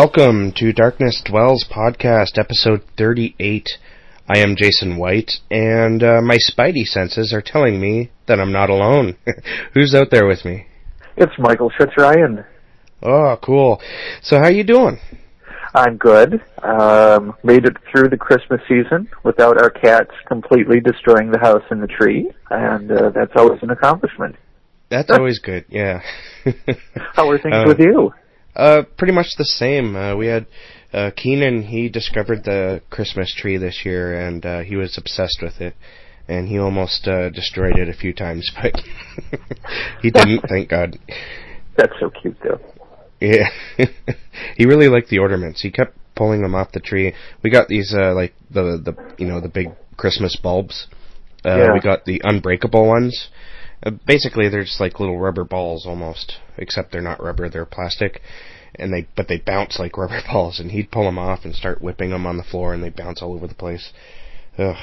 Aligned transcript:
Welcome 0.00 0.52
to 0.58 0.72
Darkness 0.72 1.20
Dwells 1.24 1.66
podcast, 1.68 2.38
episode 2.38 2.84
38. 2.96 3.68
I 4.28 4.38
am 4.38 4.54
Jason 4.54 4.96
White, 4.96 5.40
and 5.50 6.04
uh, 6.04 6.20
my 6.22 6.36
spidey 6.36 6.84
senses 6.84 7.32
are 7.32 7.42
telling 7.42 7.80
me 7.80 8.12
that 8.28 8.38
I'm 8.38 8.52
not 8.52 8.70
alone. 8.70 9.16
Who's 9.74 9.96
out 9.96 10.12
there 10.12 10.24
with 10.24 10.44
me? 10.44 10.66
It's 11.16 11.32
Michael 11.36 11.72
Fitzryan. 11.76 12.46
Oh, 13.02 13.38
cool. 13.42 13.82
So 14.22 14.38
how 14.38 14.46
you 14.46 14.62
doing? 14.62 15.00
I'm 15.74 15.96
good. 15.96 16.42
Um, 16.62 17.34
made 17.42 17.64
it 17.64 17.76
through 17.90 18.08
the 18.08 18.16
Christmas 18.16 18.60
season 18.68 19.08
without 19.24 19.60
our 19.60 19.70
cats 19.70 20.12
completely 20.28 20.78
destroying 20.78 21.32
the 21.32 21.40
house 21.40 21.64
and 21.70 21.82
the 21.82 21.88
tree, 21.88 22.30
and 22.50 22.92
uh, 22.92 23.10
that's 23.10 23.32
always 23.34 23.60
an 23.64 23.70
accomplishment. 23.70 24.36
That's 24.90 25.10
always 25.18 25.40
good, 25.40 25.64
yeah. 25.68 26.02
How 27.14 27.28
are 27.28 27.38
things 27.40 27.54
Uh, 27.56 27.64
with 27.66 27.80
you? 27.80 28.12
Uh, 28.56 28.82
pretty 28.96 29.12
much 29.12 29.36
the 29.36 29.44
same. 29.44 29.94
Uh, 29.94 30.16
we 30.16 30.26
had 30.26 30.46
uh, 30.92 31.10
Keenan. 31.16 31.62
He 31.62 31.88
discovered 31.88 32.44
the 32.44 32.82
Christmas 32.90 33.34
tree 33.34 33.56
this 33.56 33.82
year, 33.84 34.18
and 34.26 34.44
uh, 34.44 34.60
he 34.60 34.76
was 34.76 34.98
obsessed 34.98 35.38
with 35.42 35.60
it. 35.60 35.74
And 36.26 36.48
he 36.48 36.58
almost 36.58 37.06
uh, 37.08 37.30
destroyed 37.30 37.78
it 37.78 37.88
a 37.88 37.94
few 37.94 38.12
times, 38.12 38.50
but 38.62 38.74
he 40.02 40.10
didn't. 40.10 40.42
thank 40.48 40.68
God. 40.68 40.98
That's 41.76 41.92
so 42.00 42.10
cute, 42.10 42.36
though. 42.42 42.60
Yeah, 43.20 43.48
he 44.56 44.66
really 44.66 44.88
liked 44.88 45.08
the 45.08 45.18
ornaments. 45.18 45.62
He 45.62 45.70
kept 45.70 45.96
pulling 46.14 46.42
them 46.42 46.54
off 46.54 46.72
the 46.72 46.80
tree. 46.80 47.14
We 47.42 47.50
got 47.50 47.68
these 47.68 47.94
uh, 47.96 48.14
like 48.14 48.34
the 48.50 48.80
the 48.84 49.14
you 49.18 49.26
know 49.26 49.40
the 49.40 49.48
big 49.48 49.68
Christmas 49.96 50.36
bulbs. 50.36 50.86
Uh, 51.44 51.56
Yeah. 51.56 51.72
We 51.72 51.80
got 51.80 52.04
the 52.04 52.20
unbreakable 52.24 52.86
ones. 52.86 53.28
Uh, 53.82 53.90
basically, 54.06 54.48
they're 54.48 54.64
just 54.64 54.80
like 54.80 55.00
little 55.00 55.18
rubber 55.18 55.44
balls 55.44 55.86
almost, 55.86 56.38
except 56.56 56.92
they're 56.92 57.00
not 57.00 57.22
rubber; 57.22 57.48
they're 57.48 57.64
plastic. 57.66 58.20
And 58.74 58.92
they 58.92 59.08
but 59.16 59.28
they 59.28 59.38
bounce 59.38 59.78
like 59.78 59.96
rubber 59.96 60.20
balls. 60.30 60.60
And 60.60 60.70
he'd 60.70 60.90
pull 60.90 61.04
them 61.04 61.18
off 61.18 61.44
and 61.44 61.54
start 61.54 61.82
whipping 61.82 62.10
them 62.10 62.26
on 62.26 62.36
the 62.36 62.42
floor, 62.44 62.74
and 62.74 62.82
they 62.82 62.90
bounce 62.90 63.22
all 63.22 63.34
over 63.34 63.46
the 63.46 63.54
place. 63.54 63.92
Ugh. 64.58 64.76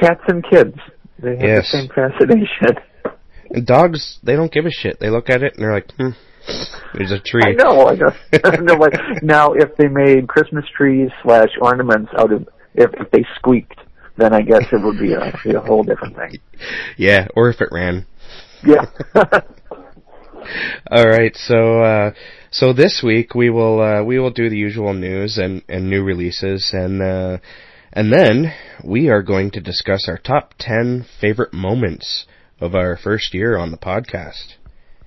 Cats 0.00 0.20
and 0.28 0.44
kids. 0.48 0.76
They 1.22 1.30
have 1.36 1.42
Yes. 1.42 1.72
the 1.72 1.78
same 1.78 1.88
fascination. 1.88 2.82
And 3.48 3.64
dogs, 3.64 4.18
they 4.24 4.34
don't 4.34 4.50
give 4.50 4.66
a 4.66 4.72
shit. 4.72 4.98
They 4.98 5.08
look 5.08 5.30
at 5.30 5.44
it 5.44 5.54
and 5.54 5.62
they're 5.62 5.72
like, 5.72 5.92
hmm, 5.92 6.10
there's 6.94 7.12
a 7.12 7.20
tree. 7.20 7.42
I 7.44 7.52
know. 7.52 7.86
I 7.86 7.94
know. 7.94 8.12
No, 8.62 8.74
like, 8.74 9.22
now, 9.22 9.52
if 9.52 9.76
they 9.76 9.86
made 9.86 10.26
Christmas 10.26 10.64
trees 10.76 11.10
slash 11.22 11.50
ornaments 11.60 12.10
out 12.18 12.32
of, 12.32 12.48
if, 12.74 12.90
if 12.94 13.08
they 13.12 13.24
squeaked, 13.36 13.78
then 14.16 14.32
I 14.32 14.42
guess 14.42 14.64
it 14.72 14.82
would 14.82 14.98
be 14.98 15.12
a, 15.12 15.32
be 15.44 15.54
a 15.54 15.60
whole 15.60 15.82
different 15.82 16.16
thing. 16.16 16.38
Yeah, 16.96 17.28
or 17.36 17.50
if 17.50 17.60
it 17.60 17.68
ran. 17.70 18.06
Yeah. 18.64 18.86
All 20.90 21.06
right, 21.06 21.36
so 21.36 21.82
uh, 21.82 22.10
so 22.50 22.72
this 22.72 23.02
week 23.04 23.34
we 23.34 23.50
will 23.50 23.80
uh, 23.80 24.02
we 24.02 24.18
will 24.18 24.30
do 24.30 24.48
the 24.48 24.56
usual 24.56 24.94
news 24.94 25.36
and, 25.36 25.62
and 25.68 25.90
new 25.90 26.02
releases, 26.02 26.70
and 26.72 27.02
uh, 27.02 27.38
and 27.92 28.12
then 28.12 28.54
we 28.82 29.08
are 29.08 29.22
going 29.22 29.50
to 29.50 29.60
discuss 29.60 30.08
our 30.08 30.18
top 30.18 30.54
ten 30.58 31.04
favorite 31.20 31.52
moments 31.52 32.26
of 32.60 32.74
our 32.74 32.96
first 32.96 33.34
year 33.34 33.58
on 33.58 33.70
the 33.70 33.76
podcast. 33.76 34.54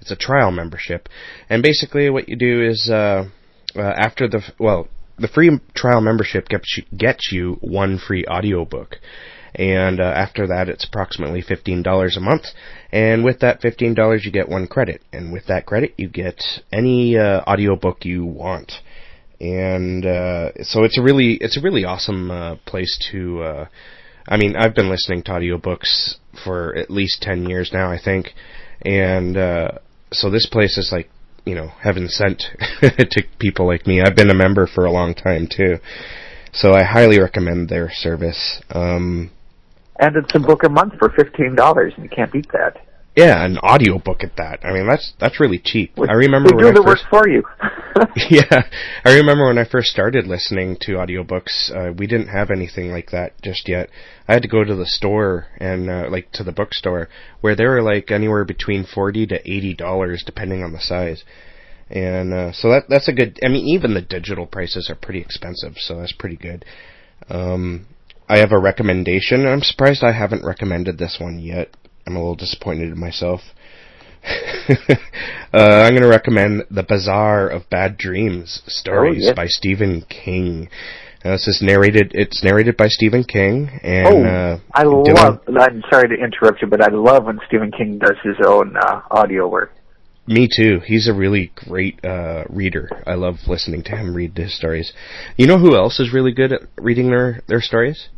It's 0.00 0.10
a 0.10 0.16
trial 0.16 0.50
membership. 0.50 1.08
And 1.48 1.62
basically 1.62 2.10
what 2.10 2.28
you 2.28 2.36
do 2.36 2.62
is, 2.62 2.90
uh, 2.92 3.28
uh, 3.74 3.80
after 3.80 4.28
the, 4.28 4.42
well, 4.58 4.88
the 5.18 5.28
free 5.28 5.58
trial 5.74 6.00
membership 6.00 6.48
gets 6.48 6.76
you, 6.76 6.84
gets 6.96 7.32
you 7.32 7.58
one 7.60 7.98
free 7.98 8.24
audiobook. 8.26 8.96
And 9.54 10.00
uh, 10.00 10.04
after 10.04 10.46
that, 10.48 10.68
it's 10.68 10.84
approximately 10.84 11.42
$15 11.42 12.16
a 12.16 12.20
month. 12.20 12.44
And 12.92 13.24
with 13.24 13.40
that 13.40 13.60
$15, 13.60 14.24
you 14.24 14.30
get 14.30 14.48
one 14.48 14.66
credit. 14.66 15.02
And 15.12 15.32
with 15.32 15.46
that 15.46 15.66
credit, 15.66 15.94
you 15.96 16.08
get 16.08 16.42
any 16.70 17.16
uh, 17.16 17.40
audiobook 17.46 18.04
you 18.04 18.24
want. 18.24 18.72
And 19.40 20.04
uh, 20.04 20.50
so 20.62 20.82
it's 20.82 20.98
a 20.98 21.02
really 21.02 21.34
it's 21.40 21.56
a 21.56 21.60
really 21.60 21.84
awesome 21.84 22.30
uh, 22.30 22.56
place 22.66 22.98
to. 23.12 23.42
Uh, 23.42 23.66
I 24.26 24.36
mean, 24.36 24.56
I've 24.56 24.74
been 24.74 24.90
listening 24.90 25.22
to 25.24 25.30
audiobooks 25.30 26.16
for 26.44 26.74
at 26.76 26.90
least 26.90 27.22
ten 27.22 27.48
years 27.48 27.70
now, 27.72 27.90
I 27.90 27.98
think, 28.02 28.34
and 28.82 29.36
uh, 29.36 29.70
so 30.12 30.28
this 30.30 30.46
place 30.46 30.76
is 30.76 30.90
like 30.92 31.08
you 31.44 31.54
know 31.54 31.68
heaven 31.68 32.08
sent 32.08 32.42
to 32.80 33.22
people 33.38 33.66
like 33.66 33.86
me. 33.86 34.02
I've 34.02 34.16
been 34.16 34.30
a 34.30 34.34
member 34.34 34.66
for 34.66 34.84
a 34.84 34.90
long 34.90 35.14
time 35.14 35.46
too, 35.46 35.76
so 36.52 36.72
I 36.74 36.82
highly 36.82 37.20
recommend 37.20 37.68
their 37.68 37.90
service. 37.92 38.60
Um, 38.70 39.30
And 40.00 40.16
it's 40.16 40.34
a 40.34 40.40
book 40.40 40.64
a 40.64 40.68
month 40.68 40.94
for 40.98 41.10
fifteen 41.10 41.54
dollars, 41.54 41.92
and 41.94 42.04
you 42.04 42.10
can't 42.10 42.32
beat 42.32 42.50
that. 42.52 42.87
Yeah, 43.18 43.44
an 43.44 43.58
audiobook 43.58 44.22
at 44.22 44.36
that. 44.36 44.64
I 44.64 44.72
mean, 44.72 44.86
that's 44.86 45.12
that's 45.18 45.40
really 45.40 45.58
cheap. 45.58 45.92
I 45.98 46.12
remember 46.12 46.50
we 46.54 46.62
when 46.62 46.74
do 46.74 46.80
I 46.80 46.84
the 46.84 46.88
first 46.88 47.04
work 47.10 47.24
for 47.24 47.28
you. 47.28 47.42
yeah, 48.30 48.62
I 49.04 49.16
remember 49.16 49.46
when 49.46 49.58
I 49.58 49.64
first 49.64 49.90
started 49.90 50.28
listening 50.28 50.76
to 50.82 50.92
audiobooks, 50.92 51.74
uh, 51.74 51.92
we 51.92 52.06
didn't 52.06 52.28
have 52.28 52.52
anything 52.52 52.92
like 52.92 53.10
that 53.10 53.32
just 53.42 53.68
yet. 53.68 53.90
I 54.28 54.34
had 54.34 54.42
to 54.42 54.48
go 54.48 54.62
to 54.62 54.76
the 54.76 54.86
store 54.86 55.48
and 55.58 55.90
uh, 55.90 56.06
like 56.08 56.30
to 56.32 56.44
the 56.44 56.52
bookstore 56.52 57.08
where 57.40 57.56
they 57.56 57.66
were 57.66 57.82
like 57.82 58.12
anywhere 58.12 58.44
between 58.44 58.86
forty 58.86 59.26
to 59.26 59.40
eighty 59.40 59.74
dollars 59.74 60.22
depending 60.24 60.62
on 60.62 60.72
the 60.72 60.80
size. 60.80 61.24
And 61.90 62.32
uh, 62.32 62.52
so 62.52 62.70
that 62.70 62.84
that's 62.88 63.08
a 63.08 63.12
good. 63.12 63.40
I 63.44 63.48
mean, 63.48 63.66
even 63.66 63.94
the 63.94 64.02
digital 64.02 64.46
prices 64.46 64.88
are 64.88 64.94
pretty 64.94 65.20
expensive, 65.20 65.74
so 65.78 65.96
that's 65.98 66.12
pretty 66.12 66.36
good. 66.36 66.64
Um, 67.28 67.86
I 68.28 68.38
have 68.38 68.52
a 68.52 68.60
recommendation. 68.60 69.44
I'm 69.44 69.62
surprised 69.62 70.04
I 70.04 70.12
haven't 70.12 70.44
recommended 70.44 70.98
this 70.98 71.16
one 71.18 71.40
yet. 71.40 71.74
I'm 72.08 72.16
a 72.16 72.20
little 72.20 72.34
disappointed 72.36 72.90
in 72.90 72.98
myself. 72.98 73.42
uh, 74.24 74.94
I'm 75.52 75.92
going 75.92 76.00
to 76.00 76.08
recommend 76.08 76.64
The 76.70 76.82
Bazaar 76.82 77.48
of 77.48 77.68
Bad 77.68 77.98
Dreams 77.98 78.62
stories 78.66 79.26
Oh, 79.28 79.34
by 79.34 79.44
Stephen 79.46 80.06
King. 80.08 80.70
Uh, 81.22 81.32
this 81.32 81.46
is 81.48 81.60
narrated. 81.60 82.12
It's 82.14 82.42
narrated 82.42 82.78
by 82.78 82.88
Stephen 82.88 83.24
King, 83.24 83.68
and 83.82 84.08
oh, 84.08 84.24
uh, 84.24 84.58
I 84.72 84.84
Dylan- 84.84 85.46
love. 85.48 85.70
I'm 85.70 85.82
sorry 85.90 86.08
to 86.08 86.14
interrupt 86.14 86.62
you, 86.62 86.68
but 86.68 86.80
I 86.80 86.88
love 86.90 87.26
when 87.26 87.40
Stephen 87.46 87.70
King 87.72 87.98
does 87.98 88.16
his 88.24 88.36
own 88.42 88.74
uh, 88.78 89.02
audio 89.10 89.46
work. 89.46 89.74
Me 90.26 90.48
too. 90.50 90.80
He's 90.86 91.08
a 91.08 91.12
really 91.14 91.52
great 91.56 92.02
uh, 92.02 92.44
reader. 92.48 92.88
I 93.06 93.14
love 93.16 93.36
listening 93.46 93.82
to 93.84 93.96
him 93.96 94.14
read 94.14 94.38
his 94.38 94.56
stories. 94.56 94.94
You 95.36 95.46
know 95.46 95.58
who 95.58 95.76
else 95.76 96.00
is 96.00 96.12
really 96.14 96.32
good 96.32 96.52
at 96.52 96.62
reading 96.78 97.10
their 97.10 97.42
their 97.48 97.60
stories? 97.60 98.08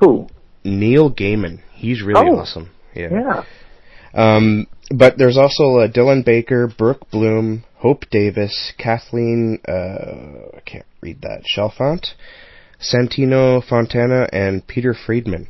Who? 0.00 0.26
Neil 0.64 1.10
Gaiman. 1.10 1.60
He's 1.72 2.02
really 2.02 2.28
Oh. 2.28 2.40
awesome. 2.40 2.70
Yeah. 2.98 3.44
Um, 4.14 4.66
but 4.90 5.18
there's 5.18 5.36
also 5.36 5.78
uh, 5.78 5.88
Dylan 5.88 6.24
Baker, 6.24 6.66
Brooke 6.66 7.10
Bloom, 7.10 7.64
Hope 7.76 8.04
Davis, 8.10 8.72
Kathleen, 8.78 9.60
uh, 9.68 10.56
I 10.56 10.60
can't 10.64 10.86
read 11.00 11.20
that, 11.22 11.44
Chalfant, 11.44 12.14
Santino 12.80 13.62
Fontana, 13.62 14.28
and 14.32 14.66
Peter 14.66 14.94
Friedman. 14.94 15.48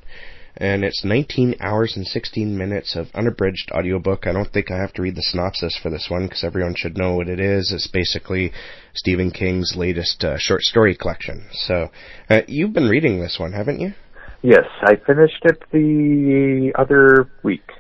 And 0.61 0.85
it's 0.85 1.05
19 1.05 1.55
hours 1.61 1.97
and 1.97 2.05
16 2.05 2.59
minutes 2.59 2.97
of 2.97 3.07
unabridged 3.15 3.71
audiobook. 3.73 4.27
I 4.27 4.33
don't 4.33 4.53
think 4.53 4.73
I 4.73 4.79
have 4.79 4.93
to 4.95 5.03
read 5.03 5.15
the 5.15 5.23
synopsis 5.23 5.79
for 5.81 5.89
this 5.89 6.09
one 6.11 6.25
because 6.27 6.43
everyone 6.43 6.75
should 6.77 6.99
know 6.99 7.15
what 7.15 7.29
it 7.29 7.39
is. 7.39 7.71
It's 7.73 7.87
basically 7.87 8.53
Stephen 8.93 9.31
King's 9.31 9.75
latest 9.77 10.25
uh, 10.25 10.37
short 10.37 10.63
story 10.63 10.97
collection. 10.97 11.47
So, 11.53 11.91
uh, 12.29 12.41
you've 12.49 12.73
been 12.73 12.89
reading 12.89 13.21
this 13.21 13.37
one, 13.39 13.53
haven't 13.53 13.79
you? 13.79 13.95
Yes, 14.43 14.67
I 14.83 14.97
finished 14.97 15.45
it 15.45 15.63
the 15.73 16.73
other 16.79 17.31
week. 17.43 17.71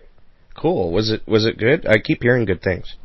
Cool. 0.56 0.90
Was 0.90 1.10
it 1.10 1.26
was 1.26 1.46
it 1.46 1.56
good? 1.56 1.86
I 1.86 1.98
keep 1.98 2.22
hearing 2.22 2.44
good 2.44 2.62
things. 2.62 2.96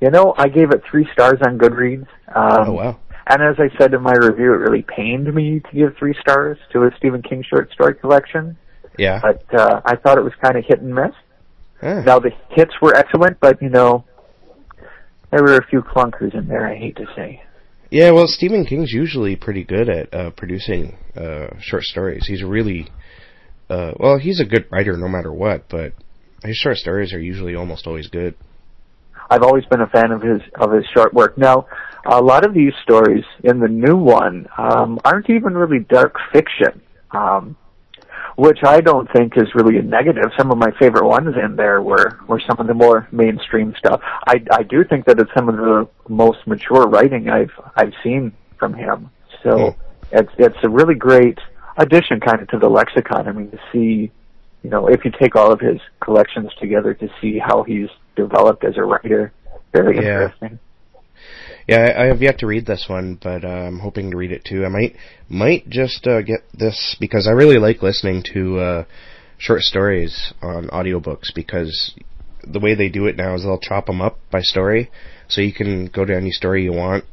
You 0.00 0.10
know, 0.10 0.34
I 0.36 0.48
gave 0.48 0.70
it 0.70 0.82
three 0.88 1.08
stars 1.12 1.38
on 1.44 1.58
Goodreads. 1.58 2.06
Um, 2.34 2.68
Oh 2.68 2.72
wow. 2.72 3.00
And 3.26 3.42
as 3.42 3.56
I 3.58 3.76
said 3.78 3.94
in 3.94 4.02
my 4.02 4.12
review, 4.12 4.52
it 4.52 4.58
really 4.58 4.82
pained 4.82 5.32
me 5.32 5.60
to 5.60 5.76
give 5.76 5.96
three 5.96 6.14
stars 6.20 6.58
to 6.72 6.84
a 6.84 6.90
Stephen 6.98 7.22
King 7.22 7.44
short 7.48 7.72
story 7.72 7.94
collection. 7.94 8.56
Yeah. 8.98 9.20
But 9.22 9.54
uh, 9.54 9.80
I 9.84 9.96
thought 9.96 10.18
it 10.18 10.24
was 10.24 10.32
kind 10.42 10.56
of 10.56 10.64
hit 10.64 10.80
and 10.80 10.94
miss. 10.94 11.14
Ah. 11.82 12.02
Now 12.02 12.18
the 12.18 12.30
hits 12.50 12.72
were 12.80 12.94
excellent, 12.94 13.38
but 13.40 13.60
you 13.62 13.68
know, 13.68 14.04
there 15.30 15.42
were 15.42 15.56
a 15.56 15.66
few 15.66 15.82
clunkers 15.82 16.34
in 16.34 16.46
there. 16.46 16.66
I 16.66 16.76
hate 16.76 16.96
to 16.96 17.06
say. 17.16 17.42
Yeah, 17.92 18.12
well, 18.12 18.26
Stephen 18.26 18.64
King's 18.64 18.90
usually 18.90 19.36
pretty 19.36 19.64
good 19.64 19.90
at 19.90 20.14
uh, 20.14 20.30
producing 20.30 20.96
uh, 21.14 21.48
short 21.60 21.82
stories. 21.82 22.24
He's 22.26 22.42
really, 22.42 22.88
uh, 23.68 23.92
well, 24.00 24.16
he's 24.16 24.40
a 24.40 24.46
good 24.46 24.64
writer 24.70 24.96
no 24.96 25.08
matter 25.08 25.30
what, 25.30 25.68
but 25.68 25.92
his 26.42 26.56
short 26.56 26.78
stories 26.78 27.12
are 27.12 27.20
usually 27.20 27.54
almost 27.54 27.86
always 27.86 28.08
good. 28.08 28.34
I've 29.28 29.42
always 29.42 29.66
been 29.66 29.82
a 29.82 29.86
fan 29.88 30.10
of 30.10 30.22
his 30.22 30.40
of 30.58 30.72
his 30.72 30.86
short 30.94 31.12
work. 31.12 31.36
Now, 31.36 31.66
a 32.06 32.22
lot 32.22 32.46
of 32.46 32.54
these 32.54 32.72
stories 32.82 33.24
in 33.44 33.60
the 33.60 33.68
new 33.68 33.98
one 33.98 34.46
um, 34.56 34.98
aren't 35.04 35.28
even 35.28 35.52
really 35.52 35.84
dark 35.86 36.14
fiction. 36.32 36.80
Um, 37.10 37.58
which 38.36 38.58
I 38.64 38.80
don't 38.80 39.10
think 39.12 39.36
is 39.36 39.54
really 39.54 39.78
a 39.78 39.82
negative. 39.82 40.30
Some 40.38 40.50
of 40.50 40.58
my 40.58 40.70
favorite 40.78 41.06
ones 41.06 41.34
in 41.42 41.56
there 41.56 41.82
were 41.82 42.18
were 42.26 42.40
some 42.40 42.58
of 42.58 42.66
the 42.66 42.74
more 42.74 43.08
mainstream 43.12 43.74
stuff. 43.78 44.00
I 44.26 44.42
I 44.50 44.62
do 44.62 44.84
think 44.84 45.06
that 45.06 45.18
it's 45.18 45.30
some 45.34 45.48
of 45.48 45.56
the 45.56 45.88
most 46.08 46.46
mature 46.46 46.86
writing 46.86 47.28
I've 47.28 47.52
I've 47.76 47.92
seen 48.02 48.32
from 48.58 48.74
him. 48.74 49.10
So 49.42 49.50
Mm. 49.50 49.74
it's 50.12 50.32
it's 50.38 50.56
a 50.62 50.68
really 50.68 50.94
great 50.94 51.38
addition 51.76 52.20
kind 52.20 52.40
of 52.40 52.48
to 52.48 52.58
the 52.58 52.68
lexicon. 52.68 53.28
I 53.28 53.32
mean 53.32 53.50
to 53.50 53.58
see 53.72 54.10
you 54.62 54.70
know, 54.70 54.86
if 54.86 55.04
you 55.04 55.10
take 55.10 55.34
all 55.34 55.50
of 55.52 55.58
his 55.58 55.80
collections 56.00 56.50
together 56.60 56.94
to 56.94 57.08
see 57.20 57.36
how 57.38 57.64
he's 57.64 57.88
developed 58.14 58.62
as 58.64 58.76
a 58.76 58.82
writer, 58.84 59.32
very 59.72 59.96
Yeah. 59.96 60.02
interesting. 60.22 60.58
Yeah, 61.68 61.78
I, 61.78 62.04
I 62.04 62.06
have 62.06 62.22
yet 62.22 62.38
to 62.38 62.46
read 62.46 62.66
this 62.66 62.86
one, 62.88 63.18
but 63.22 63.44
uh, 63.44 63.48
I'm 63.48 63.78
hoping 63.78 64.10
to 64.10 64.16
read 64.16 64.32
it 64.32 64.44
too. 64.44 64.64
I 64.64 64.68
might 64.68 64.96
might 65.28 65.68
just 65.68 66.06
uh, 66.06 66.22
get 66.22 66.40
this 66.52 66.96
because 66.98 67.26
I 67.26 67.32
really 67.32 67.58
like 67.58 67.82
listening 67.82 68.24
to 68.34 68.58
uh, 68.58 68.84
short 69.38 69.60
stories 69.62 70.32
on 70.42 70.68
audiobooks 70.68 71.34
because 71.34 71.94
the 72.44 72.60
way 72.60 72.74
they 72.74 72.88
do 72.88 73.06
it 73.06 73.16
now 73.16 73.34
is 73.34 73.42
they'll 73.42 73.58
chop 73.58 73.86
them 73.86 74.00
up 74.00 74.18
by 74.30 74.40
story, 74.40 74.90
so 75.28 75.40
you 75.40 75.52
can 75.52 75.86
go 75.86 76.04
to 76.04 76.14
any 76.14 76.30
story 76.30 76.64
you 76.64 76.72
want, 76.72 77.04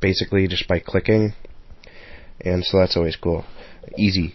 basically 0.00 0.46
just 0.46 0.68
by 0.68 0.78
clicking, 0.78 1.32
and 2.40 2.64
so 2.64 2.78
that's 2.78 2.96
always 2.96 3.16
cool, 3.16 3.44
easy. 3.96 4.34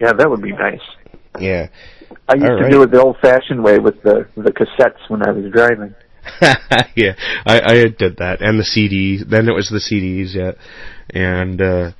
Yeah, 0.00 0.12
that 0.12 0.28
would 0.28 0.42
be 0.42 0.52
nice. 0.52 0.80
Yeah, 1.38 1.68
I 2.28 2.34
used 2.34 2.46
All 2.46 2.56
to 2.56 2.62
right. 2.64 2.72
do 2.72 2.82
it 2.82 2.90
the 2.90 3.00
old-fashioned 3.00 3.62
way 3.62 3.78
with 3.78 4.02
the 4.02 4.26
the 4.36 4.50
cassettes 4.50 5.08
when 5.08 5.22
I 5.22 5.30
was 5.30 5.50
driving. 5.52 5.94
yeah, 6.96 7.14
I, 7.46 7.60
I 7.60 7.74
did 7.88 8.18
that, 8.18 8.38
and 8.40 8.58
the 8.58 8.64
CDs. 8.64 9.28
Then 9.28 9.48
it 9.48 9.54
was 9.54 9.68
the 9.68 9.78
CDs, 9.78 10.34
yeah, 10.34 10.52
and 11.10 11.60
uh, 11.60 11.90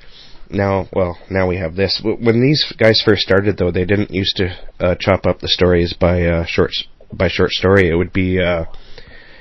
now, 0.50 0.88
well, 0.92 1.18
now 1.30 1.48
we 1.48 1.56
have 1.56 1.74
this. 1.74 2.00
When 2.02 2.40
these 2.40 2.72
guys 2.78 3.02
first 3.04 3.22
started, 3.22 3.58
though, 3.58 3.70
they 3.70 3.84
didn't 3.84 4.10
used 4.10 4.36
to 4.36 4.56
uh, 4.80 4.94
chop 4.98 5.26
up 5.26 5.40
the 5.40 5.48
stories 5.48 5.94
by 5.98 6.22
uh, 6.22 6.44
short 6.46 6.72
by 7.12 7.28
short 7.28 7.50
story. 7.50 7.88
It 7.88 7.94
would 7.94 8.12
be 8.12 8.40
uh, 8.40 8.64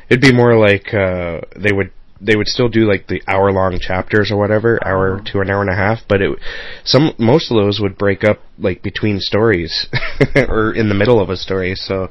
it'd 0.10 0.22
be 0.22 0.34
more 0.34 0.58
like 0.58 0.94
uh, 0.94 1.42
they 1.56 1.72
would 1.72 1.92
they 2.20 2.36
would 2.36 2.48
still 2.48 2.70
do 2.70 2.90
like 2.90 3.08
the 3.08 3.22
hour 3.28 3.52
long 3.52 3.80
chapters 3.80 4.32
or 4.32 4.38
whatever, 4.38 4.80
hour 4.86 5.22
to 5.32 5.40
an 5.40 5.50
hour 5.50 5.62
and 5.62 5.70
a 5.70 5.76
half. 5.76 6.00
But 6.08 6.22
it 6.22 6.40
some 6.84 7.14
most 7.18 7.52
of 7.52 7.58
those 7.58 7.80
would 7.80 7.98
break 7.98 8.24
up 8.24 8.40
like 8.58 8.82
between 8.82 9.20
stories 9.20 9.88
or 10.36 10.74
in 10.74 10.90
the 10.90 10.96
middle 10.96 11.20
of 11.22 11.30
a 11.30 11.38
story. 11.38 11.76
So 11.76 12.10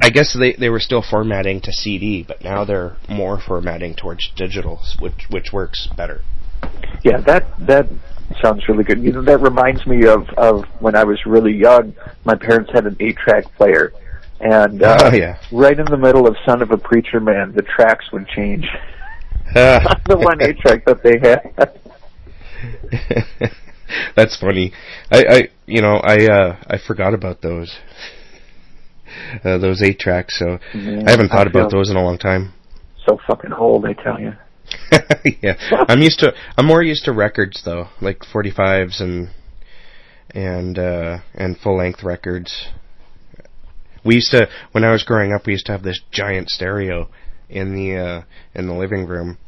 I 0.00 0.10
guess 0.10 0.36
they 0.38 0.52
they 0.52 0.68
were 0.68 0.80
still 0.80 1.02
formatting 1.02 1.60
to 1.62 1.72
CD, 1.72 2.22
but 2.26 2.42
now 2.42 2.64
they're 2.64 2.96
more 3.08 3.40
formatting 3.40 3.94
towards 3.94 4.30
digital, 4.36 4.80
which 5.00 5.26
which 5.30 5.52
works 5.52 5.88
better. 5.96 6.22
Yeah, 7.02 7.20
that 7.22 7.46
that 7.66 7.88
sounds 8.42 8.68
really 8.68 8.84
good. 8.84 9.02
You 9.02 9.12
know, 9.12 9.22
that 9.22 9.40
reminds 9.40 9.86
me 9.86 10.06
of 10.06 10.28
of 10.36 10.64
when 10.80 10.94
I 10.96 11.04
was 11.04 11.24
really 11.26 11.52
young. 11.54 11.94
My 12.24 12.34
parents 12.34 12.70
had 12.72 12.86
an 12.86 12.96
eight-track 13.00 13.54
player, 13.56 13.92
and 14.40 14.82
uh, 14.82 14.98
Oh, 15.04 15.14
yeah. 15.14 15.38
right 15.52 15.78
in 15.78 15.86
the 15.86 15.96
middle 15.96 16.26
of 16.26 16.36
"Son 16.44 16.60
of 16.62 16.70
a 16.70 16.78
Preacher 16.78 17.20
Man," 17.20 17.52
the 17.54 17.62
tracks 17.62 18.10
would 18.12 18.26
change. 18.28 18.66
Ah. 19.54 20.00
the 20.08 20.16
one 20.16 20.42
eight-track 20.42 20.84
that 20.86 21.02
they 21.02 21.18
had. 21.18 21.80
That's 24.16 24.36
funny. 24.38 24.72
I, 25.10 25.24
I 25.28 25.48
you 25.66 25.80
know 25.82 25.96
I 26.02 26.26
uh 26.26 26.56
I 26.66 26.78
forgot 26.78 27.14
about 27.14 27.42
those 27.42 27.76
uh, 29.44 29.58
those 29.58 29.82
eight 29.82 29.98
tracks. 29.98 30.38
So 30.38 30.58
Yeah, 30.74 31.02
I 31.06 31.10
haven't 31.10 31.28
thought 31.30 31.46
I 31.46 31.50
about 31.50 31.70
those 31.70 31.90
in 31.90 31.96
a 31.96 32.02
long 32.02 32.18
time. 32.18 32.52
so 33.06 33.18
fucking 33.26 33.52
old, 33.52 33.84
I 33.86 33.92
tell 33.94 34.20
you. 34.20 34.32
yeah, 35.42 35.56
I'm 35.88 36.00
used 36.00 36.18
to. 36.20 36.32
I'm 36.56 36.66
more 36.66 36.82
used 36.82 37.04
to 37.04 37.12
records 37.12 37.62
though, 37.64 37.88
like 38.00 38.20
45s 38.20 39.00
and 39.00 39.28
and 40.34 40.78
uh 40.78 41.18
and 41.34 41.56
full 41.58 41.76
length 41.78 42.02
records. 42.02 42.68
We 44.04 44.16
used 44.16 44.30
to 44.32 44.48
when 44.72 44.84
I 44.84 44.90
was 44.92 45.02
growing 45.04 45.32
up. 45.32 45.46
We 45.46 45.52
used 45.52 45.66
to 45.66 45.72
have 45.72 45.82
this 45.82 46.00
giant 46.10 46.48
stereo 46.50 47.08
in 47.48 47.74
the 47.74 47.96
uh 47.96 48.22
in 48.54 48.66
the 48.66 48.74
living 48.74 49.06
room, 49.06 49.38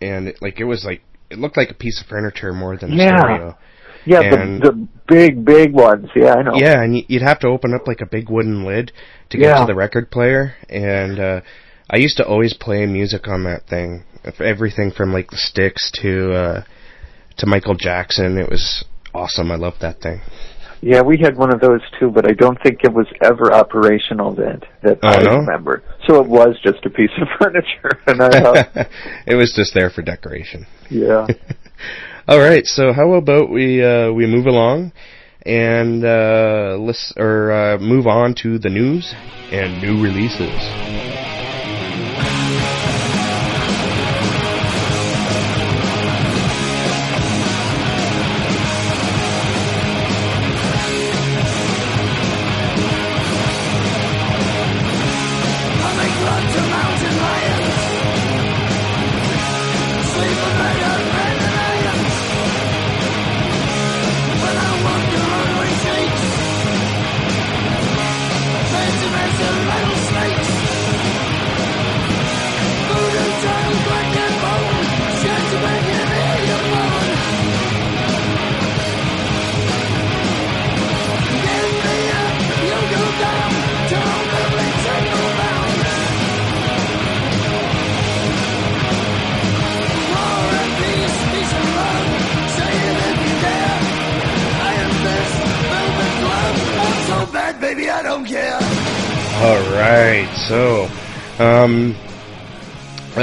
and 0.00 0.28
it, 0.28 0.38
like 0.40 0.60
it 0.60 0.64
was 0.64 0.84
like 0.84 1.02
it 1.30 1.38
looked 1.38 1.56
like 1.56 1.70
a 1.70 1.74
piece 1.74 2.00
of 2.00 2.06
furniture 2.06 2.52
more 2.52 2.76
than 2.76 2.92
a 2.92 2.96
Yeah. 2.96 3.18
stereo. 3.18 3.58
Yeah, 4.04 4.20
And- 4.20 4.62
the 4.62 4.70
the 4.72 4.88
big 5.06 5.44
big 5.44 5.72
ones. 5.72 6.08
Yeah, 6.14 6.34
I 6.34 6.42
know. 6.42 6.54
Yeah, 6.56 6.82
and 6.82 6.96
you'd 7.08 7.22
have 7.22 7.38
to 7.40 7.48
open 7.48 7.74
up 7.74 7.86
like 7.86 8.00
a 8.00 8.06
big 8.06 8.28
wooden 8.30 8.64
lid 8.64 8.92
to 9.30 9.38
get 9.38 9.46
Yeah. 9.48 9.60
to 9.60 9.66
the 9.66 9.74
record 9.74 10.10
player, 10.10 10.54
and 10.68 11.18
uh, 11.20 11.40
I 11.90 11.96
used 11.98 12.16
to 12.18 12.26
always 12.26 12.54
play 12.54 12.84
music 12.86 13.28
on 13.28 13.44
that 13.44 13.66
thing. 13.66 14.04
Everything 14.40 14.90
from 14.90 15.12
like 15.12 15.30
the 15.30 15.36
Styx 15.36 15.90
to 16.02 16.32
uh, 16.32 16.62
to 17.38 17.46
Michael 17.46 17.74
Jackson. 17.74 18.38
It 18.38 18.48
was 18.48 18.84
awesome. 19.14 19.50
I 19.52 19.56
loved 19.56 19.80
that 19.82 20.00
thing. 20.00 20.20
Yeah, 20.80 21.00
we 21.00 21.16
had 21.18 21.36
one 21.38 21.50
of 21.52 21.60
those 21.60 21.80
too, 21.98 22.10
but 22.10 22.28
I 22.28 22.32
don't 22.32 22.58
think 22.62 22.80
it 22.84 22.92
was 22.92 23.06
ever 23.22 23.52
operational 23.54 24.34
that 24.34 24.64
that 24.82 24.98
Oh, 25.02 25.08
I 25.08 25.22
no? 25.22 25.36
remember. 25.38 25.82
So 26.06 26.20
it 26.22 26.26
was 26.28 26.56
just 26.62 26.84
a 26.84 26.90
piece 26.90 27.10
of 27.20 27.28
furniture, 27.40 28.00
and 28.06 28.22
I 28.22 28.28
thought, 28.40 28.88
it 29.26 29.34
was 29.34 29.52
just 29.54 29.72
there 29.74 29.88
for 29.90 30.02
decoration. 30.02 30.66
yeah. 30.90 31.26
All 32.26 32.38
right, 32.38 32.64
so 32.64 32.94
how 32.94 33.12
about 33.12 33.50
we 33.50 33.84
uh, 33.84 34.10
we 34.10 34.26
move 34.26 34.46
along 34.46 34.92
and 35.44 36.02
uh, 36.02 36.74
list, 36.80 37.12
or 37.18 37.52
uh, 37.52 37.78
move 37.78 38.06
on 38.06 38.34
to 38.36 38.58
the 38.58 38.70
news 38.70 39.12
and 39.52 39.82
new 39.82 40.02
releases. 40.02 41.13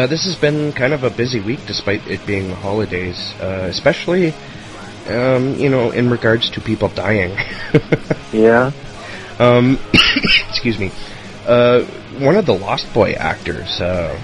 Uh, 0.02 0.08
this 0.08 0.24
has 0.26 0.36
been 0.36 0.74
kind 0.74 0.94
of 0.94 1.04
a 1.04 1.10
busy 1.12 1.40
week, 1.40 1.60
despite 1.68 2.06
it 2.08 2.26
being 2.26 2.48
the 2.48 2.56
holidays, 2.56 3.34
uh, 3.40 3.68
especially 3.70 4.34
um, 5.08 5.56
you 5.56 5.70
know 5.70 5.92
in 5.92 6.10
regards 6.10 6.50
to 6.52 6.62
people 6.62 6.90
dying. 6.90 7.38
Yeah. 8.34 8.72
um, 9.40 9.78
excuse 10.50 10.80
me. 10.80 10.90
Uh, 11.46 11.84
one 12.20 12.38
of 12.38 12.46
the 12.46 12.54
Lost 12.54 12.94
Boy 12.94 13.12
actors. 13.12 13.82
Uh, 13.82 14.18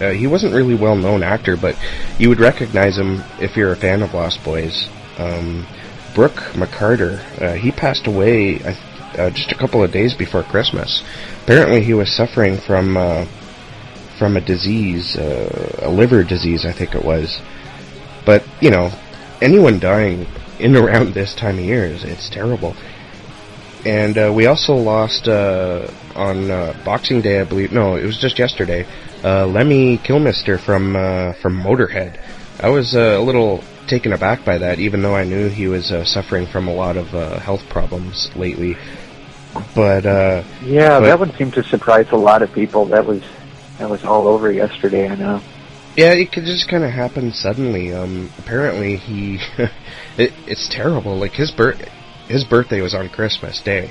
uh, 0.00 0.10
he 0.10 0.26
wasn't 0.26 0.52
really 0.52 0.74
well 0.74 0.96
known 0.96 1.22
actor, 1.22 1.56
but 1.56 1.76
you 2.18 2.28
would 2.30 2.40
recognize 2.40 2.98
him 2.98 3.22
if 3.38 3.56
you're 3.56 3.70
a 3.70 3.76
fan 3.76 4.02
of 4.02 4.12
Lost 4.12 4.42
Boys. 4.42 4.88
Um, 5.18 5.68
Brooke 6.16 6.42
McCarter. 6.54 7.20
Uh, 7.40 7.54
he 7.54 7.70
passed 7.70 8.08
away 8.08 8.58
uh, 8.64 9.30
just 9.30 9.52
a 9.52 9.54
couple 9.54 9.84
of 9.84 9.92
days 9.92 10.14
before 10.14 10.42
Christmas. 10.42 11.04
Apparently, 11.44 11.84
he 11.84 11.94
was 11.94 12.10
suffering 12.10 12.58
from 12.58 12.96
uh, 12.96 13.24
from 14.22 14.36
a 14.36 14.40
disease, 14.40 15.16
uh, 15.16 15.80
a 15.82 15.90
liver 15.90 16.22
disease, 16.22 16.64
I 16.64 16.70
think 16.70 16.94
it 16.94 17.04
was. 17.04 17.40
But 18.24 18.44
you 18.60 18.70
know, 18.70 18.92
anyone 19.40 19.80
dying 19.80 20.28
in 20.60 20.76
around 20.76 21.12
this 21.12 21.34
time 21.34 21.58
of 21.58 21.64
year 21.64 21.84
is 21.86 22.04
it's 22.04 22.30
terrible. 22.30 22.76
And 23.84 24.16
uh, 24.16 24.32
we 24.32 24.46
also 24.46 24.74
lost 24.74 25.26
uh, 25.26 25.90
on 26.14 26.52
uh, 26.52 26.80
Boxing 26.84 27.20
Day, 27.20 27.40
I 27.40 27.44
believe. 27.44 27.72
No, 27.72 27.96
it 27.96 28.04
was 28.04 28.16
just 28.16 28.38
yesterday. 28.38 28.86
Uh, 29.24 29.44
Lemmy 29.48 29.98
Kilmister 29.98 30.56
from 30.56 30.94
uh, 30.94 31.32
from 31.42 31.60
Motorhead. 31.60 32.20
I 32.60 32.68
was 32.68 32.94
uh, 32.94 33.18
a 33.18 33.20
little 33.20 33.64
taken 33.88 34.12
aback 34.12 34.44
by 34.44 34.58
that, 34.58 34.78
even 34.78 35.02
though 35.02 35.16
I 35.16 35.24
knew 35.24 35.48
he 35.48 35.66
was 35.66 35.90
uh, 35.90 36.04
suffering 36.04 36.46
from 36.46 36.68
a 36.68 36.72
lot 36.72 36.96
of 36.96 37.12
uh, 37.12 37.40
health 37.40 37.68
problems 37.68 38.30
lately. 38.36 38.76
But 39.74 40.06
uh, 40.06 40.44
Yeah, 40.62 41.00
But- 41.00 41.06
that 41.06 41.18
one 41.18 41.32
seemed 41.34 41.54
to 41.54 41.64
surprise 41.64 42.06
a 42.12 42.16
lot 42.16 42.42
of 42.42 42.52
people. 42.52 42.84
That 42.84 43.04
was 43.04 43.20
that 43.82 43.90
was 43.90 44.04
all 44.04 44.28
over 44.28 44.52
yesterday. 44.52 45.08
I 45.08 45.16
know. 45.16 45.42
Yeah, 45.96 46.12
it 46.12 46.30
could 46.30 46.44
just 46.44 46.68
kind 46.70 46.84
of 46.84 46.90
happen 46.90 47.32
suddenly. 47.32 47.92
Um, 47.92 48.30
apparently 48.38 48.96
he, 48.96 49.40
it, 50.16 50.32
it's 50.46 50.68
terrible. 50.72 51.18
Like 51.18 51.32
his 51.32 51.50
birth, 51.50 51.80
his 52.28 52.44
birthday 52.44 52.80
was 52.80 52.94
on 52.94 53.08
Christmas 53.08 53.60
Day, 53.60 53.90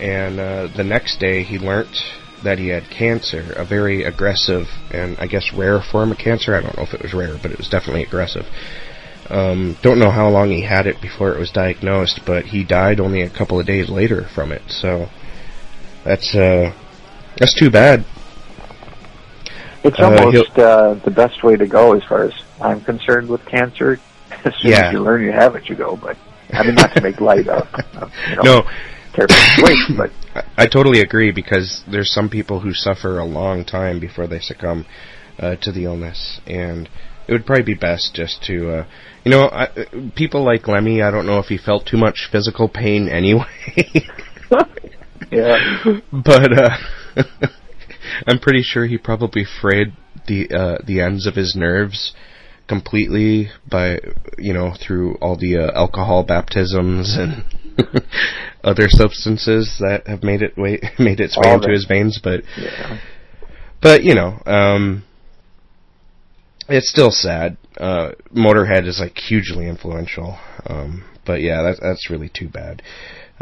and 0.00 0.40
uh, 0.40 0.68
the 0.74 0.84
next 0.84 1.20
day 1.20 1.42
he 1.42 1.58
learnt 1.58 1.94
that 2.42 2.58
he 2.58 2.68
had 2.68 2.84
cancer, 2.88 3.52
a 3.56 3.64
very 3.66 4.04
aggressive 4.04 4.66
and 4.90 5.18
I 5.18 5.26
guess 5.26 5.52
rare 5.52 5.82
form 5.82 6.12
of 6.12 6.16
cancer. 6.16 6.54
I 6.54 6.62
don't 6.62 6.74
know 6.78 6.84
if 6.84 6.94
it 6.94 7.02
was 7.02 7.12
rare, 7.12 7.36
but 7.42 7.50
it 7.50 7.58
was 7.58 7.68
definitely 7.68 8.04
aggressive. 8.04 8.46
Um, 9.28 9.76
don't 9.82 9.98
know 9.98 10.10
how 10.10 10.30
long 10.30 10.48
he 10.48 10.62
had 10.62 10.86
it 10.86 11.02
before 11.02 11.34
it 11.34 11.38
was 11.38 11.50
diagnosed, 11.50 12.22
but 12.24 12.46
he 12.46 12.64
died 12.64 12.98
only 13.00 13.20
a 13.20 13.28
couple 13.28 13.60
of 13.60 13.66
days 13.66 13.90
later 13.90 14.26
from 14.34 14.50
it. 14.50 14.62
So 14.68 15.10
that's 16.04 16.34
uh, 16.34 16.72
that's 17.36 17.54
too 17.54 17.70
bad. 17.70 18.06
It's 19.82 19.98
Uh, 19.98 20.04
almost 20.04 20.58
uh, 20.58 20.94
the 21.04 21.10
best 21.10 21.42
way 21.42 21.56
to 21.56 21.66
go 21.66 21.94
as 21.94 22.04
far 22.04 22.24
as 22.24 22.32
I'm 22.60 22.80
concerned 22.82 23.28
with 23.28 23.44
cancer. 23.46 23.98
As 24.44 24.54
soon 24.60 24.70
Yeah. 24.72 24.86
as 24.86 24.92
you 24.92 25.00
learn 25.00 25.22
you 25.22 25.32
have 25.32 25.56
it, 25.56 25.68
you 25.68 25.74
go. 25.74 25.96
But 26.00 26.16
I 26.52 26.62
mean, 26.62 26.74
not 26.76 26.94
to 26.94 27.00
make 27.02 27.20
light 27.20 27.48
of, 27.48 27.66
of 27.96 28.10
you 28.28 28.36
know, 28.36 28.42
No, 28.42 28.62
terrible 29.12 29.34
situation, 29.34 29.96
but 30.02 30.10
I, 30.34 30.64
I 30.64 30.66
totally 30.66 31.00
agree 31.00 31.30
because 31.32 31.82
there's 31.90 32.10
some 32.12 32.28
people 32.30 32.60
who 32.60 32.72
suffer 32.72 33.18
a 33.18 33.24
long 33.24 33.64
time 33.64 33.98
before 34.00 34.26
they 34.28 34.38
succumb 34.38 34.86
uh, 35.38 35.56
to 35.56 35.72
the 35.72 35.84
illness, 35.84 36.40
and 36.46 36.88
it 37.26 37.32
would 37.32 37.44
probably 37.44 37.64
be 37.64 37.74
best 37.74 38.14
just 38.14 38.42
to, 38.44 38.70
uh, 38.70 38.84
you 39.24 39.30
know, 39.30 39.46
I, 39.48 39.64
uh, 39.64 39.84
people 40.14 40.42
like 40.44 40.68
Lemmy. 40.68 41.02
I 41.02 41.10
don't 41.10 41.26
know 41.26 41.38
if 41.38 41.46
he 41.46 41.58
felt 41.58 41.84
too 41.86 41.96
much 41.98 42.28
physical 42.30 42.68
pain 42.68 43.08
anyway, 43.08 43.44
yeah, 45.30 45.98
but 46.12 46.58
uh, 46.58 46.76
I'm 48.26 48.38
pretty 48.38 48.62
sure 48.62 48.86
he 48.86 48.98
probably 48.98 49.44
frayed 49.44 49.92
the 50.26 50.50
uh, 50.50 50.78
the 50.86 51.00
ends 51.00 51.26
of 51.26 51.34
his 51.34 51.54
nerves 51.56 52.14
completely 52.68 53.48
by 53.68 53.98
you 54.38 54.52
know 54.52 54.72
through 54.80 55.16
all 55.16 55.36
the 55.36 55.56
uh, 55.56 55.72
alcohol 55.74 56.22
baptisms 56.22 57.16
and 57.18 57.44
other 58.64 58.84
substances 58.88 59.76
that 59.80 60.06
have 60.06 60.22
made 60.22 60.40
it 60.40 60.56
way 60.56 60.78
made 60.98 61.18
its 61.18 61.36
way 61.36 61.48
All 61.48 61.54
into 61.56 61.66
that. 61.66 61.72
his 61.72 61.84
veins 61.86 62.20
but 62.22 62.42
yeah. 62.56 63.00
but 63.82 64.04
you 64.04 64.14
know 64.14 64.40
um 64.46 65.04
it's 66.68 66.88
still 66.88 67.10
sad 67.10 67.56
uh 67.78 68.12
motorhead 68.32 68.86
is 68.86 69.00
like 69.00 69.16
hugely 69.16 69.66
influential 69.68 70.38
um 70.66 71.04
but 71.26 71.40
yeah 71.40 71.62
that, 71.62 71.78
that's 71.82 72.08
really 72.08 72.30
too 72.32 72.48
bad 72.48 72.82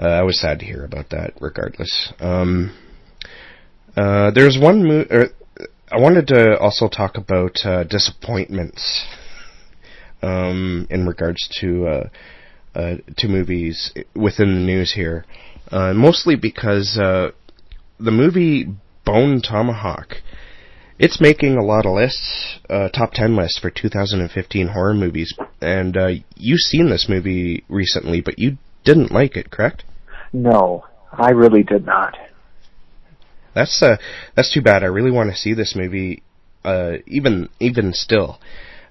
uh, 0.01 0.07
i 0.09 0.23
was 0.23 0.41
sad 0.41 0.59
to 0.61 0.65
hear 0.65 0.85
about 0.85 1.11
that 1.11 1.35
regardless 1.39 2.15
um 2.21 2.75
uh 3.99 4.31
there's 4.31 4.59
one 4.61 4.87
mo- 4.87 5.07
er, 5.11 5.29
i 5.91 5.99
wanted 5.99 6.27
to 6.27 6.59
also 6.59 6.89
talk 6.89 7.17
about 7.17 7.57
uh 7.65 7.85
disappointments 7.85 9.07
um 10.23 10.87
in 10.91 11.07
regards 11.07 11.49
to 11.61 11.87
uh 11.87 12.09
uh, 12.75 12.97
to 13.17 13.27
movies 13.27 13.93
within 14.15 14.55
the 14.55 14.61
news 14.61 14.93
here, 14.93 15.25
uh, 15.73 15.93
mostly 15.93 16.37
because 16.37 16.95
the 16.95 17.33
movie 17.99 18.67
Bone 19.05 19.41
Tomahawk, 19.43 20.19
it's 20.99 21.21
making 21.21 21.57
a 21.57 21.65
lot 21.65 21.87
of 21.87 21.95
lists, 21.95 22.61
top 22.69 23.13
ten 23.15 23.35
lists 23.35 23.59
for 23.59 23.71
2015 23.71 24.69
horror 24.69 24.95
movies, 24.95 25.37
and 25.61 25.97
you've 26.37 26.61
seen 26.61 26.89
this 26.89 27.07
movie 27.09 27.65
recently, 27.69 28.21
but 28.21 28.39
you 28.39 28.59
didn't 28.85 29.11
like 29.11 29.37
it, 29.37 29.51
correct? 29.51 29.83
No, 30.33 30.85
I 31.13 31.31
really 31.31 31.63
did 31.63 31.85
not. 31.85 32.17
That's 33.59 33.83
uh, 33.83 33.97
that's 34.37 34.53
too 34.53 34.63
bad. 34.63 34.85
I 34.85 34.87
really 34.87 35.11
want 35.11 35.31
to 35.31 35.37
see 35.37 35.53
this 35.53 35.75
movie, 35.75 36.23
uh, 36.65 36.99
even 37.09 37.49
even 37.59 37.93
still. 37.93 38.39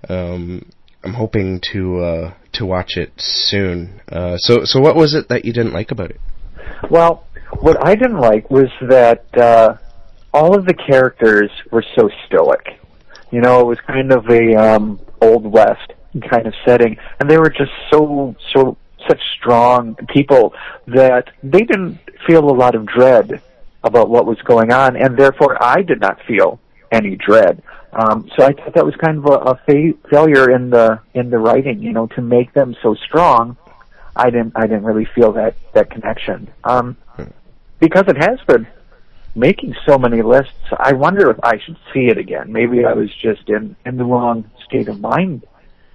Um, 0.09 0.69
I'm 1.05 1.13
hoping 1.13 1.61
to 1.71 1.99
uh, 1.99 2.33
to 2.55 2.65
watch 2.65 2.97
it 2.97 3.13
soon. 3.15 4.01
Uh, 4.11 4.35
so 4.35 4.65
so 4.65 4.81
what 4.81 4.97
was 4.97 5.15
it 5.15 5.29
that 5.29 5.45
you 5.45 5.53
didn't 5.53 5.71
like 5.71 5.91
about 5.91 6.09
it? 6.09 6.19
Well, 6.91 7.25
what 7.61 7.77
I 7.87 7.95
didn't 7.95 8.19
like 8.19 8.51
was 8.51 8.67
that 8.81 9.23
uh, 9.37 9.77
all 10.33 10.53
of 10.53 10.65
the 10.65 10.73
characters 10.73 11.49
were 11.71 11.85
so 11.97 12.09
stoic. 12.25 12.67
You 13.31 13.39
know, 13.39 13.61
it 13.61 13.67
was 13.67 13.79
kind 13.87 14.11
of 14.11 14.25
a 14.29 14.53
um, 14.55 14.99
old 15.21 15.45
west 15.49 15.93
kind 16.29 16.45
of 16.45 16.53
setting, 16.65 16.97
and 17.21 17.29
they 17.29 17.37
were 17.37 17.49
just 17.49 17.71
so 17.89 18.35
so 18.53 18.75
such 19.07 19.21
strong 19.39 19.95
people 20.13 20.53
that 20.87 21.29
they 21.41 21.61
didn't 21.61 21.99
feel 22.27 22.49
a 22.49 22.51
lot 22.51 22.75
of 22.75 22.85
dread 22.85 23.41
about 23.83 24.09
what 24.09 24.25
was 24.25 24.37
going 24.43 24.71
on, 24.71 24.95
and 24.95 25.17
therefore 25.17 25.61
I 25.61 25.81
did 25.81 25.99
not 26.01 26.19
feel 26.27 26.59
any 26.91 27.15
dread. 27.15 27.61
Um, 27.93 28.29
so 28.35 28.43
I 28.45 28.53
thought 28.53 28.73
that 28.75 28.85
was 28.85 28.95
kind 28.95 29.17
of 29.17 29.25
a, 29.25 29.51
a 29.51 29.55
fa- 29.65 30.09
failure 30.09 30.51
in 30.51 30.69
the 30.69 30.99
in 31.13 31.29
the 31.29 31.37
writing. 31.37 31.79
You 31.79 31.93
know, 31.93 32.07
to 32.07 32.21
make 32.21 32.53
them 32.53 32.75
so 32.81 32.95
strong, 32.95 33.57
I 34.15 34.29
didn't 34.29 34.53
I 34.55 34.67
didn't 34.67 34.83
really 34.83 35.07
feel 35.15 35.31
that 35.33 35.55
that 35.73 35.89
connection. 35.89 36.51
Um, 36.63 36.97
because 37.79 38.05
it 38.07 38.17
has 38.17 38.39
been 38.47 38.67
making 39.35 39.75
so 39.85 39.99
many 39.99 40.21
lists, 40.23 40.53
I 40.77 40.93
wonder 40.93 41.29
if 41.29 41.37
I 41.43 41.59
should 41.59 41.77
see 41.93 42.07
it 42.07 42.17
again. 42.17 42.51
Maybe 42.51 42.85
I 42.85 42.93
was 42.93 43.09
just 43.21 43.47
in 43.49 43.75
in 43.85 43.97
the 43.97 44.03
wrong 44.03 44.49
state 44.65 44.87
of 44.89 44.99
mind, 44.99 45.45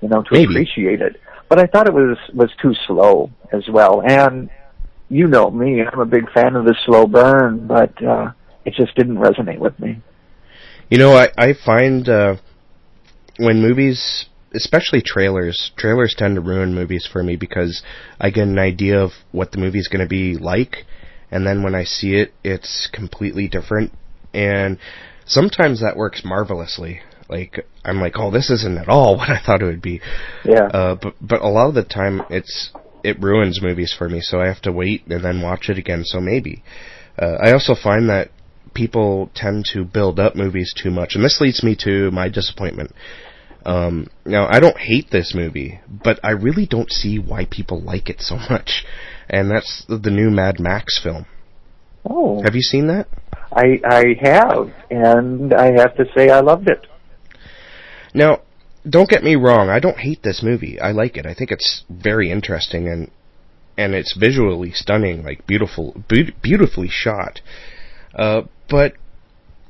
you 0.01 0.09
know, 0.09 0.23
to 0.23 0.29
Maybe. 0.33 0.45
appreciate 0.55 1.01
it. 1.01 1.21
But 1.49 1.59
I 1.59 1.67
thought 1.67 1.87
it 1.87 1.95
was 1.95 2.17
was 2.33 2.51
too 2.61 2.75
slow 2.87 3.31
as 3.53 3.69
well. 3.69 4.03
And 4.03 4.49
you 5.13 5.29
know 5.29 5.51
me, 5.51 5.83
I'm 5.83 6.01
a 6.01 6.07
big 6.07 6.31
fan 6.33 6.57
of 6.57 6.65
the 6.65 6.75
slow 6.87 7.07
burn, 7.07 7.67
but 7.67 8.03
uh, 8.03 8.33
it 8.65 8.73
just 8.75 8.97
didn't 8.97 9.19
resonate 9.19 9.59
with 9.59 9.79
me. 9.79 10.01
You 10.89 10.99
know, 10.99 11.13
I 11.13 11.29
I 11.37 11.53
find 11.53 12.09
uh, 12.09 12.37
when 13.37 13.61
movies, 13.61 14.27
especially 14.55 15.03
trailers, 15.05 15.73
trailers 15.77 16.15
tend 16.17 16.37
to 16.37 16.41
ruin 16.41 16.75
movies 16.75 17.09
for 17.11 17.23
me 17.23 17.37
because 17.37 17.83
I 18.19 18.31
get 18.31 18.49
an 18.49 18.59
idea 18.59 18.99
of 19.01 19.11
what 19.33 19.53
the 19.53 19.59
movie's 19.59 19.89
going 19.89 20.01
to 20.03 20.09
be 20.09 20.37
like, 20.37 20.87
and 21.31 21.47
then 21.47 21.63
when 21.63 21.75
I 21.75 21.85
see 21.85 22.15
it, 22.15 22.33
it's 22.43 22.89
completely 22.91 23.49
different. 23.49 23.93
And 24.33 24.79
sometimes 25.27 25.83
that 25.83 25.97
works 25.97 26.23
marvelously. 26.25 27.03
Like 27.29 27.67
I'm 27.85 28.01
like, 28.01 28.15
oh, 28.17 28.31
this 28.31 28.49
isn't 28.49 28.79
at 28.79 28.89
all 28.89 29.17
what 29.19 29.29
I 29.29 29.41
thought 29.45 29.61
it 29.61 29.67
would 29.67 29.83
be. 29.83 30.01
Yeah. 30.43 30.69
Uh, 30.73 30.95
but 30.95 31.15
but 31.21 31.43
a 31.43 31.49
lot 31.49 31.69
of 31.69 31.75
the 31.75 31.85
time, 31.85 32.23
it's 32.31 32.71
it 33.05 33.21
ruins 33.21 33.61
movies 33.63 33.95
for 33.97 34.09
me, 34.09 34.21
so 34.21 34.41
I 34.41 34.47
have 34.47 34.63
to 34.63 34.73
wait 34.73 35.07
and 35.07 35.25
then 35.25 35.43
watch 35.43 35.69
it 35.69 35.79
again. 35.79 36.05
So 36.05 36.21
maybe. 36.21 36.63
Uh, 37.19 37.37
I 37.43 37.53
also 37.53 37.75
find 37.75 38.09
that 38.09 38.31
people 38.75 39.31
tend 39.35 39.67
to 39.73 39.85
build 39.85 40.19
up 40.19 40.35
movies 40.35 40.73
too 40.77 40.91
much, 40.91 41.15
and 41.15 41.25
this 41.25 41.41
leads 41.41 41.63
me 41.63 41.77
to 41.85 42.11
my 42.11 42.29
disappointment. 42.29 42.93
Um, 43.65 44.09
now, 44.25 44.49
I 44.49 44.61
don't 44.61 44.79
hate 44.79 45.11
this 45.11 45.35
movie, 45.35 45.81
but 45.89 46.19
I 46.25 46.31
really 46.31 46.67
don't 46.67 46.91
see 46.91 47.19
why 47.19 47.47
people 47.49 47.81
like 47.81 48.09
it 48.09 48.21
so 48.21 48.37
much, 48.51 48.85
and 49.29 49.51
that's 49.51 49.85
the, 49.89 49.99
the 49.99 50.11
new 50.11 50.31
Mad 50.31 50.59
Max 50.59 51.01
film. 51.01 51.27
oh, 52.05 52.43
Have 52.43 52.55
you 52.55 52.63
seen 52.63 52.89
that? 52.89 53.09
I 53.53 53.81
I 53.85 54.05
have, 54.21 54.73
and 54.91 55.53
I 55.53 55.73
have 55.73 55.95
to 55.97 56.05
say 56.17 56.31
I 56.31 56.41
loved 56.41 56.69
it. 56.69 56.87
Now, 58.15 58.41
don't 58.89 59.09
get 59.09 59.23
me 59.23 59.37
wrong. 59.37 59.69
I 59.69 59.81
don't 59.81 59.99
hate 59.99 60.23
this 60.23 60.43
movie. 60.43 60.81
I 60.81 60.91
like 60.93 61.17
it. 61.17 61.27
I 61.27 61.35
think 61.35 61.51
it's 61.51 61.85
very 61.89 62.31
interesting 62.31 62.89
and 62.89 63.11
and 63.77 63.95
it's 63.95 64.15
visually 64.15 64.71
stunning, 64.73 65.25
like 65.25 65.47
beautiful, 65.47 65.97
be- 66.09 66.35
beautifully 66.43 66.89
shot. 66.91 67.41
Uh, 68.15 68.43
but 68.69 68.95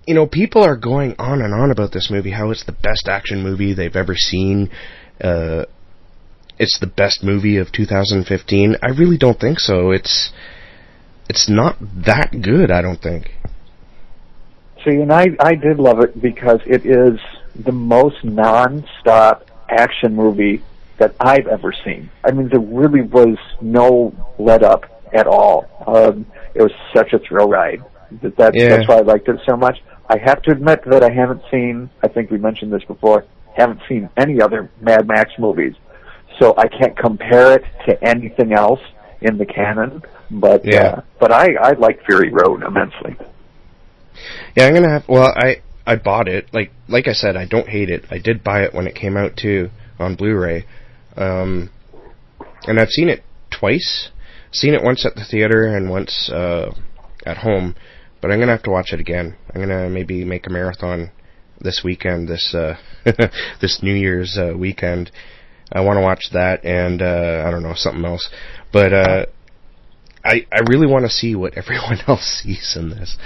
you 0.07 0.14
know, 0.14 0.26
people 0.26 0.62
are 0.62 0.76
going 0.76 1.14
on 1.19 1.40
and 1.40 1.54
on 1.54 1.71
about 1.71 1.92
this 1.92 2.11
movie, 2.11 2.33
how 2.33 2.50
it's 2.50 2.64
the 2.64 2.73
best 2.73 3.07
action 3.09 3.42
movie 3.42 3.73
they've 3.73 3.95
ever 3.95 4.16
seen. 4.16 4.71
Uh, 5.23 5.64
it's 6.59 6.78
the 6.81 6.87
best 6.87 7.23
movie 7.23 7.59
of 7.59 7.71
2015. 7.73 8.76
I 8.83 8.88
really 8.88 9.16
don't 9.16 9.38
think 9.38 9.59
so. 9.61 9.90
It's 9.90 10.33
it's 11.28 11.49
not 11.49 11.76
that 11.81 12.31
good. 12.42 12.71
I 12.71 12.83
don't 12.83 13.00
think. 13.00 13.31
See, 14.85 14.97
and 14.97 15.12
I 15.12 15.26
I 15.38 15.54
did 15.54 15.78
love 15.78 16.00
it 16.00 16.21
because 16.21 16.61
it 16.66 16.85
is 16.85 17.21
the 17.54 17.73
most 17.73 18.25
non-stop 18.25 19.47
action 19.68 20.14
movie 20.14 20.62
that 20.99 21.14
I've 21.21 21.47
ever 21.47 21.73
seen. 21.85 22.11
I 22.25 22.32
mean, 22.32 22.49
there 22.49 22.61
really 22.61 23.02
was 23.02 23.37
no 23.61 24.14
let 24.38 24.62
up 24.62 24.85
at 25.12 25.26
all. 25.26 25.66
Um, 25.87 26.26
it 26.54 26.62
was 26.62 26.73
such 26.94 27.12
a 27.12 27.18
thrill 27.18 27.49
ride. 27.49 27.82
That, 28.23 28.37
that 28.37 28.54
Yeah. 28.54 28.68
that's 28.68 28.88
why 28.88 28.97
I 28.97 29.00
liked 29.00 29.28
it 29.28 29.40
so 29.49 29.56
much. 29.56 29.78
I 30.09 30.18
have 30.18 30.42
to 30.42 30.50
admit 30.52 30.85
that 30.87 31.02
I 31.02 31.11
haven't 31.11 31.42
seen. 31.50 31.88
I 32.02 32.09
think 32.09 32.30
we 32.30 32.38
mentioned 32.38 32.73
this 32.73 32.85
before. 32.85 33.25
Haven't 33.56 33.80
seen 33.88 34.09
any 34.16 34.40
other 34.40 34.71
Mad 34.80 35.06
Max 35.06 35.30
movies, 35.38 35.75
so 36.38 36.54
I 36.56 36.68
can't 36.68 36.97
compare 36.97 37.52
it 37.54 37.64
to 37.87 38.02
anything 38.04 38.52
else 38.52 38.80
in 39.21 39.38
the 39.38 39.47
canon. 39.47 40.02
But 40.30 40.64
Yeah. 40.64 40.87
uh, 40.87 41.00
but 41.18 41.32
I 41.32 41.54
I 41.61 41.73
like 41.73 42.04
Fury 42.04 42.30
Road 42.30 42.62
immensely. 42.62 43.16
Yeah, 44.56 44.66
I'm 44.66 44.75
gonna 44.75 44.88
have. 44.90 45.09
Well, 45.09 45.32
I 45.37 45.61
I 45.87 45.97
bought 45.97 46.29
it. 46.29 46.49
Like 46.53 46.71
like 46.89 47.09
I 47.09 47.12
said, 47.12 47.37
I 47.37 47.47
don't 47.47 47.69
hate 47.69 47.91
it. 47.91 48.05
I 48.11 48.19
did 48.19 48.45
buy 48.45 48.62
it 48.62 48.75
when 48.75 48.87
it 48.87 48.95
came 48.95 49.17
out 49.17 49.37
too 49.37 49.71
on 49.99 50.15
Blu-ray, 50.17 50.65
um, 51.17 51.71
and 52.65 52.79
I've 52.81 52.91
seen 52.91 53.09
it 53.09 53.23
twice. 53.51 54.11
Seen 54.53 54.75
it 54.75 54.83
once 54.83 55.07
at 55.07 55.15
the 55.15 55.25
theater 55.25 55.67
and 55.67 55.91
once 55.91 56.31
uh, 56.31 56.75
at 57.25 57.39
home. 57.39 57.75
But 58.21 58.31
I'm 58.31 58.39
gonna 58.39 58.53
have 58.53 58.62
to 58.65 58.71
watch 58.71 58.93
it 58.93 59.01
again. 59.01 59.37
I'm 59.53 59.61
gonna 59.61 59.89
maybe 59.89 60.25
make 60.25 60.47
a 60.47 60.51
marathon 60.51 61.11
this 61.61 61.83
weekend. 61.85 62.29
This 62.29 62.55
uh, 62.55 62.77
this 63.61 63.81
New 63.83 63.95
Year's 63.95 64.39
uh, 64.39 64.57
weekend. 64.57 65.11
I 65.75 65.81
want 65.81 65.97
to 65.97 66.03
watch 66.03 66.29
that 66.35 66.67
and 66.67 67.01
uh, 67.01 67.45
I 67.47 67.51
don't 67.51 67.62
know 67.62 67.73
something 67.75 68.05
else. 68.05 68.29
But 68.73 68.93
uh, 68.93 69.27
I 70.25 70.47
I 70.53 70.61
really 70.69 70.87
want 70.87 71.07
to 71.07 71.11
see 71.11 71.35
what 71.35 71.55
everyone 71.57 71.99
else 72.07 72.43
sees 72.43 72.77
in 72.79 72.91
this 72.91 73.17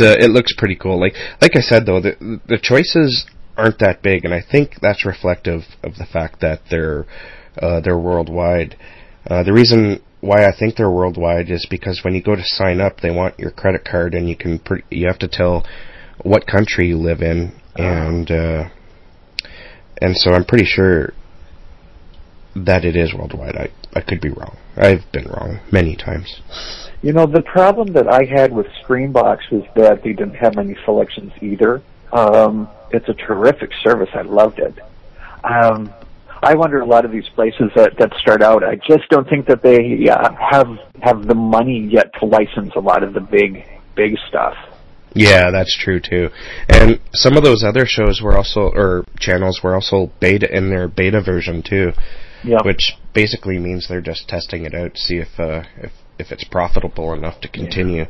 uh, 0.00 0.14
it 0.18 0.30
looks 0.30 0.52
pretty 0.56 0.76
cool. 0.76 1.00
Like 1.00 1.14
like 1.40 1.56
I 1.56 1.60
said 1.60 1.86
though, 1.86 2.00
the 2.00 2.40
the 2.46 2.58
choices 2.60 3.26
aren't 3.58 3.80
that 3.80 4.02
big, 4.02 4.24
and 4.24 4.32
I 4.32 4.40
think 4.40 4.76
that's 4.80 5.04
reflective 5.04 5.62
of 5.82 5.96
the 5.96 6.06
fact 6.06 6.40
that 6.40 6.62
they're 6.70 7.06
uh, 7.60 7.80
they're 7.80 7.98
worldwide. 7.98 8.76
Uh, 9.28 9.42
the 9.42 9.52
reason 9.52 10.00
why 10.20 10.46
I 10.46 10.52
think 10.56 10.76
they're 10.76 10.90
worldwide 10.90 11.50
is 11.50 11.66
because 11.68 12.00
when 12.04 12.14
you 12.14 12.22
go 12.22 12.36
to 12.36 12.42
sign 12.44 12.80
up, 12.80 13.00
they 13.00 13.10
want 13.10 13.38
your 13.38 13.50
credit 13.50 13.84
card, 13.84 14.14
and 14.14 14.28
you 14.28 14.36
can 14.36 14.60
pre- 14.60 14.84
you 14.90 15.06
have 15.08 15.18
to 15.18 15.28
tell 15.28 15.66
what 16.22 16.46
country 16.46 16.88
you 16.88 16.96
live 16.96 17.20
in, 17.20 17.52
and 17.76 18.30
uh, 18.30 18.68
and 20.00 20.16
so 20.16 20.32
I'm 20.32 20.44
pretty 20.44 20.64
sure 20.64 21.12
that 22.54 22.84
it 22.84 22.96
is 22.96 23.12
worldwide. 23.12 23.56
I 23.56 23.70
I 23.92 24.00
could 24.00 24.20
be 24.20 24.30
wrong. 24.30 24.56
I've 24.76 25.10
been 25.12 25.26
wrong 25.26 25.60
many 25.72 25.96
times. 25.96 26.40
You 27.02 27.12
know, 27.12 27.26
the 27.26 27.42
problem 27.42 27.92
that 27.94 28.08
I 28.08 28.24
had 28.24 28.52
with 28.52 28.66
Screambox 28.84 29.50
was 29.50 29.64
that 29.74 30.02
they 30.04 30.12
didn't 30.12 30.34
have 30.34 30.54
many 30.54 30.76
selections 30.84 31.32
either. 31.40 31.82
Um, 32.12 32.68
it's 32.92 33.08
a 33.08 33.14
terrific 33.14 33.70
service. 33.82 34.08
I 34.14 34.22
loved 34.22 34.58
it. 34.58 34.78
Um, 35.44 35.92
I 36.42 36.54
wonder 36.54 36.80
a 36.80 36.86
lot 36.86 37.04
of 37.04 37.10
these 37.10 37.28
places 37.34 37.70
that, 37.74 37.96
that 37.98 38.12
start 38.20 38.42
out. 38.42 38.62
I 38.62 38.76
just 38.76 39.08
don't 39.10 39.28
think 39.28 39.46
that 39.46 39.62
they 39.62 40.08
uh, 40.08 40.32
have 40.50 40.68
have 41.02 41.26
the 41.26 41.34
money 41.34 41.88
yet 41.90 42.12
to 42.20 42.26
license 42.26 42.72
a 42.76 42.80
lot 42.80 43.02
of 43.02 43.12
the 43.12 43.20
big 43.20 43.64
big 43.96 44.16
stuff. 44.28 44.54
Yeah, 45.14 45.50
that's 45.50 45.76
true 45.76 46.00
too. 46.00 46.30
And 46.68 47.00
some 47.12 47.36
of 47.36 47.42
those 47.42 47.64
other 47.64 47.86
shows 47.86 48.20
were 48.22 48.36
also, 48.36 48.70
or 48.74 49.04
channels 49.18 49.60
were 49.62 49.74
also 49.74 50.12
beta 50.20 50.54
in 50.54 50.68
their 50.70 50.86
beta 50.86 51.20
version 51.20 51.62
too, 51.62 51.92
Yeah. 52.44 52.58
which 52.64 52.96
basically 53.14 53.58
means 53.58 53.88
they're 53.88 54.00
just 54.00 54.28
testing 54.28 54.64
it 54.64 54.74
out 54.74 54.94
to 54.94 55.00
see 55.00 55.16
if 55.16 55.40
uh, 55.40 55.62
if 55.78 55.92
if 56.18 56.30
it's 56.30 56.44
profitable 56.44 57.12
enough 57.12 57.40
to 57.40 57.48
continue. 57.48 58.06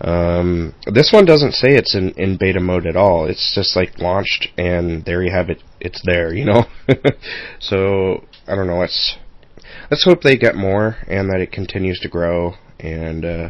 Um, 0.00 0.74
this 0.92 1.10
one 1.12 1.24
doesn't 1.24 1.52
say 1.52 1.74
it's 1.74 1.94
in, 1.94 2.10
in 2.16 2.36
beta 2.36 2.60
mode 2.60 2.86
at 2.86 2.96
all. 2.96 3.26
It's 3.26 3.54
just 3.54 3.76
like 3.76 3.98
launched 3.98 4.48
and 4.58 5.04
there 5.04 5.22
you 5.22 5.30
have 5.30 5.50
it. 5.50 5.62
It's 5.80 6.02
there, 6.04 6.34
you 6.34 6.44
know. 6.44 6.64
so 7.60 8.24
I 8.46 8.54
don't 8.56 8.66
know. 8.66 8.78
Let's 8.78 9.16
let's 9.90 10.04
hope 10.04 10.22
they 10.22 10.36
get 10.36 10.56
more 10.56 10.96
and 11.06 11.30
that 11.30 11.40
it 11.40 11.52
continues 11.52 12.00
to 12.00 12.08
grow 12.08 12.54
and. 12.78 13.24
Uh, 13.24 13.48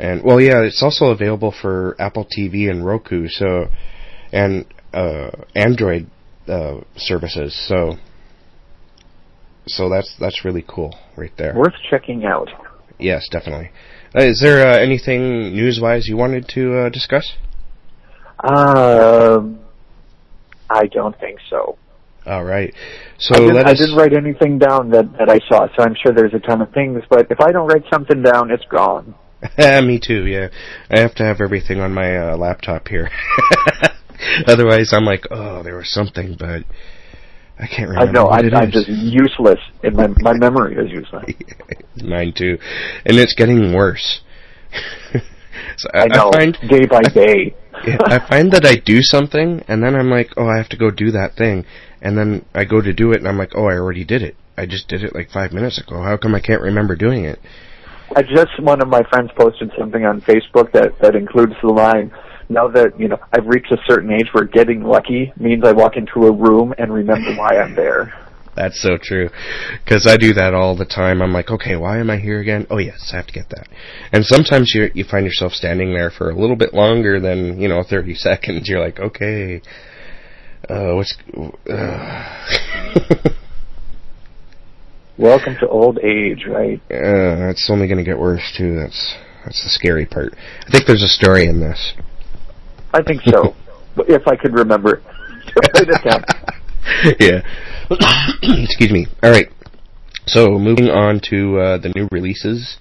and 0.00 0.22
well, 0.22 0.40
yeah, 0.40 0.62
it's 0.62 0.80
also 0.80 1.06
available 1.06 1.52
for 1.52 1.96
Apple 2.00 2.24
TV 2.24 2.70
and 2.70 2.86
Roku, 2.86 3.26
so 3.26 3.66
and 4.32 4.64
uh, 4.92 5.30
Android 5.56 6.08
uh, 6.46 6.82
services. 6.96 7.52
So 7.68 7.96
so 9.66 9.88
that's 9.88 10.14
that's 10.18 10.44
really 10.44 10.64
cool 10.66 10.96
right 11.16 11.32
there. 11.36 11.54
Worth 11.54 11.74
checking 11.90 12.24
out. 12.24 12.48
Yes, 12.98 13.28
definitely. 13.30 13.70
Uh, 14.14 14.24
is 14.24 14.40
there 14.40 14.66
uh, 14.66 14.78
anything 14.78 15.52
news-wise 15.52 16.08
you 16.08 16.16
wanted 16.16 16.48
to 16.48 16.78
uh, 16.78 16.88
discuss? 16.88 17.34
Um, 18.42 19.60
I 20.70 20.86
don't 20.86 21.18
think 21.18 21.38
so. 21.50 21.76
All 22.26 22.44
right. 22.44 22.74
So 23.18 23.34
I, 23.34 23.38
didn't, 23.38 23.54
let 23.54 23.66
I 23.66 23.72
us. 23.72 23.78
didn't 23.78 23.96
write 23.96 24.12
anything 24.12 24.58
down 24.58 24.90
that, 24.90 25.10
that 25.18 25.28
I 25.30 25.38
saw, 25.48 25.66
so 25.76 25.82
I'm 25.82 25.94
sure 26.02 26.12
there's 26.12 26.34
a 26.34 26.38
ton 26.38 26.60
of 26.60 26.72
things, 26.72 27.02
but 27.08 27.30
if 27.30 27.40
I 27.40 27.52
don't 27.52 27.66
write 27.66 27.84
something 27.92 28.22
down, 28.22 28.50
it's 28.50 28.64
gone. 28.66 29.14
Me 29.58 30.00
too. 30.00 30.26
Yeah, 30.26 30.48
I 30.90 31.00
have 31.00 31.14
to 31.16 31.24
have 31.24 31.40
everything 31.40 31.80
on 31.80 31.92
my 31.94 32.16
uh, 32.16 32.36
laptop 32.36 32.88
here. 32.88 33.10
Otherwise, 34.46 34.92
I'm 34.92 35.04
like, 35.04 35.24
oh, 35.30 35.62
there 35.62 35.76
was 35.76 35.92
something, 35.92 36.36
but 36.38 36.64
I 37.60 37.66
can't 37.66 37.90
I 37.90 38.04
remember 38.04 38.12
know, 38.12 38.26
I, 38.26 38.38
it 38.40 38.54
I'm 38.54 38.68
is. 38.68 38.74
just 38.74 38.88
useless, 38.88 39.58
and 39.82 39.96
my, 39.96 40.06
my 40.20 40.32
memory 40.34 40.76
is 40.76 40.90
useless. 40.90 41.24
Mine 42.02 42.32
too, 42.36 42.58
and 43.04 43.18
it's 43.18 43.34
getting 43.34 43.72
worse. 43.72 44.20
so 45.76 45.88
I, 45.92 46.02
I 46.02 46.06
know, 46.06 46.30
find 46.30 46.56
day 46.68 46.86
by 46.86 47.02
day. 47.14 47.54
yeah, 47.86 47.98
I 48.04 48.18
find 48.28 48.52
that 48.52 48.64
I 48.64 48.76
do 48.76 49.02
something, 49.02 49.64
and 49.66 49.82
then 49.82 49.96
I'm 49.96 50.10
like, 50.10 50.30
oh, 50.36 50.46
I 50.46 50.56
have 50.56 50.68
to 50.70 50.76
go 50.76 50.90
do 50.90 51.10
that 51.10 51.34
thing, 51.36 51.64
and 52.00 52.16
then 52.16 52.44
I 52.54 52.64
go 52.64 52.80
to 52.80 52.92
do 52.92 53.10
it, 53.12 53.18
and 53.18 53.26
I'm 53.28 53.38
like, 53.38 53.52
oh, 53.56 53.66
I 53.66 53.74
already 53.74 54.04
did 54.04 54.22
it. 54.22 54.36
I 54.56 54.66
just 54.66 54.88
did 54.88 55.02
it 55.02 55.14
like 55.14 55.30
five 55.30 55.52
minutes 55.52 55.78
ago. 55.78 56.02
How 56.02 56.16
come 56.16 56.34
I 56.34 56.40
can't 56.40 56.62
remember 56.62 56.94
doing 56.94 57.24
it? 57.24 57.38
I 58.16 58.22
just 58.22 58.60
one 58.60 58.80
of 58.80 58.88
my 58.88 59.02
friends 59.10 59.30
posted 59.36 59.70
something 59.78 60.04
on 60.04 60.20
Facebook 60.22 60.72
that 60.72 60.98
that 61.00 61.14
includes 61.14 61.54
the 61.62 61.68
line. 61.68 62.10
Now 62.48 62.68
that 62.68 62.98
you 62.98 63.08
know 63.08 63.18
I've 63.32 63.46
reached 63.46 63.70
a 63.72 63.78
certain 63.86 64.10
age 64.12 64.28
where 64.32 64.44
getting 64.44 64.82
lucky 64.82 65.32
means 65.38 65.64
I 65.64 65.72
walk 65.72 65.96
into 65.96 66.26
a 66.26 66.32
room 66.32 66.74
and 66.78 66.92
remember 66.92 67.34
why 67.36 67.58
I'm 67.58 67.74
there. 67.74 68.14
That's 68.56 68.82
so 68.82 68.98
true. 69.00 69.28
Because 69.84 70.06
I 70.06 70.16
do 70.16 70.32
that 70.32 70.52
all 70.52 70.74
the 70.74 70.84
time. 70.84 71.22
I'm 71.22 71.32
like, 71.32 71.48
okay, 71.48 71.76
why 71.76 71.98
am 71.98 72.10
I 72.10 72.16
here 72.16 72.40
again? 72.40 72.66
Oh 72.70 72.78
yes, 72.78 73.10
I 73.12 73.16
have 73.16 73.26
to 73.28 73.32
get 73.32 73.50
that. 73.50 73.68
And 74.12 74.24
sometimes 74.24 74.72
you 74.74 74.90
you 74.94 75.04
find 75.04 75.24
yourself 75.26 75.52
standing 75.52 75.92
there 75.92 76.10
for 76.10 76.30
a 76.30 76.34
little 76.34 76.56
bit 76.56 76.74
longer 76.74 77.20
than 77.20 77.60
you 77.60 77.68
know 77.68 77.84
30 77.88 78.14
seconds. 78.28 78.68
You're 78.68 78.80
like, 78.80 78.98
okay, 78.98 79.60
uh, 80.68 80.94
what's? 80.94 81.16
Uh, 81.70 82.46
Welcome 85.18 85.56
to 85.60 85.68
old 85.68 85.98
age, 85.98 86.46
right? 86.48 86.80
uh, 86.90 87.50
it's 87.50 87.68
only 87.70 87.88
going 87.88 87.98
to 87.98 88.04
get 88.04 88.18
worse 88.18 88.54
too. 88.56 88.76
That's 88.76 89.16
that's 89.44 89.62
the 89.62 89.70
scary 89.70 90.06
part. 90.06 90.34
I 90.66 90.70
think 90.70 90.86
there's 90.86 91.02
a 91.02 91.08
story 91.08 91.46
in 91.46 91.60
this. 91.60 91.94
I 92.92 93.02
think 93.02 93.22
so. 93.22 93.54
If 94.06 94.28
I 94.28 94.36
could 94.36 94.54
remember, 94.54 95.02
write 95.74 95.88
it 95.88 96.04
down. 96.04 96.22
yeah. 97.18 97.42
Excuse 98.62 98.92
me. 98.92 99.08
All 99.24 99.30
right. 99.32 99.48
So 100.26 100.50
moving 100.50 100.88
on 100.88 101.20
to 101.30 101.58
uh, 101.58 101.78
the 101.78 101.92
new 101.96 102.08
releases. 102.12 102.76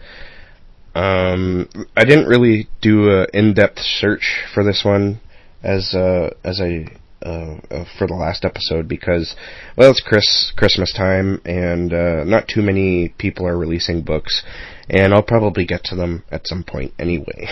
Um, 0.93 1.67
I 1.95 2.05
didn't 2.05 2.27
really 2.27 2.67
do 2.81 3.09
an 3.09 3.27
in-depth 3.33 3.79
search 3.79 4.43
for 4.53 4.63
this 4.63 4.83
one, 4.85 5.21
as 5.63 5.95
uh, 5.95 6.29
as 6.43 6.61
I 6.61 6.85
uh, 7.25 7.57
uh, 7.71 7.83
for 7.97 8.05
the 8.05 8.13
last 8.13 8.45
episode 8.45 8.87
because, 8.87 9.35
well, 9.75 9.89
it's 9.89 10.01
Chris 10.05 10.53
Christmas 10.55 10.93
time, 10.93 11.41
and 11.45 11.91
uh, 11.91 12.23
not 12.23 12.47
too 12.47 12.61
many 12.61 13.09
people 13.17 13.47
are 13.47 13.57
releasing 13.57 14.03
books, 14.03 14.43
and 14.87 15.13
I'll 15.13 15.23
probably 15.23 15.65
get 15.65 15.83
to 15.85 15.95
them 15.95 16.23
at 16.31 16.47
some 16.47 16.63
point 16.63 16.93
anyway. 16.99 17.47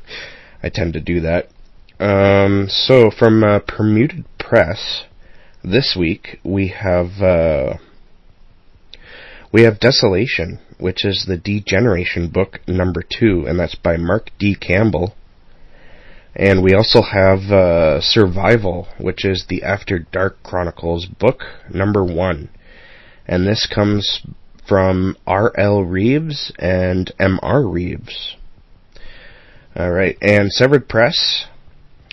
I 0.62 0.68
tend 0.68 0.92
to 0.92 1.00
do 1.00 1.20
that. 1.22 1.48
Um, 2.00 2.66
so 2.70 3.10
from 3.10 3.44
uh, 3.44 3.58
Permuted 3.58 4.24
Press, 4.38 5.04
this 5.62 5.94
week 5.98 6.40
we 6.42 6.68
have 6.68 7.20
uh, 7.20 7.74
we 9.52 9.64
have 9.64 9.78
Desolation, 9.78 10.60
which 10.78 11.04
is 11.04 11.26
the 11.28 11.36
Degeneration 11.36 12.30
book 12.30 12.60
number 12.66 13.02
two, 13.02 13.44
and 13.46 13.60
that's 13.60 13.74
by 13.74 13.98
Mark 13.98 14.30
D. 14.38 14.54
Campbell. 14.54 15.14
And 16.34 16.62
we 16.62 16.72
also 16.72 17.02
have 17.02 17.52
uh, 17.52 18.00
Survival, 18.00 18.88
which 18.98 19.26
is 19.26 19.44
the 19.50 19.62
After 19.62 19.98
Dark 19.98 20.42
Chronicles 20.42 21.04
book 21.04 21.42
number 21.68 22.02
one. 22.02 22.48
And 23.26 23.46
this 23.46 23.66
comes 23.66 24.22
from 24.66 25.18
R.L. 25.26 25.82
Reeves 25.82 26.50
and 26.58 27.12
M.R. 27.18 27.62
Reeves. 27.62 28.36
Alright, 29.76 30.16
and 30.22 30.50
Severed 30.50 30.88
Press, 30.88 31.46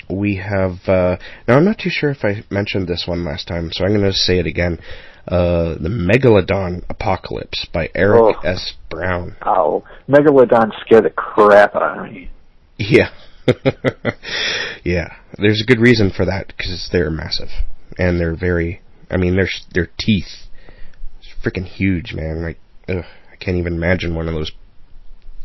we 0.10 0.38
have, 0.38 0.88
uh, 0.88 1.17
now 1.48 1.58
I'm 1.58 1.65
not 1.65 1.78
too 1.80 1.89
sure 1.89 2.10
if 2.10 2.24
I 2.24 2.43
mentioned 2.50 2.88
this 2.88 3.06
one 3.08 3.26
last 3.26 3.48
time, 3.48 3.72
so 3.72 3.84
I'm 3.84 3.91
going 3.91 4.02
to 4.04 4.13
say 4.13 4.39
it 4.39 4.46
again. 4.48 4.80
Uh, 5.28 5.76
the 5.82 5.89
Megalodon 5.89 6.84
Apocalypse 6.89 7.67
by 7.74 7.89
Eric 7.93 8.38
Oh. 8.38 8.48
S. 8.48 8.74
Brown. 8.89 9.36
Oh, 9.46 9.84
Megalodon 10.08 10.72
scared 10.86 11.04
the 11.04 11.10
crap 11.10 11.76
out 11.76 11.98
of 12.00 12.12
me. 12.12 12.30
Yeah. 12.78 13.10
yeah. 14.86 15.15
There's 15.38 15.62
a 15.62 15.65
good 15.65 15.82
reason 15.82 16.12
for 16.15 16.26
that 16.26 16.54
because 16.56 16.88
they're 16.91 17.12
massive 17.12 17.50
and 17.98 18.20
they're 18.20 18.36
very. 18.38 18.82
I 19.10 19.17
mean, 19.17 19.36
their 19.36 19.50
their 19.74 19.89
teeth, 19.98 20.48
it's 21.20 21.30
freaking 21.43 21.65
huge, 21.65 22.13
man. 22.13 22.41
Like, 22.41 22.60
ugh, 22.88 23.06
I 23.32 23.36
can't 23.36 23.58
even 23.58 23.74
imagine 23.74 24.15
one 24.15 24.28
of 24.28 24.34
those 24.34 24.52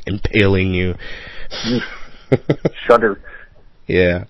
impaling 0.07 0.75
you. 0.75 0.94
Shudder. 2.87 3.20
Yeah. 3.87 4.25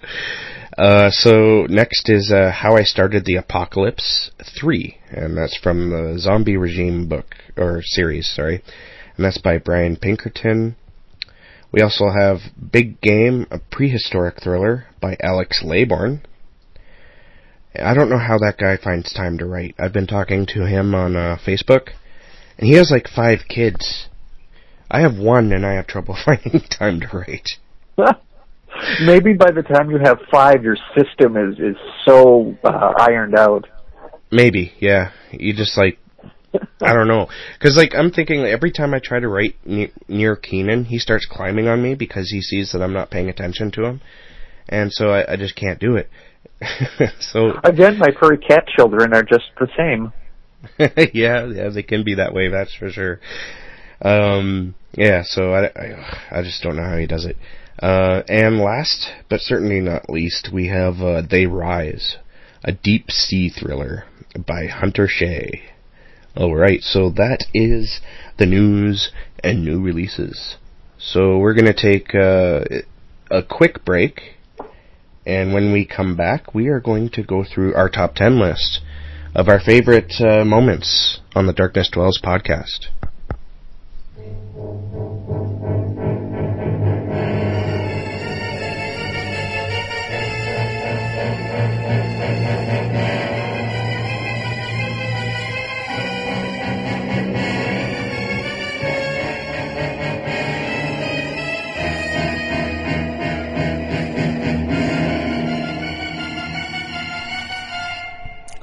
Uh, 0.76 1.10
so 1.10 1.66
next 1.68 2.08
is 2.08 2.32
uh, 2.32 2.50
How 2.50 2.76
I 2.76 2.82
Started 2.82 3.24
the 3.24 3.36
Apocalypse 3.36 4.30
3, 4.60 4.98
and 5.10 5.36
that's 5.36 5.56
from 5.56 5.90
the 5.90 6.18
Zombie 6.18 6.56
Regime 6.56 7.08
book, 7.08 7.36
or 7.56 7.82
series, 7.82 8.32
sorry. 8.34 8.62
And 9.16 9.24
that's 9.24 9.38
by 9.38 9.58
Brian 9.58 9.96
Pinkerton. 9.96 10.76
We 11.72 11.82
also 11.82 12.06
have 12.08 12.38
Big 12.72 13.00
Game, 13.00 13.46
a 13.50 13.58
prehistoric 13.58 14.42
thriller 14.42 14.86
by 15.00 15.16
Alex 15.22 15.62
Laybourne. 15.64 16.22
I 17.74 17.94
don't 17.94 18.10
know 18.10 18.18
how 18.18 18.38
that 18.38 18.58
guy 18.58 18.76
finds 18.76 19.12
time 19.12 19.38
to 19.38 19.46
write. 19.46 19.74
I've 19.78 19.92
been 19.92 20.06
talking 20.06 20.46
to 20.48 20.66
him 20.66 20.94
on 20.94 21.16
uh, 21.16 21.38
Facebook, 21.46 21.90
and 22.58 22.66
he 22.66 22.74
has 22.74 22.90
like 22.90 23.08
five 23.08 23.40
kids. 23.48 24.08
I 24.90 25.00
have 25.00 25.18
one, 25.18 25.52
and 25.52 25.64
I 25.64 25.74
have 25.74 25.86
trouble 25.86 26.16
finding 26.24 26.60
time 26.60 27.00
to 27.00 27.08
write. 27.12 27.50
Maybe 29.02 29.34
by 29.34 29.50
the 29.50 29.62
time 29.62 29.90
you 29.90 29.98
have 30.02 30.18
five, 30.30 30.62
your 30.62 30.76
system 30.96 31.36
is 31.36 31.58
is 31.58 31.76
so 32.06 32.56
uh, 32.64 32.92
ironed 32.98 33.38
out. 33.38 33.66
Maybe, 34.30 34.72
yeah. 34.80 35.12
You 35.30 35.52
just 35.54 35.76
like, 35.76 35.98
I 36.80 36.94
don't 36.94 37.08
know, 37.08 37.28
because 37.58 37.76
like 37.76 37.94
I'm 37.94 38.10
thinking 38.10 38.40
like, 38.40 38.52
every 38.52 38.72
time 38.72 38.94
I 38.94 38.98
try 38.98 39.20
to 39.20 39.28
write 39.28 39.56
ne- 39.64 39.92
near 40.08 40.36
Keenan, 40.36 40.84
he 40.86 40.98
starts 40.98 41.26
climbing 41.26 41.68
on 41.68 41.82
me 41.82 41.94
because 41.94 42.30
he 42.30 42.40
sees 42.40 42.72
that 42.72 42.82
I'm 42.82 42.92
not 42.92 43.10
paying 43.10 43.28
attention 43.28 43.70
to 43.72 43.84
him, 43.84 44.00
and 44.68 44.92
so 44.92 45.10
I, 45.10 45.32
I 45.32 45.36
just 45.36 45.54
can't 45.54 45.78
do 45.78 45.96
it. 45.96 46.10
so 47.20 47.52
Again, 47.64 47.98
my 47.98 48.08
furry 48.20 48.38
cat 48.38 48.64
children 48.76 49.14
are 49.14 49.22
just 49.22 49.50
the 49.58 49.68
same. 49.76 50.12
yeah, 51.12 51.46
yeah, 51.46 51.68
they 51.68 51.82
can 51.82 52.04
be 52.04 52.14
that 52.14 52.32
way. 52.32 52.48
That's 52.48 52.74
for 52.74 52.88
sure. 52.88 53.20
Um, 54.00 54.74
yeah, 54.92 55.22
so 55.24 55.52
I, 55.52 55.66
I, 55.66 56.38
I 56.38 56.42
just 56.42 56.62
don't 56.62 56.76
know 56.76 56.84
how 56.84 56.96
he 56.96 57.06
does 57.06 57.24
it. 57.24 57.36
Uh, 57.82 58.22
and 58.28 58.60
last, 58.60 59.08
but 59.28 59.40
certainly 59.40 59.80
not 59.80 60.08
least, 60.08 60.50
we 60.52 60.68
have 60.68 61.00
uh, 61.00 61.20
They 61.28 61.46
Rise, 61.46 62.16
a 62.62 62.70
deep 62.70 63.10
sea 63.10 63.50
thriller 63.50 64.04
by 64.46 64.66
Hunter 64.66 65.08
Shea. 65.08 65.62
Alright, 66.36 66.82
so 66.82 67.10
that 67.10 67.44
is 67.52 68.00
the 68.38 68.46
news 68.46 69.10
and 69.42 69.64
new 69.64 69.82
releases. 69.82 70.56
So 70.96 71.38
we're 71.38 71.54
going 71.54 71.66
to 71.66 71.74
take 71.74 72.14
uh, 72.14 72.60
a 73.32 73.42
quick 73.42 73.84
break, 73.84 74.36
and 75.26 75.52
when 75.52 75.72
we 75.72 75.84
come 75.84 76.16
back, 76.16 76.54
we 76.54 76.68
are 76.68 76.80
going 76.80 77.10
to 77.10 77.24
go 77.24 77.42
through 77.44 77.74
our 77.74 77.88
top 77.88 78.14
10 78.14 78.38
list 78.38 78.80
of 79.34 79.48
our 79.48 79.58
favorite 79.58 80.12
uh, 80.20 80.44
moments 80.44 81.18
on 81.34 81.48
the 81.48 81.52
Darkness 81.52 81.90
Dwells 81.92 82.20
podcast. 82.22 82.86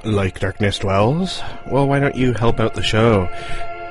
Like 0.04 0.40
Darkness 0.40 0.78
Dwells? 0.78 1.42
Well, 1.70 1.86
why 1.86 2.00
don't 2.00 2.16
you 2.16 2.32
help 2.32 2.58
out 2.58 2.74
the 2.74 2.82
show? 2.82 3.28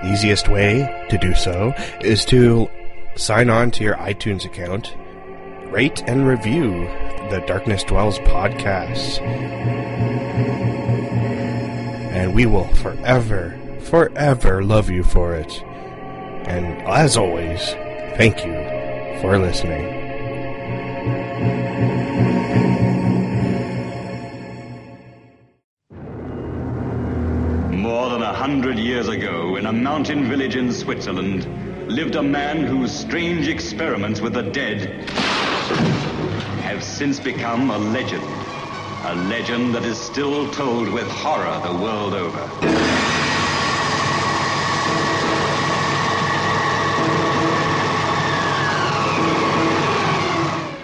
Easiest 0.03 0.47
way 0.47 1.05
to 1.09 1.17
do 1.17 1.35
so 1.35 1.73
is 2.01 2.25
to 2.25 2.69
sign 3.15 3.49
on 3.49 3.69
to 3.71 3.83
your 3.83 3.95
iTunes 3.95 4.45
account, 4.45 4.95
rate 5.71 6.01
and 6.07 6.27
review 6.27 6.87
the 7.29 7.43
Darkness 7.45 7.83
Dwells 7.83 8.17
podcast. 8.19 9.21
And 12.11 12.33
we 12.33 12.45
will 12.47 12.67
forever, 12.75 13.59
forever 13.81 14.63
love 14.63 14.89
you 14.89 15.03
for 15.03 15.35
it. 15.35 15.61
And 16.47 16.81
as 16.87 17.17
always, 17.17 17.69
thank 18.17 18.43
you 18.43 19.21
for 19.21 19.37
listening. 19.37 19.98
Hundred 28.49 28.79
years 28.79 29.07
ago, 29.07 29.57
in 29.57 29.67
a 29.67 29.71
mountain 29.71 30.27
village 30.27 30.55
in 30.55 30.73
Switzerland, 30.73 31.45
lived 31.87 32.15
a 32.15 32.23
man 32.23 32.65
whose 32.65 32.91
strange 32.91 33.47
experiments 33.47 34.21
with 34.21 34.33
the 34.33 34.41
dead 34.41 35.07
have 36.61 36.83
since 36.83 37.19
become 37.19 37.69
a 37.69 37.77
legend. 37.77 38.25
A 39.03 39.13
legend 39.13 39.75
that 39.75 39.85
is 39.85 39.99
still 39.99 40.49
told 40.49 40.89
with 40.89 41.07
horror 41.11 41.61
the 41.63 41.75
world 41.75 42.15
over. 42.15 42.43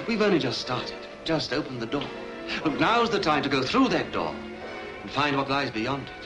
We've 0.08 0.22
only 0.22 0.38
just 0.38 0.62
started, 0.62 1.00
just 1.24 1.52
opened 1.52 1.82
the 1.82 1.88
door. 1.88 2.08
Look, 2.64 2.80
now's 2.80 3.10
the 3.10 3.20
time 3.20 3.42
to 3.42 3.50
go 3.50 3.64
through 3.64 3.88
that 3.88 4.12
door 4.12 4.36
and 5.02 5.10
find 5.10 5.36
what 5.36 5.50
lies 5.50 5.72
beyond 5.72 6.10
it. 6.10 6.25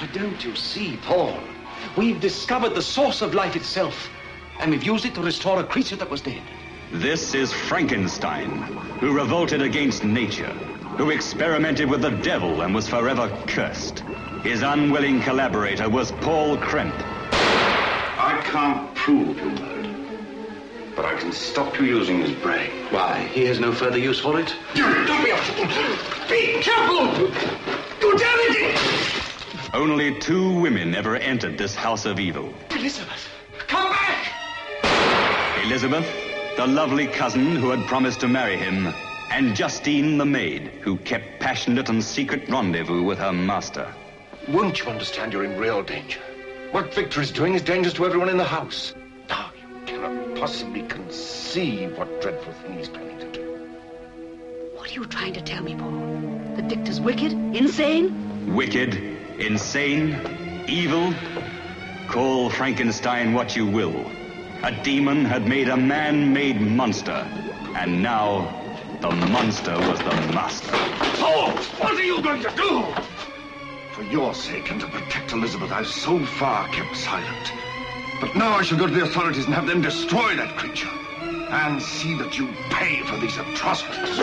Why 0.00 0.06
don't 0.14 0.42
you 0.42 0.56
see, 0.56 0.96
Paul? 1.02 1.38
We've 1.94 2.18
discovered 2.18 2.70
the 2.70 2.80
source 2.80 3.20
of 3.20 3.34
life 3.34 3.54
itself, 3.54 4.08
and 4.58 4.70
we've 4.70 4.82
used 4.82 5.04
it 5.04 5.14
to 5.16 5.20
restore 5.20 5.60
a 5.60 5.64
creature 5.64 5.96
that 5.96 6.08
was 6.08 6.22
dead. 6.22 6.40
This 6.90 7.34
is 7.34 7.52
Frankenstein, 7.52 8.62
who 9.00 9.14
revolted 9.14 9.60
against 9.60 10.02
nature, 10.02 10.54
who 10.96 11.10
experimented 11.10 11.90
with 11.90 12.00
the 12.00 12.12
devil 12.12 12.62
and 12.62 12.74
was 12.74 12.88
forever 12.88 13.28
cursed. 13.46 14.02
His 14.42 14.62
unwilling 14.62 15.20
collaborator 15.20 15.90
was 15.90 16.12
Paul 16.12 16.56
Krempe. 16.56 16.96
I 16.96 18.40
can't 18.42 18.94
prove 18.94 19.36
you 19.36 19.50
murdered, 19.50 20.96
but 20.96 21.04
I 21.04 21.14
can 21.16 21.30
stop 21.30 21.78
you 21.78 21.84
using 21.84 22.22
his 22.22 22.32
brain. 22.40 22.70
Why, 22.88 23.18
he 23.34 23.44
has 23.44 23.60
no 23.60 23.70
further 23.70 23.98
use 23.98 24.18
for 24.18 24.40
it. 24.40 24.56
Don't 24.74 25.22
be 25.22 25.30
a 25.30 25.36
fool! 25.36 25.66
Be 26.26 26.62
careful! 26.62 27.28
You 28.00 28.16
damage 28.16 28.56
it! 28.56 29.19
Only 29.72 30.18
two 30.18 30.58
women 30.58 30.96
ever 30.96 31.14
entered 31.14 31.56
this 31.56 31.76
house 31.76 32.04
of 32.04 32.18
evil. 32.18 32.52
Elizabeth, 32.70 33.28
come 33.68 33.88
back! 33.92 34.32
Elizabeth, 35.64 36.06
the 36.56 36.66
lovely 36.66 37.06
cousin 37.06 37.54
who 37.54 37.70
had 37.70 37.86
promised 37.86 38.18
to 38.20 38.28
marry 38.28 38.56
him, 38.56 38.92
and 39.30 39.54
Justine 39.54 40.18
the 40.18 40.24
maid, 40.24 40.72
who 40.82 40.96
kept 40.96 41.38
passionate 41.38 41.88
and 41.88 42.02
secret 42.02 42.48
rendezvous 42.48 43.04
with 43.04 43.18
her 43.20 43.32
master. 43.32 43.94
Won't 44.48 44.80
you 44.80 44.86
understand 44.86 45.32
you're 45.32 45.44
in 45.44 45.56
real 45.56 45.84
danger? 45.84 46.18
What 46.72 46.92
Victor 46.92 47.20
is 47.20 47.30
doing 47.30 47.54
is 47.54 47.62
dangerous 47.62 47.94
to 47.94 48.06
everyone 48.06 48.28
in 48.28 48.38
the 48.38 48.44
house. 48.44 48.92
Now, 49.28 49.52
you 49.56 49.86
cannot 49.86 50.34
possibly 50.34 50.82
conceive 50.82 51.96
what 51.96 52.20
dreadful 52.20 52.54
thing 52.54 52.76
he's 52.76 52.88
planning 52.88 53.20
to 53.20 53.30
do. 53.30 53.70
What 54.74 54.90
are 54.90 54.94
you 54.94 55.06
trying 55.06 55.34
to 55.34 55.40
tell 55.40 55.62
me, 55.62 55.76
Paul? 55.76 56.56
The 56.56 56.62
dictator's 56.62 57.00
wicked, 57.00 57.32
insane. 57.32 58.52
Wicked, 58.52 59.19
insane, 59.40 60.64
evil. 60.68 61.14
Call 62.08 62.50
Frankenstein 62.50 63.32
what 63.32 63.56
you 63.56 63.66
will. 63.66 64.10
A 64.62 64.72
demon 64.82 65.24
had 65.24 65.48
made 65.48 65.68
a 65.68 65.76
man-made 65.76 66.60
monster. 66.60 67.26
And 67.74 68.02
now, 68.02 68.52
the 69.00 69.10
monster 69.10 69.72
was 69.78 69.98
the 70.00 70.12
master. 70.34 70.70
Oh, 70.72 71.50
what 71.78 71.92
are 71.92 72.02
you 72.02 72.20
going 72.22 72.42
to 72.42 72.50
do? 72.50 72.84
For 73.92 74.02
your 74.02 74.34
sake 74.34 74.70
and 74.70 74.80
to 74.80 74.86
protect 74.88 75.32
Elizabeth, 75.32 75.72
I've 75.72 75.86
so 75.86 76.18
far 76.24 76.68
kept 76.68 76.96
silent. 76.96 77.52
But 78.20 78.36
now 78.36 78.52
I 78.52 78.62
shall 78.62 78.78
go 78.78 78.86
to 78.86 78.92
the 78.92 79.04
authorities 79.04 79.46
and 79.46 79.54
have 79.54 79.66
them 79.66 79.80
destroy 79.80 80.36
that 80.36 80.56
creature. 80.56 80.90
And 81.50 81.82
see 81.82 82.14
that 82.18 82.38
you 82.38 82.48
pay 82.70 83.02
for 83.04 83.16
these 83.18 83.36
atrocities. 83.36 84.20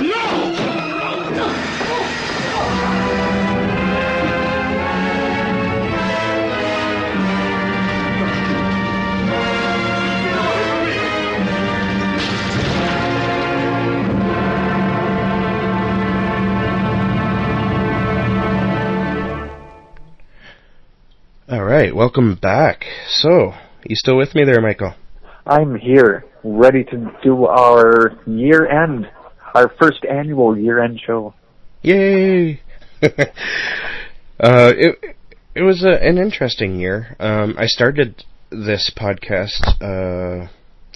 All 21.49 21.63
right, 21.63 21.95
welcome 21.95 22.35
back. 22.35 22.83
So, 23.07 23.53
you 23.85 23.95
still 23.95 24.17
with 24.17 24.35
me 24.35 24.43
there, 24.43 24.59
Michael? 24.59 24.95
I'm 25.45 25.79
here, 25.79 26.25
ready 26.43 26.83
to 26.83 27.09
do 27.23 27.45
our 27.45 28.19
year 28.25 28.67
end, 28.67 29.09
our 29.55 29.71
first 29.79 30.03
annual 30.03 30.57
year 30.57 30.83
end 30.83 30.99
show. 31.07 31.33
Yay! 31.83 32.59
uh, 33.01 33.07
it 34.41 35.15
it 35.55 35.61
was 35.61 35.85
a, 35.85 36.03
an 36.03 36.17
interesting 36.17 36.81
year. 36.81 37.15
Um, 37.17 37.55
I 37.57 37.67
started 37.67 38.25
this 38.49 38.91
podcast 38.93 39.81
uh, 39.81 40.49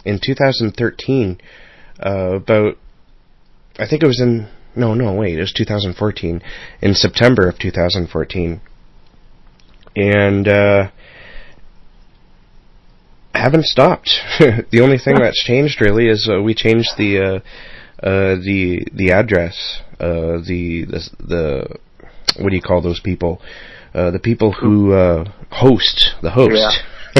in 0.04 0.20
2013. 0.22 1.40
Uh, 1.98 2.36
about, 2.36 2.78
I 3.80 3.88
think 3.88 4.04
it 4.04 4.08
was 4.08 4.20
in 4.20 4.50
no, 4.76 4.94
no, 4.94 5.14
wait, 5.14 5.38
it 5.38 5.42
was 5.42 5.54
2014. 5.54 6.42
In 6.82 6.94
September 6.94 7.48
of 7.48 7.58
2014, 7.58 8.60
and 9.96 10.48
uh, 10.48 10.90
haven't 13.34 13.66
stopped. 13.66 14.10
the 14.40 14.82
only 14.82 14.98
thing 14.98 15.16
that's 15.20 15.44
changed 15.44 15.82
really 15.82 16.08
is 16.08 16.30
uh, 16.32 16.42
we 16.42 16.54
changed 16.54 16.90
the 16.98 17.20
uh, 17.20 18.06
uh, 18.06 18.36
the 18.36 18.86
the 18.94 19.12
address, 19.12 19.82
uh, 20.00 20.38
the, 20.48 20.86
the 20.86 21.10
the 21.20 21.76
what 22.42 22.50
do 22.50 22.56
you 22.56 22.62
call 22.62 22.82
those 22.82 23.00
people? 23.00 23.42
Uh, 23.94 24.12
the 24.12 24.20
people 24.20 24.54
who 24.54 24.94
uh, 24.94 25.30
host 25.52 26.16
the 26.22 26.32
host. 26.32 26.80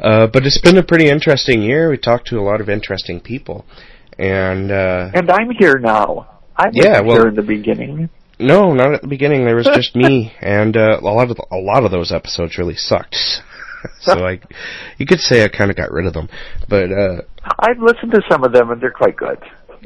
uh, 0.00 0.26
but 0.26 0.46
it's 0.46 0.60
been 0.60 0.78
a 0.78 0.82
pretty 0.82 1.08
interesting 1.08 1.62
year. 1.62 1.90
We 1.90 1.98
talked 1.98 2.26
to 2.28 2.38
a 2.38 2.42
lot 2.42 2.60
of 2.60 2.68
interesting 2.70 3.20
people, 3.20 3.66
and 4.18 4.70
uh, 4.70 5.10
And 5.14 5.30
I'm 5.30 5.50
here 5.58 5.78
now. 5.78 6.40
I 6.56 6.66
wasn't 6.68 6.84
Yeah, 6.84 7.00
well- 7.00 7.16
here 7.16 7.28
in 7.28 7.34
the 7.34 7.42
beginning. 7.42 8.08
No, 8.44 8.72
not 8.72 8.94
at 8.94 9.02
the 9.02 9.08
beginning. 9.08 9.44
There 9.44 9.56
was 9.56 9.68
just 9.74 9.96
me, 9.96 10.32
and 10.40 10.76
uh, 10.76 10.98
a 11.00 11.02
lot 11.02 11.30
of 11.30 11.38
a 11.50 11.56
lot 11.56 11.84
of 11.84 11.90
those 11.90 12.12
episodes 12.12 12.58
really 12.58 12.76
sucked. 12.76 13.16
so 14.00 14.24
I, 14.24 14.40
you 14.98 15.06
could 15.06 15.20
say 15.20 15.44
I 15.44 15.48
kind 15.48 15.70
of 15.70 15.76
got 15.76 15.92
rid 15.92 16.06
of 16.06 16.14
them, 16.14 16.28
but 16.68 16.90
uh, 16.92 17.22
I've 17.58 17.80
listened 17.80 18.12
to 18.12 18.22
some 18.30 18.44
of 18.44 18.52
them 18.52 18.70
and 18.70 18.80
they're 18.80 18.90
quite 18.90 19.16
good. 19.16 19.38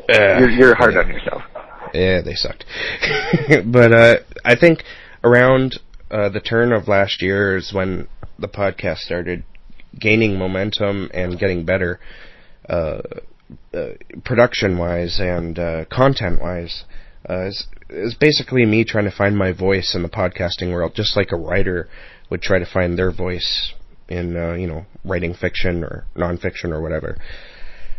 uh, 0.09 0.39
You're, 0.39 0.51
you're 0.51 0.75
hard 0.75 0.97
on 0.97 1.09
yourself. 1.09 1.43
Yeah, 1.95 2.21
they 2.23 2.35
sucked. 2.35 2.65
but 3.67 3.93
uh, 3.93 4.17
I 4.45 4.57
think 4.57 4.85
around 5.25 5.81
uh, 6.11 6.29
the 6.29 6.41
turn 6.41 6.73
of 6.73 6.89
last 6.89 7.23
year 7.23 7.57
is 7.57 7.73
when 7.73 8.09
the 8.39 8.49
podcast 8.49 8.99
started 8.99 9.45
gaining 9.99 10.39
momentum 10.39 11.11
and 11.13 11.39
getting 11.39 11.65
better, 11.65 11.99
uh, 12.69 13.01
uh, 13.75 13.89
production-wise 14.25 15.19
and 15.21 15.59
uh, 15.59 15.85
content-wise. 15.91 16.85
Uh, 17.29 17.51
is 17.91 18.15
basically 18.19 18.65
me 18.65 18.85
trying 18.85 19.05
to 19.05 19.11
find 19.17 19.37
my 19.37 19.53
voice 19.53 19.95
in 19.95 20.03
the 20.03 20.09
podcasting 20.09 20.73
world, 20.73 20.93
just 20.95 21.17
like 21.17 21.31
a 21.33 21.37
writer 21.37 21.89
would 22.31 22.41
try 22.43 22.59
to 22.59 22.67
find 22.67 22.99
their 22.99 23.11
voice 23.13 23.73
in 24.09 24.37
uh, 24.37 24.55
you 24.55 24.67
know 24.67 24.87
writing 25.05 25.35
fiction 25.35 25.85
or 25.85 26.07
nonfiction 26.17 26.71
or 26.73 26.81
whatever. 26.81 27.17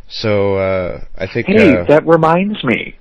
So 0.08 0.56
uh, 0.56 1.04
I 1.16 1.28
think 1.32 1.48
Hey, 1.48 1.76
uh, 1.78 1.86
that 1.88 2.06
reminds 2.08 2.64
me. 2.64 2.98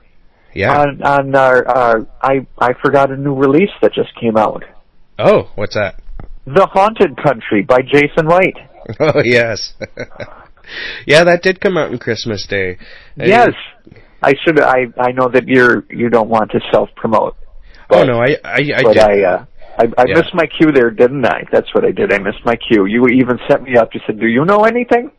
yeah. 0.54 0.78
On, 0.78 1.02
on 1.02 1.34
our, 1.34 1.66
our, 1.66 2.06
I, 2.20 2.46
I 2.58 2.74
forgot 2.84 3.10
a 3.10 3.16
new 3.16 3.34
release 3.34 3.70
that 3.80 3.94
just 3.94 4.10
came 4.20 4.36
out. 4.36 4.62
Oh, 5.18 5.50
what's 5.54 5.74
that? 5.74 6.00
The 6.46 6.66
Haunted 6.70 7.16
Country 7.16 7.62
by 7.62 7.78
Jason 7.80 8.26
White. 8.26 8.56
Oh 9.00 9.20
yes. 9.22 9.74
yeah, 11.06 11.24
that 11.24 11.42
did 11.42 11.60
come 11.60 11.76
out 11.76 11.90
on 11.90 11.98
Christmas 11.98 12.46
Day. 12.46 12.78
I- 13.20 13.24
Yes. 13.26 13.50
I 14.22 14.35
should, 14.44 14.61
I, 14.61 14.87
I 14.98 15.12
know 15.12 15.28
that 15.33 15.46
you're, 15.46 15.85
you 15.90 16.09
don't 16.11 16.28
want 16.28 16.50
to 16.52 16.61
self-promote. 16.72 17.37
Oh 17.90 18.02
no, 18.04 18.18
I 18.20 18.37
I, 18.44 18.59
I 18.76 18.83
but 18.83 18.92
did. 18.94 19.02
I, 19.02 19.22
uh, 19.22 19.44
I, 19.78 19.85
I 19.96 20.04
Yeah. 20.09 20.14
missed 20.16 20.35
my 20.35 20.46
cue 20.46 20.72
there, 20.72 20.90
didn't 20.90 21.24
I? 21.24 21.44
That's 21.52 21.72
what 21.74 21.85
I 21.85 21.90
did. 21.92 22.12
I 22.12 22.18
missed 22.18 22.44
my 22.44 22.57
cue. 22.57 22.87
You 22.87 23.07
even 23.09 23.38
set 23.48 23.62
me 23.62 23.76
up. 23.76 23.94
You 23.94 24.00
said, 24.07 24.18
"Do 24.20 24.26
you 24.26 24.44
know 24.44 24.64
anything?" 24.64 25.11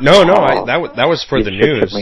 no, 0.00 0.22
no, 0.22 0.34
I, 0.34 0.58
Oh. 0.60 0.66
that 0.66 0.80
was 0.80 0.90
that 0.96 1.08
was 1.08 1.24
for 1.28 1.42
the 1.42 1.50
news. 1.50 1.94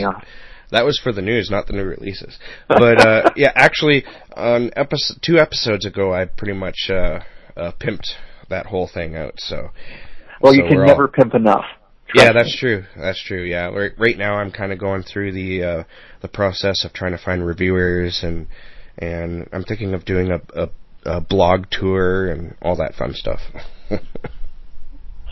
That 0.71 0.85
was 0.85 0.99
for 1.01 1.11
the 1.11 1.21
news, 1.21 1.49
not 1.49 1.65
the 1.67 1.73
new 1.73 1.83
releases. 1.83 2.37
But 2.67 3.05
uh 3.05 3.31
yeah, 3.35 3.51
actually, 3.55 4.05
on 4.35 4.71
episode 4.75 5.17
two 5.21 5.37
episodes 5.39 5.85
ago, 5.85 6.13
I 6.13 6.25
pretty 6.25 6.53
much 6.53 6.89
uh, 6.89 7.19
uh 7.57 7.71
pimped 7.81 8.11
that 8.49 8.67
whole 8.67 8.87
thing 8.87 9.15
out. 9.15 9.33
So 9.39 9.69
Well, 10.41 10.53
you 10.53 10.63
can 10.67 10.85
never 10.85 11.03
all- 11.03 11.07
pimp 11.07 11.33
enough. 11.35 11.65
yeah, 12.15 12.31
Trust 12.31 12.35
that's 12.37 12.53
me. 12.53 12.59
true. 12.59 12.85
That's 12.95 13.21
true. 13.23 13.43
Yeah, 13.43 13.67
right, 13.67 13.91
right 13.97 14.17
now 14.17 14.35
I'm 14.35 14.51
kind 14.51 14.71
of 14.71 14.79
going 14.79 15.03
through 15.03 15.31
the 15.33 15.63
uh, 15.63 15.83
the 16.21 16.27
process 16.27 16.85
of 16.85 16.93
trying 16.93 17.11
to 17.11 17.17
find 17.17 17.45
reviewers 17.45 18.21
and 18.23 18.47
and 18.97 19.47
I'm 19.53 19.63
thinking 19.63 19.93
of 19.93 20.05
doing 20.05 20.31
a, 20.31 20.41
a, 20.55 20.69
a 21.05 21.21
blog 21.21 21.65
tour 21.69 22.31
and 22.31 22.55
all 22.61 22.75
that 22.77 22.95
fun 22.95 23.13
stuff. 23.13 23.41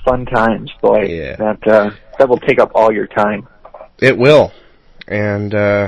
Fun 0.05 0.27
times, 0.27 0.71
boy. 0.83 1.05
Yeah. 1.07 1.35
That 1.35 1.67
uh, 1.67 1.89
that 2.19 2.29
will 2.29 2.37
take 2.37 2.59
up 2.59 2.69
all 2.75 2.93
your 2.93 3.07
time. 3.07 3.47
it 3.99 4.15
will, 4.15 4.51
and 5.07 5.55
uh, 5.55 5.87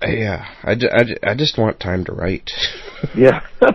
I, 0.00 0.06
yeah, 0.06 0.46
I, 0.62 0.72
I, 0.72 1.30
I 1.30 1.34
just 1.34 1.58
want 1.58 1.80
time 1.80 2.04
to 2.04 2.12
write. 2.12 2.50
Yeah. 3.16 3.42
all 3.62 3.70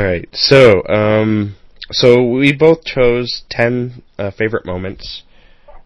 right, 0.00 0.28
so 0.32 0.86
um, 0.88 1.56
so 1.90 2.22
we 2.22 2.52
both 2.52 2.84
chose 2.84 3.42
ten 3.50 4.04
uh, 4.16 4.30
favorite 4.30 4.64
moments 4.64 5.24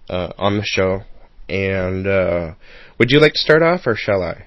uh, 0.09 0.33
on 0.38 0.57
the 0.57 0.65
show, 0.65 1.03
and 1.49 2.07
uh, 2.07 2.55
would 2.99 3.11
you 3.11 3.21
like 3.21 3.35
to 3.35 3.38
start 3.38 3.62
off, 3.62 3.87
or 3.87 3.97
shall 3.97 4.23
I? 4.23 4.47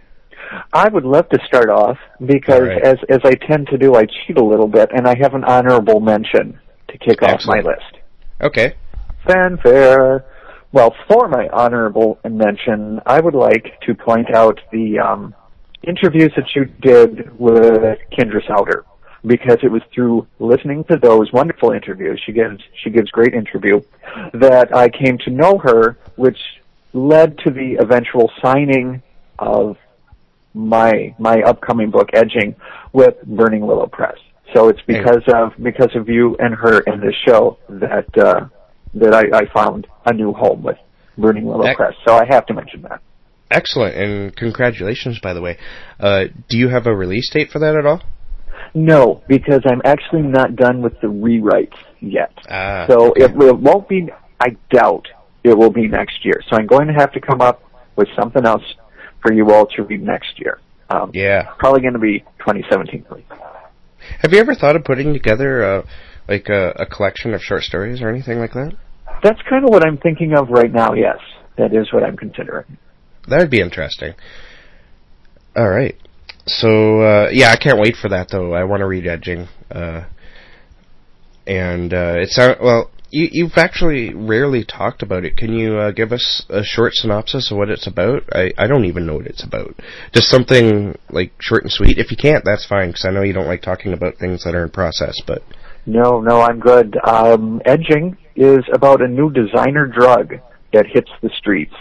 I 0.72 0.90
would 0.90 1.04
love 1.04 1.30
to 1.30 1.40
start 1.48 1.70
off 1.70 1.98
because, 2.26 2.62
right. 2.62 2.84
as 2.84 2.98
as 3.10 3.20
I 3.24 3.34
tend 3.34 3.68
to 3.68 3.78
do, 3.78 3.96
I 3.96 4.04
cheat 4.04 4.38
a 4.38 4.44
little 4.44 4.68
bit, 4.68 4.90
and 4.96 5.08
I 5.08 5.16
have 5.22 5.34
an 5.34 5.44
honorable 5.44 6.00
mention 6.00 6.60
to 6.90 6.98
kick 6.98 7.22
off 7.22 7.42
my 7.46 7.62
list. 7.62 8.04
Okay. 8.42 8.76
Fanfare. 9.28 10.26
Well, 10.72 10.94
for 11.08 11.28
my 11.30 11.48
honorable 11.54 12.20
mention, 12.30 13.00
I 13.06 13.22
would 13.22 13.34
like 13.34 13.80
to 13.88 13.96
point 13.96 14.34
out 14.36 14.60
the 14.72 15.00
um, 15.00 15.34
interviews 15.84 16.34
that 16.36 16.54
you 16.54 16.66
did 16.66 17.38
with 17.40 17.98
Kindra 18.12 18.46
Sowder, 18.48 18.84
because 19.26 19.58
it 19.64 19.72
was 19.72 19.82
through 19.94 20.28
listening 20.40 20.84
to 20.86 20.98
those 20.98 21.32
wonderful 21.32 21.72
interviews. 21.72 22.22
She 22.26 22.32
gives 22.32 22.62
she 22.84 22.90
gives 22.90 23.10
great 23.12 23.34
interview 23.34 23.82
that 24.34 24.76
I 24.76 24.90
came 24.90 25.18
to 25.20 25.32
know 25.32 25.58
her, 25.64 25.98
which 26.16 26.38
led 26.94 27.38
to 27.40 27.52
the 27.52 27.78
eventual 27.80 28.32
signing 28.42 29.02
of 29.40 29.78
my 30.54 31.16
my 31.20 31.42
upcoming 31.42 31.92
book 31.92 32.10
Edging 32.14 32.56
with 32.94 33.16
Burning 33.26 33.66
Willow 33.66 33.88
Press. 33.88 34.18
So 34.54 34.70
it's 34.70 34.82
because 34.88 35.24
of 35.34 35.54
because 35.62 35.96
of 35.96 36.08
you 36.08 36.36
and 36.40 36.54
her 36.56 36.82
and 36.86 37.02
this 37.02 37.16
show 37.28 37.58
that 37.68 38.18
uh, 38.18 38.48
that 38.94 39.14
I, 39.14 39.40
I 39.40 39.54
found 39.54 39.88
a 40.06 40.14
new 40.14 40.34
home 40.34 40.64
with 40.64 40.78
Burning 41.18 41.46
Willow 41.46 41.66
Ec- 41.66 41.78
Press. 41.78 41.94
So 42.08 42.14
I 42.16 42.26
have 42.30 42.46
to 42.48 42.54
mention 42.54 42.84
that. 42.84 43.02
Excellent, 43.52 43.96
and 43.96 44.36
congratulations, 44.36 45.20
by 45.20 45.34
the 45.34 45.42
way. 45.42 45.58
Uh, 46.00 46.26
do 46.50 46.58
you 46.58 46.70
have 46.70 46.88
a 46.88 46.96
release 46.96 47.30
date 47.32 47.52
for 47.52 47.60
that 47.60 47.76
at 47.76 47.86
all? 47.86 48.02
No, 48.74 49.24
because 49.28 49.62
I'm 49.66 49.82
actually 49.86 50.24
not 50.24 50.56
done 50.56 50.82
with 50.82 51.00
the 51.02 51.08
rewrites 51.08 51.78
yet. 52.00 52.34
Ah, 52.50 52.86
so 52.88 53.12
okay. 53.12 53.24
it, 53.26 53.32
it 53.32 53.58
won't 53.58 53.88
be. 53.88 54.10
I 54.40 54.58
doubt 54.72 55.08
it 55.44 55.58
will 55.58 55.72
be 55.72 55.88
next 55.88 56.26
year. 56.26 56.42
So 56.50 56.58
I'm 56.58 56.68
going 56.68 56.88
to 56.88 56.94
have 56.94 57.12
to 57.14 57.22
come 57.22 57.42
up 57.42 57.64
with 57.96 58.08
something 58.20 58.46
else 58.46 58.64
for 59.22 59.34
you 59.34 59.52
all 59.52 59.66
to 59.76 59.84
read 59.84 60.02
next 60.04 60.40
year. 60.40 60.60
Um, 60.90 61.12
Yeah. 61.14 61.54
Probably 61.58 61.82
going 61.82 61.94
to 61.94 62.00
be 62.00 62.20
2017. 62.40 63.04
please. 63.04 63.24
Have 64.22 64.34
you 64.34 64.40
ever 64.40 64.54
thought 64.54 64.76
of 64.76 64.84
putting 64.84 65.14
together 65.14 65.64
uh, 65.64 65.82
like 66.28 66.48
a, 66.50 66.72
a 66.78 66.86
collection 66.86 67.34
of 67.34 67.42
short 67.42 67.64
stories 67.64 68.02
or 68.02 68.10
anything 68.10 68.40
like 68.40 68.54
that? 68.54 68.74
That's 69.24 69.42
kind 69.50 69.64
of 69.64 69.70
what 69.72 69.86
I'm 69.86 69.98
thinking 69.98 70.34
of 70.38 70.50
right 70.50 70.72
now. 70.72 70.94
Yes, 70.94 71.18
that 71.58 71.74
is 71.74 71.92
what 71.92 72.04
I'm 72.04 72.18
considering. 72.18 72.78
that 73.28 73.40
would 73.40 73.50
be 73.50 73.62
interesting. 73.62 74.14
All 75.56 75.70
right. 75.70 75.96
So 76.48 77.02
uh, 77.02 77.30
yeah, 77.32 77.50
I 77.50 77.58
can't 77.58 77.80
wait 77.80 77.96
for 78.00 78.10
that 78.10 78.30
though. 78.32 78.54
I 78.54 78.64
want 78.64 78.82
to 78.82 78.88
read 78.88 79.08
Edging, 79.08 79.48
uh, 79.72 80.06
and 81.48 81.94
uh, 81.94 82.16
it's 82.18 82.38
well. 82.38 82.92
You, 83.12 83.30
you've 83.32 83.54
actually 83.56 84.14
rarely 84.14 84.66
talked 84.66 85.02
about 85.02 85.24
it. 85.24 85.38
Can 85.38 85.54
you 85.54 85.78
uh, 85.78 85.92
give 85.92 86.12
us 86.12 86.44
a 86.50 86.64
short 86.64 86.94
synopsis 86.94 87.50
of 87.50 87.58
what 87.58 87.70
it's 87.70 87.88
about? 87.88 88.24
I, 88.34 88.52
I 88.58 88.68
don't 88.68 88.86
even 88.86 89.06
know 89.06 89.16
what 89.16 89.28
it's 89.28 89.44
about. 89.44 89.76
Just 90.12 90.28
something 90.28 90.98
like 91.10 91.32
short 91.40 91.64
and 91.64 91.72
sweet. 91.72 91.98
If 91.98 92.12
you 92.12 92.18
can't, 92.18 92.44
that's 92.44 92.66
fine 92.66 92.90
because 92.90 93.06
I 93.06 93.12
know 93.12 93.22
you 93.22 93.32
don't 93.32 93.48
like 93.48 93.62
talking 93.62 93.94
about 93.94 94.18
things 94.18 94.44
that 94.44 94.54
are 94.54 94.64
in 94.64 94.70
process. 94.70 95.16
But 95.26 95.44
no, 95.86 96.20
no, 96.20 96.42
I'm 96.42 96.60
good. 96.60 96.98
Um, 97.06 97.62
edging 97.64 98.18
is 98.36 98.66
about 98.74 99.02
a 99.02 99.08
new 99.08 99.32
designer 99.32 99.88
drug 99.88 100.34
that 100.74 100.86
hits 100.92 101.10
the 101.22 101.30
streets, 101.38 101.76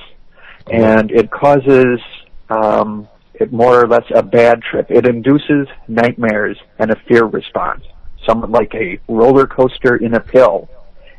and 0.70 1.10
it 1.10 1.30
causes 1.30 2.00
um, 2.48 3.08
it 3.34 3.52
more 3.52 3.82
or 3.82 3.88
less 3.88 4.04
a 4.14 4.22
bad 4.22 4.62
trip. 4.62 4.90
It 4.90 5.06
induces 5.06 5.68
nightmares 5.88 6.58
and 6.78 6.90
a 6.90 6.96
fear 7.08 7.24
response, 7.24 7.84
somewhat 8.26 8.50
like 8.50 8.74
a 8.74 8.98
roller 9.08 9.46
coaster 9.46 9.96
in 9.96 10.14
a 10.14 10.20
pill, 10.20 10.68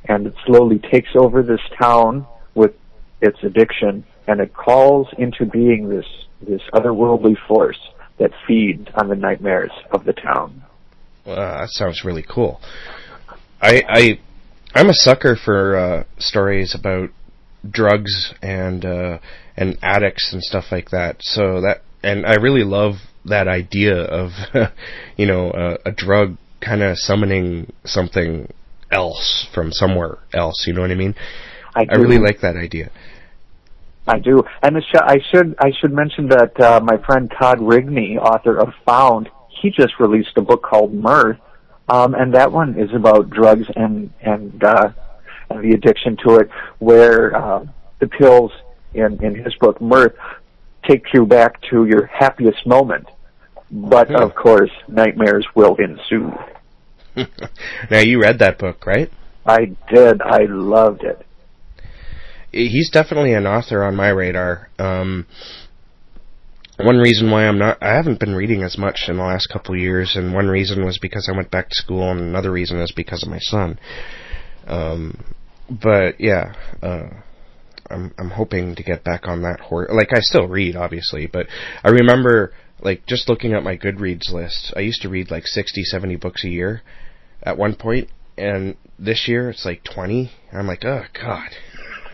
and 0.07 0.27
it 0.27 0.33
slowly 0.45 0.79
takes 0.79 1.09
over 1.15 1.43
this 1.43 1.59
town 1.79 2.25
with 2.53 2.73
its 3.21 3.37
addiction, 3.43 4.05
and 4.27 4.39
it 4.39 4.53
calls 4.53 5.07
into 5.17 5.45
being 5.45 5.89
this 5.89 6.05
this 6.41 6.61
otherworldly 6.73 7.35
force 7.47 7.79
that 8.17 8.31
feeds 8.47 8.87
on 8.95 9.09
the 9.09 9.15
nightmares 9.15 9.71
of 9.91 10.05
the 10.05 10.13
town. 10.13 10.63
Well, 11.25 11.35
that 11.35 11.69
sounds 11.69 12.03
really 12.05 12.23
cool. 12.27 12.61
I 13.61 13.83
I 13.87 14.19
I'm 14.73 14.89
a 14.89 14.93
sucker 14.93 15.35
for 15.35 15.75
uh, 15.75 16.03
stories 16.17 16.75
about 16.75 17.09
drugs 17.69 18.33
and 18.41 18.85
uh, 18.85 19.17
and 19.57 19.77
addicts 19.81 20.31
and 20.33 20.41
stuff 20.43 20.65
like 20.71 20.89
that. 20.91 21.17
So 21.21 21.61
that 21.61 21.81
and 22.05 22.25
I 22.25 22.35
really 22.35 22.63
love 22.63 22.93
that 23.25 23.47
idea 23.47 23.95
of 23.95 24.31
you 25.17 25.25
know 25.25 25.51
uh, 25.51 25.77
a 25.85 25.91
drug 25.91 26.37
kind 26.61 26.83
of 26.83 26.97
summoning 26.97 27.73
something 27.83 28.51
else 28.91 29.47
from 29.53 29.71
somewhere 29.71 30.19
else. 30.33 30.65
You 30.67 30.73
know 30.73 30.81
what 30.81 30.91
I 30.91 30.95
mean? 30.95 31.15
I, 31.75 31.85
I 31.89 31.95
really 31.95 32.19
like 32.19 32.41
that 32.41 32.55
idea. 32.55 32.91
I 34.07 34.19
do, 34.19 34.43
and 34.61 34.77
sh- 34.81 35.01
I 35.01 35.17
should 35.31 35.55
I 35.59 35.71
should 35.81 35.91
mention 35.91 36.29
that 36.29 36.59
uh, 36.61 36.79
my 36.79 36.97
friend 37.05 37.31
Todd 37.39 37.57
Rigney, 37.57 38.17
author 38.17 38.57
of 38.57 38.69
Found, 38.85 39.29
he 39.61 39.71
just 39.71 39.99
released 39.99 40.37
a 40.37 40.41
book 40.41 40.61
called 40.61 40.93
Mirth, 40.93 41.39
um, 41.89 42.13
and 42.13 42.35
that 42.35 42.51
one 42.51 42.79
is 42.79 42.93
about 42.93 43.31
drugs 43.31 43.67
and 43.75 44.13
and 44.21 44.63
uh, 44.63 44.89
and 45.49 45.63
the 45.63 45.75
addiction 45.75 46.17
to 46.25 46.35
it, 46.35 46.49
where 46.77 47.35
uh, 47.35 47.65
the 47.99 48.07
pills 48.07 48.51
in 48.93 49.23
in 49.23 49.33
his 49.43 49.55
book 49.55 49.81
Mirth 49.81 50.13
take 50.87 51.05
you 51.13 51.25
back 51.25 51.61
to 51.69 51.85
your 51.85 52.05
happiest 52.07 52.65
moment, 52.65 53.07
but 53.71 54.09
Hmm. 54.09 54.15
of 54.15 54.35
course 54.35 54.71
nightmares 54.87 55.45
will 55.55 55.75
ensue. 55.75 56.31
now 57.91 57.99
you 57.99 58.21
read 58.21 58.39
that 58.39 58.57
book, 58.57 58.85
right? 58.85 59.09
I 59.45 59.75
did. 59.93 60.21
I 60.21 60.45
loved 60.49 61.03
it. 61.03 61.25
He's 62.51 62.89
definitely 62.89 63.33
an 63.33 63.45
author 63.45 63.83
on 63.83 63.95
my 63.95 64.09
radar. 64.09 64.69
Um, 64.79 65.27
one 66.77 66.97
reason 66.97 67.29
why 67.31 67.47
I'm 67.47 67.57
not, 67.57 67.81
I 67.81 67.95
haven't 67.95 68.19
been 68.19 68.35
reading 68.35 68.63
as 68.63 68.77
much 68.77 69.05
in 69.07 69.17
the 69.17 69.23
last 69.23 69.47
couple 69.47 69.75
of 69.75 69.81
years, 69.81 70.15
and 70.15 70.33
one 70.33 70.47
reason 70.47 70.83
was 70.83 70.97
because 70.97 71.29
I 71.31 71.35
went 71.35 71.51
back 71.51 71.69
to 71.69 71.75
school, 71.75 72.11
and 72.11 72.19
another 72.19 72.51
reason 72.51 72.79
is 72.81 72.91
because 72.91 73.23
of 73.23 73.29
my 73.29 73.39
son. 73.39 73.79
Um, 74.67 75.23
but 75.69 76.19
yeah, 76.19 76.53
uh, 76.81 77.09
I'm 77.89 78.13
I'm 78.17 78.31
hoping 78.31 78.75
to 78.75 78.83
get 78.83 79.03
back 79.03 79.27
on 79.27 79.41
that 79.43 79.59
horse. 79.59 79.89
Like 79.93 80.09
I 80.13 80.19
still 80.21 80.47
read, 80.47 80.75
obviously, 80.75 81.27
but 81.27 81.47
I 81.83 81.89
remember 81.89 82.53
like 82.81 83.05
just 83.05 83.29
looking 83.29 83.53
at 83.53 83.63
my 83.63 83.77
Goodreads 83.77 84.31
list. 84.31 84.73
I 84.75 84.81
used 84.81 85.01
to 85.03 85.09
read 85.09 85.31
like 85.31 85.47
60, 85.47 85.83
70 85.83 86.15
books 86.17 86.43
a 86.43 86.49
year 86.49 86.81
at 87.43 87.57
one 87.57 87.75
point, 87.75 88.09
and 88.37 88.75
this 88.97 89.27
year 89.27 89.49
it's 89.49 89.65
like 89.65 89.83
20. 89.83 90.31
I'm 90.51 90.67
like, 90.67 90.83
oh 90.83 91.03
god. 91.13 91.49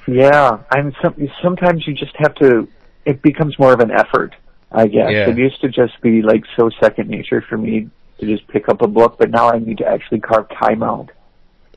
Yeah, 0.08 0.64
I'm 0.72 0.94
some, 1.02 1.16
sometimes 1.44 1.84
you 1.88 1.94
just 1.94 2.16
have 2.18 2.36
to. 2.36 2.68
It 3.06 3.22
becomes 3.22 3.58
more 3.58 3.74
of 3.74 3.80
an 3.80 3.92
effort, 3.92 4.36
I 4.72 4.88
guess. 4.88 5.10
Yeah. 5.10 5.30
It 5.30 5.38
used 5.38 5.62
to 5.62 5.70
just 5.70 6.02
be 6.02 6.22
like 6.22 6.44
so 6.58 6.70
second 6.82 7.10
nature 7.10 7.44
for 7.48 7.58
me 7.58 7.90
to 8.20 8.26
just 8.26 8.48
pick 8.50 8.68
up 8.70 8.82
a 8.82 8.88
book, 8.88 9.16
but 9.18 9.30
now 9.32 9.50
I 9.50 9.60
need 9.60 9.78
to 9.80 9.88
actually 9.88 10.20
carve 10.20 10.48
time 10.50 10.84
out, 10.84 11.10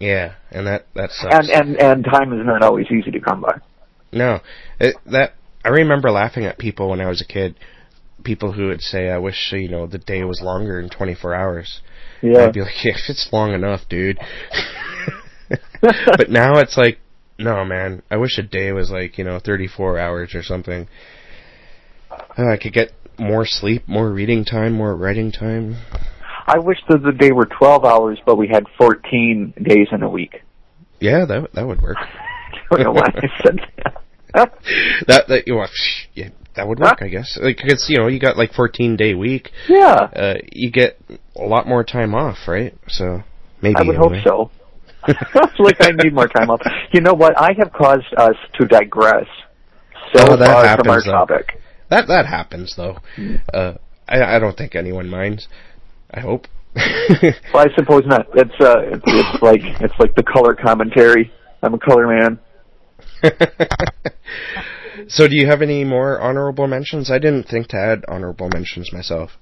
Yeah, 0.01 0.35
and 0.51 0.67
that 0.67 0.87
that 0.95 1.11
sucks. 1.13 1.35
and 1.35 1.51
and 1.51 1.77
and 1.81 2.05
time 2.05 2.33
is 2.33 2.45
not 2.45 2.63
always 2.63 2.87
easy 2.91 3.11
to 3.11 3.21
come 3.21 3.41
by. 3.43 3.59
No, 4.15 4.41
it, 4.79 4.97
that 5.07 5.35
I 5.65 5.71
remember 5.71 6.11
laughing 6.11 6.45
at 6.45 6.59
people 6.59 6.91
when 6.91 7.01
I 7.01 7.09
was 7.09 7.21
a 7.21 7.27
kid. 7.27 7.57
People 8.23 8.53
who 8.53 8.69
would 8.69 8.81
say, 8.81 9.11
"I 9.11 9.19
wish 9.19 9.53
you 9.53 9.69
know 9.69 9.87
the 9.87 9.99
day 9.99 10.23
was 10.25 10.41
longer 10.41 10.81
than 10.81 10.89
24 10.89 11.35
hours." 11.35 11.81
Yeah, 12.23 12.47
I'd 12.47 12.55
be 12.55 12.61
like, 12.61 12.85
"Yeah, 12.85 12.93
if 12.95 13.11
it's 13.11 13.29
long 13.33 13.53
enough, 13.53 13.83
dude." 13.89 14.19
but 15.81 16.31
now 16.31 16.59
it's 16.59 16.77
like, 16.77 16.99
no, 17.39 17.65
man. 17.65 18.03
I 18.11 18.17
wish 18.17 18.39
a 18.39 18.43
day 18.43 18.73
was 18.73 18.91
like 18.91 19.19
you 19.19 19.25
know 19.25 19.41
34 19.45 19.99
hours 19.99 20.35
or 20.35 20.43
something. 20.43 20.89
Uh, 22.11 22.49
I 22.49 22.57
could 22.57 22.73
get 22.73 22.93
more 23.19 23.45
sleep, 23.45 23.89
more 23.89 24.11
reading 24.11 24.45
time, 24.45 24.73
more 24.73 24.95
writing 24.95 25.33
time. 25.33 25.77
I 26.47 26.59
wish 26.59 26.79
that 26.89 27.03
the 27.03 27.13
day 27.13 27.33
were 27.33 27.47
12 27.47 27.85
hours, 27.85 28.19
but 28.25 28.37
we 28.37 28.49
had 28.49 28.65
14 28.79 29.55
days 29.63 29.89
in 29.93 30.03
a 30.03 30.09
week. 30.09 30.43
Yeah, 31.01 31.25
that 31.25 31.53
that 31.55 31.67
would 31.67 31.83
work. 31.83 31.97
I 32.71 32.77
don't 32.77 32.85
know 32.85 32.93
why 32.93 33.09
I 33.15 33.43
said 33.43 33.61
that. 33.83 34.04
that 35.07 35.29
that 35.29 35.45
you 35.47 35.55
know, 35.55 35.67
yeah, 36.15 36.29
that 36.57 36.67
would 36.69 36.79
work, 36.81 36.99
I 37.01 37.09
guess. 37.09 37.39
Like, 37.41 37.59
cause, 37.59 37.87
you 37.89 37.99
know, 37.99 38.09
you 38.09 38.19
got 38.19 38.37
like 38.37 38.53
14 38.53 38.97
day 38.97 39.15
week. 39.15 39.51
Yeah, 39.69 39.95
uh, 40.15 40.35
you 40.53 40.71
get 40.71 40.99
a 41.37 41.43
lot 41.43 41.67
more 41.67 41.85
time 41.85 42.15
off, 42.15 42.39
right? 42.49 42.75
So 42.89 43.23
maybe 43.63 43.77
I 43.77 43.83
would 43.83 43.97
anyway. 43.97 44.23
hope 44.25 44.51
so. 44.51 44.51
like 45.59 45.77
I 45.81 45.91
need 46.03 46.15
more 46.15 46.29
time 46.29 46.51
off. 46.51 46.61
You 46.93 47.01
know 47.01 47.13
what? 47.15 47.39
I 47.41 47.53
have 47.59 47.73
caused 47.73 48.07
us 48.17 48.37
to 48.59 48.67
digress 48.67 49.27
so 50.15 50.33
Oh, 50.33 50.37
that 50.37 50.47
far 50.47 50.63
from 50.63 50.69
happens, 50.69 50.89
our 50.89 51.03
though. 51.05 51.13
topic. 51.13 51.61
That 51.91 52.07
that 52.09 52.27
happens 52.27 52.75
though. 52.77 52.99
Uh, 53.53 53.75
I 54.09 54.37
I 54.37 54.39
don't 54.39 54.57
think 54.57 54.75
anyone 54.75 55.09
minds. 55.09 55.47
I 56.11 56.21
hope. 56.21 56.47
Well, 57.53 57.65
I 57.65 57.75
suppose 57.77 58.03
not. 58.07 58.27
It's 58.35 58.55
uh, 58.61 58.81
it's, 58.81 59.03
it's 59.07 59.43
like 59.43 59.61
it's 59.63 59.95
like 60.01 60.15
the 60.17 60.23
color 60.25 60.55
commentary. 60.55 61.31
I'm 61.63 61.75
a 61.75 61.79
color 61.79 62.07
man. 62.09 62.39
so, 65.09 65.29
do 65.29 65.37
you 65.37 65.47
have 65.47 65.63
any 65.63 65.85
more 65.85 66.21
honorable 66.21 66.67
mentions? 66.67 67.11
I 67.11 67.19
didn't 67.19 67.45
think 67.49 67.69
to 67.69 67.77
add 67.77 68.05
honorable 68.09 68.49
mentions 68.53 68.93
myself. 68.93 69.33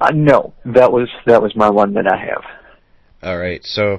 Uh, 0.00 0.10
no, 0.14 0.54
that 0.64 0.92
was 0.92 1.08
that 1.26 1.42
was 1.42 1.54
my 1.56 1.68
one 1.70 1.94
that 1.94 2.06
I 2.06 2.16
have. 2.16 2.42
All 3.22 3.38
right, 3.38 3.64
so 3.64 3.98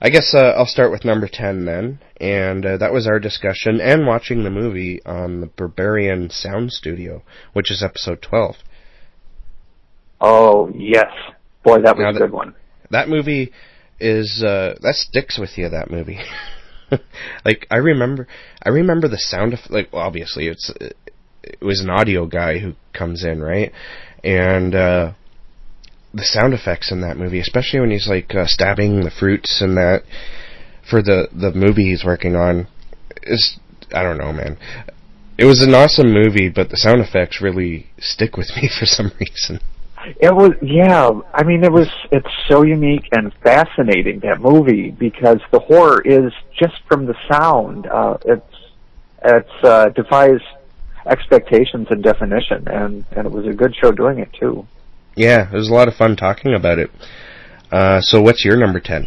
I 0.00 0.10
guess 0.10 0.34
uh, 0.34 0.54
I'll 0.56 0.66
start 0.66 0.90
with 0.90 1.04
number 1.04 1.28
ten 1.30 1.64
then, 1.64 2.00
and 2.20 2.64
uh, 2.66 2.76
that 2.78 2.92
was 2.92 3.06
our 3.06 3.18
discussion 3.18 3.80
and 3.80 4.06
watching 4.06 4.44
the 4.44 4.50
movie 4.50 5.00
on 5.06 5.40
the 5.40 5.46
Berberian 5.46 6.30
Sound 6.32 6.72
Studio, 6.72 7.22
which 7.52 7.70
is 7.70 7.82
episode 7.82 8.20
twelve. 8.22 8.56
Oh 10.20 10.70
yes, 10.74 11.10
boy, 11.64 11.80
that 11.82 11.96
was 11.96 12.02
Now 12.02 12.10
a 12.10 12.12
that- 12.12 12.18
good 12.18 12.32
one. 12.32 12.54
that 12.90 13.08
movie 13.08 13.52
is 14.00 14.42
uh 14.44 14.74
that 14.82 14.94
sticks 14.96 15.38
with 15.38 15.56
you 15.56 15.68
that 15.68 15.90
movie 15.90 16.18
like 17.44 17.66
i 17.70 17.76
remember 17.76 18.26
i 18.62 18.68
remember 18.68 19.08
the 19.08 19.18
sound 19.18 19.52
of 19.52 19.60
like 19.70 19.92
well, 19.92 20.02
obviously 20.02 20.46
it's 20.46 20.70
it 21.42 21.62
was 21.62 21.80
an 21.80 21.90
audio 21.90 22.26
guy 22.26 22.58
who 22.58 22.74
comes 22.92 23.24
in 23.24 23.42
right? 23.42 23.72
And 24.24 24.74
uh 24.74 25.12
the 26.14 26.24
sound 26.24 26.54
effects 26.54 26.92
in 26.92 27.00
that 27.00 27.16
movie 27.16 27.40
especially 27.40 27.80
when 27.80 27.90
he's 27.90 28.08
like 28.08 28.34
uh, 28.34 28.46
stabbing 28.46 29.00
the 29.00 29.10
fruits 29.10 29.60
and 29.60 29.76
that 29.76 30.02
for 30.88 31.02
the 31.02 31.28
the 31.32 31.52
movie 31.52 31.90
he's 31.90 32.04
working 32.04 32.36
on 32.36 32.68
is 33.22 33.58
i 33.94 34.02
don't 34.02 34.18
know 34.18 34.32
man. 34.32 34.58
It 35.38 35.46
was 35.46 35.62
an 35.62 35.74
awesome 35.74 36.12
movie 36.12 36.50
but 36.50 36.68
the 36.68 36.76
sound 36.76 37.00
effects 37.00 37.40
really 37.40 37.86
stick 37.98 38.36
with 38.36 38.50
me 38.56 38.68
for 38.68 38.86
some 38.86 39.10
reason 39.18 39.60
It 40.20 40.34
was 40.34 40.52
yeah. 40.60 41.10
I 41.32 41.42
mean, 41.44 41.64
it 41.64 41.72
was 41.72 41.88
it's 42.10 42.28
so 42.48 42.62
unique 42.62 43.08
and 43.12 43.32
fascinating 43.42 44.20
that 44.20 44.40
movie 44.40 44.90
because 44.90 45.40
the 45.50 45.60
horror 45.60 46.00
is 46.04 46.32
just 46.58 46.74
from 46.88 47.06
the 47.06 47.14
sound. 47.30 47.86
Uh, 47.86 48.18
it's 48.24 48.54
it's 49.24 49.64
uh, 49.64 49.88
defies 49.90 50.40
expectations 51.06 51.86
and 51.90 52.02
definition, 52.02 52.66
and 52.68 53.04
and 53.12 53.26
it 53.26 53.32
was 53.32 53.46
a 53.46 53.52
good 53.52 53.74
show 53.80 53.92
doing 53.92 54.18
it 54.18 54.32
too. 54.32 54.66
Yeah, 55.14 55.48
it 55.48 55.54
was 55.54 55.68
a 55.68 55.74
lot 55.74 55.88
of 55.88 55.94
fun 55.94 56.16
talking 56.16 56.54
about 56.54 56.78
it. 56.78 56.90
Uh, 57.70 58.00
so 58.00 58.20
what's 58.20 58.44
your 58.44 58.56
number 58.56 58.80
10? 58.80 59.06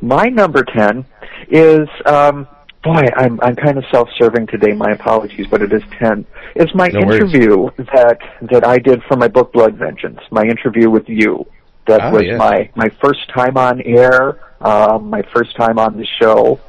My 0.00 0.24
number 0.26 0.64
ten 0.64 1.04
is 1.48 1.88
um, 2.06 2.46
boy, 2.82 3.02
I'm 3.16 3.40
I'm 3.42 3.56
kind 3.56 3.78
of 3.78 3.84
self-serving 3.90 4.46
today. 4.48 4.72
My 4.72 4.90
apologies, 4.92 5.46
but 5.50 5.62
it 5.62 5.72
is 5.72 5.82
ten. 5.98 6.24
It's 6.56 6.74
my 6.74 6.88
No 6.88 7.06
worries. 7.06 7.20
interview 7.20 7.70
that 7.94 8.18
that 8.50 8.66
I 8.66 8.78
did 8.78 9.02
for 9.08 9.16
my 9.16 9.28
book 9.28 9.52
Blood 9.52 9.76
Vengeance. 9.76 10.20
My 10.30 10.42
interview 10.42 10.90
with 10.90 11.08
you. 11.08 11.46
That 11.86 12.00
Oh, 12.02 12.10
was 12.12 12.24
yeah. 12.24 12.36
my 12.36 12.70
my 12.76 12.88
first 13.02 13.28
time 13.34 13.56
on 13.56 13.80
air. 13.82 14.38
Um, 14.60 15.08
my 15.10 15.22
first 15.34 15.56
time 15.56 15.78
on 15.78 15.96
the 15.96 16.06
show. 16.20 16.60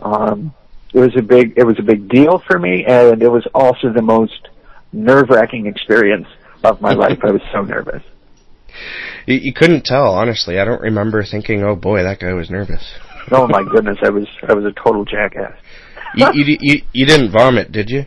Um, 0.00 0.54
it 0.94 0.98
was 1.00 1.14
a 1.16 1.22
big 1.22 1.54
it 1.56 1.64
was 1.64 1.78
a 1.78 1.82
big 1.82 2.08
deal 2.08 2.38
for 2.46 2.58
me, 2.58 2.84
and 2.86 3.22
it 3.22 3.28
was 3.28 3.46
also 3.54 3.92
the 3.92 4.02
most 4.02 4.48
nerve-wracking 4.92 5.66
experience 5.66 6.26
of 6.64 6.80
my 6.80 6.92
life. 7.04 7.18
I 7.22 7.30
was 7.30 7.42
so 7.52 7.62
nervous. 7.62 8.02
You, 9.26 9.36
you 9.36 9.52
couldn't 9.52 9.84
tell, 9.84 10.14
honestly. 10.14 10.58
I 10.58 10.64
don't 10.64 10.80
remember 10.80 11.24
thinking, 11.24 11.62
"Oh 11.64 11.74
boy, 11.76 12.02
that 12.02 12.20
guy 12.20 12.32
was 12.32 12.50
nervous." 12.50 12.92
Oh 13.32 13.46
my 13.46 13.62
goodness, 13.62 13.98
I 14.02 14.10
was 14.10 14.26
I 14.48 14.54
was 14.54 14.64
a 14.64 14.72
total 14.72 15.04
jackass. 15.04 15.52
you, 16.16 16.26
you 16.34 16.56
you 16.60 16.82
you 16.92 17.06
didn't 17.06 17.30
vomit, 17.32 17.70
did 17.72 17.88
you? 17.90 18.06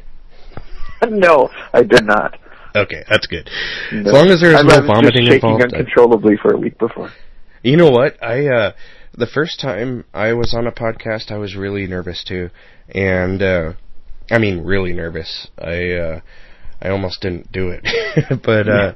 no, 1.10 1.50
I 1.74 1.84
did 1.84 2.06
not. 2.06 2.38
Okay, 2.76 3.04
that's 3.10 3.28
good. 3.28 3.50
No. 3.92 4.10
As 4.10 4.14
long 4.14 4.28
as 4.30 4.42
there's 4.42 4.56
I 4.56 4.62
no 4.64 4.80
was 4.80 4.88
vomiting 4.88 5.26
just 5.26 5.34
shaking 5.34 5.50
involved. 5.50 5.74
I- 5.74 5.78
uncontrollably 5.80 6.38
for 6.42 6.54
a 6.54 6.58
week 6.58 6.78
before. 6.78 7.12
You 7.62 7.78
know 7.78 7.92
what? 7.92 8.22
I 8.22 8.48
uh 8.48 8.72
the 9.16 9.28
first 9.28 9.60
time 9.60 10.06
I 10.14 10.34
was 10.34 10.54
on 10.54 10.68
a 10.68 10.72
podcast 10.72 11.32
I 11.32 11.38
was 11.38 11.56
really 11.56 11.88
nervous 11.88 12.24
too. 12.24 12.50
And 12.90 13.42
uh 13.42 13.74
I 14.32 14.38
mean 14.40 14.64
really 14.64 14.92
nervous. 14.94 15.48
I 15.58 15.92
uh 15.92 16.20
I 16.82 16.90
almost 16.90 17.22
didn't 17.22 17.52
do 17.52 17.70
it. 17.70 18.42
but 18.44 18.68
uh 18.68 18.94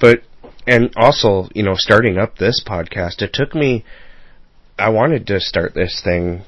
but 0.00 0.22
and 0.66 0.90
also, 0.96 1.48
you 1.54 1.62
know, 1.62 1.74
starting 1.74 2.18
up 2.18 2.36
this 2.36 2.62
podcast, 2.66 3.22
it 3.22 3.32
took 3.32 3.54
me 3.54 3.84
I 4.80 4.88
wanted 4.88 5.26
to 5.28 5.40
start 5.40 5.74
this 5.74 6.00
thing 6.02 6.42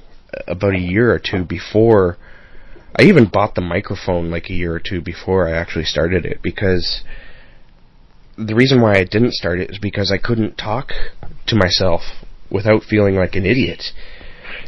about 0.48 0.74
a 0.74 0.78
year 0.78 1.12
or 1.12 1.18
two 1.18 1.44
before 1.44 2.16
I 2.98 3.04
even 3.04 3.26
bought 3.26 3.54
the 3.54 3.60
microphone 3.60 4.30
like 4.30 4.50
a 4.50 4.54
year 4.54 4.74
or 4.74 4.80
two 4.80 5.00
before 5.00 5.48
I 5.48 5.52
actually 5.52 5.84
started 5.84 6.26
it 6.26 6.42
because 6.42 7.02
the 8.36 8.54
reason 8.54 8.80
why 8.80 8.94
I 8.94 9.04
didn't 9.04 9.32
start 9.32 9.60
it 9.60 9.70
is 9.70 9.78
because 9.78 10.10
I 10.10 10.18
couldn't 10.18 10.56
talk 10.56 10.92
to 11.46 11.56
myself 11.56 12.00
without 12.50 12.82
feeling 12.82 13.16
like 13.16 13.34
an 13.34 13.46
idiot. 13.46 13.84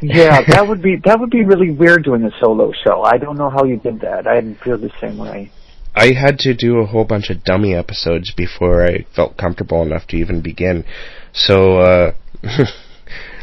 Yeah, 0.00 0.40
that 0.48 0.66
would 0.68 0.82
be 0.82 0.96
that 1.04 1.20
would 1.20 1.30
be 1.30 1.44
really 1.44 1.70
weird 1.70 2.04
doing 2.04 2.24
a 2.24 2.30
solo 2.42 2.72
show. 2.84 3.02
I 3.02 3.18
don't 3.18 3.36
know 3.36 3.50
how 3.50 3.64
you 3.64 3.76
did 3.76 4.00
that. 4.00 4.26
I 4.26 4.36
didn't 4.36 4.60
feel 4.60 4.78
the 4.78 4.92
same 5.00 5.18
way. 5.18 5.50
I 5.94 6.12
had 6.12 6.38
to 6.40 6.54
do 6.54 6.78
a 6.78 6.86
whole 6.86 7.04
bunch 7.04 7.30
of 7.30 7.44
dummy 7.44 7.74
episodes 7.74 8.32
before 8.32 8.84
I 8.84 9.06
felt 9.14 9.36
comfortable 9.36 9.82
enough 9.82 10.06
to 10.08 10.16
even 10.16 10.40
begin. 10.40 10.84
So, 11.32 11.78
uh, 11.78 12.14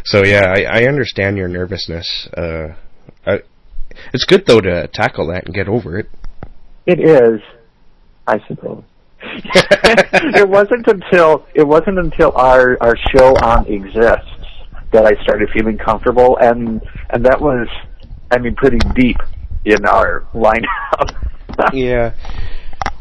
so 0.05 0.23
yeah, 0.23 0.53
I, 0.55 0.81
I 0.81 0.83
understand 0.87 1.37
your 1.37 1.47
nervousness. 1.47 2.27
Uh, 2.35 2.75
I, 3.25 3.39
it's 4.13 4.25
good 4.25 4.45
though 4.45 4.61
to 4.61 4.87
tackle 4.93 5.27
that 5.27 5.45
and 5.45 5.53
get 5.53 5.67
over 5.67 5.97
it. 5.99 6.09
It 6.85 6.99
is, 6.99 7.41
I 8.27 8.39
suppose. 8.47 8.83
it 9.23 10.49
wasn't 10.49 10.87
until 10.87 11.45
it 11.53 11.67
wasn't 11.67 11.99
until 11.99 12.31
our 12.35 12.75
our 12.81 12.95
show 13.15 13.35
on 13.43 13.67
exists 13.67 14.31
that 14.91 15.05
I 15.05 15.21
started 15.23 15.49
feeling 15.53 15.77
comfortable, 15.77 16.37
and 16.39 16.81
and 17.09 17.25
that 17.25 17.39
was, 17.39 17.67
I 18.31 18.39
mean, 18.39 18.55
pretty 18.55 18.79
deep 18.95 19.17
in 19.65 19.85
our 19.85 20.25
lineup. 20.33 21.29
yeah. 21.73 22.13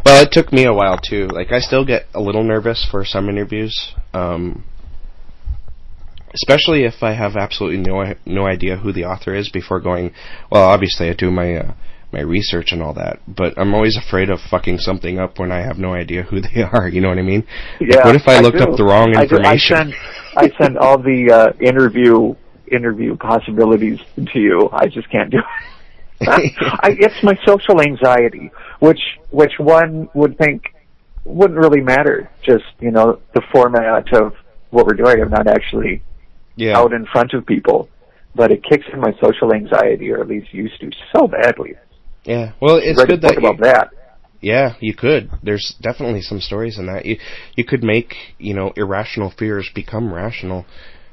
Well, 0.05 0.23
it 0.23 0.33
took 0.33 0.53
me 0.53 0.65
a 0.65 0.73
while 0.73 0.99
too. 0.99 1.29
Like, 1.29 1.53
I 1.53 1.61
still 1.61 1.85
get 1.85 2.07
a 2.15 2.21
little 2.21 2.45
nervous 2.45 2.87
for 2.91 3.05
some 3.05 3.29
interviews, 3.29 3.95
um, 4.15 4.65
especially 6.35 6.85
if 6.85 7.03
I 7.03 7.13
have 7.13 7.37
absolutely 7.37 7.79
no 7.79 8.15
no 8.27 8.47
idea 8.47 8.77
who 8.77 8.93
the 8.93 9.05
author 9.05 9.35
is 9.35 9.49
before 9.49 9.81
going. 9.81 10.13
Well, 10.51 10.63
obviously, 10.63 11.09
I 11.09 11.15
do 11.15 11.31
my 11.31 11.57
uh, 11.57 11.75
my 12.13 12.21
research 12.21 12.73
and 12.73 12.83
all 12.83 12.95
that, 12.95 13.21
but 13.27 13.55
I'm 13.57 13.75
always 13.75 13.97
afraid 13.97 14.31
of 14.31 14.41
fucking 14.51 14.79
something 14.79 15.19
up 15.19 15.39
when 15.39 15.53
I 15.53 15.61
have 15.61 15.79
no 15.79 15.95
idea 15.95 16.23
who 16.23 16.41
they 16.41 16.63
are. 16.63 16.89
You 16.89 17.01
know 17.01 17.09
what 17.09 17.19
I 17.19 17.23
mean? 17.23 17.47
Yeah, 17.81 17.97
like, 17.97 18.05
what 18.05 18.17
if 18.17 18.29
I, 18.29 18.37
I 18.37 18.41
looked 18.41 18.59
do. 18.59 18.65
up 18.65 18.77
the 18.77 18.85
wrong 18.85 19.15
I 19.17 19.27
do. 19.27 19.37
information? 19.37 19.77
I 19.77 19.81
send 19.81 19.95
I 20.37 20.63
send 20.63 20.79
all 20.79 20.99
the 20.99 21.31
uh, 21.33 21.65
interview 21.65 22.35
interview 22.71 23.17
possibilities 23.17 23.99
to 24.17 24.39
you. 24.39 24.69
I 24.73 24.87
just 24.87 25.11
can't 25.11 25.31
do 25.31 25.39
it. 25.39 25.45
I, 26.29 26.95
it's 26.99 27.23
my 27.23 27.35
social 27.47 27.81
anxiety, 27.81 28.51
which 28.81 29.01
which 29.31 29.53
one 29.59 30.09
would 30.15 30.37
think 30.39 30.63
wouldn't 31.25 31.59
really 31.59 31.81
matter. 31.81 32.31
Just 32.43 32.65
you 32.79 32.91
know 32.91 33.21
the 33.35 33.43
format 33.53 34.13
of 34.13 34.35
what 34.71 34.87
we're 34.87 34.95
doing. 34.95 35.23
I'm 35.23 35.31
not 35.31 35.47
actually 35.47 36.03
yeah. 36.57 36.79
out 36.79 36.93
in 36.93 37.07
front 37.07 37.33
of 37.35 37.47
people, 37.47 37.89
but 38.35 38.51
it 38.51 38.63
kicks 38.69 38.87
in 38.93 39.01
my 39.01 39.13
social 39.23 39.53
anxiety, 39.53 40.11
or 40.11 40.21
at 40.21 40.29
least 40.29 40.53
used 40.53 40.81
to, 40.81 40.91
so 41.15 41.27
badly. 41.27 41.75
Yeah. 42.25 42.53
Well, 42.61 42.81
it's 42.83 43.03
good 43.05 43.23
that 43.23 43.39
about 43.39 43.59
you, 43.59 43.65
that. 43.65 43.91
Yeah, 44.41 44.75
you 44.81 44.95
could. 44.95 45.31
There's 45.43 45.75
definitely 45.81 46.23
some 46.23 46.41
stories 46.41 46.79
in 46.79 46.87
that. 46.87 47.05
You 47.05 47.19
you 47.57 47.65
could 47.65 47.83
make 47.83 48.15
you 48.39 48.55
know 48.55 48.73
irrational 48.77 49.33
fears 49.37 49.71
become 49.75 50.13
rational, 50.13 50.65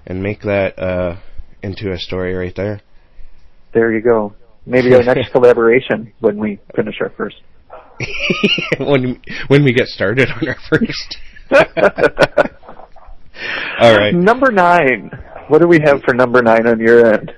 and 0.06 0.24
make 0.24 0.42
that 0.42 0.80
uh 0.80 1.18
into 1.62 1.92
a 1.92 1.98
story 1.98 2.34
right 2.36 2.56
there. 2.56 2.82
There 3.74 3.94
you 3.94 4.02
go. 4.02 4.34
Maybe 4.66 4.94
our 4.94 5.04
next 5.04 5.32
collaboration 5.34 6.14
when 6.20 6.38
we 6.38 6.60
finish 6.76 6.96
our 7.02 7.10
first. 7.12 7.38
when 8.80 9.22
when 9.48 9.64
we 9.64 9.74
get 9.74 9.88
started 9.88 10.30
on 10.30 10.48
our 10.48 10.58
first. 10.70 11.18
All 13.80 13.98
right. 13.98 14.14
Number 14.14 14.52
nine. 14.52 15.12
What 15.48 15.60
do 15.60 15.68
we 15.68 15.80
have 15.84 16.02
for 16.02 16.14
number 16.14 16.42
nine 16.42 16.68
on 16.68 16.80
your 16.80 17.14
end? 17.14 17.34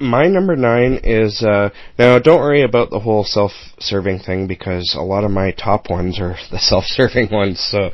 My 0.00 0.26
number 0.26 0.56
nine 0.56 1.00
is 1.04 1.42
uh 1.42 1.68
now 1.98 2.18
don't 2.18 2.40
worry 2.40 2.62
about 2.62 2.90
the 2.90 2.98
whole 2.98 3.22
self-serving 3.22 4.20
thing 4.20 4.48
because 4.48 4.96
a 4.98 5.02
lot 5.02 5.22
of 5.22 5.30
my 5.30 5.52
top 5.52 5.88
ones 5.88 6.18
are 6.20 6.36
the 6.50 6.58
self-serving 6.58 7.30
ones. 7.30 7.64
So, 7.70 7.90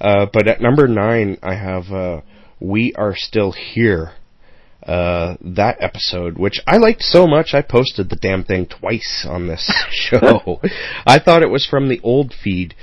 uh, 0.00 0.26
but 0.32 0.46
at 0.46 0.60
number 0.60 0.86
nine 0.86 1.38
I 1.42 1.54
have 1.54 1.90
uh, 1.90 2.20
"We 2.60 2.92
Are 2.94 3.14
Still 3.16 3.52
Here." 3.52 4.12
Uh, 4.82 5.36
that 5.42 5.76
episode, 5.80 6.38
which 6.38 6.60
I 6.66 6.78
liked 6.78 7.02
so 7.02 7.26
much, 7.26 7.52
I 7.52 7.60
posted 7.60 8.08
the 8.08 8.16
damn 8.16 8.42
thing 8.44 8.66
twice 8.66 9.26
on 9.28 9.46
this 9.46 9.70
show. 9.90 10.60
I 11.04 11.18
thought 11.18 11.42
it 11.42 11.50
was 11.50 11.66
from 11.66 11.88
the 11.88 12.00
old 12.02 12.32
feed, 12.32 12.74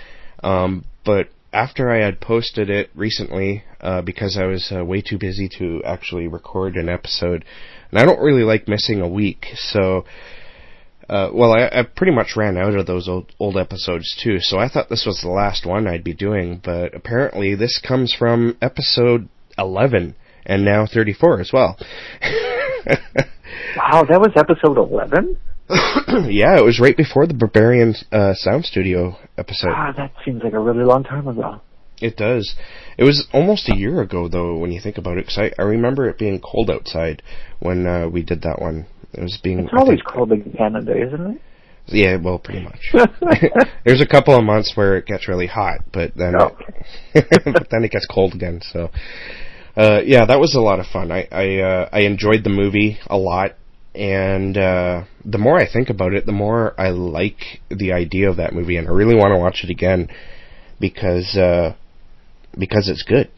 um, 0.43 0.85
but 1.03 1.29
after 1.55 1.89
I 1.89 2.03
had 2.03 2.19
posted 2.19 2.69
it 2.69 2.89
recently, 2.93 3.63
uh, 3.81 4.01
because 4.01 4.37
I 4.37 4.45
was 4.45 4.71
uh, 4.75 4.83
way 4.83 5.01
too 5.01 5.17
busy 5.17 5.49
to 5.57 5.81
actually 5.85 6.27
record 6.27 6.75
an 6.75 6.89
episode, 6.89 7.45
and 7.89 7.99
I 7.99 8.05
don't 8.05 8.19
really 8.19 8.43
like 8.43 8.67
missing 8.67 9.01
a 9.01 9.09
week, 9.09 9.47
so. 9.55 10.05
Uh, 11.07 11.29
well, 11.31 11.53
I, 11.53 11.67
I 11.67 11.83
pretty 11.83 12.11
much 12.13 12.35
ran 12.35 12.57
out 12.57 12.73
of 12.73 12.87
those 12.87 13.07
old, 13.07 13.31
old 13.39 13.57
episodes 13.57 14.19
too, 14.23 14.39
so 14.39 14.57
I 14.57 14.67
thought 14.67 14.89
this 14.89 15.05
was 15.05 15.21
the 15.21 15.29
last 15.29 15.63
one 15.63 15.85
I'd 15.85 16.03
be 16.03 16.15
doing, 16.15 16.59
but 16.63 16.95
apparently 16.95 17.53
this 17.53 17.79
comes 17.79 18.11
from 18.11 18.57
episode 18.59 19.29
11, 19.55 20.15
and 20.47 20.65
now 20.65 20.87
34 20.87 21.41
as 21.41 21.51
well. 21.53 21.77
Wow, 23.77 24.03
that 24.09 24.19
was 24.21 24.31
episode 24.35 24.77
11? 24.77 25.37
yeah, 26.29 26.57
it 26.57 26.63
was 26.63 26.79
right 26.79 26.95
before 26.95 27.25
the 27.25 27.33
Berberian 27.33 27.95
uh, 28.11 28.33
Sound 28.35 28.65
Studio 28.65 29.17
episode. 29.37 29.71
Ah, 29.75 29.91
that 29.97 30.11
seems 30.23 30.43
like 30.43 30.53
a 30.53 30.59
really 30.59 30.83
long 30.83 31.03
time 31.03 31.27
ago. 31.27 31.61
It 32.01 32.17
does. 32.17 32.55
It 32.97 33.03
was 33.03 33.27
almost 33.33 33.69
a 33.69 33.75
year 33.75 34.01
ago, 34.01 34.27
though, 34.27 34.57
when 34.57 34.71
you 34.71 34.81
think 34.81 34.97
about 34.97 35.17
it, 35.17 35.25
because 35.25 35.37
I, 35.37 35.51
I 35.57 35.65
remember 35.65 36.07
it 36.09 36.17
being 36.17 36.39
cold 36.41 36.69
outside 36.69 37.23
when 37.59 37.87
uh, 37.87 38.09
we 38.09 38.21
did 38.21 38.41
that 38.43 38.61
one. 38.61 38.85
It 39.13 39.21
was 39.21 39.39
being. 39.41 39.59
It's 39.59 39.73
always 39.73 39.99
think- 39.99 40.07
cold 40.07 40.31
in 40.31 40.51
Canada, 40.51 40.93
isn't 41.01 41.31
it? 41.35 41.41
Yeah, 41.87 42.17
well, 42.17 42.39
pretty 42.39 42.63
much. 42.63 42.93
There's 43.85 44.01
a 44.01 44.07
couple 44.07 44.35
of 44.35 44.43
months 44.43 44.73
where 44.75 44.97
it 44.97 45.05
gets 45.05 45.27
really 45.27 45.45
hot, 45.47 45.81
but 45.93 46.15
then 46.15 46.33
No. 46.33 46.57
but 47.13 47.67
then 47.69 47.83
it 47.83 47.91
gets 47.91 48.07
cold 48.07 48.33
again. 48.33 48.59
So, 48.73 48.89
uh, 49.77 50.01
yeah, 50.03 50.25
that 50.25 50.39
was 50.39 50.55
a 50.55 50.59
lot 50.61 50.79
of 50.79 50.87
fun. 50.87 51.11
I 51.11 51.27
I, 51.31 51.59
uh, 51.59 51.89
I 51.91 51.99
enjoyed 52.01 52.43
the 52.43 52.49
movie 52.49 52.97
a 53.07 53.17
lot, 53.17 53.51
and 53.95 54.57
uh, 54.57 55.03
the 55.23 55.37
more 55.37 55.57
I 55.57 55.71
think 55.71 55.89
about 55.89 56.13
it, 56.13 56.25
the 56.25 56.31
more 56.31 56.79
I 56.79 56.89
like 56.89 57.61
the 57.69 57.93
idea 57.93 58.29
of 58.29 58.37
that 58.37 58.53
movie, 58.53 58.77
and 58.77 58.87
I 58.87 58.91
really 58.91 59.15
want 59.15 59.33
to 59.33 59.39
watch 59.39 59.61
it 59.63 59.69
again 59.69 60.09
because 60.79 61.35
uh, 61.37 61.75
because 62.57 62.89
it's 62.89 63.03
good. 63.03 63.29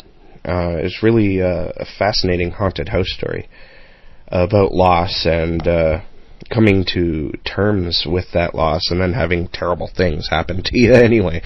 Uh, 0.45 0.77
it's 0.77 1.03
really 1.03 1.41
uh, 1.41 1.71
a 1.75 1.85
fascinating 1.97 2.51
haunted 2.51 2.89
house 2.89 3.11
story 3.17 3.49
about 4.29 4.71
loss 4.71 5.25
and 5.25 5.67
uh, 5.67 6.01
coming 6.53 6.85
to 6.93 7.31
terms 7.43 8.05
with 8.09 8.25
that 8.33 8.55
loss, 8.55 8.89
and 8.89 9.01
then 9.01 9.13
having 9.13 9.47
terrible 9.51 9.89
things 9.95 10.27
happen 10.29 10.63
to 10.63 10.71
you 10.73 10.93
anyway. 10.95 11.41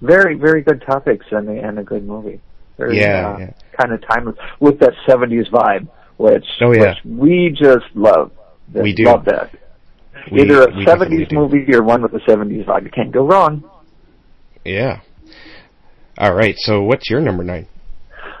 Very, 0.00 0.34
very 0.34 0.62
good 0.62 0.82
topics 0.84 1.26
and 1.30 1.48
a, 1.48 1.62
and 1.62 1.78
a 1.78 1.84
good 1.84 2.04
movie. 2.04 2.40
Very, 2.76 2.98
Yeah, 2.98 3.34
uh, 3.34 3.38
yeah. 3.38 3.50
kind 3.80 3.92
of 3.92 4.00
timeless 4.08 4.36
with 4.58 4.80
that 4.80 4.94
70s 5.08 5.48
vibe, 5.50 5.88
which, 6.22 6.44
Oh, 6.62 6.72
yeah. 6.72 6.94
which 6.94 6.98
we 7.04 7.50
just 7.58 7.84
love. 7.94 8.30
We 8.72 8.94
do. 8.94 9.04
Love 9.04 9.24
that. 9.26 9.50
We- 10.30 10.42
Either 10.42 10.62
a 10.62 10.72
70s 10.84 11.32
movie 11.32 11.66
or 11.74 11.82
one 11.82 12.02
with 12.02 12.14
a 12.14 12.20
70s 12.20 12.64
vibe. 12.64 12.84
You 12.84 12.90
can't 12.90 13.12
go 13.12 13.26
wrong. 13.26 13.64
Yeah. 14.64 15.00
All 16.18 16.32
right. 16.34 16.54
So, 16.58 16.82
what's 16.82 17.10
your 17.10 17.20
number 17.20 17.42
nine? 17.42 17.66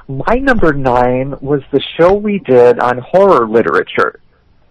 My 0.08 0.34
number 0.36 0.72
nine 0.72 1.34
was 1.40 1.62
the 1.72 1.80
show 1.98 2.12
we 2.14 2.38
did 2.46 2.78
on 2.78 2.98
horror 2.98 3.48
literature. 3.48 4.20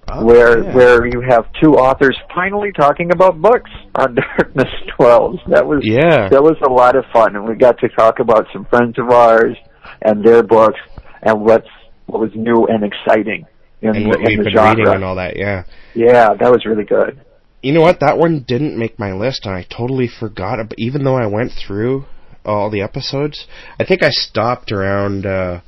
Oh, 0.09 0.25
where 0.25 0.63
yeah. 0.63 0.73
where 0.75 1.05
you 1.05 1.21
have 1.21 1.45
two 1.61 1.75
authors 1.75 2.17
finally 2.33 2.71
talking 2.73 3.11
about 3.11 3.41
books 3.41 3.69
on 3.95 4.15
Darkness 4.37 4.69
Dwells. 4.97 5.39
That 5.47 5.65
was 5.65 5.81
Yeah. 5.83 6.27
that 6.29 6.43
was 6.43 6.57
a 6.65 6.69
lot 6.69 6.95
of 6.95 7.05
fun, 7.13 7.35
and 7.35 7.45
we 7.47 7.55
got 7.55 7.77
to 7.79 7.89
talk 7.89 8.19
about 8.19 8.47
some 8.51 8.65
friends 8.65 8.97
of 8.99 9.09
ours 9.09 9.55
and 10.01 10.23
their 10.23 10.43
books 10.43 10.79
and 11.21 11.41
what's 11.41 11.67
what 12.11 12.21
was 12.21 12.31
new 12.35 12.65
and 12.67 12.83
exciting 12.83 13.45
in 13.81 13.89
and 13.95 14.05
the, 14.05 14.09
what 14.09 14.19
we've 14.19 14.37
the 14.37 14.43
been 14.45 14.53
genre. 14.53 14.75
reading 14.75 14.93
and 14.93 15.03
all 15.03 15.15
that. 15.15 15.35
Yeah. 15.37 15.63
Yeah, 15.95 16.33
that 16.39 16.51
was 16.51 16.65
really 16.65 16.83
good. 16.85 17.19
you 17.63 17.71
know 17.73 17.81
what? 17.81 17.99
That 17.99 18.17
one 18.17 18.43
didn't 18.47 18.77
make 18.77 18.99
my 18.99 19.11
list, 19.13 19.45
and 19.45 19.55
I 19.55 19.65
totally 19.69 20.07
forgot. 20.07 20.59
About, 20.59 20.73
even 20.77 21.03
though 21.03 21.15
I 21.17 21.25
went 21.27 21.51
through 21.51 22.05
all 22.45 22.69
the 22.69 22.81
episodes, 22.81 23.45
I 23.79 23.83
think 23.85 24.01
I 24.03 24.09
stopped 24.09 24.71
around 24.71 25.25
uh, 25.25 25.61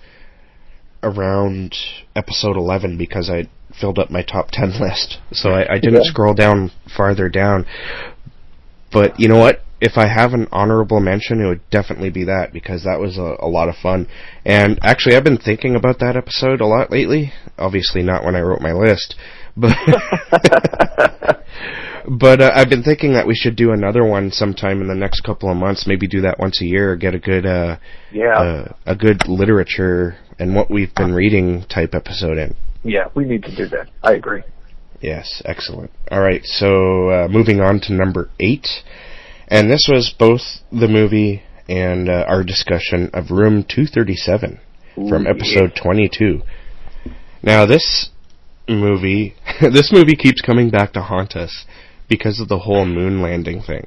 around 1.02 1.76
episode 2.16 2.56
eleven 2.58 2.98
because 2.98 3.30
I 3.30 3.48
filled 3.80 4.00
up 4.00 4.10
my 4.10 4.22
top 4.24 4.50
ten 4.52 4.72
list, 4.80 5.18
so 5.32 5.50
I, 5.52 5.74
I 5.74 5.80
didn't 5.80 6.04
Yeah. 6.04 6.12
scroll 6.12 6.34
down 6.34 6.72
farther 6.96 7.30
down. 7.30 7.66
But 8.91 9.20
you 9.20 9.28
know 9.28 9.39
what? 9.39 9.62
If 9.86 9.97
I 9.97 10.07
have 10.07 10.34
an 10.34 10.47
honorable 10.51 11.01
mention, 11.01 11.41
it 11.41 11.47
would 11.47 11.69
definitely 11.69 12.09
be 12.09 12.23
that 12.23 12.53
because 12.53 12.84
that 12.84 12.99
was 13.01 13.17
a, 13.17 13.36
a 13.39 13.49
lot 13.49 13.67
of 13.67 13.75
fun. 13.75 14.07
And 14.45 14.79
actually, 14.81 15.15
I've 15.17 15.25
been 15.25 15.38
thinking 15.38 15.75
about 15.75 15.99
that 15.99 16.15
episode 16.15 16.61
a 16.61 16.65
lot 16.65 16.89
lately. 16.89 17.34
Obviously, 17.57 18.01
not 18.01 18.23
when 18.23 18.34
I 18.36 18.39
wrote 18.41 18.61
my 18.61 18.71
list, 18.71 19.15
but 19.57 19.75
but 22.07 22.41
uh, 22.41 22.51
I've 22.53 22.69
been 22.69 22.84
thinking 22.84 23.13
that 23.13 23.27
we 23.27 23.36
should 23.36 23.55
do 23.55 23.71
another 23.71 24.03
one 24.05 24.31
sometime 24.31 24.81
in 24.81 24.88
the 24.88 24.95
next 24.95 25.21
couple 25.21 25.49
of 25.49 25.57
months. 25.57 25.86
Maybe 25.88 26.07
do 26.07 26.21
that 26.21 26.39
once 26.39 26.61
a 26.61 26.65
year. 26.65 26.95
Get 26.95 27.13
a 27.15 27.19
good 27.19 27.45
uh, 27.45 27.77
Yeah. 28.11 28.38
uh, 28.39 28.73
a 28.86 28.95
good 28.95 29.27
literature 29.27 30.17
and 30.39 30.55
what 30.55 30.71
we've 30.71 30.93
been 30.95 31.13
reading 31.13 31.65
type 31.69 31.93
episode 31.93 32.38
in. 32.38 32.55
yeah, 32.84 33.05
we 33.15 33.25
need 33.25 33.43
to 33.43 33.55
do 33.55 33.67
that. 33.67 33.89
I 34.01 34.13
agree. 34.13 34.43
Yes, 35.01 35.41
excellent. 35.45 35.91
All 36.09 36.21
right, 36.21 36.43
so 36.45 37.09
uh, 37.09 37.27
moving 37.27 37.59
on 37.59 37.79
to 37.81 37.93
number 37.93 38.29
eight, 38.39 38.67
and 39.48 39.70
this 39.70 39.88
was 39.89 40.14
both 40.18 40.41
the 40.72 40.88
movie 40.88 41.44
and 41.68 42.10
uh, 42.10 42.26
our 42.28 42.44
discussion 42.44 43.10
of 43.14 43.32
Room 43.32 43.64
237 43.64 44.60
from 44.96 45.26
Ooh, 45.26 45.30
episode 45.30 45.74
22. 45.82 46.41
Now 47.41 47.66
this 47.66 48.10
movie, 48.68 49.36
this 49.62 49.91
movie 49.91 50.16
keeps 50.16 50.41
coming 50.41 50.70
back 50.70 50.94
to 50.94 51.02
haunt 51.02 51.36
us 51.36 51.66
because 52.10 52.39
of 52.39 52.48
the 52.48 52.60
whole 52.60 52.86
moon 52.86 53.22
landing 53.22 53.62
thing. 53.62 53.84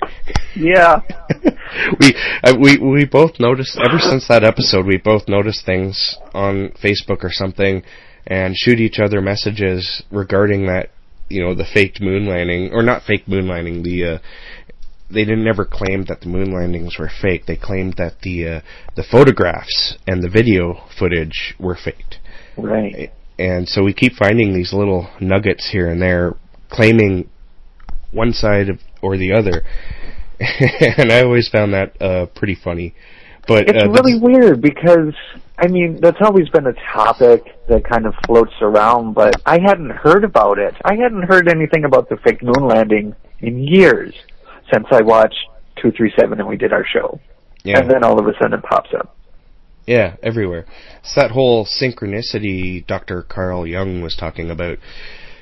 Yeah. 0.55 1.01
we 2.01 2.15
uh, 2.43 2.55
we 2.61 2.79
we 2.79 3.05
both 3.05 3.39
noticed 3.39 3.79
ever 3.79 3.99
since 3.99 4.27
that 4.29 4.45
episode. 4.45 4.87
We 4.87 4.99
both 4.99 5.29
noticed 5.29 5.65
things 5.65 6.17
on 6.35 6.73
Facebook 6.83 7.23
or 7.23 7.31
something, 7.31 7.83
and 8.27 8.57
shoot 8.57 8.81
each 8.81 8.99
other 8.99 9.21
messages 9.21 10.03
regarding 10.11 10.67
that. 10.67 10.91
You 11.29 11.43
know, 11.43 11.55
the 11.55 11.65
faked 11.65 12.01
moon 12.01 12.27
landing, 12.27 12.71
or 12.73 12.83
not 12.83 13.03
fake 13.03 13.27
moon 13.27 13.49
landing. 13.49 13.83
The 13.83 14.05
uh, 14.05 14.19
they 15.11 15.25
didn't 15.25 15.47
ever 15.47 15.65
claim 15.65 16.05
that 16.07 16.21
the 16.21 16.29
moon 16.29 16.53
landings 16.53 16.99
were 16.99 17.11
fake. 17.23 17.47
They 17.47 17.57
claimed 17.57 17.95
that 17.99 18.21
the 18.23 18.49
uh, 18.49 18.61
the 18.97 19.05
photographs 19.05 19.97
and 20.07 20.23
the 20.23 20.29
video 20.29 20.83
footage 20.99 21.55
were 21.59 21.77
faked. 21.77 22.19
Right. 22.57 23.13
And 23.39 23.69
so 23.69 23.85
we 23.85 23.93
keep 23.93 24.15
finding 24.15 24.55
these 24.55 24.73
little 24.73 25.09
nuggets 25.21 25.69
here 25.71 25.89
and 25.89 26.01
there, 26.01 26.35
claiming 26.71 27.29
one 28.11 28.33
side 28.33 28.71
of, 28.71 28.81
or 29.03 29.19
the 29.19 29.33
other. 29.33 29.63
and 30.99 31.13
I 31.13 31.23
always 31.23 31.49
found 31.49 31.75
that 31.75 32.01
uh, 32.01 32.27
pretty 32.35 32.55
funny. 32.55 32.95
But 33.47 33.69
It's 33.69 33.85
uh, 33.85 33.91
really 33.91 34.19
weird 34.19 34.61
because 34.61 35.15
I 35.57 35.69
mean 35.69 36.01
that's 36.01 36.19
always 36.21 36.49
been 36.49 36.67
a 36.67 36.75
topic 36.93 37.45
that 37.69 37.89
kind 37.89 38.07
of 38.07 38.15
floats 38.27 38.55
around, 38.61 39.15
but 39.15 39.41
I 39.47 39.61
hadn't 39.61 39.91
heard 39.91 40.25
about 40.25 40.59
it. 40.59 40.75
I 40.85 40.95
hadn't 40.97 41.23
heard 41.23 41.49
anything 41.49 41.85
about 41.85 42.09
the 42.09 42.17
fake 42.25 42.43
moon 42.43 42.67
landing 42.67 43.15
in 43.41 43.63
years 43.63 44.15
since 44.73 44.87
I 44.91 45.03
watched 45.03 45.39
two 45.81 45.91
three 45.97 46.13
seven 46.19 46.39
and 46.41 46.49
we 46.49 46.57
did 46.57 46.73
our 46.73 46.85
show. 46.87 47.21
yeah, 47.65 47.79
And 47.81 47.91
then 47.91 48.05
all 48.05 48.19
of 48.19 48.27
a 48.27 48.33
sudden 48.41 48.59
it 48.59 48.65
pops 48.65 48.91
up. 48.99 49.17
yeah, 49.87 50.17
everywhere. 50.23 50.67
It's 51.01 51.15
that 51.15 51.31
whole 51.31 51.65
synchronicity 51.67 52.87
Dr. 52.87 53.23
Carl 53.23 53.67
Jung 53.67 54.01
was 54.03 54.17
talking 54.17 54.51
about, 54.51 54.79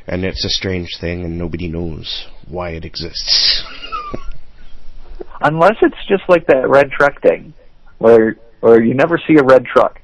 and 0.06 0.24
it's 0.24 0.44
a 0.44 0.50
strange 0.50 0.98
thing, 1.00 1.24
and 1.24 1.38
nobody 1.38 1.68
knows 1.68 2.26
why 2.48 2.70
it 2.70 2.84
exists. 2.84 3.64
Unless 5.40 5.76
it's 5.82 6.06
just 6.08 6.22
like 6.28 6.46
that 6.46 6.68
red 6.68 6.90
truck 6.90 7.20
thing, 7.22 7.54
where 7.98 8.36
where 8.60 8.82
you 8.82 8.94
never 8.94 9.18
see 9.26 9.36
a 9.38 9.42
red 9.44 9.64
truck. 9.66 10.00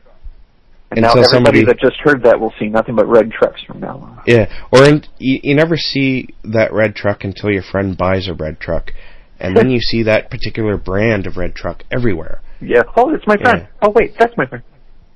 And 0.91 1.03
now 1.03 1.11
everybody 1.11 1.29
somebody- 1.29 1.65
that 1.67 1.79
just 1.79 1.97
heard 2.03 2.25
that 2.25 2.41
will 2.41 2.53
see 2.59 2.67
nothing 2.67 2.97
but 2.97 3.07
red 3.07 3.31
trucks 3.31 3.63
from 3.63 3.81
now 3.81 3.99
on. 3.99 4.21
Yeah, 4.27 4.51
or 4.73 4.83
in, 4.85 5.05
you, 5.19 5.39
you 5.43 5.55
never 5.55 5.77
see 5.77 6.31
that 6.43 6.73
red 6.73 6.97
truck 6.97 7.23
until 7.23 7.51
your 7.51 7.63
friend 7.63 7.97
buys 7.97 8.27
a 8.27 8.35
red 8.35 8.59
truck, 8.59 8.93
and 9.39 9.57
then 9.57 9.71
you 9.75 9.81
see 9.81 10.03
that 10.03 10.31
particular 10.31 10.77
brand 10.77 11.27
of 11.27 11.37
red 11.37 11.55
truck 11.55 11.85
everywhere. 11.93 12.41
Yeah. 12.61 12.83
Oh, 12.97 13.15
it's 13.15 13.27
my 13.27 13.37
friend. 13.37 13.61
Yeah. 13.63 13.67
Oh 13.83 13.91
wait, 13.91 14.15
that's 14.19 14.37
my 14.37 14.47
friend. 14.47 14.65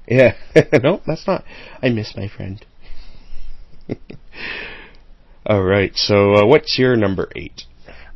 Yeah, 0.06 0.34
no, 0.82 1.00
that's 1.06 1.26
not. 1.26 1.44
I 1.82 1.88
miss 1.88 2.14
my 2.16 2.28
friend. 2.28 2.64
All 5.46 5.62
right, 5.62 5.92
so 5.94 6.34
uh, 6.34 6.46
what's 6.46 6.78
your 6.78 6.96
number 6.96 7.30
eight? 7.34 7.64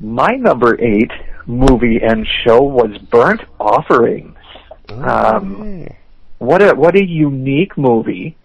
My 0.00 0.30
number 0.38 0.80
eight 0.80 1.11
movie 1.46 1.98
and 2.00 2.26
show 2.46 2.62
was 2.62 2.96
Burnt 3.11 3.42
Offerings. 3.59 4.36
Um. 4.90 5.88
What 6.39 6.62
a 6.62 6.74
what 6.74 6.97
a 6.97 7.05
unique 7.05 7.76
movie, 7.76 8.36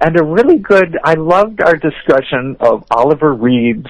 and 0.00 0.18
a 0.18 0.24
really 0.24 0.58
good. 0.58 0.98
I 1.04 1.14
loved 1.14 1.60
our 1.60 1.76
discussion 1.76 2.56
of 2.60 2.84
Oliver 2.90 3.32
Reed's 3.34 3.86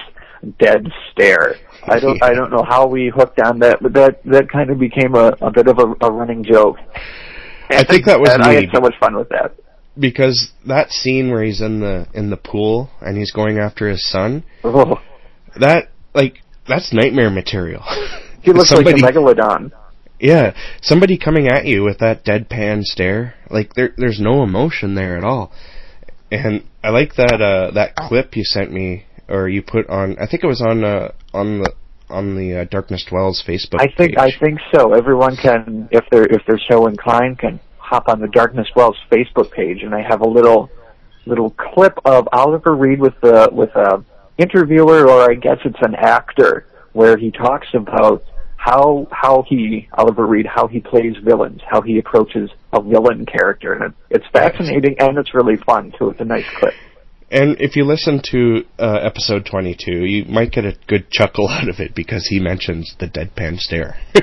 Dead 0.59 0.87
Stare. 1.11 1.55
I 1.85 1.99
don't 1.99 2.21
I 2.23 2.33
don't 2.33 2.51
know 2.51 2.63
how 2.67 2.87
we 2.87 3.11
hooked 3.13 3.39
on 3.41 3.59
that, 3.59 3.81
but 3.81 3.93
that 3.93 4.23
that 4.25 4.49
kind 4.51 4.69
of 4.69 4.79
became 4.79 5.15
a, 5.15 5.35
a 5.41 5.51
bit 5.51 5.67
of 5.67 5.79
a, 5.79 6.05
a 6.05 6.11
running 6.11 6.43
joke. 6.43 6.77
I 7.69 7.83
think 7.83 8.05
that 8.05 8.19
was 8.19 8.29
and 8.29 8.43
I 8.43 8.53
had 8.53 8.69
so 8.73 8.81
much 8.81 8.93
fun 8.99 9.15
with 9.15 9.29
that. 9.29 9.55
because 9.97 10.51
that 10.67 10.91
scene 10.91 11.31
where 11.31 11.43
he's 11.43 11.61
in 11.61 11.79
the 11.79 12.07
in 12.13 12.29
the 12.29 12.37
pool 12.37 12.89
and 13.01 13.17
he's 13.17 13.31
going 13.31 13.57
after 13.57 13.89
his 13.89 14.07
son, 14.09 14.43
Oh, 14.63 14.99
that 15.59 15.89
like 16.13 16.41
that's 16.67 16.93
nightmare 16.93 17.29
material. 17.31 17.81
he 18.41 18.51
looks 18.53 18.69
Somebody- 18.69 19.01
like 19.01 19.15
a 19.15 19.17
megalodon. 19.17 19.71
Yeah, 20.19 20.53
somebody 20.81 21.17
coming 21.17 21.47
at 21.47 21.65
you 21.65 21.83
with 21.83 21.99
that 21.99 22.23
deadpan 22.23 22.83
stare, 22.83 23.35
like 23.49 23.73
there, 23.73 23.93
there's 23.97 24.19
no 24.19 24.43
emotion 24.43 24.95
there 24.95 25.17
at 25.17 25.23
all. 25.23 25.51
And 26.31 26.63
I 26.83 26.89
like 26.89 27.15
that 27.15 27.41
uh, 27.41 27.71
that 27.71 27.95
clip 27.95 28.35
you 28.35 28.43
sent 28.43 28.71
me, 28.71 29.05
or 29.27 29.49
you 29.49 29.61
put 29.61 29.89
on. 29.89 30.17
I 30.19 30.27
think 30.27 30.43
it 30.43 30.47
was 30.47 30.61
on 30.61 30.83
uh, 30.83 31.11
on 31.33 31.59
the 31.59 31.73
on 32.09 32.35
the 32.35 32.61
uh, 32.61 32.63
Darkness 32.65 33.05
Dwells 33.09 33.43
Facebook. 33.45 33.79
I 33.79 33.87
think 33.87 34.15
page. 34.15 34.17
I 34.17 34.31
think 34.39 34.59
so. 34.73 34.93
Everyone 34.93 35.35
can, 35.35 35.89
if 35.91 36.05
they're 36.11 36.25
if 36.25 36.41
they're 36.47 36.61
so 36.69 36.87
inclined, 36.87 37.39
can 37.39 37.59
hop 37.77 38.07
on 38.07 38.21
the 38.21 38.27
Darkness 38.27 38.67
Dwells 38.73 38.97
Facebook 39.11 39.51
page, 39.51 39.83
and 39.83 39.93
I 39.93 40.01
have 40.07 40.21
a 40.21 40.27
little 40.27 40.69
little 41.25 41.51
clip 41.51 41.97
of 42.05 42.27
Oliver 42.31 42.75
Reed 42.75 42.99
with 42.99 43.13
the 43.21 43.49
with 43.51 43.69
a 43.75 44.03
interviewer, 44.37 45.07
or 45.07 45.29
I 45.29 45.35
guess 45.35 45.57
it's 45.65 45.79
an 45.81 45.95
actor, 45.95 46.65
where 46.93 47.17
he 47.17 47.31
talks 47.31 47.67
about 47.73 48.23
how 48.63 49.05
how 49.11 49.43
he 49.49 49.89
Oliver 49.97 50.25
Reed 50.25 50.45
how 50.45 50.67
he 50.67 50.79
plays 50.79 51.15
villains, 51.21 51.59
how 51.69 51.81
he 51.81 51.99
approaches 51.99 52.49
a 52.71 52.81
villain 52.81 53.25
character, 53.25 53.73
and 53.73 53.83
it, 53.83 53.93
it's 54.09 54.25
fascinating 54.31 54.95
and 54.99 55.17
it's 55.17 55.33
really 55.33 55.57
fun 55.65 55.91
too. 55.99 56.11
It's 56.11 56.21
a 56.21 56.25
nice 56.25 56.45
clip. 56.59 56.73
And 57.29 57.59
if 57.59 57.75
you 57.75 57.83
listen 57.83 58.21
to 58.31 58.63
uh, 58.79 58.99
episode 59.01 59.45
22, 59.49 59.91
you 60.05 60.25
might 60.25 60.51
get 60.51 60.63
a 60.65 60.77
good 60.87 61.09
chuckle 61.09 61.47
out 61.51 61.67
of 61.67 61.79
it 61.79 61.93
because 61.93 62.27
he 62.29 62.39
mentions 62.39 62.95
the 62.99 63.07
deadpan 63.07 63.59
stare. 63.59 63.97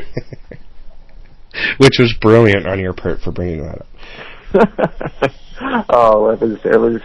Which 1.78 1.98
was 1.98 2.14
brilliant 2.18 2.66
on 2.66 2.78
your 2.78 2.94
part 2.94 3.20
for 3.20 3.32
bringing 3.32 3.62
that 3.62 3.80
up. 3.80 3.88
oh, 5.90 6.30
it 6.30 6.40
was 6.40 6.58
it 6.64 6.80
was 6.80 7.02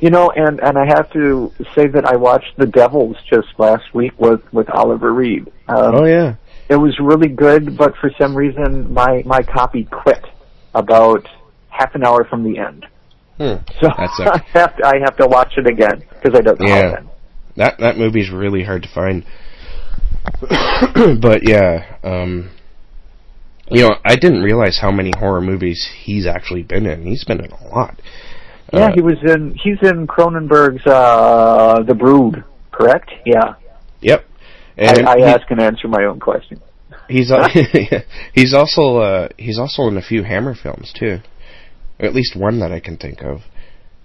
you 0.00 0.10
know, 0.10 0.30
and 0.30 0.60
and 0.60 0.78
I 0.78 0.86
have 0.86 1.10
to 1.12 1.50
say 1.74 1.88
that 1.88 2.04
I 2.04 2.16
watched 2.16 2.56
The 2.56 2.66
Devils 2.66 3.16
just 3.28 3.48
last 3.58 3.92
week 3.94 4.12
with 4.18 4.40
with 4.52 4.70
Oliver 4.70 5.12
Reed. 5.12 5.50
Um, 5.66 5.94
Oh 5.96 6.04
yeah. 6.04 6.36
It 6.68 6.76
was 6.76 6.98
really 7.00 7.28
good, 7.28 7.76
but 7.76 7.94
for 8.00 8.10
some 8.18 8.34
reason 8.36 8.92
my 8.92 9.22
my 9.26 9.42
copy 9.42 9.84
quit 9.84 10.24
about 10.74 11.26
half 11.68 11.94
an 11.94 12.04
hour 12.04 12.24
from 12.24 12.42
the 12.44 12.58
end. 12.58 12.86
Hmm. 13.38 13.54
So 13.80 13.88
I 13.96 14.38
have 14.54 14.76
to 14.76 14.86
I 14.86 14.98
have 15.00 15.16
to 15.18 15.26
watch 15.26 15.52
it 15.56 15.66
again 15.66 16.02
because 16.10 16.38
I 16.38 16.40
don't 16.42 16.60
know 16.60 16.66
Yeah. 16.66 16.92
it. 16.98 17.04
That 17.56 17.78
that 17.80 17.98
movie's 17.98 18.30
really 18.30 18.64
hard 18.64 18.82
to 18.84 18.88
find. 18.94 19.24
but 21.20 21.46
yeah, 21.46 21.96
um 22.02 22.50
you 23.70 23.82
know, 23.88 23.96
I 24.04 24.16
didn't 24.16 24.42
realize 24.42 24.78
how 24.80 24.90
many 24.90 25.12
horror 25.16 25.40
movies 25.40 25.88
he's 26.04 26.26
actually 26.26 26.62
been 26.62 26.84
in. 26.86 27.04
He's 27.06 27.24
been 27.24 27.42
in 27.42 27.50
a 27.50 27.68
lot. 27.68 27.98
Yeah, 28.72 28.86
Uh, 28.86 28.92
he 28.94 29.00
was 29.02 29.16
in 29.22 29.54
he's 29.62 29.78
in 29.82 30.06
Cronenberg's 30.06 30.86
uh 30.86 31.82
The 31.86 31.94
Brood, 31.94 32.44
correct? 32.70 33.10
Yeah. 33.26 33.54
Yep. 34.00 34.24
And 34.76 35.06
I, 35.08 35.12
I 35.12 35.16
he- 35.18 35.24
ask 35.24 35.50
and 35.50 35.60
answer 35.60 35.88
my 35.88 36.04
own 36.04 36.20
question. 36.20 36.60
He's 37.08 37.30
he's 38.32 38.54
also 38.54 38.98
uh, 38.98 39.28
he's 39.36 39.58
also 39.58 39.82
in 39.88 39.96
a 39.96 40.02
few 40.02 40.22
Hammer 40.22 40.54
films 40.54 40.92
too, 40.98 41.18
or 41.98 42.06
at 42.06 42.14
least 42.14 42.36
one 42.36 42.60
that 42.60 42.72
I 42.72 42.80
can 42.80 42.96
think 42.96 43.22
of. 43.22 43.40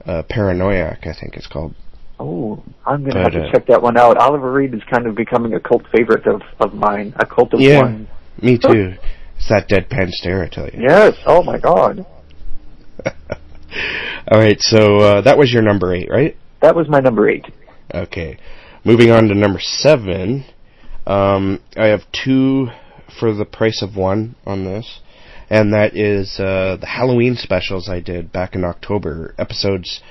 Uh, 0.06 0.24
Paranoiac, 0.30 1.00
I 1.06 1.14
think 1.20 1.36
it's 1.36 1.48
called. 1.48 1.76
Oh, 2.20 2.64
I'm 2.86 3.04
gonna 3.04 3.24
But, 3.24 3.34
have 3.34 3.44
to 3.44 3.48
uh, 3.50 3.52
check 3.52 3.68
that 3.68 3.82
one 3.82 3.98
out. 3.98 4.18
Oliver 4.18 4.52
Reed 4.52 4.74
is 4.74 4.82
kind 4.92 5.06
of 5.06 5.16
becoming 5.16 5.54
a 5.54 5.60
cult 5.60 5.84
favorite 5.96 6.26
of 6.26 6.42
of 6.60 6.74
mine. 6.74 7.14
A 7.20 7.26
cult 7.26 7.54
of 7.54 7.60
Yeah. 7.60 7.82
one. 7.82 8.08
Me 8.42 8.58
too. 8.58 8.94
it's 9.36 9.50
that 9.50 9.68
deadpan 9.70 10.10
stare, 10.12 10.44
I 10.44 10.48
tell 10.50 10.66
you. 10.66 10.80
Yes. 10.88 11.14
Oh 11.26 11.44
my 11.44 11.58
God. 11.60 12.06
All 14.32 14.40
right, 14.40 14.60
so 14.60 14.98
uh, 14.98 15.22
that 15.22 15.38
was 15.38 15.52
your 15.52 15.62
number 15.62 15.94
eight, 15.94 16.10
right? 16.10 16.36
That 16.62 16.76
was 16.76 16.88
my 16.90 17.00
number 17.00 17.30
eight. 17.30 17.46
Okay. 17.94 18.38
moving 18.84 19.12
on 19.12 19.28
to 19.28 19.36
number 19.36 19.60
seven, 19.60 20.46
um, 21.08 21.62
I 21.78 21.88
have 21.88 22.02
two 22.12 22.68
for 23.20 23.34
the 23.34 23.46
price 23.46 23.82
of 23.82 23.96
one 23.96 24.36
on 24.46 24.66
this, 24.66 25.00
and 25.50 25.74
that 25.74 25.96
is 25.96 26.38
uh, 26.40 26.78
the 26.80 26.86
Halloween 26.86 27.36
specials 27.36 27.88
I 27.90 28.02
did 28.02 28.32
back 28.32 28.56
in 28.56 28.66
October, 28.66 29.34
episodes 29.40 30.02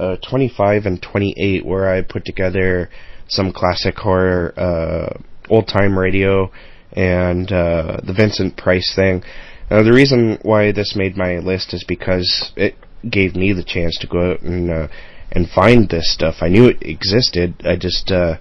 uh, 0.00 0.16
25 0.28 0.86
and 0.86 1.02
28, 1.02 1.64
where 1.64 1.88
I 1.88 2.00
put 2.00 2.24
together 2.24 2.90
some 3.28 3.52
classic 3.52 3.96
horror, 3.96 4.54
uh, 4.58 5.18
old 5.50 5.68
time 5.68 5.98
radio, 5.98 6.50
and 6.92 7.52
uh, 7.52 7.98
the 8.02 8.14
Vincent 8.14 8.56
Price 8.56 8.92
thing. 8.96 9.22
Now, 9.70 9.82
the 9.82 9.92
reason 9.92 10.38
why 10.42 10.72
this 10.72 10.94
made 10.96 11.16
my 11.16 11.38
list 11.38 11.74
is 11.74 11.84
because 11.86 12.52
it 12.56 12.76
gave 13.08 13.36
me 13.36 13.52
the 13.52 13.64
chance 13.64 13.98
to 13.98 14.06
go 14.06 14.32
out 14.32 14.42
and 14.42 14.70
uh, 14.70 14.88
and 15.32 15.48
find 15.50 15.88
this 15.90 16.12
stuff. 16.14 16.36
I 16.40 16.48
knew 16.48 16.66
it 16.68 16.78
existed. 16.80 17.62
I 17.64 17.76
just, 17.76 18.10
uh, 18.10 18.36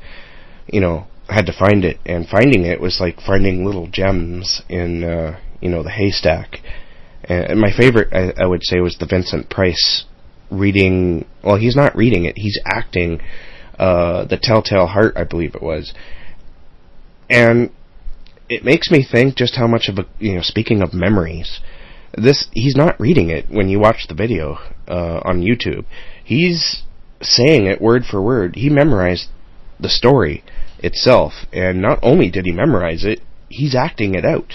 you 0.68 0.80
know, 0.80 1.08
had 1.28 1.46
to 1.48 1.54
find 1.54 1.84
it, 1.84 2.00
and 2.06 2.28
finding 2.28 2.66
it 2.66 2.80
was 2.80 3.00
like 3.00 3.20
finding 3.20 3.66
little 3.66 3.88
gems 3.88 4.62
in, 4.70 5.04
uh, 5.04 5.40
you 5.60 5.70
know, 5.70 5.84
the 5.84 5.92
haystack. 5.92 6.60
And 7.24 7.60
my 7.60 7.72
favorite, 7.76 8.14
I, 8.14 8.44
I 8.44 8.46
would 8.46 8.64
say, 8.64 8.80
was 8.80 8.98
the 8.98 9.08
Vincent 9.08 9.50
Price 9.50 10.06
reading. 10.52 11.26
Well, 11.44 11.58
he's 11.58 11.76
not 11.76 11.96
reading 11.96 12.26
it; 12.26 12.38
he's 12.38 12.60
acting 12.66 13.22
uh, 13.80 14.26
the 14.26 14.38
Telltale 14.38 14.88
Heart, 14.88 15.14
I 15.18 15.24
believe 15.24 15.56
it 15.56 15.64
was, 15.64 15.94
and 17.30 17.72
it 18.48 18.64
makes 18.64 18.92
me 18.92 19.04
think 19.10 19.36
just 19.36 19.56
how 19.56 19.68
much 19.68 19.90
of 19.90 19.98
a 19.98 20.06
you 20.20 20.36
know. 20.36 20.42
Speaking 20.42 20.84
of 20.84 20.94
memories, 20.94 21.60
this 22.16 22.48
he's 22.52 22.76
not 22.76 23.00
reading 23.00 23.30
it 23.30 23.50
when 23.50 23.70
you 23.70 23.80
watch 23.80 24.06
the 24.08 24.16
video 24.16 24.60
uh, 24.88 25.22
on 25.24 25.42
YouTube. 25.42 25.86
He's 26.24 26.84
saying 27.22 27.66
it 27.66 27.82
word 27.82 28.04
for 28.06 28.22
word. 28.22 28.56
He 28.56 28.70
memorized 28.70 29.30
the 29.80 29.90
story 29.90 30.44
itself, 30.86 31.34
and 31.52 31.82
not 31.82 32.00
only 32.02 32.30
did 32.30 32.46
he 32.46 32.52
memorize 32.52 33.04
it, 33.04 33.22
he's 33.50 33.76
acting 33.76 34.16
it 34.16 34.24
out. 34.24 34.54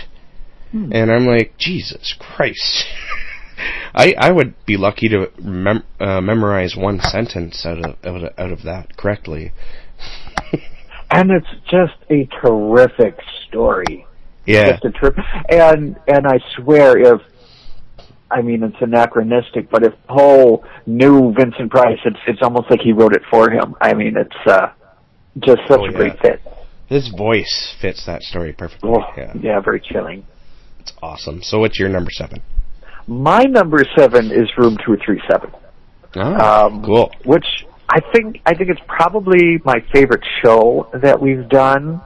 Hmm. 0.71 0.93
And 0.93 1.11
I'm 1.11 1.27
like, 1.27 1.55
Jesus 1.59 2.15
Christ. 2.19 2.85
I 3.95 4.15
I 4.17 4.31
would 4.31 4.55
be 4.65 4.77
lucky 4.77 5.09
to 5.09 5.31
mem- 5.39 5.85
uh, 5.99 6.21
memorize 6.21 6.77
one 6.77 7.01
sentence 7.03 7.67
out 7.67 7.79
of 7.79 7.97
out 8.05 8.25
of, 8.25 8.33
out 8.39 8.53
of 8.53 8.63
that 8.63 8.97
correctly. 8.97 9.53
and 11.11 11.31
it's 11.31 11.51
just 11.71 11.97
a 12.09 12.27
terrific 12.41 13.19
story. 13.49 14.07
Yeah. 14.47 14.73
Just 14.73 14.85
a 14.85 14.91
trip. 14.93 15.17
And 15.51 15.97
and 16.07 16.27
I 16.27 16.39
swear, 16.57 16.97
if 16.99 17.21
I 18.31 18.41
mean, 18.43 18.63
it's 18.63 18.81
anachronistic, 18.81 19.69
but 19.71 19.83
if 19.85 19.93
Poe 20.09 20.65
knew 20.87 21.35
Vincent 21.35 21.71
Price, 21.71 21.99
it's 22.05 22.21
it's 22.27 22.43
almost 22.43 22.71
like 22.71 22.81
he 22.81 22.93
wrote 22.93 23.15
it 23.15 23.23
for 23.31 23.51
him. 23.51 23.75
I 23.81 23.93
mean, 23.93 24.17
it's 24.17 24.47
uh, 24.47 24.69
just 25.45 25.61
such 25.69 25.81
oh, 25.81 25.85
a 25.85 25.91
yeah. 25.93 25.97
great 25.97 26.19
fit. 26.21 26.43
His 26.87 27.09
voice 27.17 27.75
fits 27.81 28.05
that 28.07 28.23
story 28.23 28.53
perfectly. 28.53 28.91
Oh, 28.93 29.05
yeah. 29.17 29.33
yeah, 29.41 29.61
very 29.61 29.81
chilling. 29.81 30.27
It's 30.81 30.93
awesome. 31.03 31.43
So, 31.43 31.61
what's 31.61 31.79
your 31.79 31.89
number 31.89 32.11
seven? 32.11 32.43
My 33.07 33.45
number 33.45 33.85
seven 33.97 34.31
is 34.31 34.49
Room 34.57 34.77
Two 34.85 34.97
Three 35.05 35.21
Seven. 35.31 35.51
Oh, 36.17 36.21
um, 36.21 36.85
cool. 36.85 37.13
Which 37.25 37.47
I 37.89 38.01
think 38.13 38.41
I 38.47 38.55
think 38.55 38.71
it's 38.71 38.81
probably 38.87 39.59
my 39.65 39.85
favorite 39.93 40.25
show 40.43 40.89
that 41.03 41.21
we've 41.21 41.49
done 41.49 42.01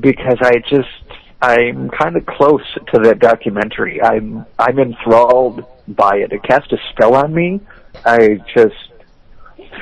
because 0.00 0.38
I 0.40 0.58
just 0.68 0.88
I'm 1.42 1.90
kind 1.90 2.16
of 2.16 2.24
close 2.26 2.62
to 2.92 3.00
that 3.04 3.18
documentary. 3.18 4.00
I'm 4.02 4.46
I'm 4.58 4.78
enthralled 4.78 5.64
by 5.88 6.16
it. 6.16 6.32
It 6.32 6.42
cast 6.42 6.72
a 6.72 6.76
spell 6.90 7.14
on 7.14 7.34
me. 7.34 7.60
I 8.04 8.38
just 8.54 8.74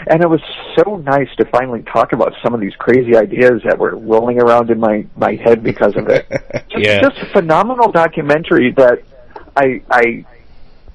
and 0.07 0.22
it 0.22 0.28
was 0.28 0.41
so 0.76 0.97
nice 0.97 1.28
to 1.37 1.45
finally 1.47 1.82
talk 1.82 2.12
about 2.12 2.32
some 2.43 2.55
of 2.55 2.61
these 2.61 2.74
crazy 2.76 3.16
ideas 3.16 3.62
that 3.64 3.78
were 3.78 3.97
rolling 3.97 4.41
around 4.41 4.70
in 4.70 4.78
my 4.78 5.07
my 5.16 5.35
head 5.37 5.62
because 5.62 5.97
of 5.97 6.09
it. 6.09 6.26
Just, 6.70 7.03
just 7.03 7.18
a 7.18 7.26
phenomenal 7.32 7.93
documentary 7.93 8.72
that 8.72 9.03
I 9.57 9.80
I 9.91 10.24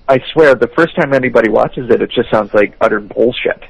I 0.10 0.20
swear 0.34 0.56
the 0.56 0.68
first 0.76 0.96
time 0.96 1.14
anybody 1.14 1.50
watches 1.50 1.90
it, 1.90 2.02
it 2.02 2.12
just 2.12 2.30
sounds 2.32 2.54
like 2.54 2.76
utter 2.82 3.00
bullshit. 3.00 3.64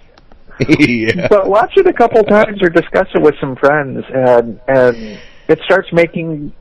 yeah. 0.68 1.28
But 1.28 1.50
watch 1.50 1.74
it 1.78 1.86
a 1.86 1.94
couple 1.94 2.24
times 2.24 2.62
or 2.64 2.70
discuss 2.70 3.08
it 3.14 3.22
with 3.22 3.36
some 3.40 3.56
friends, 3.56 4.04
and 4.14 4.60
and 4.68 5.20
it 5.48 5.60
starts 5.66 5.90
making 5.94 6.54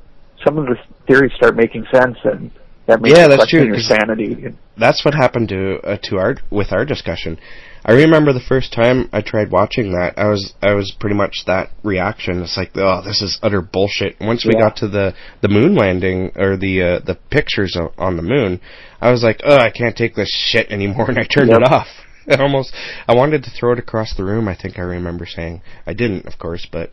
some 0.45 0.59
of 0.59 0.67
the 0.67 0.77
theories 1.07 1.33
start 1.37 1.57
making 1.57 1.87
sense, 1.93 2.19
and 2.25 2.51
that 2.89 3.01
yeah, 3.05 3.29
that's 3.29 3.49
true. 3.49 3.65
your 3.65 3.79
sanity. 3.79 4.55
That's 4.77 5.05
what 5.05 5.15
happened 5.15 5.49
to 5.51 5.79
uh, 5.81 5.97
to 6.05 6.17
our 6.19 6.37
with 6.51 6.73
our 6.73 6.85
discussion. 6.85 7.39
I 7.85 7.93
remember 7.93 8.33
the 8.33 8.41
first 8.47 8.73
time 8.73 9.09
I 9.13 9.21
tried 9.23 9.51
watching 9.51 9.93
that, 9.93 10.15
I 10.19 10.29
was 10.29 10.55
I 10.61 10.75
was 10.75 10.95
pretty 10.99 11.15
much 11.17 11.45
that 11.47 11.71
reaction. 11.85 12.43
It's 12.43 12.57
like, 12.57 12.71
oh, 12.75 13.03
this 13.05 13.23
is 13.23 13.39
utter 13.43 13.63
bullshit. 13.63 14.17
Once 14.21 14.45
we 14.45 14.55
Yeah. 14.55 14.65
got 14.65 14.77
to 14.79 14.89
the 14.89 15.15
the 15.43 15.49
moon 15.49 15.75
landing 15.75 16.33
or 16.37 16.57
the 16.57 16.83
uh, 16.83 16.99
the 17.05 17.17
pictures 17.31 17.77
o- 17.81 17.93
on 17.97 18.17
the 18.17 18.23
moon, 18.23 18.61
I 19.01 19.11
was 19.11 19.23
like, 19.23 19.41
oh, 19.45 19.57
I 19.57 19.71
can't 19.71 19.97
take 19.97 20.15
this 20.17 20.31
shit 20.35 20.71
anymore, 20.71 21.07
and 21.09 21.19
I 21.19 21.25
turned 21.25 21.51
Yep. 21.51 21.61
it 21.61 21.73
off. 21.73 21.87
I 22.29 22.37
almost 22.43 22.75
I 23.07 23.15
wanted 23.15 23.45
to 23.45 23.51
throw 23.51 23.73
it 23.73 23.79
across 23.79 24.15
the 24.15 24.25
room. 24.25 24.49
I 24.49 24.57
think 24.57 24.79
I 24.79 24.83
remember 24.83 25.25
saying 25.27 25.63
I 25.87 25.95
didn't, 25.95 26.27
of 26.27 26.39
course, 26.39 26.67
but 26.71 26.91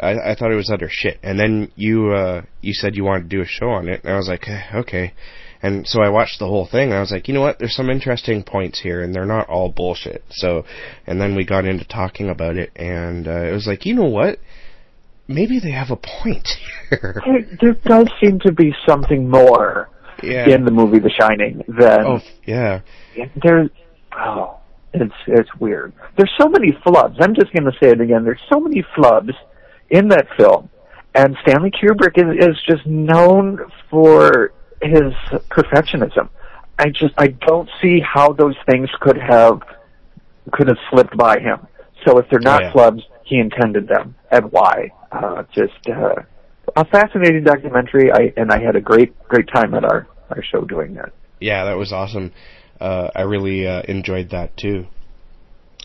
I, 0.00 0.30
I 0.30 0.34
thought 0.34 0.52
it 0.52 0.56
was 0.56 0.70
utter 0.70 0.88
shit. 0.90 1.18
And 1.22 1.38
then 1.38 1.72
you 1.76 2.12
uh, 2.12 2.42
you 2.60 2.72
said 2.72 2.94
you 2.94 3.04
wanted 3.04 3.30
to 3.30 3.36
do 3.36 3.42
a 3.42 3.46
show 3.46 3.70
on 3.70 3.88
it, 3.88 4.04
and 4.04 4.12
I 4.12 4.16
was 4.16 4.28
like, 4.28 4.48
eh, 4.48 4.62
okay. 4.74 5.14
And 5.60 5.86
so 5.88 6.00
I 6.00 6.08
watched 6.08 6.38
the 6.38 6.46
whole 6.46 6.68
thing, 6.70 6.90
and 6.90 6.94
I 6.94 7.00
was 7.00 7.10
like, 7.10 7.26
you 7.26 7.34
know 7.34 7.40
what? 7.40 7.58
There's 7.58 7.74
some 7.74 7.90
interesting 7.90 8.44
points 8.44 8.80
here, 8.80 9.02
and 9.02 9.12
they're 9.12 9.26
not 9.26 9.48
all 9.48 9.70
bullshit. 9.70 10.22
So, 10.30 10.64
and 11.06 11.20
then 11.20 11.34
we 11.34 11.44
got 11.44 11.64
into 11.64 11.84
talking 11.84 12.30
about 12.30 12.56
it, 12.56 12.70
and 12.76 13.26
uh, 13.26 13.42
it 13.42 13.52
was 13.52 13.66
like, 13.66 13.84
you 13.84 13.94
know 13.94 14.04
what? 14.04 14.38
Maybe 15.26 15.58
they 15.58 15.72
have 15.72 15.90
a 15.90 15.96
point 15.96 16.48
here. 16.90 17.20
There, 17.26 17.58
there 17.60 17.72
does 17.84 18.08
seem 18.22 18.38
to 18.40 18.52
be 18.52 18.72
something 18.86 19.28
more 19.28 19.90
yeah. 20.22 20.48
in 20.48 20.64
the 20.64 20.70
movie 20.70 21.00
The 21.00 21.10
Shining 21.18 21.64
than 21.66 22.06
oh, 22.06 22.20
yeah. 22.46 22.80
there. 23.42 23.68
Oh, 24.16 24.58
it's 24.94 25.14
it's 25.26 25.50
weird. 25.58 25.92
There's 26.16 26.32
so 26.38 26.48
many 26.48 26.72
flubs. 26.86 27.16
I'm 27.20 27.34
just 27.34 27.52
going 27.52 27.64
to 27.64 27.72
say 27.82 27.90
it 27.90 28.00
again. 28.00 28.24
There's 28.24 28.40
so 28.50 28.60
many 28.60 28.84
flubs 28.96 29.32
in 29.90 30.08
that 30.08 30.26
film, 30.36 30.68
and 31.14 31.36
Stanley 31.42 31.70
Kubrick 31.70 32.16
is, 32.18 32.48
is 32.48 32.56
just 32.66 32.86
known 32.86 33.58
for 33.90 34.52
his 34.82 35.12
perfectionism. 35.50 36.28
I 36.78 36.90
just 36.90 37.14
I 37.18 37.28
don't 37.28 37.68
see 37.82 38.00
how 38.00 38.32
those 38.32 38.54
things 38.70 38.88
could 39.00 39.18
have 39.18 39.60
could 40.52 40.68
have 40.68 40.78
slipped 40.90 41.16
by 41.16 41.38
him. 41.40 41.66
So 42.06 42.18
if 42.18 42.26
they're 42.30 42.38
not 42.40 42.62
Oh, 42.62 42.66
yeah. 42.66 42.72
flubs, 42.72 43.02
he 43.24 43.38
intended 43.38 43.88
them, 43.88 44.14
and 44.30 44.52
why? 44.52 44.92
Uh, 45.10 45.42
just 45.52 45.88
uh, 45.88 46.14
a 46.76 46.84
fascinating 46.84 47.44
documentary. 47.44 48.12
I 48.12 48.32
and 48.36 48.52
I 48.52 48.62
had 48.62 48.76
a 48.76 48.80
great 48.80 49.18
great 49.28 49.48
time 49.48 49.74
at 49.74 49.84
our 49.84 50.06
our 50.30 50.42
show 50.42 50.64
doing 50.64 50.94
that. 50.94 51.12
Yeah, 51.40 51.64
that 51.64 51.76
was 51.76 51.92
awesome. 51.92 52.32
Uh, 52.80 53.08
I 53.14 53.22
really 53.22 53.66
uh, 53.66 53.82
enjoyed 53.88 54.30
that 54.30 54.56
too. 54.56 54.86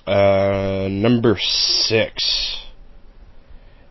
Uh, 0.06 0.88
number 0.91 1.38
six. 1.39 2.62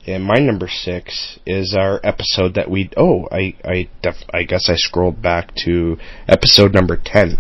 Yeah, 0.05 0.19
my 0.19 0.39
number 0.41 0.67
six 0.69 1.39
is 1.47 1.77
our 1.79 2.01
episode 2.03 2.55
that 2.55 2.69
we. 2.69 2.91
Oh, 2.97 3.29
I 3.31 3.55
I 3.65 3.89
def, 4.03 4.17
I 4.35 4.43
guess 4.43 4.69
I 4.69 4.75
scrolled 4.75 5.23
back 5.23 5.55
to 5.65 5.97
episode 6.27 6.75
number 6.75 6.97
ten 6.97 7.39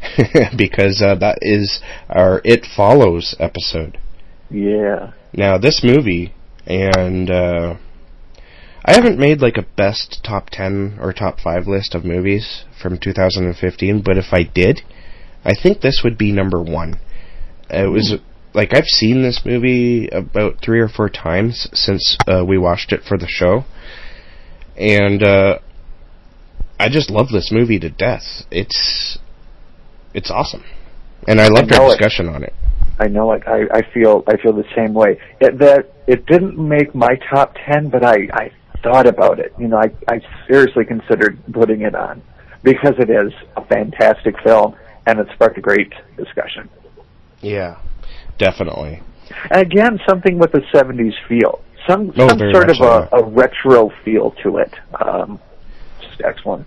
because 0.56 1.02
uh, 1.02 1.16
that 1.16 1.38
is 1.42 1.80
our 2.08 2.40
It 2.44 2.64
Follows 2.64 3.36
episode. 3.38 3.98
Yeah. 4.48 5.12
Now 5.34 5.58
this 5.58 5.82
movie, 5.84 6.32
and 6.66 7.30
uh, 7.30 7.76
I 8.86 8.94
haven't 8.94 9.18
made 9.18 9.42
like 9.42 9.58
a 9.58 9.66
best 9.76 10.20
top 10.24 10.48
ten 10.48 10.96
or 10.98 11.12
top 11.12 11.40
five 11.40 11.66
list 11.66 11.94
of 11.94 12.06
movies 12.06 12.64
from 12.80 12.98
2015, 12.98 14.00
but 14.00 14.16
if 14.16 14.32
I 14.32 14.44
did, 14.44 14.80
I 15.44 15.52
think 15.54 15.82
this 15.82 16.00
would 16.02 16.16
be 16.16 16.32
number 16.32 16.62
one. 16.62 17.00
It 17.68 17.90
was 17.90 18.16
like 18.58 18.74
I've 18.74 18.86
seen 18.86 19.22
this 19.22 19.42
movie 19.44 20.08
about 20.08 20.60
three 20.60 20.80
or 20.80 20.88
four 20.88 21.08
times 21.08 21.68
since 21.72 22.18
uh, 22.26 22.44
we 22.44 22.58
watched 22.58 22.92
it 22.92 23.04
for 23.04 23.16
the 23.16 23.28
show, 23.28 23.64
and 24.76 25.22
uh, 25.22 25.60
I 26.80 26.88
just 26.88 27.08
love 27.08 27.28
this 27.28 27.52
movie 27.52 27.78
to 27.78 27.88
death. 27.88 28.24
It's 28.50 29.16
it's 30.12 30.28
awesome, 30.28 30.64
and 31.28 31.40
I 31.40 31.46
loved 31.46 31.70
know 31.70 31.84
our 31.84 31.94
it. 31.94 31.98
discussion 31.98 32.28
on 32.28 32.42
it. 32.42 32.52
I 32.98 33.06
know 33.06 33.30
it. 33.30 33.44
I, 33.46 33.60
I 33.72 33.82
feel 33.94 34.24
I 34.26 34.36
feel 34.38 34.52
the 34.52 34.68
same 34.74 34.92
way. 34.92 35.20
It, 35.40 35.56
that 35.60 35.92
it 36.08 36.26
didn't 36.26 36.58
make 36.58 36.96
my 36.96 37.14
top 37.32 37.54
ten, 37.64 37.88
but 37.90 38.04
I 38.04 38.26
I 38.32 38.50
thought 38.82 39.06
about 39.06 39.38
it. 39.38 39.52
You 39.56 39.68
know, 39.68 39.78
I 39.78 39.92
I 40.08 40.20
seriously 40.48 40.84
considered 40.84 41.38
putting 41.52 41.82
it 41.82 41.94
on 41.94 42.20
because 42.64 42.94
it 42.98 43.08
is 43.08 43.32
a 43.56 43.64
fantastic 43.66 44.34
film 44.42 44.74
and 45.06 45.20
it 45.20 45.28
sparked 45.32 45.58
a 45.58 45.60
great 45.60 45.92
discussion. 46.16 46.68
Yeah, 47.40 47.78
definitely. 48.38 49.02
Again, 49.50 49.98
something 50.08 50.38
with 50.38 50.54
a 50.54 50.60
'70s 50.74 51.12
feel, 51.28 51.60
some 51.88 52.12
Oh, 52.16 52.28
some 52.28 52.38
sort 52.52 52.70
of 52.70 52.80
a, 52.80 53.08
a 53.16 53.24
retro 53.24 53.90
feel 54.04 54.32
to 54.42 54.58
it. 54.58 54.74
Um, 55.00 55.38
just 56.00 56.22
excellent. 56.24 56.66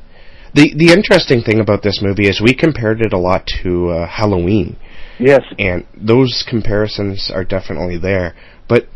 The 0.53 0.73
the 0.75 0.91
interesting 0.91 1.41
thing 1.41 1.59
about 1.59 1.81
this 1.83 2.01
movie 2.01 2.27
is 2.27 2.41
we 2.41 2.53
compared 2.53 3.01
it 3.01 3.13
a 3.13 3.17
lot 3.17 3.47
to 3.63 3.89
uh, 3.89 4.07
Halloween, 4.07 4.77
Yes, 5.19 5.41
and 5.59 5.85
those 5.95 6.43
comparisons 6.47 7.31
are 7.33 7.45
definitely 7.45 7.97
there. 7.97 8.35
But 8.67 8.87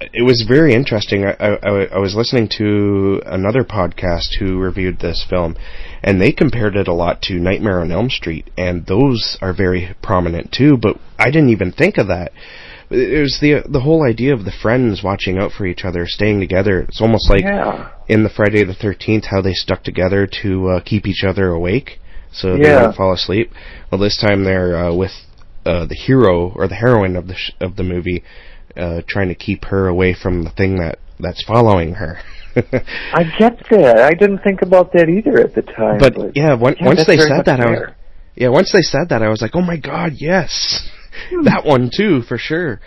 it 0.00 0.22
was 0.24 0.44
very 0.48 0.74
interesting. 0.74 1.24
I, 1.24 1.34
I, 1.40 1.84
I 1.94 1.98
was 1.98 2.14
listening 2.14 2.48
to 2.58 3.20
another 3.26 3.64
podcast 3.64 4.38
who 4.38 4.58
reviewed 4.58 4.98
this 5.00 5.24
film, 5.28 5.56
and 6.02 6.20
they 6.20 6.32
compared 6.32 6.76
it 6.76 6.88
a 6.88 6.94
lot 6.94 7.20
to 7.22 7.34
Nightmare 7.34 7.80
on 7.80 7.92
Elm 7.92 8.08
Street, 8.10 8.48
and 8.56 8.86
those 8.86 9.36
are 9.42 9.52
very 9.52 9.94
prominent 10.02 10.52
too. 10.52 10.76
But 10.76 10.96
I 11.18 11.26
didn't 11.30 11.50
even 11.50 11.72
think 11.72 11.98
of 11.98 12.08
that. 12.08 12.32
It 12.90 13.20
was 13.20 13.38
the 13.40 13.62
the 13.70 13.80
whole 13.80 14.02
idea 14.02 14.32
of 14.34 14.44
the 14.44 14.52
friends 14.62 15.02
watching 15.04 15.38
out 15.38 15.52
for 15.52 15.66
each 15.66 15.84
other, 15.84 16.06
staying 16.06 16.40
together. 16.40 16.80
It's 16.80 17.00
almost 17.00 17.30
like 17.30 17.42
Yeah. 17.44 17.90
in 18.08 18.24
the 18.24 18.30
Friday 18.30 18.64
the 18.64 18.74
Thirteenth, 18.74 19.26
how 19.26 19.40
they 19.42 19.52
stuck 19.54 19.84
together 19.84 20.26
to 20.42 20.68
uh, 20.70 20.80
keep 20.80 21.06
each 21.06 21.22
other 21.24 21.48
awake, 21.50 22.00
so 22.32 22.56
they 22.56 22.62
Yeah. 22.64 22.76
wouldn't 22.76 22.96
fall 22.96 23.12
asleep. 23.12 23.52
Well, 23.92 24.00
this 24.00 24.16
time 24.16 24.44
they're 24.44 24.76
uh, 24.76 24.92
with 24.94 25.12
uh, 25.66 25.84
the 25.86 25.94
hero 25.94 26.48
or 26.56 26.66
the 26.66 26.74
heroine 26.74 27.14
of 27.16 27.28
the 27.28 27.34
sh- 27.36 27.52
of 27.60 27.76
the 27.76 27.84
movie, 27.84 28.24
uh, 28.76 29.02
trying 29.06 29.28
to 29.28 29.34
keep 29.34 29.64
her 29.66 29.88
away 29.88 30.14
from 30.14 30.44
the 30.44 30.50
thing 30.50 30.76
that 30.78 30.98
that's 31.18 31.42
following 31.44 31.94
her. 31.94 32.18
I 32.56 33.24
get 33.38 33.58
that. 33.70 33.98
I 33.98 34.14
didn't 34.14 34.38
think 34.38 34.62
about 34.62 34.92
that 34.92 35.08
either 35.08 35.38
at 35.38 35.54
the 35.54 35.62
time. 35.62 35.98
but 35.98 36.36
yeah, 36.36 36.54
one, 36.54 36.76
yeah, 36.80 36.86
once 36.86 37.06
they 37.06 37.16
said 37.16 37.44
that, 37.44 37.60
I 37.60 37.70
was 37.70 37.90
yeah, 38.34 38.48
once 38.48 38.72
they 38.72 38.82
said 38.82 39.10
that, 39.10 39.22
I 39.22 39.28
was 39.28 39.42
like, 39.42 39.52
oh 39.54 39.60
my 39.60 39.76
god, 39.76 40.12
yes, 40.16 40.88
that 41.44 41.64
one 41.64 41.90
too 41.94 42.22
for 42.22 42.38
sure. 42.38 42.80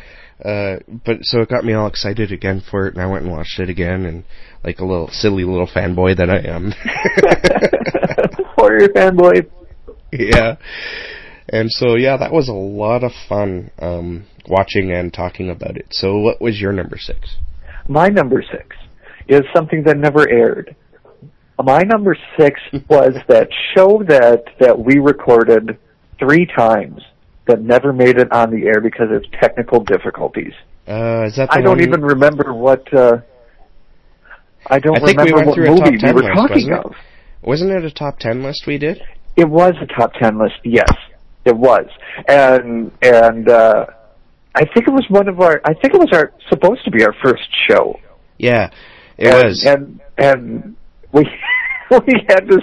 Uh, 0.44 0.78
but 1.06 1.20
so 1.22 1.42
it 1.42 1.50
got 1.50 1.64
me 1.64 1.74
all 1.74 1.88
excited 1.88 2.32
again 2.32 2.62
for 2.70 2.88
it, 2.88 2.96
and 2.96 3.02
I 3.02 3.06
went 3.06 3.24
and 3.24 3.32
watched 3.32 3.60
it 3.60 3.70
again, 3.70 4.06
and 4.06 4.24
like 4.64 4.80
a 4.80 4.86
little 4.86 5.10
silly 5.10 5.44
little 5.44 5.68
fanboy 5.68 6.18
that 6.18 6.30
I 6.30 6.40
am. 6.40 6.74
Warrior 8.58 8.90
fanboy. 8.90 9.50
yeah. 10.12 10.56
And 11.50 11.70
so 11.72 11.96
yeah, 11.96 12.18
that 12.18 12.32
was 12.34 12.50
a 12.50 12.54
lot 12.54 13.04
of 13.04 13.12
fun 13.30 13.70
um, 13.80 14.26
watching 14.48 14.92
and 14.92 15.14
talking 15.14 15.50
about 15.50 15.78
it. 15.78 15.88
So 15.92 16.18
what 16.20 16.42
was 16.42 16.60
your 16.60 16.72
number 16.72 16.98
six? 16.98 17.38
My 17.88 18.08
number 18.08 18.44
six 18.52 18.76
is 19.28 19.42
something 19.56 19.84
that 19.84 19.98
never 19.98 20.30
aired. 20.30 20.76
My 21.62 21.82
number 21.84 22.18
six 22.38 22.60
was 22.90 23.16
that 23.28 23.50
show 23.76 24.04
that 24.08 24.44
that 24.60 24.78
we 24.80 25.00
recorded 25.00 25.78
three 26.20 26.46
times 26.46 27.02
that 27.48 27.62
never 27.62 27.92
made 27.92 28.18
it 28.18 28.32
on 28.32 28.52
the 28.52 28.66
air 28.68 28.80
because 28.80 29.12
of 29.12 29.24
technical 29.40 29.84
difficulties. 29.84 30.54
Uh, 30.88 31.26
is 31.28 31.36
that 31.36 31.50
the 31.50 31.58
I 31.58 31.62
don't 31.62 31.82
even 31.82 32.02
remember 32.02 32.54
what. 32.54 32.92
Uh, 32.94 33.18
I 34.68 34.80
don't 34.80 34.98
I 34.98 35.06
think 35.06 35.20
we 35.20 35.32
remember 35.32 35.36
went 35.36 35.48
what 35.48 35.56
through 35.56 35.64
a 35.66 35.68
top 35.78 35.86
movie 35.86 35.92
we 35.92 36.00
10 36.00 36.16
were 36.16 36.22
list, 36.24 36.34
talking 36.36 36.70
wasn't 36.70 36.72
it? 36.72 36.86
of. 36.86 36.96
Wasn't 37.42 37.72
it 37.72 37.84
a 37.84 37.92
top 37.92 38.20
ten 38.20 38.44
list 38.44 38.64
we 38.66 38.78
did? 38.78 39.02
It 39.36 39.50
was 39.50 39.74
a 39.82 39.86
top 39.86 40.14
ten 40.14 40.38
list, 40.40 40.56
yes, 40.64 40.92
it 41.44 41.56
was, 41.56 41.88
and 42.28 42.92
and 43.02 43.50
uh, 43.50 43.86
I 44.56 44.66
think 44.66 44.88
it 44.88 44.92
was 44.92 45.06
one 45.10 45.28
of 45.28 45.40
our. 45.40 45.62
I 45.66 45.74
think 45.74 45.94
it 45.94 46.00
was 46.00 46.10
our 46.14 46.32
supposed 46.50 46.84
to 46.86 46.92
be 46.92 47.04
our 47.04 47.14
first 47.24 47.44
show. 47.70 48.00
Yeah, 48.38 48.70
it 49.18 49.28
and, 49.34 49.48
was. 49.48 49.66
and 49.66 50.02
and 50.18 50.76
we 51.12 51.24
we 51.92 52.14
had 52.30 52.42
to 52.50 52.60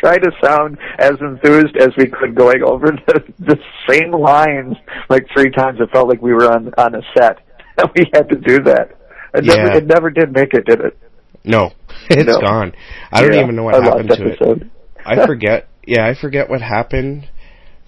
try 0.00 0.18
to 0.18 0.30
sound 0.44 0.76
as 0.98 1.12
enthused 1.20 1.76
as 1.78 1.88
we 1.96 2.06
could, 2.06 2.34
going 2.34 2.62
over 2.62 2.88
the 3.06 3.24
the 3.38 3.58
same 3.88 4.12
lines 4.12 4.76
like 5.08 5.26
three 5.34 5.50
times. 5.50 5.80
It 5.80 5.90
felt 5.90 6.08
like 6.08 6.20
we 6.20 6.32
were 6.32 6.52
on 6.52 6.72
on 6.76 6.94
a 6.94 7.00
set, 7.16 7.38
and 7.78 7.90
we 7.96 8.06
had 8.12 8.28
to 8.28 8.36
do 8.36 8.62
that. 8.64 8.96
It 9.34 9.44
Yeah. 9.44 9.54
never 9.56 9.78
it 9.78 9.86
never 9.86 10.10
did 10.10 10.32
make 10.34 10.52
it, 10.52 10.66
did 10.66 10.80
it? 10.80 10.98
no, 11.44 11.70
it's 12.10 12.26
No. 12.28 12.40
gone. 12.40 12.72
I 13.10 13.22
don't 13.22 13.32
Yeah, 13.32 13.42
even 13.42 13.56
know 13.56 13.62
what 13.64 13.82
happened 13.82 14.08
to 14.10 14.52
it. 14.52 14.62
I 15.04 15.26
forget. 15.26 15.68
Yeah, 15.86 16.06
I 16.06 16.14
forget 16.14 16.48
what 16.50 16.60
happened. 16.60 17.28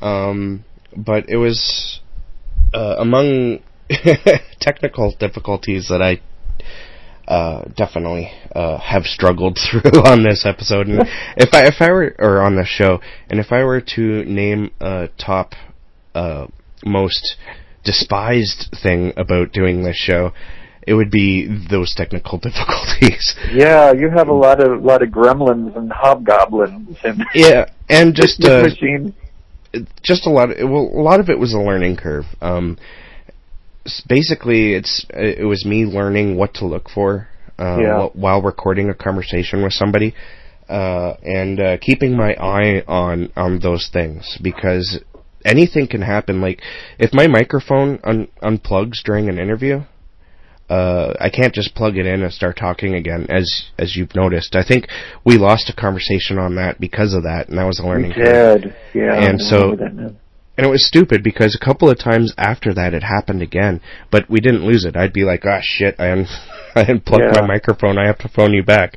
Um, 0.00 0.64
but 0.96 1.28
it 1.28 1.36
was 1.36 2.00
uh, 2.74 2.96
among 2.98 3.62
technical 4.60 5.14
difficulties 5.18 5.88
that 5.88 6.02
I 6.02 6.20
uh, 7.26 7.64
definitely 7.76 8.30
uh, 8.54 8.78
have 8.78 9.04
struggled 9.04 9.58
through 9.70 10.02
on 10.02 10.24
this 10.24 10.44
episode. 10.44 10.88
And 10.88 11.00
if 11.36 11.54
I 11.54 11.66
if 11.66 11.76
I 11.80 11.90
were 11.90 12.14
or 12.18 12.42
on 12.42 12.56
this 12.56 12.68
show, 12.68 13.00
and 13.30 13.40
if 13.40 13.52
I 13.52 13.64
were 13.64 13.80
to 13.80 14.24
name 14.24 14.72
a 14.80 15.08
top 15.18 15.52
uh, 16.14 16.48
most 16.84 17.36
despised 17.84 18.76
thing 18.82 19.12
about 19.16 19.52
doing 19.52 19.84
this 19.84 19.96
show, 19.96 20.32
it 20.86 20.94
would 20.94 21.10
be 21.10 21.46
those 21.70 21.94
technical 21.94 22.38
difficulties. 22.38 23.34
Yeah, 23.52 23.92
you 23.92 24.10
have 24.10 24.28
a 24.28 24.34
lot 24.34 24.60
of 24.60 24.82
lot 24.82 25.02
of 25.02 25.08
gremlins 25.08 25.76
and 25.76 25.90
hobgoblins 25.92 26.98
and 27.04 27.24
Yeah, 27.34 27.70
and 27.88 28.14
just 28.14 28.44
uh, 28.44 28.62
machine. 28.62 29.14
Just 30.02 30.26
a 30.26 30.30
lot. 30.30 30.50
Of, 30.50 30.68
well, 30.68 30.90
a 30.92 31.02
lot 31.02 31.20
of 31.20 31.28
it 31.28 31.38
was 31.38 31.54
a 31.54 31.58
learning 31.58 31.96
curve. 31.96 32.24
Um, 32.40 32.78
basically, 34.08 34.74
it's 34.74 35.04
it 35.10 35.46
was 35.46 35.64
me 35.64 35.84
learning 35.84 36.36
what 36.36 36.54
to 36.54 36.66
look 36.66 36.88
for 36.88 37.28
uh, 37.58 37.78
Yeah. 37.80 38.06
wh- 38.08 38.16
while 38.16 38.42
recording 38.42 38.90
a 38.90 38.94
conversation 38.94 39.62
with 39.62 39.72
somebody, 39.72 40.14
uh, 40.68 41.14
and 41.22 41.60
uh, 41.60 41.76
keeping 41.78 42.16
my 42.16 42.34
eye 42.34 42.82
on 42.86 43.30
on 43.36 43.60
those 43.60 43.88
things 43.92 44.38
because 44.42 45.00
anything 45.44 45.86
can 45.86 46.02
happen. 46.02 46.40
Like 46.40 46.60
if 46.98 47.12
my 47.12 47.26
microphone 47.26 47.98
un- 48.04 48.28
unplugs 48.42 49.02
during 49.04 49.28
an 49.28 49.38
interview. 49.38 49.82
Uh, 50.68 51.12
I 51.20 51.28
can't 51.28 51.52
just 51.54 51.74
plug 51.74 51.98
it 51.98 52.06
in 52.06 52.22
and 52.22 52.32
start 52.32 52.56
talking 52.56 52.94
again, 52.94 53.26
as 53.28 53.64
as 53.78 53.96
you've 53.96 54.14
noticed. 54.14 54.56
I 54.56 54.64
think 54.66 54.86
we 55.24 55.36
lost 55.36 55.68
a 55.68 55.74
conversation 55.78 56.38
on 56.38 56.54
that 56.56 56.80
because 56.80 57.12
of 57.12 57.22
that, 57.24 57.48
and 57.48 57.58
that 57.58 57.64
was 57.66 57.78
a 57.80 57.82
We 57.82 57.88
learning 57.90 58.12
curve 58.14 58.62
yeah. 58.94 59.28
And 59.28 59.40
so- 59.40 59.70
remember 59.72 59.84
that 59.84 59.94
now. 59.94 60.10
and 60.56 60.66
it 60.66 60.70
was 60.70 60.86
stupid 60.86 61.22
because 61.22 61.54
a 61.54 61.62
couple 61.64 61.90
of 61.90 61.98
times 61.98 62.32
after 62.38 62.72
that 62.74 62.94
it 62.94 63.02
happened 63.02 63.42
again, 63.42 63.80
but 64.10 64.28
we 64.30 64.40
didn't 64.40 64.64
lose 64.64 64.84
it. 64.86 64.96
I'd 64.96 65.12
be 65.12 65.24
like, 65.24 65.44
"Ah, 65.44 65.60
shit! 65.62 65.96
I 65.98 66.12
un- 66.12 66.26
I 66.74 66.82
unplugged 66.84 67.34
Yeah. 67.34 67.40
my 67.42 67.46
microphone. 67.46 67.98
I 67.98 68.06
have 68.06 68.18
to 68.18 68.28
phone 68.28 68.54
you 68.54 68.62
back." 68.62 68.96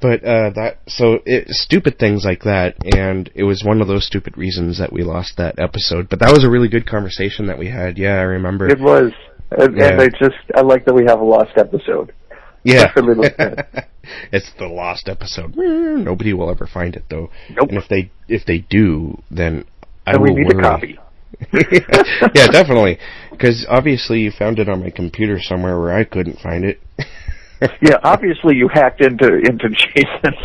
But 0.00 0.24
uh, 0.24 0.48
that 0.56 0.78
so 0.88 1.18
it, 1.26 1.48
stupid 1.50 1.98
things 1.98 2.24
like 2.24 2.42
that, 2.44 2.74
and 2.96 3.30
it 3.34 3.44
was 3.44 3.62
one 3.62 3.82
of 3.82 3.86
those 3.88 4.06
stupid 4.06 4.36
reasons 4.38 4.78
that 4.78 4.92
we 4.94 5.02
lost 5.02 5.36
that 5.36 5.58
episode. 5.58 6.08
But 6.08 6.20
that 6.20 6.32
was 6.32 6.42
a 6.42 6.50
really 6.50 6.68
good 6.68 6.86
conversation 6.88 7.46
that 7.48 7.58
we 7.58 7.68
had. 7.68 7.98
Yeah, 7.98 8.14
I 8.14 8.22
remember. 8.22 8.66
It 8.66 8.80
was, 8.80 9.12
and, 9.50 9.76
Yeah. 9.76 9.88
and 9.92 10.00
I 10.02 10.08
just 10.08 10.36
I 10.54 10.60
like 10.62 10.84
that 10.86 10.94
we 10.94 11.04
have 11.06 11.20
a 11.20 11.24
lost 11.24 11.52
episode. 11.56 12.12
yeah, 12.64 12.92
it's 14.32 14.50
the 14.58 14.66
lost 14.66 15.08
episode. 15.08 15.56
Nobody 15.56 16.32
will 16.32 16.50
ever 16.50 16.66
find 16.66 16.94
it 16.96 17.04
though. 17.08 17.30
Nope. 17.50 17.68
And 17.70 17.78
if 17.78 17.88
they 17.88 18.10
if 18.28 18.44
they 18.44 18.58
do, 18.58 19.22
then 19.30 19.64
I 20.06 20.16
we 20.18 20.30
will 20.30 20.36
need 20.36 20.52
a 20.58 20.60
copy. 20.60 20.98
yeah, 22.34 22.46
definitely. 22.48 22.98
Because 23.30 23.66
obviously 23.68 24.20
you 24.20 24.30
found 24.30 24.58
it 24.58 24.68
on 24.68 24.80
my 24.80 24.90
computer 24.90 25.38
somewhere 25.40 25.78
where 25.80 25.92
I 25.92 26.04
couldn't 26.04 26.38
find 26.38 26.64
it. 26.64 26.80
Yeah, 27.82 27.98
obviously 28.02 28.56
you 28.56 28.68
hacked 28.72 29.02
into 29.02 29.26
into 29.36 29.68
Jason's 29.68 30.42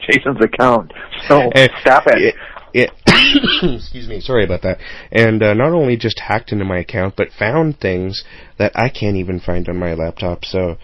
Jason's 0.00 0.40
account. 0.42 0.90
So 1.28 1.50
And 1.54 1.70
stop 1.82 2.04
it. 2.06 2.34
It- 2.76 2.92
excuse 3.62 4.06
me, 4.08 4.20
sorry 4.20 4.44
about 4.44 4.62
that. 4.62 4.78
And 5.10 5.42
uh, 5.42 5.54
not 5.54 5.72
only 5.72 5.96
just 5.96 6.20
hacked 6.20 6.52
into 6.52 6.64
my 6.64 6.78
account, 6.78 7.14
but 7.16 7.28
found 7.36 7.80
things 7.80 8.22
that 8.58 8.72
I 8.74 8.88
can't 8.88 9.16
even 9.16 9.40
find 9.40 9.68
on 9.68 9.78
my 9.78 9.94
laptop. 9.94 10.44
So 10.44 10.76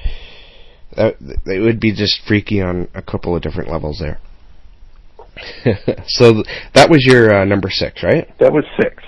that 0.97 1.17
it 1.47 1.61
would 1.61 1.81
be 1.81 1.95
just 1.95 2.21
freaky 2.27 2.61
on 2.61 2.89
a 2.95 3.03
couple 3.03 3.37
of 3.37 3.43
different 3.43 3.71
levels 3.71 3.99
there. 4.01 4.19
so 6.07 6.33
th- 6.33 6.47
that 6.75 6.91
was 6.91 7.05
your 7.05 7.35
uh, 7.35 7.45
number 7.45 7.71
six, 7.71 8.03
right? 8.03 8.29
That 8.39 8.53
was 8.53 8.65
six. 8.81 9.03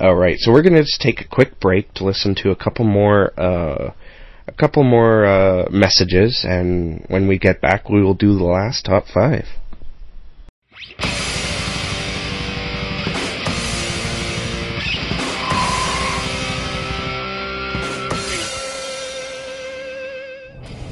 All 0.00 0.16
right, 0.16 0.36
so 0.38 0.52
we're 0.52 0.62
gonna 0.62 0.82
just 0.82 1.00
take 1.00 1.20
a 1.20 1.28
quick 1.28 1.60
break 1.60 1.94
to 1.94 2.04
listen 2.04 2.34
to 2.42 2.50
a 2.50 2.56
couple 2.56 2.84
more, 2.84 3.32
uh, 3.38 3.92
a 4.48 4.52
couple 4.52 4.82
more 4.82 5.24
uh, 5.24 5.68
messages, 5.70 6.44
and 6.46 7.04
when 7.08 7.28
we 7.28 7.38
get 7.38 7.60
back, 7.60 7.88
we 7.88 8.02
will 8.02 8.14
do 8.14 8.36
the 8.36 8.44
last 8.44 8.84
top 8.84 9.04
five. 9.06 9.46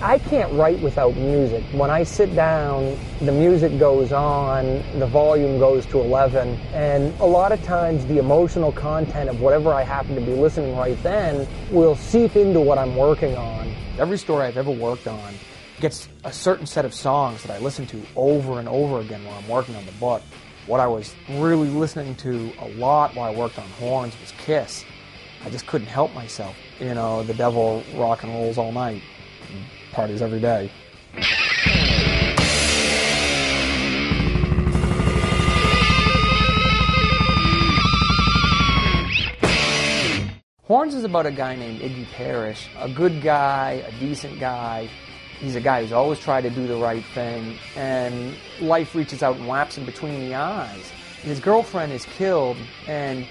I 0.03 0.19
can't 0.19 0.53
write 0.55 0.81
without 0.81 1.15
music. 1.15 1.63
When 1.71 1.89
I 1.89 2.03
sit 2.03 2.35
down, 2.35 2.99
the 3.21 3.31
music 3.31 3.79
goes 3.79 4.11
on, 4.11 4.83
the 4.99 5.07
volume 5.07 5.61
goes 5.61 5.87
to 5.87 6.01
11, 6.01 6.59
and 6.73 7.17
a 7.21 7.25
lot 7.25 7.53
of 7.53 7.63
times 7.63 8.05
the 8.07 8.19
emotional 8.19 8.73
content 8.73 9.31
of 9.31 9.41
whatever 9.41 9.73
I 9.73 9.85
happen 9.85 10.17
to 10.17 10.21
be 10.21 10.35
listening 10.35 10.77
right 10.77 11.01
then 11.05 11.47
will 11.71 11.95
seep 11.95 12.35
into 12.35 12.61
what 12.61 12.79
I'm 12.79 12.97
working 12.97 13.37
on. 13.37 13.73
Every 13.97 14.19
story 14.19 14.45
I've 14.45 14.57
ever 14.57 14.73
worked 14.73 15.07
on 15.07 15.35
gets 15.79 16.09
a 16.25 16.33
certain 16.33 16.67
set 16.67 16.85
of 16.85 16.93
songs 16.93 17.45
that 17.45 17.53
I 17.53 17.61
listen 17.61 17.87
to 17.87 18.03
over 18.17 18.59
and 18.59 18.69
over 18.69 18.99
again 18.99 19.25
while 19.25 19.39
I'm 19.39 19.49
working 19.49 19.77
on 19.77 19.87
the 19.87 19.93
book. 19.93 20.23
What 20.67 20.81
I 20.81 20.89
was 20.89 21.15
really 21.31 21.69
listening 21.69 22.17
to 22.17 22.53
a 22.59 22.69
lot 22.71 23.15
while 23.15 23.33
I 23.33 23.37
worked 23.37 23.57
on 23.57 23.69
horns 23.79 24.19
was 24.21 24.33
Kiss. 24.33 24.85
I 25.45 25.51
just 25.51 25.69
couldn't 25.69 25.87
help 25.87 26.13
myself. 26.13 26.57
You 26.81 26.95
know, 26.95 27.23
the 27.23 27.35
devil 27.35 27.85
rock 27.95 28.25
and 28.25 28.33
rolls 28.33 28.59
all 28.59 28.73
night 28.73 29.01
parties 29.93 30.22
every 30.22 30.40
day. 30.40 30.70
Horns 40.64 40.95
is 40.95 41.05
about 41.05 41.26
a 41.26 41.30
guy 41.30 41.55
named 41.55 41.80
Iggy 41.80 42.07
Perrish, 42.07 42.66
a 42.78 42.88
good 42.88 43.20
guy, 43.20 43.84
a 43.86 43.93
decent 44.01 44.40
guy. 44.40 44.88
He's 45.38 45.55
a 45.55 45.61
guy 45.61 45.82
who's 45.82 45.93
always 45.93 46.18
tried 46.18 46.43
to 46.43 46.51
do 46.51 46.66
the 46.66 46.76
right 46.76 47.05
thing, 47.14 47.59
and 47.76 48.34
life 48.61 48.95
reaches 48.95 49.22
out 49.22 49.36
and 49.36 49.47
whaps 49.47 49.76
him 49.76 49.84
between 49.84 50.20
the 50.20 50.34
eyes. 50.34 50.90
His 51.20 51.40
girlfriend 51.40 51.93
is 51.93 52.07
killed, 52.07 52.57
and 52.86 53.26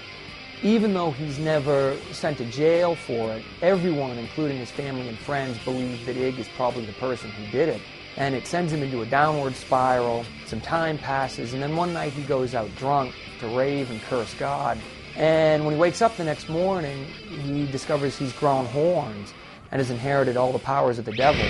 even 0.62 0.94
though 0.94 1.10
he's 1.10 1.38
never 1.38 1.96
sent 2.12 2.38
to 2.38 2.44
jail 2.44 2.94
for 2.94 3.32
it, 3.32 3.44
everyone, 3.60 4.16
including 4.18 4.58
his 4.58 4.70
family 4.70 5.08
and 5.08 5.18
friends, 5.18 5.58
believe 5.64 6.06
that 6.06 6.16
Ig 6.16 6.38
is 6.38 6.48
probably 6.56 6.86
the 6.86 6.92
person 6.94 7.30
who 7.30 7.50
did 7.50 7.68
it. 7.68 7.82
And 8.16 8.34
it 8.34 8.46
sends 8.46 8.72
him 8.72 8.82
into 8.82 9.02
a 9.02 9.06
downward 9.06 9.54
spiral. 9.56 10.24
Some 10.46 10.60
time 10.60 10.98
passes, 10.98 11.54
and 11.54 11.62
then 11.62 11.74
one 11.76 11.92
night 11.92 12.12
he 12.12 12.22
goes 12.22 12.54
out 12.54 12.74
drunk 12.76 13.14
to 13.40 13.48
rave 13.48 13.90
and 13.90 14.00
curse 14.02 14.34
God. 14.34 14.78
And 15.16 15.64
when 15.64 15.74
he 15.74 15.80
wakes 15.80 16.00
up 16.00 16.16
the 16.16 16.24
next 16.24 16.48
morning, 16.48 17.06
he 17.06 17.66
discovers 17.66 18.16
he's 18.16 18.32
grown 18.32 18.66
horns 18.66 19.32
and 19.70 19.80
has 19.80 19.90
inherited 19.90 20.36
all 20.36 20.52
the 20.52 20.58
powers 20.58 20.98
of 20.98 21.06
the 21.06 21.12
devil. 21.12 21.44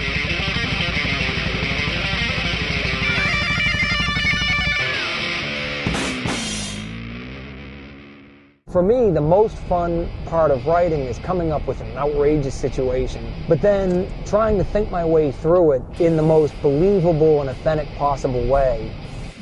For 8.73 8.83
me, 8.83 9.11
the 9.11 9.21
most 9.21 9.55
fun 9.55 10.09
part 10.25 10.51
of 10.51 10.67
writing 10.67 11.01
is 11.01 11.19
coming 11.19 11.53
up 11.53 11.67
with 11.67 11.83
an 11.83 11.95
outrageous 11.95 12.55
situation, 12.55 13.31
but 13.47 13.61
then 13.61 14.11
trying 14.25 14.57
to 14.57 14.65
think 14.65 14.91
my 14.91 15.05
way 15.05 15.31
through 15.31 15.73
it 15.73 15.83
in 16.01 16.17
the 16.17 16.23
most 16.23 16.55
believable 16.63 17.43
and 17.43 17.51
authentic 17.51 17.87
possible 17.97 18.47
way. 18.47 18.91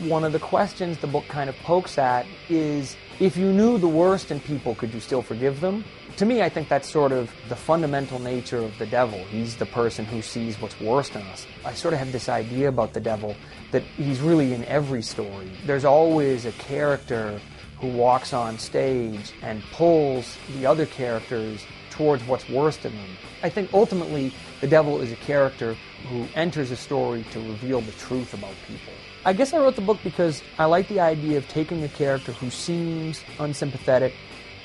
One 0.01 0.25
of 0.25 0.33
the 0.33 0.41
questions 0.41 0.99
the 0.99 1.07
book 1.07 1.29
kind 1.29 1.49
of 1.49 1.55
pokes 1.59 1.97
at 1.97 2.27
is 2.49 2.97
if 3.21 3.37
you 3.37 3.53
knew 3.53 3.79
the 3.79 3.87
worst 3.87 4.33
in 4.33 4.41
people, 4.41 4.75
could 4.75 4.93
you 4.93 4.99
still 4.99 5.23
forgive 5.23 5.61
them? 5.61 5.85
To 6.17 6.27
me, 6.27 6.43
I 6.43 6.49
think 6.49 6.69
that's 6.69 6.91
sort 6.91 7.13
of 7.13 7.31
the 7.49 7.55
fundamental 7.55 8.19
nature 8.19 8.59
of 8.59 8.77
the 8.79 8.87
devil. 8.87 9.21
He's 9.27 9.55
the 9.55 9.67
person 9.67 10.07
who 10.07 10.23
sees 10.23 10.61
what's 10.61 10.79
worst 10.81 11.15
in 11.15 11.23
us. 11.23 11.47
I 11.65 11.73
sort 11.75 11.95
of 11.95 12.01
have 12.01 12.11
this 12.11 12.29
idea 12.29 12.69
about 12.69 12.95
the 12.95 13.01
devil 13.01 13.37
that 13.71 13.85
he's 13.97 14.21
really 14.21 14.55
in 14.55 14.65
every 14.65 15.03
story. 15.03 15.53
There's 15.67 15.85
always 15.85 16.47
a 16.47 16.53
character 16.53 17.41
who 17.81 17.89
walks 17.89 18.33
on 18.33 18.59
stage 18.59 19.33
and 19.43 19.63
pulls 19.73 20.37
the 20.57 20.67
other 20.67 20.87
characters 20.87 21.65
towards 21.91 22.23
what's 22.25 22.49
worst 22.49 22.85
in 22.85 22.93
them. 22.97 23.11
I 23.43 23.49
think 23.49 23.73
ultimately 23.73 24.33
the 24.61 24.67
devil 24.67 25.01
is 25.01 25.13
a 25.13 25.17
character 25.17 25.77
who 26.09 26.27
enters 26.35 26.71
a 26.71 26.77
story 26.77 27.25
to 27.33 27.41
reveal 27.41 27.81
the 27.81 27.93
truth 27.93 28.35
about 28.35 28.55
people. 28.67 28.93
I 29.25 29.33
guess 29.33 29.53
I 29.53 29.59
wrote 29.59 29.77
the 29.77 29.83
book 29.83 29.99
because 30.03 30.43
I 30.59 30.65
like 30.65 30.89
the 30.89 31.01
idea 31.01 31.37
of 31.37 31.47
taking 31.49 31.83
a 31.85 31.89
character 31.89 32.33
who 32.33 32.51
seems 32.51 33.23
unsympathetic 33.39 34.15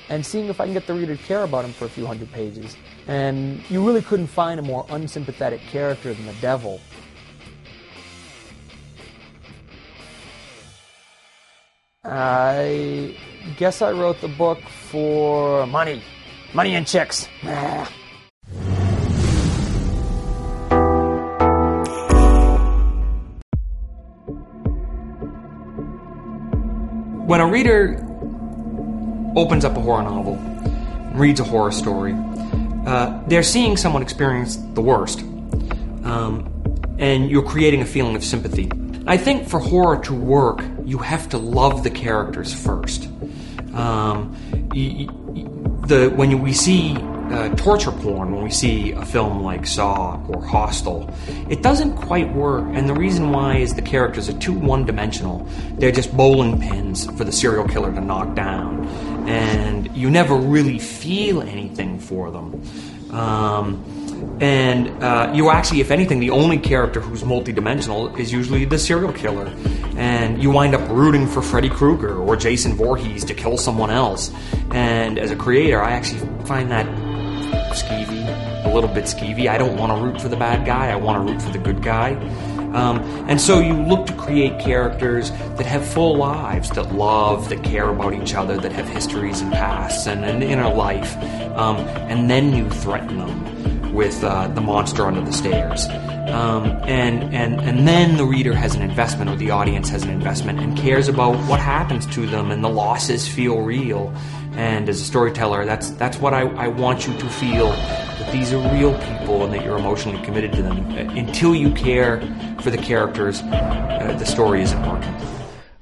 and 0.07 0.25
seeing 0.25 0.47
if 0.47 0.61
I 0.61 0.65
can 0.65 0.73
get 0.73 0.87
the 0.87 0.93
reader 0.93 1.15
to 1.15 1.23
care 1.23 1.43
about 1.43 1.65
him 1.65 1.73
for 1.73 1.85
a 1.85 1.89
few 1.89 2.05
hundred 2.05 2.31
pages. 2.31 2.77
And 3.07 3.61
you 3.69 3.85
really 3.85 4.01
couldn't 4.01 4.27
find 4.27 4.59
a 4.59 4.63
more 4.63 4.85
unsympathetic 4.89 5.61
character 5.61 6.13
than 6.13 6.25
the 6.25 6.33
devil. 6.35 6.79
I 12.05 13.15
guess 13.57 13.81
I 13.81 13.91
wrote 13.91 14.21
the 14.21 14.27
book 14.27 14.59
for 14.61 15.65
money. 15.65 16.03
Money 16.53 16.75
and 16.75 16.85
chicks. 16.85 17.27
When 27.25 27.41
a 27.41 27.47
reader 27.47 27.95
opens 29.35 29.65
up 29.65 29.75
a 29.75 29.81
horror 29.81 30.03
novel, 30.03 30.35
reads 31.13 31.39
a 31.39 31.43
horror 31.43 31.71
story, 31.71 32.13
uh, 32.85 33.19
they're 33.27 33.41
seeing 33.41 33.77
someone 33.77 34.03
experience 34.03 34.57
the 34.57 34.81
worst. 34.81 35.21
Um, 36.03 36.51
and 36.99 37.31
you're 37.31 37.43
creating 37.43 37.81
a 37.81 37.85
feeling 37.85 38.15
of 38.15 38.23
sympathy. 38.23 38.71
I 39.07 39.17
think 39.17 39.49
for 39.49 39.59
horror 39.59 39.97
to 40.03 40.13
work, 40.13 40.63
you 40.85 40.97
have 40.99 41.29
to 41.29 41.37
love 41.37 41.83
the 41.83 41.89
characters 41.89 42.53
first. 42.53 43.09
Um, 43.73 44.35
the 45.87 46.09
when 46.15 46.41
we 46.41 46.53
see 46.53 46.95
uh, 46.95 47.49
torture 47.55 47.91
porn, 47.91 48.33
when 48.33 48.43
we 48.43 48.51
see 48.51 48.91
a 48.91 49.05
film 49.05 49.41
like 49.41 49.65
Saw 49.65 50.21
or 50.27 50.45
Hostel, 50.45 51.13
it 51.49 51.61
doesn't 51.63 51.95
quite 51.95 52.31
work. 52.33 52.63
And 52.73 52.87
the 52.87 52.93
reason 52.93 53.31
why 53.31 53.57
is 53.57 53.73
the 53.73 53.81
characters 53.81 54.29
are 54.29 54.39
too 54.39 54.53
one-dimensional. 54.53 55.47
They're 55.77 55.91
just 55.91 56.15
bowling 56.15 56.59
pins 56.61 57.05
for 57.17 57.23
the 57.23 57.31
serial 57.31 57.67
killer 57.67 57.93
to 57.93 58.01
knock 58.01 58.35
down, 58.35 58.87
and 59.27 59.95
you 59.95 60.09
never 60.09 60.35
really 60.35 60.79
feel 60.79 61.41
anything 61.41 61.99
for 61.99 62.31
them. 62.31 62.61
Um, 63.11 63.83
and 64.41 65.01
uh, 65.01 65.31
you 65.33 65.49
actually, 65.49 65.79
if 65.79 65.91
anything, 65.91 66.19
the 66.19 66.29
only 66.29 66.57
character 66.57 66.99
who's 66.99 67.23
multidimensional 67.23 68.17
is 68.19 68.33
usually 68.33 68.65
the 68.65 68.77
serial 68.77 69.13
killer. 69.13 69.47
And 69.95 70.43
you 70.43 70.51
wind 70.51 70.75
up 70.75 70.89
rooting 70.89 71.25
for 71.25 71.41
Freddy 71.41 71.69
Krueger 71.69 72.17
or 72.17 72.35
Jason 72.35 72.73
Voorhees 72.73 73.23
to 73.25 73.33
kill 73.33 73.57
someone 73.57 73.89
else. 73.89 74.31
And 74.71 75.17
as 75.17 75.31
a 75.31 75.37
creator, 75.37 75.81
I 75.81 75.91
actually 75.91 76.19
find 76.45 76.69
that 76.69 76.85
skeevy, 77.73 78.65
a 78.65 78.73
little 78.73 78.89
bit 78.89 79.05
skeevy. 79.05 79.47
I 79.47 79.57
don't 79.57 79.77
want 79.77 79.93
to 79.93 80.05
root 80.05 80.21
for 80.21 80.27
the 80.27 80.35
bad 80.35 80.65
guy, 80.65 80.89
I 80.89 80.95
want 80.97 81.25
to 81.25 81.33
root 81.33 81.41
for 81.41 81.51
the 81.51 81.59
good 81.59 81.81
guy. 81.81 82.15
Um, 82.75 82.99
and 83.29 83.39
so 83.39 83.61
you 83.61 83.73
look 83.73 84.05
to 84.07 84.13
create 84.15 84.59
characters 84.59 85.31
that 85.31 85.65
have 85.65 85.87
full 85.87 86.17
lives, 86.17 86.69
that 86.71 86.93
love, 86.93 87.47
that 87.47 87.63
care 87.63 87.87
about 87.87 88.13
each 88.13 88.35
other, 88.35 88.57
that 88.57 88.73
have 88.73 88.89
histories 88.89 89.39
and 89.39 89.53
pasts 89.53 90.07
and 90.07 90.25
an 90.25 90.43
inner 90.43 90.67
life. 90.73 91.15
Um, 91.55 91.77
and 92.09 92.29
then 92.29 92.53
you 92.53 92.69
threaten 92.69 93.17
them 93.17 93.74
with 93.95 94.23
uh, 94.23 94.49
the 94.49 94.61
monster 94.61 95.05
under 95.05 95.21
the 95.21 95.31
stairs. 95.31 95.87
Um, 96.27 96.65
and, 96.83 97.33
and, 97.33 97.61
and 97.61 97.87
then 97.87 98.17
the 98.17 98.25
reader 98.25 98.53
has 98.53 98.75
an 98.75 98.81
investment, 98.81 99.31
or 99.31 99.37
the 99.37 99.51
audience 99.51 99.89
has 99.89 100.03
an 100.03 100.09
investment, 100.09 100.59
and 100.59 100.77
cares 100.77 101.07
about 101.07 101.37
what 101.47 101.59
happens 101.59 102.05
to 102.07 102.25
them, 102.27 102.51
and 102.51 102.63
the 102.63 102.69
losses 102.69 103.27
feel 103.27 103.61
real. 103.61 104.13
And 104.53 104.89
as 104.89 104.99
a 104.99 105.03
storyteller, 105.03 105.65
that's, 105.65 105.91
that's 105.91 106.17
what 106.17 106.33
I, 106.33 106.41
I 106.41 106.67
want 106.67 107.07
you 107.07 107.13
to 107.17 107.29
feel 107.29 107.69
that 107.69 108.31
these 108.31 108.51
are 108.53 108.73
real 108.73 108.93
people 108.99 109.43
and 109.43 109.53
that 109.53 109.63
you're 109.63 109.77
emotionally 109.77 110.21
committed 110.23 110.51
to 110.53 110.61
them. 110.61 110.77
Until 111.17 111.55
you 111.55 111.71
care 111.73 112.19
for 112.61 112.71
the 112.71 112.77
characters, 112.77 113.41
uh, 113.41 114.15
the 114.19 114.25
story 114.25 114.61
isn't 114.61 114.81
working. 114.89 115.13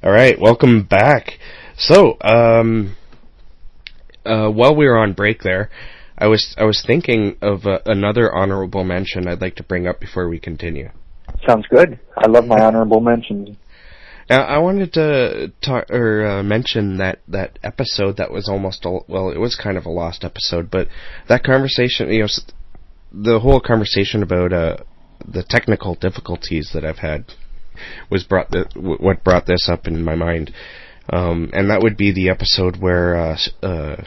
All 0.03 0.11
right, 0.11 0.39
welcome 0.39 0.84
back. 0.84 1.39
So, 1.78 2.18
um, 2.22 2.95
uh, 4.26 4.49
while 4.49 4.76
we 4.76 4.86
were 4.86 4.97
on 4.97 5.14
break 5.14 5.43
there, 5.43 5.70
I 6.18 6.28
was 6.28 6.55
I 6.57 6.64
was 6.64 6.84
thinking 6.86 7.38
of 7.41 7.66
uh, 7.66 7.80
another 7.86 8.34
honorable 8.34 8.84
mention 8.84 9.28
I'd 9.28 9.41
like 9.41 9.55
to 9.55 9.64
bring 9.64 9.88
up 9.88 9.99
before 9.99 10.30
we 10.30 10.39
continue. 10.39 10.89
Sounds 11.47 11.66
good. 11.70 11.99
I 12.18 12.28
love 12.28 12.45
my 12.45 12.61
honorable 12.61 13.01
mentions. 13.01 13.57
Now, 14.30 14.43
I 14.43 14.59
wanted 14.59 14.93
to 14.93 15.51
talk 15.61 15.89
or 15.89 16.26
uh, 16.26 16.43
mention 16.43 16.97
that 16.97 17.20
that 17.28 17.59
episode 17.61 18.18
that 18.18 18.32
was 18.32 18.47
almost 18.47 18.86
a, 18.86 18.99
well, 19.07 19.30
it 19.30 19.38
was 19.38 19.55
kind 19.55 19.78
of 19.78 19.86
a 19.86 19.89
lost 19.89 20.24
episode, 20.24 20.72
but 20.72 20.88
that 21.28 21.43
conversation, 21.43 22.09
you 22.09 22.22
know, 22.22 22.28
the 23.11 23.39
whole 23.39 23.59
conversation 23.59 24.24
about 24.24 24.53
uh, 24.53 24.78
the 25.28 25.43
technical 25.43 25.95
difficulties 25.95 26.72
that 26.74 26.86
I've 26.86 26.99
had 26.99 27.26
was 28.09 28.24
brought 28.24 28.51
the, 28.51 28.66
what 28.76 29.24
brought 29.24 29.45
this 29.45 29.68
up 29.70 29.88
in 29.88 30.03
my 30.03 30.16
mind, 30.16 30.53
um, 31.09 31.49
and 31.53 31.70
that 31.70 31.82
would 31.82 31.97
be 31.97 32.14
the 32.14 32.30
episode 32.30 32.78
where 32.78 33.16
uh, 33.16 33.38
uh, 33.61 34.03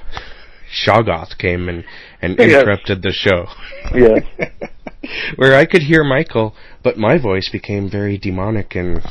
Shoggoth 0.73 1.39
came 1.39 1.69
and 1.69 1.85
and 2.23 2.37
Yes. 2.39 2.63
interrupted 2.63 3.03
the 3.03 3.13
show. 3.13 3.47
Yes. 3.95 4.23
where 5.37 5.55
I 5.57 5.65
could 5.67 5.83
hear 5.83 6.03
Michael, 6.05 6.55
but 6.83 6.97
my 6.97 7.19
voice 7.19 7.49
became 7.51 7.89
very 7.91 8.19
demonic 8.19 8.75
and. 8.75 9.03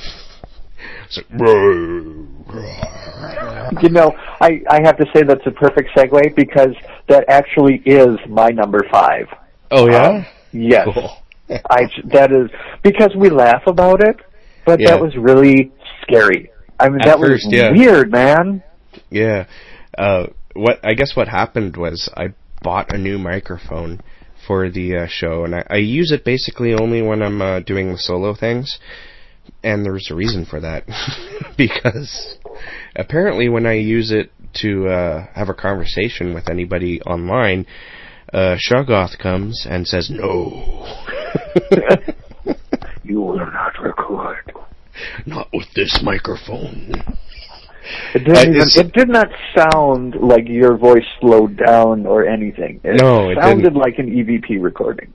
So, 1.09 1.21
You 3.81 3.89
know, 3.89 4.13
I, 4.41 4.61
I 4.69 4.81
have 4.83 4.97
to 4.97 5.05
say 5.13 5.23
that's 5.23 5.45
a 5.45 5.51
perfect 5.51 5.89
segue 5.95 6.35
because 6.35 6.75
that 7.07 7.25
actually 7.27 7.81
is 7.85 8.17
my 8.29 8.49
number 8.49 8.83
five. 8.91 9.27
oh 9.71 9.89
yeah, 9.89 10.07
Um, 10.07 10.25
yes. 10.51 10.87
Cool. 10.93 11.09
I 11.69 11.83
that 12.05 12.31
is 12.31 12.49
because 12.83 13.15
we 13.15 13.29
laugh 13.29 13.63
about 13.67 14.01
it, 14.01 14.17
but 14.65 14.79
Yeah. 14.79 14.91
that 14.91 15.01
was 15.01 15.15
really 15.15 15.71
scary. 16.01 16.49
I 16.79 16.89
mean, 16.89 17.01
At 17.01 17.05
that 17.07 17.19
first, 17.19 17.45
was 17.45 17.53
yeah. 17.53 17.71
weird, 17.71 18.11
man. 18.11 18.63
Yeah. 19.09 19.45
Uh, 19.97 20.27
what 20.55 20.79
I 20.83 20.93
guess 20.93 21.15
what 21.15 21.27
happened 21.27 21.77
was 21.77 22.09
I 22.15 22.33
bought 22.61 22.93
a 22.93 22.97
new 22.97 23.17
microphone 23.17 24.01
for 24.47 24.69
the 24.69 24.97
uh, 24.97 25.07
show, 25.07 25.43
and 25.43 25.55
I, 25.55 25.65
I 25.69 25.77
use 25.77 26.11
it 26.11 26.23
basically 26.23 26.73
only 26.73 27.01
when 27.01 27.21
I'm 27.21 27.41
uh, 27.41 27.59
doing 27.59 27.91
the 27.91 27.97
solo 27.97 28.35
things. 28.35 28.79
And 29.63 29.85
there's 29.85 30.09
a 30.09 30.15
reason 30.15 30.45
for 30.45 30.59
that, 30.59 30.85
because 31.57 32.37
apparently 32.95 33.47
when 33.47 33.67
I 33.67 33.73
use 33.73 34.11
it 34.11 34.31
to 34.61 34.87
uh, 34.87 35.27
have 35.35 35.49
a 35.49 35.53
conversation 35.53 36.33
with 36.33 36.49
anybody 36.49 37.01
online, 37.01 37.67
uh, 38.33 38.55
Shoggoth 38.57 39.19
comes 39.19 39.67
and 39.69 39.87
says 39.87 40.09
no. 40.09 41.03
You 43.07 43.21
will 43.21 43.37
not 43.37 43.79
record. 43.79 44.51
Not 45.27 45.49
with 45.53 45.67
this 45.75 45.99
microphone. 46.03 47.03
It 48.13 48.19
didn't 48.25 48.55
even. 48.55 48.67
It 48.87 48.93
did 48.93 49.09
not 49.09 49.27
sound 49.55 50.15
like 50.21 50.47
your 50.47 50.77
voice 50.77 51.05
slowed 51.19 51.57
down 51.57 52.05
or 52.05 52.25
anything. 52.25 52.79
It 52.83 53.01
no, 53.01 53.29
it 53.29 53.37
sounded 53.41 53.63
didn't. 53.63 53.77
like 53.77 53.97
an 53.99 54.09
EVP 54.09 54.61
recording. 54.61 55.13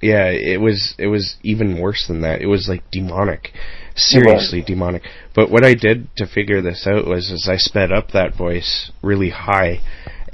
Yeah, 0.00 0.26
it 0.30 0.60
was. 0.60 0.94
It 0.98 1.06
was 1.06 1.36
even 1.42 1.80
worse 1.80 2.06
than 2.06 2.20
that. 2.22 2.42
It 2.42 2.46
was 2.46 2.68
like 2.68 2.82
demonic, 2.90 3.52
seriously 3.94 4.62
demonic. 4.62 5.02
But 5.34 5.50
what 5.50 5.64
I 5.64 5.74
did 5.74 6.08
to 6.16 6.26
figure 6.26 6.60
this 6.60 6.86
out 6.86 7.06
was, 7.06 7.30
is 7.30 7.48
I 7.50 7.56
sped 7.56 7.90
up 7.90 8.10
that 8.12 8.36
voice 8.36 8.90
really 9.02 9.30
high, 9.30 9.80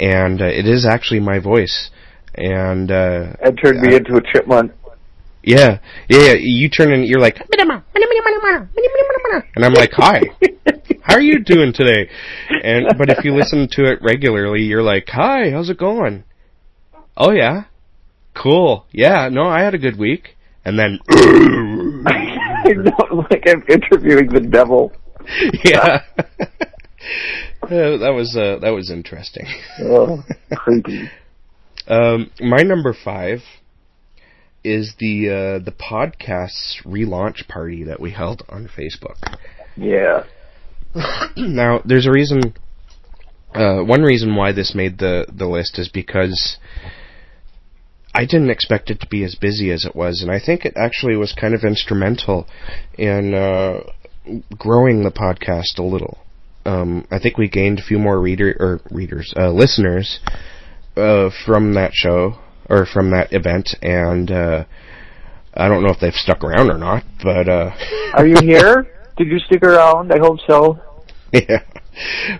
and 0.00 0.42
uh, 0.42 0.46
it 0.46 0.66
is 0.66 0.84
actually 0.84 1.20
my 1.20 1.38
voice. 1.38 1.90
And 2.34 2.90
uh, 2.90 3.34
It 3.40 3.54
turned 3.62 3.80
me 3.82 3.94
into 3.94 4.16
a 4.16 4.22
chipmunk. 4.32 4.72
yeah, 5.42 5.78
yeah, 6.08 6.18
yeah, 6.32 6.34
you 6.38 6.68
turn 6.68 6.92
and 6.92 7.04
you're 7.06 7.20
like, 7.20 7.38
and 9.54 9.64
I'm 9.64 9.74
like, 9.74 9.90
hi, 9.92 10.22
how 11.02 11.14
are 11.14 11.20
you 11.20 11.40
doing 11.42 11.72
today? 11.72 12.08
And 12.62 12.86
but 12.98 13.10
if 13.10 13.24
you 13.24 13.34
listen 13.34 13.68
to 13.72 13.84
it 13.84 14.00
regularly, 14.02 14.62
you're 14.62 14.82
like, 14.82 15.08
hi, 15.08 15.50
how's 15.50 15.70
it 15.70 15.78
going? 15.78 16.24
Oh 17.16 17.32
yeah, 17.32 17.64
cool. 18.34 18.86
Yeah, 18.92 19.28
no, 19.30 19.44
I 19.48 19.60
had 19.62 19.74
a 19.74 19.78
good 19.78 19.98
week. 19.98 20.36
And 20.64 20.78
then, 20.78 21.00
I 21.10 22.72
know, 22.72 23.26
like 23.30 23.42
I'm 23.48 23.64
interviewing 23.68 24.28
the 24.32 24.40
devil. 24.48 24.92
yeah, 25.64 26.02
Uh, 27.62 27.68
that 27.68 28.12
was 28.14 28.36
uh, 28.36 28.58
that 28.60 28.70
was 28.70 28.90
interesting. 28.90 29.46
Oh, 29.80 30.22
creepy. 30.54 31.10
Um, 31.88 32.30
my 32.40 32.62
number 32.62 32.94
five 32.94 33.40
is 34.62 34.94
the 35.00 35.28
uh, 35.28 35.64
the 35.64 35.72
podcast's 35.72 36.80
relaunch 36.84 37.48
party 37.48 37.82
that 37.82 37.98
we 37.98 38.12
held 38.12 38.44
on 38.48 38.68
Facebook. 38.68 39.16
Yeah. 39.76 40.22
now, 41.36 41.80
there's 41.84 42.06
a 42.06 42.12
reason. 42.12 42.54
Uh, 43.54 43.82
one 43.82 44.02
reason 44.02 44.34
why 44.34 44.52
this 44.52 44.74
made 44.74 44.98
the 44.98 45.26
the 45.32 45.46
list 45.46 45.78
is 45.78 45.88
because 45.88 46.56
I 48.14 48.24
didn't 48.24 48.50
expect 48.50 48.90
it 48.90 49.00
to 49.00 49.06
be 49.06 49.24
as 49.24 49.34
busy 49.34 49.70
as 49.70 49.84
it 49.84 49.96
was, 49.96 50.22
and 50.22 50.30
I 50.30 50.38
think 50.38 50.64
it 50.64 50.74
actually 50.76 51.16
was 51.16 51.32
kind 51.32 51.54
of 51.54 51.62
instrumental 51.64 52.46
in 52.98 53.34
uh, 53.34 53.80
growing 54.56 55.02
the 55.02 55.10
podcast 55.10 55.78
a 55.78 55.82
little. 55.82 56.18
Um, 56.64 57.06
I 57.10 57.18
think 57.18 57.38
we 57.38 57.48
gained 57.48 57.78
a 57.78 57.82
few 57.82 57.98
more 57.98 58.20
reader 58.20 58.54
or 58.60 58.80
readers, 58.90 59.32
uh, 59.36 59.50
listeners 59.50 60.20
uh, 60.96 61.30
from 61.44 61.74
that 61.74 61.92
show 61.94 62.38
or 62.68 62.86
from 62.86 63.10
that 63.10 63.32
event, 63.32 63.74
and 63.82 64.30
uh, 64.30 64.64
I 65.54 65.68
don't 65.68 65.82
know 65.82 65.90
if 65.90 66.00
they've 66.00 66.12
stuck 66.14 66.44
around 66.44 66.70
or 66.70 66.78
not, 66.78 67.04
but 67.22 67.48
uh, 67.48 67.70
Are 68.14 68.26
you 68.26 68.36
here? 68.40 68.86
Did 69.16 69.28
you 69.28 69.38
stick 69.38 69.62
around? 69.62 70.12
I 70.12 70.18
hope 70.18 70.38
so. 70.46 70.80
yeah. 71.32 71.62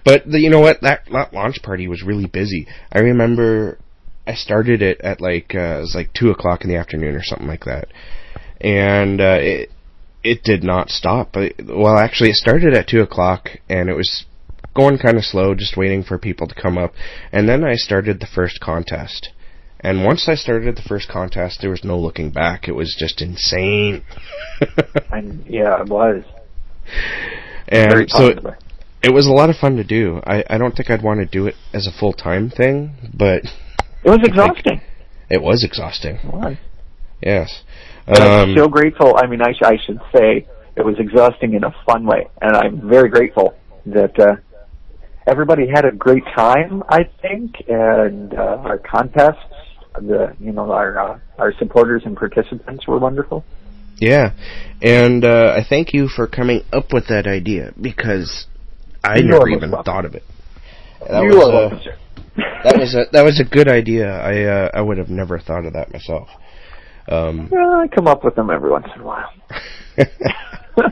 But 0.05 0.25
the, 0.27 0.41
you 0.41 0.51
know 0.51 0.61
what? 0.61 0.81
That, 0.83 1.03
that 1.13 1.33
launch 1.33 1.63
party 1.63 1.89
was 1.89 2.03
really 2.03 2.27
busy. 2.27 2.67
I 2.93 3.01
remember 3.01 3.79
I 4.27 4.35
started 4.35 4.83
it 4.83 5.01
at 5.01 5.21
like 5.21 5.55
uh, 5.55 5.79
it 5.79 5.81
was 5.81 5.95
like 5.95 6.13
two 6.13 6.31
o'clock 6.31 6.63
in 6.63 6.71
the 6.71 6.77
afternoon 6.77 7.15
or 7.15 7.23
something 7.23 7.49
like 7.49 7.65
that, 7.65 7.89
and 8.61 9.21
uh, 9.21 9.39
it 9.41 9.71
it 10.23 10.45
did 10.45 10.63
not 10.63 10.91
stop. 10.91 11.35
Well, 11.35 11.99
actually, 11.99 12.31
it 12.31 12.37
started 12.37 12.75
at 12.75 12.89
two 12.89 13.01
o'clock, 13.01 13.49
and 13.69 13.91
it 13.91 13.95
was 13.95 14.25
going 14.75 14.99
kind 14.99 15.19
of 15.19 15.25
slow, 15.25 15.55
just 15.55 15.77
waiting 15.77 16.03
for 16.03 16.19
people 16.19 16.47
to 16.47 16.55
come 16.55 16.79
up. 16.79 16.93
And 17.33 17.49
then 17.49 17.65
I 17.65 17.75
started 17.75 18.21
the 18.21 18.29
first 18.33 18.61
contest. 18.61 19.31
And 19.81 20.05
once 20.05 20.29
I 20.29 20.37
started 20.37 20.77
the 20.77 20.83
first 20.83 21.09
contest, 21.09 21.59
there 21.61 21.71
was 21.71 21.83
no 21.83 21.99
looking 21.99 22.31
back. 22.31 22.69
It 22.69 22.73
was 22.73 22.95
just 22.99 23.21
insane. 23.21 24.05
And 25.11 25.45
yeah, 25.47 25.83
it 25.83 25.89
was. 25.89 26.25
And 27.69 27.91
Very 27.91 28.07
so 28.09 28.27
it, 28.27 28.39
it 29.03 29.13
was 29.15 29.27
a 29.27 29.33
lot 29.33 29.51
of 29.51 29.57
fun 29.57 29.77
to 29.77 29.85
do. 29.85 30.21
I, 30.27 30.45
I 30.49 30.59
don't 30.59 30.75
think 30.77 30.91
I'd 30.91 31.03
want 31.03 31.21
to 31.21 31.27
do 31.27 31.47
it 31.47 31.55
as 31.73 31.87
a 31.87 31.93
full 31.99 32.13
time 32.13 32.51
thing, 32.51 32.93
but 33.17 33.43
It 34.05 34.11
was 34.11 34.21
exhausting. 34.23 34.81
it 35.31 35.43
was 35.43 35.65
exhausting. 35.65 36.17
It 36.17 36.33
was. 36.33 36.57
Yes. 37.23 37.63
But 38.07 38.21
I'm 38.21 38.51
Um, 38.51 38.57
so 38.57 38.69
grateful. 38.69 39.15
I 39.17 39.27
mean, 39.27 39.41
I, 39.43 39.53
sh- 39.53 39.63
I 39.65 39.77
should 39.87 40.01
say 40.15 40.47
it 40.77 40.85
was 40.85 40.97
exhausting 40.99 41.55
in 41.55 41.65
a 41.65 41.75
fun 41.87 42.05
way, 42.05 42.27
and 42.41 42.57
I'm 42.57 42.89
very 42.89 43.09
grateful 43.09 43.55
that 43.87 44.19
uh, 44.19 44.37
everybody 45.27 45.69
had 45.73 45.85
a 45.85 45.93
great 45.93 46.25
time. 46.37 46.83
I 46.89 47.05
think, 47.23 47.55
and 47.69 48.35
uh, 48.35 48.59
our 48.65 48.79
contests, 48.79 49.39
the 49.95 50.35
you 50.41 50.53
know 50.53 50.71
our 50.73 50.99
uh, 50.99 51.19
our 51.39 51.53
supporters 51.59 52.03
and 52.05 52.17
participants 52.17 52.87
were 52.89 52.99
wonderful. 52.99 53.45
Yeah. 54.03 54.33
And 54.83 55.25
uh, 55.25 55.55
I 55.57 55.63
thank 55.69 55.95
you 55.95 56.09
for 56.09 56.27
coming 56.27 56.63
up 56.73 56.93
with 56.93 57.07
that 57.09 57.27
idea 57.27 57.73
because 57.81 58.47
I 59.05 59.19
You 59.19 59.25
never 59.29 59.49
even 59.49 59.71
welcome. 59.71 59.85
thought 59.85 60.05
of 60.05 60.15
it. 60.15 60.25
That 61.09 61.23
you 61.23 61.37
was, 61.37 61.47
are 61.49 61.53
welcome, 61.53 61.81
sir. 61.85 61.97
that 62.65 62.77
was 62.79 62.95
a 62.95 63.05
that 63.13 63.25
was 63.25 63.39
a 63.41 63.45
good 63.45 63.69
idea. 63.69 64.09
I 64.11 64.43
uh, 64.45 64.71
I 64.75 64.81
would 64.81 64.99
have 64.99 65.11
never 65.11 65.39
thought 65.39 65.65
of 65.67 65.73
that 65.75 65.93
myself. 65.93 66.29
Um, 67.09 67.49
Well, 67.51 67.73
I 67.81 67.89
come 67.89 68.07
up 68.07 68.25
with 68.25 68.35
them 68.37 68.51
every 68.51 68.71
once 68.71 68.87
in 68.95 69.03
a 69.03 69.05
while. 69.05 69.31
all 70.79 70.85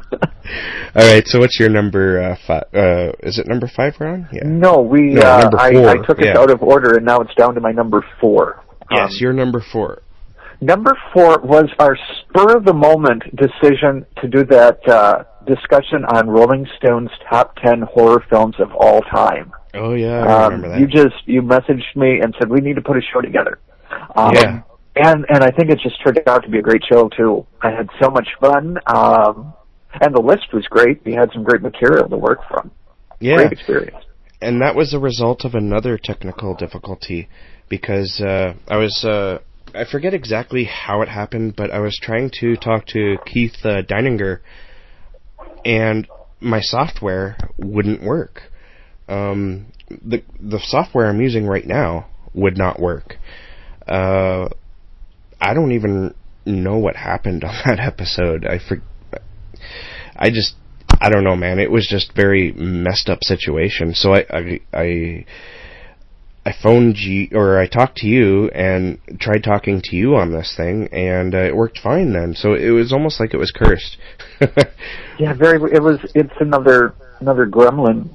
right. 0.95 1.27
So 1.27 1.39
what's 1.39 1.59
your 1.59 1.69
number 1.71 2.21
uh, 2.23 2.37
five? 2.47 2.65
Uh, 2.75 3.13
is 3.21 3.39
it 3.39 3.47
number 3.49 3.69
five, 3.69 3.95
Ron? 4.01 4.29
Yeah. 4.33 4.43
No, 4.45 4.81
we. 4.83 5.15
No, 5.15 5.23
uh, 5.23 5.51
I, 5.59 5.69
I 5.93 5.97
took 6.07 6.19
it 6.21 6.27
yeah. 6.27 6.39
out 6.39 6.51
of 6.51 6.63
order, 6.63 6.97
and 6.97 7.07
now 7.07 7.21
it's 7.21 7.35
down 7.37 7.55
to 7.55 7.61
my 7.61 7.73
number 7.73 8.05
four. 8.21 8.63
Yes, 8.91 9.13
Um, 9.13 9.17
you're 9.21 9.33
number 9.33 9.63
four. 9.73 10.03
Number 10.61 10.93
four 11.13 11.39
was 11.41 11.67
our 11.79 11.97
spur 12.21 12.57
of 12.57 12.65
the 12.65 12.75
moment 12.75 13.23
decision 13.35 14.05
to 14.21 14.29
do 14.29 14.45
that 14.45 14.79
uh, 14.89 15.25
discussion 15.47 16.05
on 16.05 16.29
Rolling 16.29 16.67
Stone's 16.77 17.11
top 17.31 17.57
ten 17.57 17.81
horror 17.83 18.23
films 18.29 18.57
of 18.59 18.71
all 18.75 19.01
time. 19.03 19.53
Oh 19.75 19.95
yeah, 19.95 20.21
I 20.25 20.45
Um, 20.45 20.53
remember 20.53 20.69
that. 20.71 20.81
you 20.81 20.87
just 20.87 21.17
you 21.27 21.41
messaged 21.43 21.97
me 21.97 22.21
and 22.21 22.35
said 22.39 22.51
we 22.51 22.61
need 22.61 22.75
to 22.77 22.83
put 22.83 22.97
a 22.99 23.01
show 23.13 23.21
together. 23.23 23.59
Um, 24.17 24.35
Yeah. 24.35 24.63
And 24.97 25.25
and 25.29 25.43
I 25.45 25.51
think 25.51 25.71
it 25.71 25.79
just 25.83 25.97
turned 26.05 26.21
out 26.27 26.43
to 26.43 26.51
be 26.51 26.59
a 26.59 26.63
great 26.63 26.83
show 26.93 27.09
too. 27.09 27.47
I 27.63 27.71
had 27.71 27.89
so 28.03 28.11
much 28.11 28.29
fun. 28.41 28.77
Um, 28.87 29.55
and 30.01 30.15
the 30.15 30.21
list 30.21 30.53
was 30.53 30.67
great. 30.69 31.01
We 31.05 31.15
had 31.15 31.31
some 31.33 31.43
great 31.43 31.63
material 31.63 32.09
to 32.09 32.17
work 32.17 32.41
from. 32.49 32.71
yeah. 33.21 33.37
Great 33.37 33.53
experience. 33.53 33.97
and 34.43 34.61
that 34.61 34.75
was 34.75 34.93
a 34.93 34.99
result 34.99 35.45
of 35.45 35.55
another 35.55 35.97
technical 35.97 36.55
difficulty 36.55 37.29
because 37.69 38.21
uh, 38.21 38.55
I 38.69 38.77
was 38.77 39.05
uh, 39.05 39.39
I 39.75 39.85
forget 39.91 40.15
exactly 40.15 40.65
how 40.65 41.03
it 41.03 41.09
happened, 41.09 41.55
but 41.57 41.71
I 41.71 41.81
was 41.81 41.99
trying 42.01 42.31
to 42.41 42.57
talk 42.57 42.87
to 42.89 43.17
Keith 43.27 43.57
uh, 43.65 43.83
Deininger, 43.83 44.41
and 45.65 46.07
my 46.41 46.61
software 46.61 47.37
wouldn't 47.59 48.03
work. 48.03 48.43
Um, 49.09 49.67
the 49.89 50.23
the 50.41 50.61
software 50.63 51.09
I'm 51.09 51.21
using 51.21 51.47
right 51.47 51.67
now 51.67 52.07
would 52.35 52.57
not 52.57 52.81
work. 52.81 53.17
Uh, 53.87 54.49
I 55.41 55.55
don't 55.55 55.73
even 55.73 56.15
know 56.47 56.79
what 56.79 56.97
happened 56.97 57.45
on 57.45 57.55
that 57.67 57.81
episode. 57.81 58.47
I 58.47 58.59
for, 58.59 58.83
I 60.17 60.31
just 60.31 60.55
I 61.01 61.11
don't 61.11 61.25
know, 61.25 61.37
man. 61.37 61.59
It 61.59 61.71
was 61.71 61.87
just 61.87 62.15
very 62.15 62.53
messed 62.53 63.09
up 63.09 63.19
situation. 63.23 63.95
So 63.95 64.15
I 64.15 64.25
I 64.31 64.61
I, 64.73 65.27
I 66.47 66.53
phoned 66.63 66.97
you 66.97 67.29
or 67.33 67.59
I 67.59 67.67
talked 67.67 67.97
to 67.99 68.07
you 68.07 68.49
and 68.49 68.99
tried 69.21 69.45
talking 69.45 69.83
to 69.85 69.97
you 69.97 70.17
on 70.17 70.33
this 70.33 70.55
thing, 70.57 70.89
and 70.93 71.35
uh, 71.35 71.39
it 71.39 71.55
worked 71.55 71.79
fine 71.79 72.13
then. 72.15 72.35
So 72.35 72.55
it 72.55 72.71
was 72.71 72.93
almost 72.93 73.21
like 73.21 73.35
it 73.35 73.39
was 73.39 73.53
cursed. 73.53 73.97
Yeah, 75.19 75.35
very. 75.35 75.61
It 75.71 75.83
was. 75.83 75.99
It's 76.15 76.33
another 76.41 76.95
another 77.21 77.47
gremlin 77.47 78.09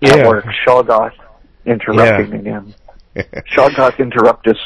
Yeah. 0.00 0.16
at 0.16 0.26
work. 0.26 0.44
Shoggoth 0.66 1.12
interrupting 1.64 2.34
again. 2.34 2.74
Shoggoth 3.56 3.96
interruptus. 3.98 4.58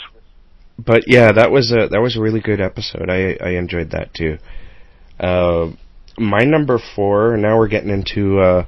but 0.78 1.02
yeah, 1.06 1.32
that 1.32 1.50
was 1.50 1.70
a 1.72 1.88
that 1.88 2.00
was 2.00 2.16
a 2.16 2.20
really 2.22 2.40
good 2.40 2.62
episode. 2.62 3.10
I 3.10 3.36
I 3.44 3.50
enjoyed 3.58 3.90
that 3.90 4.14
too. 4.14 4.38
Uh, 5.20 5.72
my 6.18 6.44
number 6.44 6.78
four. 6.94 7.36
Now 7.36 7.58
we're 7.58 7.68
getting 7.68 7.90
into 7.90 8.40
uh, 8.40 8.64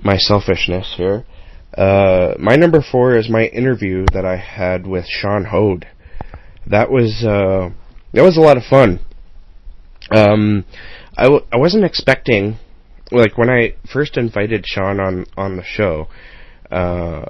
my 0.00 0.16
selfishness 0.18 0.94
here. 0.96 1.24
Uh, 1.76 2.34
my 2.38 2.56
number 2.56 2.82
four 2.82 3.16
is 3.16 3.28
my 3.30 3.46
interview 3.46 4.04
that 4.12 4.24
I 4.24 4.36
had 4.36 4.86
with 4.86 5.06
Sean 5.06 5.46
Hoade. 5.46 5.86
That 6.66 6.90
was 6.90 7.24
uh, 7.24 7.70
that 8.12 8.22
was 8.22 8.36
a 8.36 8.40
lot 8.40 8.56
of 8.56 8.64
fun. 8.64 9.00
Um, 10.10 10.64
I 11.16 11.24
w- 11.24 11.44
I 11.52 11.56
wasn't 11.56 11.84
expecting 11.84 12.58
like 13.10 13.38
when 13.38 13.48
I 13.50 13.74
first 13.90 14.16
invited 14.16 14.66
Sean 14.66 15.00
on 15.00 15.24
on 15.36 15.56
the 15.56 15.64
show. 15.64 16.08
Uh, 16.70 17.24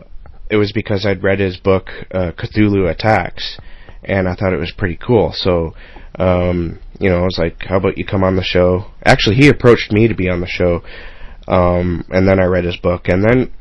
it 0.50 0.56
was 0.56 0.72
because 0.72 1.06
I'd 1.06 1.22
read 1.22 1.38
his 1.38 1.56
book 1.56 1.88
uh, 2.12 2.32
Cthulhu 2.32 2.90
Attacks, 2.90 3.58
and 4.04 4.28
I 4.28 4.34
thought 4.34 4.52
it 4.52 4.60
was 4.60 4.72
pretty 4.76 4.96
cool. 4.96 5.32
So, 5.34 5.74
um, 6.18 6.78
you 7.00 7.08
know, 7.08 7.20
I 7.20 7.22
was 7.22 7.38
like, 7.38 7.62
"How 7.62 7.76
about 7.76 7.96
you 7.96 8.04
come 8.04 8.22
on 8.24 8.36
the 8.36 8.42
show?" 8.42 8.86
Actually, 9.04 9.36
he 9.36 9.48
approached 9.48 9.92
me 9.92 10.08
to 10.08 10.14
be 10.14 10.28
on 10.28 10.40
the 10.40 10.46
show, 10.46 10.82
um, 11.48 12.04
and 12.10 12.28
then 12.28 12.38
I 12.38 12.44
read 12.44 12.64
his 12.64 12.76
book, 12.76 13.08
and 13.08 13.24
then 13.24 13.52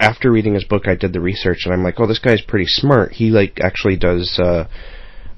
after 0.00 0.32
reading 0.32 0.54
his 0.54 0.64
book, 0.64 0.88
I 0.88 0.94
did 0.94 1.12
the 1.12 1.20
research, 1.20 1.60
and 1.64 1.74
I'm 1.74 1.84
like, 1.84 2.00
"Oh, 2.00 2.06
this 2.06 2.18
guy's 2.18 2.40
pretty 2.40 2.66
smart. 2.66 3.12
He 3.12 3.30
like 3.30 3.60
actually 3.62 3.96
does." 3.96 4.38
Uh, 4.38 4.66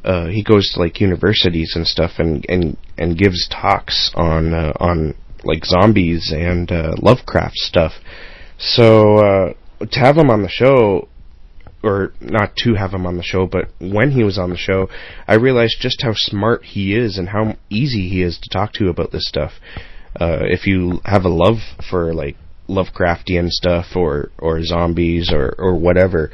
uh, 0.05 0.27
he 0.29 0.43
goes 0.43 0.71
to 0.71 0.81
like 0.81 1.01
universities 1.01 1.73
and 1.75 1.87
stuff, 1.87 2.13
and 2.19 2.47
and 2.49 2.77
and 2.97 3.19
gives 3.19 3.49
talks 3.49 4.13
on 4.15 4.55
uh, 4.55 4.73
on 4.79 5.15
like 5.45 5.65
zombies 5.65 6.33
and 6.35 6.71
uh, 6.71 6.93
Lovecraft 7.03 7.57
stuff. 7.57 7.93
So 8.59 9.17
uh, 9.19 9.53
to 9.91 9.99
have 9.99 10.17
him 10.17 10.31
on 10.31 10.43
the 10.43 10.49
show, 10.49 11.09
or 11.83 12.13
not 12.21 12.55
to 12.59 12.75
have 12.75 12.95
him 12.95 13.05
on 13.05 13.17
the 13.17 13.25
show, 13.25 13.47
but 13.47 13.69
when 13.81 14.13
he 14.13 14.23
was 14.23 14.39
on 14.39 14.51
the 14.51 14.57
show, 14.57 14.89
I 15.27 15.35
realized 15.35 15.77
just 15.81 16.03
how 16.03 16.13
smart 16.15 16.65
he 16.65 16.95
is 16.95 17.19
and 17.19 17.29
how 17.29 17.57
easy 17.69 18.09
he 18.09 18.23
is 18.23 18.39
to 18.39 18.49
talk 18.49 18.73
to 18.75 18.89
about 18.89 19.11
this 19.11 19.27
stuff. 19.27 19.53
Uh, 20.21 20.41
if 20.43 20.67
you 20.67 21.01
have 21.05 21.25
a 21.25 21.29
love 21.29 21.57
for 21.89 22.15
like 22.15 22.37
Lovecraftian 22.73 23.49
stuff 23.51 23.87
or 23.97 24.31
or 24.39 24.63
zombies 24.65 25.31
or 25.33 25.55
or 25.59 25.75
whatever, 25.77 26.31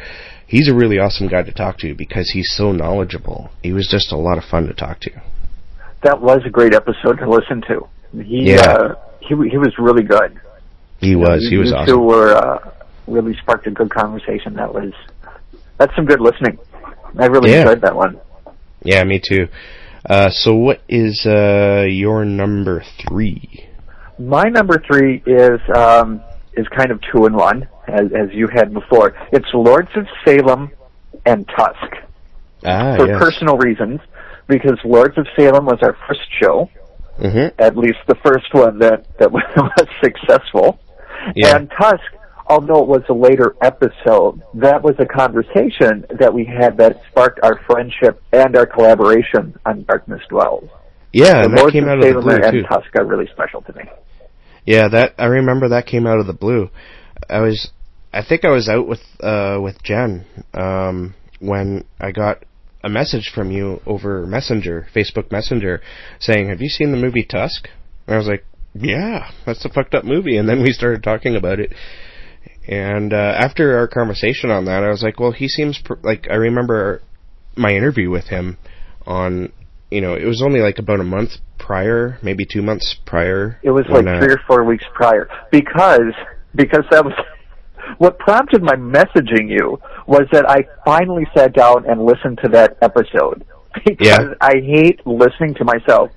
he's 0.47 0.69
a 0.69 0.75
really 0.75 0.99
awesome 0.99 1.29
guy 1.29 1.43
to 1.43 1.53
talk 1.53 1.79
to 1.79 1.95
because 1.95 2.31
he's 2.33 2.51
so 2.57 2.73
knowledgeable. 2.73 3.51
He 3.63 3.73
was 3.73 3.89
just 3.91 4.13
a 4.13 4.17
lot 4.17 4.39
of 4.39 4.45
fun 4.45 4.67
to 4.69 4.75
talk 4.75 5.01
to. 5.01 5.11
That 6.03 6.21
was 6.21 6.41
a 6.47 6.51
great 6.51 6.75
episode 6.75 7.19
to 7.19 7.29
listen 7.29 7.63
to. 7.69 7.89
He 8.23 8.53
Yeah. 8.53 8.73
uh, 8.73 8.95
he 9.21 9.35
he 9.51 9.59
was 9.59 9.73
really 9.79 10.05
good. 10.05 10.39
He 11.01 11.15
was. 11.17 11.43
You- 11.45 11.51
He 11.51 11.57
was 11.59 11.71
you 11.71 11.77
awesome. 11.77 11.95
two 11.95 11.99
were 12.01 12.33
uh, 12.35 12.71
really 13.07 13.35
sparked 13.43 13.67
a 13.67 13.71
good 13.71 13.91
conversation. 13.91 14.55
That 14.55 14.73
was 14.73 14.93
that's 15.79 15.95
some 15.97 16.07
good 16.07 16.21
listening. 16.21 16.59
I 17.19 17.27
really 17.27 17.51
Yeah. 17.53 17.61
enjoyed 17.63 17.81
that 17.83 17.97
one. 17.97 18.19
Yeah, 18.85 19.03
me 19.05 19.21
too. 19.21 19.49
Uh, 20.09 20.31
so 20.31 20.55
what 20.55 20.81
is 20.89 21.27
uh, 21.27 21.85
your 21.89 22.25
number 22.25 22.83
three? 23.07 23.67
My 24.19 24.45
number 24.45 24.83
three 24.87 25.23
is 25.27 25.61
um, 25.75 26.21
is 26.59 26.67
kind 26.77 26.91
of 26.91 27.01
two 27.13 27.25
in 27.27 27.33
one, 27.35 27.69
as 27.87 28.07
as 28.23 28.29
you 28.33 28.49
had 28.53 28.75
before. 28.75 29.15
It's 29.33 29.49
Lords 29.55 29.91
of 29.97 30.07
Salem 30.27 30.71
and 31.25 31.49
Tusk 31.57 31.91
Ah, 32.67 32.97
for 32.97 33.07
yes. 33.07 33.19
personal 33.19 33.57
reasons, 33.59 34.01
because 34.49 34.79
Lords 34.85 35.17
of 35.17 35.27
Salem 35.39 35.65
was 35.67 35.79
our 35.83 35.97
first 36.07 36.27
show, 36.43 36.69
hmm 37.19 37.47
at 37.59 37.77
least 37.77 37.99
the 38.07 38.17
first 38.25 38.53
one 38.53 38.79
that 38.81 39.07
that 39.19 39.31
was 39.33 39.87
successful. 40.03 40.79
Yeah. 41.37 41.57
And 41.57 41.71
Tusk, 41.71 42.03
although 42.47 42.83
it 42.83 42.89
was 42.89 43.03
a 43.09 43.15
later 43.15 43.55
episode, 43.63 44.43
that 44.55 44.83
was 44.83 44.95
a 44.99 45.07
conversation 45.07 46.05
that 46.19 46.33
we 46.33 46.45
had 46.45 46.77
that 46.79 47.01
sparked 47.11 47.41
our 47.43 47.61
friendship 47.67 48.23
and 48.33 48.57
our 48.57 48.67
collaboration 48.67 49.55
on 49.67 49.85
Darkness 49.85 50.23
Dwells. 50.29 50.69
Yeah, 51.13 51.41
the 51.41 51.45
and 51.45 51.53
that 51.57 51.61
Lords 51.61 51.73
came 51.73 51.85
of 51.85 51.91
out 51.91 51.99
of 51.99 52.03
the 52.03 52.09
Salem 52.11 52.25
blue 52.25 52.35
and 52.37 52.53
too. 52.53 52.63
Tusk 52.65 52.91
are 52.99 53.05
really 53.05 53.29
special 53.33 53.63
to 53.63 53.73
me. 53.75 53.85
Yeah, 54.69 54.89
that 54.89 55.15
I 55.17 55.25
remember 55.25 55.71
that 55.71 55.87
came 55.87 56.07
out 56.07 56.21
of 56.21 56.27
the 56.27 56.35
blue. 56.35 56.69
I 57.31 57.41
was, 57.41 57.71
I 58.13 58.23
think 58.23 58.45
I 58.45 58.51
was 58.51 58.69
out 58.69 58.87
with 58.87 59.01
uh 59.19 59.59
with 59.63 59.83
Jen 59.83 60.27
um 60.53 61.15
when 61.41 61.87
I 61.99 62.13
got 62.13 62.45
a 62.85 62.91
message 62.91 63.33
from 63.35 63.51
you 63.51 63.81
over 63.87 64.27
Messenger, 64.27 64.89
Facebook 64.95 65.33
Messenger, 65.33 65.81
saying, 66.21 66.51
"Have 66.51 66.61
you 66.61 66.69
seen 66.69 66.91
the 66.91 66.99
movie 66.99 67.25
Tusk?" 67.25 67.67
And 68.07 68.17
I 68.17 68.19
was 68.19 68.27
like, 68.27 68.45
"Yeah, 68.75 69.31
that's 69.47 69.65
a 69.65 69.71
fucked 69.71 69.95
up 69.95 70.05
movie." 70.05 70.37
And 70.37 70.47
then 70.47 70.63
we 70.63 70.73
started 70.73 71.03
talking 71.03 71.35
about 71.35 71.61
it. 71.61 71.73
And 72.69 73.15
uh, 73.15 73.33
after 73.39 73.79
our 73.79 73.89
conversation 73.89 74.51
on 74.51 74.67
that, 74.67 74.85
I 74.85 74.91
was 74.91 75.03
like, 75.03 75.19
"Well, 75.19 75.33
he 75.33 75.49
seems 75.49 75.79
pr- 75.83 75.95
like 76.03 76.27
I 76.31 76.35
remember 76.35 77.01
my 77.57 77.71
interview 77.71 78.11
with 78.11 78.27
him 78.27 78.59
on." 79.07 79.51
You 79.91 80.01
know, 80.03 80.15
it 80.15 80.25
was 80.27 80.43
only 80.43 80.61
like 80.61 80.79
about 80.79 81.01
a 81.01 81.05
month 81.05 81.31
prior, 81.59 82.19
maybe 82.23 82.45
two 82.45 82.63
months 82.63 82.95
prior. 83.07 83.59
It 83.63 83.71
was 83.71 83.87
like 83.89 84.07
uh, 84.07 84.21
three 84.21 84.33
or 84.35 84.41
four 84.47 84.65
weeks 84.65 84.85
prior 84.95 85.29
because 85.51 86.13
because 86.55 86.85
that 86.91 87.05
was 87.05 87.15
what 87.97 88.19
prompted 88.19 88.63
my 88.63 88.75
messaging 88.75 89.49
you 89.49 89.81
was 90.07 90.27
that 90.33 90.49
I 90.49 90.65
finally 90.85 91.27
sat 91.35 91.55
down 91.55 91.87
and 91.89 92.05
listened 92.05 92.39
to 92.45 92.49
that 92.51 92.77
episode 92.83 93.45
because 93.85 94.07
Yeah. 94.07 94.35
I 94.41 94.55
hate 94.63 95.07
listening 95.07 95.55
to 95.55 95.65
myself 95.65 96.11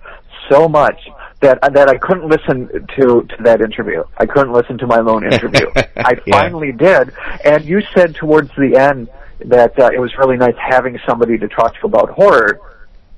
so 0.49 0.67
much 0.67 0.99
that 1.39 1.59
that 1.73 1.87
I 1.89 1.97
couldn't 1.97 2.27
listen 2.29 2.67
to 2.97 3.05
to 3.23 3.43
that 3.43 3.61
interview. 3.61 4.03
I 4.17 4.25
couldn't 4.25 4.51
listen 4.53 4.77
to 4.79 4.87
my 4.87 4.99
own 4.99 5.23
interview. 5.25 5.67
I 5.95 6.15
Yeah. 6.25 6.31
finally 6.41 6.73
did, 6.73 7.13
and 7.45 7.63
you 7.63 7.81
said 7.95 8.15
towards 8.15 8.49
the 8.57 8.75
end 8.77 9.07
that 9.45 9.79
uh, 9.79 9.89
it 9.93 9.99
was 9.99 10.11
really 10.19 10.37
nice 10.37 10.55
having 10.59 10.99
somebody 11.07 11.37
to 11.37 11.47
talk 11.47 11.73
to 11.79 11.87
about 11.87 12.09
horror 12.11 12.59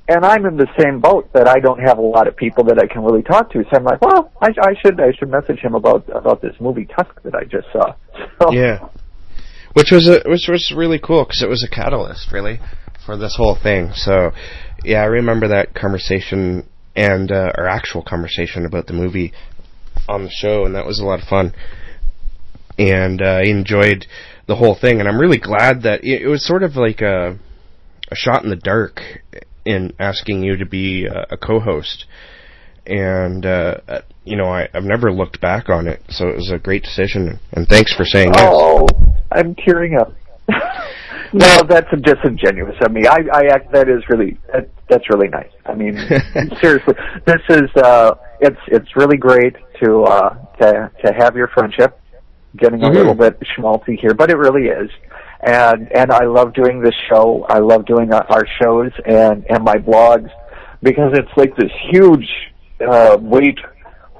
and 0.07 0.25
I'm 0.25 0.45
in 0.45 0.57
the 0.57 0.67
same 0.77 0.99
boat 0.99 1.31
that 1.33 1.47
I 1.47 1.59
don't 1.59 1.79
have 1.79 1.97
a 1.97 2.01
lot 2.01 2.27
of 2.27 2.35
people 2.35 2.65
that 2.65 2.77
I 2.77 2.91
can 2.91 3.03
really 3.03 3.23
talk 3.23 3.51
to. 3.51 3.63
So 3.63 3.69
I'm 3.73 3.83
like, 3.83 4.01
well, 4.01 4.31
I, 4.41 4.49
I 4.61 4.73
should 4.81 4.99
I 4.99 5.13
should 5.17 5.29
message 5.29 5.59
him 5.59 5.75
about 5.75 6.07
about 6.13 6.41
this 6.41 6.55
movie 6.59 6.85
Tusk 6.85 7.21
that 7.23 7.35
I 7.35 7.43
just 7.45 7.67
saw. 7.71 7.95
So, 8.41 8.51
Yeah, 8.51 8.87
which 9.73 9.91
was 9.91 10.07
a 10.07 10.27
which 10.29 10.47
was 10.49 10.73
really 10.75 10.99
cool 10.99 11.23
because 11.23 11.41
it 11.41 11.49
was 11.49 11.63
a 11.63 11.73
catalyst, 11.73 12.31
really, 12.31 12.59
for 13.05 13.17
this 13.17 13.35
whole 13.37 13.55
thing. 13.55 13.91
So, 13.93 14.31
yeah, 14.83 15.01
I 15.01 15.05
remember 15.05 15.47
that 15.47 15.73
conversation 15.73 16.67
and 16.95 17.31
uh, 17.31 17.51
our 17.57 17.67
actual 17.67 18.03
conversation 18.03 18.65
about 18.65 18.87
the 18.87 18.93
movie 18.93 19.33
on 20.09 20.25
the 20.25 20.29
show, 20.29 20.65
and 20.65 20.75
that 20.75 20.85
was 20.85 20.99
a 20.99 21.05
lot 21.05 21.21
of 21.21 21.27
fun. 21.27 21.53
And 22.77 23.21
uh, 23.21 23.25
I 23.25 23.43
enjoyed 23.43 24.05
the 24.47 24.55
whole 24.55 24.75
thing, 24.75 24.99
and 24.99 25.07
I'm 25.07 25.19
really 25.19 25.37
glad 25.37 25.83
that 25.83 26.03
it, 26.03 26.23
it 26.23 26.27
was 26.27 26.45
sort 26.45 26.63
of 26.63 26.75
like 26.75 27.01
a 27.01 27.39
a 28.11 28.15
shot 28.15 28.43
in 28.43 28.49
the 28.49 28.57
dark 28.57 28.99
in 29.66 29.93
asking 29.99 30.43
you 30.43 30.57
to 30.57 30.66
be 30.66 31.07
uh, 31.07 31.26
a 31.32 31.38
co-host. 31.38 32.05
And 32.86 33.45
uh, 33.45 33.78
you 34.26 34.36
know, 34.36 34.45
I, 34.45 34.68
I've 34.74 34.84
never 34.84 35.11
looked 35.11 35.39
back 35.39 35.70
on 35.70 35.88
it, 35.88 36.01
so 36.09 36.28
it 36.28 36.36
was 36.36 36.51
a 36.51 36.59
great 36.59 36.84
decision. 36.84 37.40
And 37.53 37.68
thanks 37.68 37.94
for 37.95 38.03
saying 38.03 38.31
yes. 38.35 38.49
Oh, 38.52 38.88
I'm 39.31 39.56
tearing 39.56 39.98
up. 39.98 40.14
no, 41.34 41.61
that's 41.68 41.88
disingenuous 42.02 42.76
of 42.81 42.91
me. 42.91 43.07
I, 43.07 43.19
I 43.34 43.45
act. 43.52 43.72
That 43.72 43.88
is 43.90 44.03
really 44.10 44.38
that, 44.52 44.69
that's 44.90 45.10
really 45.10 45.30
nice. 45.30 45.52
I 45.65 45.73
mean, 45.76 45.95
seriously, 46.61 46.95
this 47.26 47.41
is 47.49 47.69
uh, 47.77 48.15
it's 48.41 48.60
it's 48.68 48.95
really 48.98 49.18
great 49.18 49.56
to 49.81 50.03
uh, 50.03 50.35
to 50.60 50.91
to 51.06 51.14
have 51.18 51.35
your 51.35 51.48
friendship. 51.48 51.99
Getting 52.56 52.84
a 52.84 52.88
Mhm. 52.90 52.95
little 52.95 53.15
bit 53.15 53.40
schmaltzy 53.57 53.98
here, 53.99 54.14
but 54.14 54.30
it 54.30 54.38
really 54.38 54.68
is. 54.68 54.91
And 55.45 55.91
and 55.94 56.11
I 56.11 56.26
love 56.26 56.53
doing 56.53 56.82
this 56.82 56.95
show. 57.10 57.45
I 57.49 57.60
love 57.60 57.86
doing 57.86 58.14
our, 58.14 58.45
shows 58.61 58.91
and 59.06 59.45
and 59.49 59.64
my 59.64 59.76
blogs 59.76 60.30
because 60.82 61.11
it's 61.14 61.32
like 61.36 61.56
this 61.57 61.72
huge 61.91 62.28
uh, 62.88 63.18
weight 63.20 63.60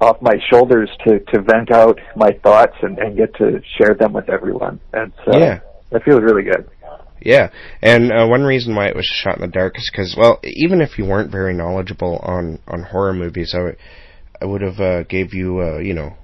off 0.02 0.22
my 0.22 0.36
shoulders 0.52 0.90
to 1.08 1.20
to 1.20 1.42
vent 1.42 1.72
out 1.72 2.00
my 2.16 2.32
thoughts 2.44 2.76
and 2.82 2.98
and 3.00 3.16
get 3.16 3.34
to 3.36 3.62
share 3.78 3.96
them 3.96 4.12
with 4.14 4.30
everyone. 4.30 4.80
And 4.92 5.14
so 5.26 5.38
Yeah. 5.38 5.60
that 5.92 6.04
feels 6.04 6.22
really 6.22 6.44
good. 6.44 6.70
Yeah, 7.22 7.52
and 7.82 8.12
uh, 8.12 8.28
one 8.28 8.44
reason 8.44 8.76
why 8.76 8.88
it 8.88 8.96
was 8.98 9.06
shot 9.06 9.36
in 9.38 9.42
the 9.42 9.48
dark 9.48 9.78
is 9.78 9.90
because, 9.90 10.14
well, 10.18 10.42
even 10.44 10.82
if 10.82 10.98
you 10.98 11.06
weren't 11.06 11.32
very 11.32 11.54
knowledgeable 11.54 12.18
on 12.22 12.60
on 12.68 12.84
horror 12.84 13.14
movies, 13.14 13.56
I 13.58 13.62
would 13.62 13.78
I 14.42 14.46
would 14.46 14.62
have 14.62 14.80
uh, 14.82 15.04
gave 15.04 15.34
you, 15.34 15.62
uh, 15.62 15.78
you 15.78 15.94
know, 15.94 16.18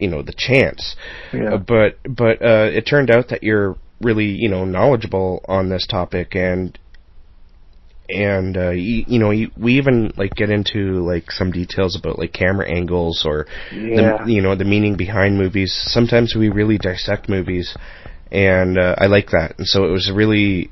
you 0.00 0.08
know, 0.08 0.22
the 0.22 0.32
chance. 0.36 0.96
Yeah. 1.32 1.58
But 1.58 1.98
but 2.08 2.42
uh, 2.42 2.70
it 2.72 2.82
turned 2.86 3.08
out 3.08 3.28
that 3.28 3.44
you're 3.44 3.76
really, 4.00 4.26
you 4.26 4.48
know, 4.48 4.64
knowledgeable 4.64 5.44
on 5.48 5.68
this 5.68 5.86
topic, 5.86 6.34
and 6.34 6.78
and 8.08 8.56
uh, 8.56 8.70
you, 8.70 9.04
you 9.06 9.18
know, 9.18 9.30
you, 9.30 9.50
we 9.56 9.78
even 9.78 10.12
like 10.16 10.34
get 10.34 10.50
into 10.50 11.04
like 11.06 11.30
some 11.30 11.52
details 11.52 11.96
about 11.96 12.18
like 12.18 12.32
camera 12.32 12.68
angles 12.68 13.24
or 13.24 13.46
Yeah. 13.70 14.18
the 14.24 14.32
you 14.32 14.42
know 14.42 14.54
the 14.56 14.64
meaning 14.64 14.96
behind 14.96 15.38
movies. 15.38 15.72
Sometimes 15.92 16.34
we 16.34 16.48
really 16.48 16.78
dissect 16.78 17.28
movies, 17.28 17.76
and 18.32 18.78
uh, 18.78 18.96
I 18.98 19.06
like 19.06 19.30
that. 19.30 19.54
And 19.58 19.66
so 19.66 19.84
it 19.84 19.90
was 19.90 20.08
a 20.08 20.14
really, 20.14 20.70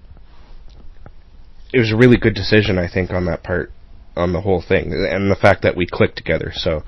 it 1.73 1.79
was 1.79 1.93
a 1.93 1.97
really 1.97 2.17
good 2.17 2.35
decision, 2.35 2.79
I 2.79 2.89
think, 2.93 3.11
on 3.11 3.27
that 3.27 3.43
part, 3.43 3.73
on 4.17 4.33
the 4.33 4.41
whole 4.41 4.63
thing, 4.67 4.93
and 4.93 5.31
the 5.31 5.37
fact 5.37 5.63
that 5.63 5.77
we 5.77 5.87
clicked 5.87 6.17
together. 6.17 6.51
So, 6.55 6.83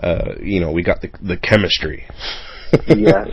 uh, 0.00 0.34
you 0.40 0.60
know, 0.60 0.72
we 0.72 0.82
got 0.82 1.00
the 1.02 1.10
the 1.20 1.36
chemistry. 1.36 2.06
Yes. 2.86 3.28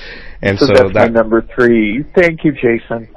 and 0.44 0.58
so, 0.58 0.66
so, 0.66 0.74
that's 0.74 0.94
my 0.94 1.06
number 1.06 1.42
three. 1.54 2.04
Thank 2.14 2.44
you, 2.44 2.52
Jason. 2.52 3.08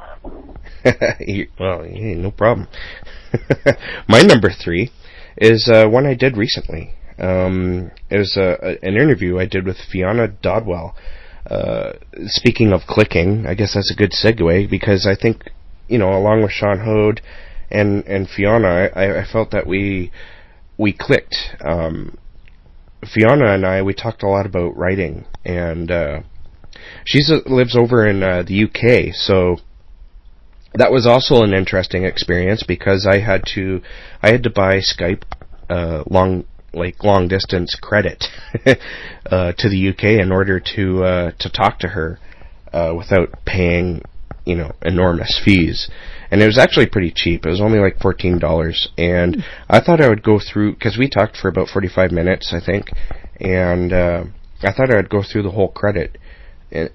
Well, 1.60 1.84
hey, 1.84 2.16
no 2.16 2.32
problem. 2.32 2.68
My 4.08 4.22
number 4.22 4.50
three 4.50 4.92
is 5.36 5.70
uh, 5.70 5.90
one 5.90 6.06
I 6.06 6.14
did 6.14 6.38
recently. 6.38 6.94
Um, 7.20 7.92
it 8.10 8.18
was 8.18 8.38
a, 8.38 8.78
an 8.82 8.96
interview 8.96 9.38
I 9.38 9.48
did 9.48 9.66
with 9.66 9.78
Fiona 9.92 10.30
Dodwell. 10.30 10.96
Uh, 11.50 11.94
speaking 12.26 12.72
of 12.72 12.82
clicking, 12.88 13.46
I 13.46 13.54
guess 13.54 13.74
that's 13.74 13.92
a 13.92 13.96
good 13.96 14.12
segue 14.12 14.70
because 14.70 15.06
I 15.06 15.16
think, 15.20 15.52
you 15.90 15.98
know, 15.98 16.16
along 16.16 16.44
with 16.44 16.52
Sean 16.52 16.80
Hoade 16.80 17.22
and 17.70 18.06
and 18.06 18.30
Fiona, 18.30 18.90
I, 18.96 19.22
I 19.22 19.26
felt 19.26 19.52
that 19.52 19.68
we 19.68 20.12
we 20.78 20.94
clicked. 20.94 21.36
Um, 21.66 22.18
Fiona 23.14 23.54
and 23.54 23.66
I 23.66 23.82
we 23.82 23.94
talked 23.94 24.24
a 24.24 24.28
lot 24.28 24.46
about 24.46 24.78
writing, 24.78 25.26
and 25.46 25.92
uh, 25.92 26.20
she 27.06 27.22
lives 27.46 27.76
over 27.76 28.08
in 28.08 28.24
uh, 28.24 28.44
the 28.44 28.64
UK, 28.66 29.14
so 29.14 29.58
that 30.74 30.92
was 30.92 31.08
also 31.08 31.44
an 31.44 31.54
interesting 31.54 32.04
experience 32.04 32.64
because 32.64 33.08
I 33.10 33.20
had 33.20 33.44
to 33.56 33.82
I 34.22 34.32
had 34.32 34.44
to 34.44 34.50
buy 34.50 34.80
Skype 34.80 35.24
uh, 35.70 36.04
long 36.10 36.46
like 36.74 37.04
long 37.04 37.28
distance 37.28 37.76
credit 37.82 38.26
uh, 38.66 39.54
to 39.58 39.70
the 39.70 39.90
UK 39.90 40.22
in 40.22 40.32
order 40.32 40.60
to 40.76 41.04
uh, 41.04 41.32
to 41.40 41.50
talk 41.50 41.80
to 41.80 41.88
her 41.90 42.20
uh, 42.74 42.94
without 42.96 43.30
paying 43.46 44.02
you 44.46 44.56
know 44.56 44.72
enormous 44.82 45.40
fees. 45.44 45.90
And 46.30 46.42
it 46.42 46.46
was 46.46 46.58
actually 46.58 46.88
pretty 46.88 47.12
cheap. 47.16 47.46
It 47.46 47.50
was 47.50 47.62
only 47.62 47.80
like 47.80 48.00
fourteen 48.00 48.38
dollars, 48.38 48.90
and 48.98 49.44
I 49.70 49.80
thought 49.80 50.02
I 50.02 50.10
would 50.10 50.24
go 50.24 50.40
through 50.40 50.74
because 50.74 50.98
we 50.98 51.10
talked 51.10 51.38
for 51.38 51.48
about 51.48 51.70
forty 51.70 51.88
five 51.88 52.12
minutes, 52.12 52.54
I 52.54 52.64
think, 52.64 52.90
and 53.40 53.94
uh, 53.94 54.24
I 54.62 54.74
thought 54.74 54.92
I 54.92 54.98
would 54.98 55.10
go 55.10 55.24
through 55.24 55.44
the 55.44 55.52
whole 55.52 55.70
credit 55.70 56.18
And 56.72 56.90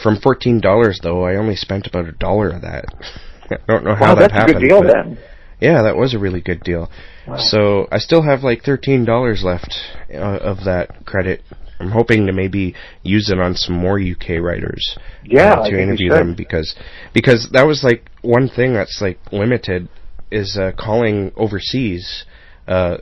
from 0.00 0.20
fourteen 0.20 0.60
dollars 0.60 1.00
though, 1.02 1.24
I 1.24 1.36
only 1.36 1.56
spent 1.56 1.86
about 1.86 2.06
a 2.06 2.12
dollar 2.12 2.50
of 2.50 2.62
that. 2.62 2.86
I 3.50 3.56
don't 3.66 3.84
know 3.84 3.94
how 3.94 4.06
wow, 4.06 4.14
that 4.14 4.20
that's 4.20 4.32
happened. 4.32 4.56
a 4.56 4.60
good 4.60 4.68
deal 4.68 4.82
then. 4.82 5.18
Yeah, 5.60 5.82
that 5.82 5.96
was 5.96 6.14
a 6.14 6.18
really 6.18 6.40
good 6.40 6.62
deal. 6.62 6.90
Wow. 7.26 7.36
So 7.38 7.86
I 7.92 7.98
still 7.98 8.22
have 8.22 8.42
like 8.42 8.62
thirteen 8.62 9.04
dollars 9.04 9.42
left 9.44 9.74
uh, 10.12 10.16
of 10.16 10.64
that 10.64 11.06
credit. 11.06 11.42
I'm 11.78 11.90
hoping 11.90 12.26
to 12.26 12.32
maybe 12.32 12.74
use 13.02 13.28
it 13.30 13.40
on 13.40 13.54
some 13.54 13.76
more 13.76 13.98
UK 13.98 14.40
writers. 14.40 14.96
Yeah, 15.24 15.54
uh, 15.54 15.68
to 15.68 15.80
interview 15.80 16.10
them 16.10 16.34
because 16.34 16.74
because 17.12 17.50
that 17.52 17.66
was 17.66 17.82
like 17.82 18.08
one 18.22 18.48
thing 18.48 18.72
that's 18.74 19.00
like 19.00 19.18
limited 19.32 19.88
is 20.30 20.56
uh, 20.56 20.72
calling 20.78 21.32
overseas. 21.36 22.24
Uh, 22.66 22.98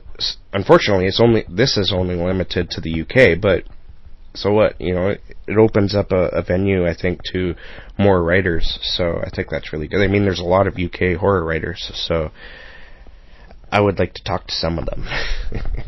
unfortunately, 0.53 1.05
it's 1.05 1.21
only 1.21 1.45
this 1.47 1.77
is 1.77 1.93
only 1.95 2.15
limited 2.15 2.69
to 2.71 2.81
the 2.81 3.01
UK, 3.01 3.39
but 3.39 3.63
so 4.33 4.51
what? 4.51 4.79
You 4.79 4.93
know, 4.93 5.07
it, 5.09 5.21
it 5.47 5.57
opens 5.57 5.95
up 5.95 6.11
a, 6.11 6.27
a 6.29 6.41
venue, 6.41 6.85
I 6.87 6.95
think, 6.95 7.21
to 7.33 7.55
more 7.97 8.23
writers. 8.23 8.79
So 8.81 9.21
I 9.23 9.29
think 9.29 9.49
that's 9.49 9.73
really 9.73 9.87
good. 9.87 10.01
I 10.01 10.07
mean, 10.07 10.23
there's 10.23 10.39
a 10.39 10.45
lot 10.45 10.67
of 10.67 10.77
UK 10.77 11.17
horror 11.19 11.43
writers, 11.43 11.91
so 11.93 12.31
I 13.71 13.81
would 13.81 13.99
like 13.99 14.13
to 14.15 14.23
talk 14.23 14.47
to 14.47 14.53
some 14.53 14.79
of 14.79 14.85
them. 14.85 15.05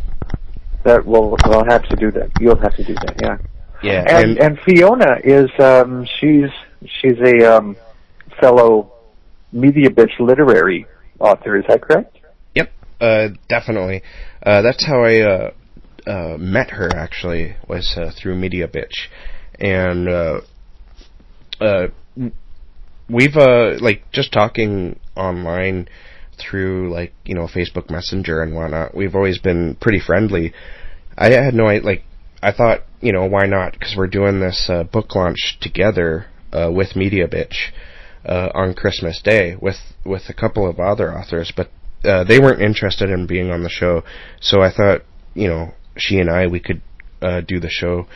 That 0.84 1.06
will 1.06 1.38
I'll 1.46 1.64
have 1.64 1.84
to 1.84 1.96
do 1.96 2.12
that. 2.12 2.30
You'll 2.42 2.60
have 2.60 2.76
to 2.76 2.84
do 2.84 2.94
that. 2.94 3.16
Yeah. 3.22 3.38
yeah, 3.82 4.20
And 4.20 4.38
and 4.38 4.60
Fiona 4.66 5.16
is 5.24 5.50
um 5.58 6.06
she's 6.20 6.50
she's 6.86 7.18
a 7.24 7.56
um 7.56 7.78
fellow 8.42 8.92
media 9.54 9.90
bitch 9.90 10.20
literary 10.20 10.86
author. 11.20 11.58
Is 11.58 11.64
that 11.70 11.82
correct? 11.82 12.18
Yep, 12.56 12.72
uh, 13.00 13.28
definitely. 13.48 14.04
Uh, 14.46 14.62
that's 14.62 14.86
how 14.86 15.04
I 15.04 15.22
uh, 15.22 15.52
uh, 16.08 16.38
met 16.38 16.72
her. 16.72 16.90
Actually, 16.96 17.56
was 17.68 17.96
uh, 17.98 18.12
through 18.16 18.36
Media 18.36 18.68
Bitch, 18.68 19.08
and 19.60 20.10
uh, 20.10 20.42
uh, 21.62 21.88
we've 23.10 23.36
uh, 23.36 23.78
like 23.80 24.12
just 24.12 24.32
talking 24.32 25.00
online 25.16 25.88
through 26.38 26.92
like 26.92 27.14
you 27.26 27.36
know 27.36 27.48
Facebook 27.48 27.90
Messenger 27.90 28.42
and 28.42 28.56
whatnot. 28.56 28.96
We've 28.96 29.16
always 29.16 29.40
been 29.40 29.76
pretty 29.80 30.00
friendly. 30.00 30.54
I 31.18 31.32
had 31.32 31.54
no 31.54 31.68
idea. 31.68 31.86
Like 31.86 32.04
I 32.42 32.52
thought, 32.52 32.82
you 33.02 33.14
know, 33.14 33.26
why 33.26 33.46
not? 33.46 33.74
Because 33.74 33.96
we're 33.98 34.08
doing 34.08 34.40
this 34.40 34.70
uh, 34.70 34.84
book 34.84 35.16
launch 35.16 35.58
together 35.62 36.28
uh, 36.52 36.72
with 36.72 36.96
Media 36.96 37.28
Bitch 37.28 37.72
uh, 38.26 38.50
on 38.54 38.74
Christmas 38.74 39.22
Day 39.22 39.56
with 39.62 39.78
with 40.06 40.24
a 40.30 40.34
couple 40.34 40.68
of 40.68 40.80
other 40.80 41.14
authors, 41.14 41.54
but 41.56 41.70
uh, 42.04 42.24
they 42.24 42.40
weren't 42.40 42.62
interested 42.62 43.10
in 43.10 43.28
being 43.28 43.52
on 43.52 43.64
the 43.64 43.70
show. 43.70 44.04
So 44.42 44.62
I 44.62 44.72
thought, 44.72 45.02
you 45.34 45.48
know, 45.48 45.74
she 45.98 46.20
and 46.20 46.30
I 46.30 46.48
we 46.48 46.60
could 46.60 46.82
uh, 47.22 47.42
do 47.42 47.60
the 47.60 47.70
show 47.70 48.08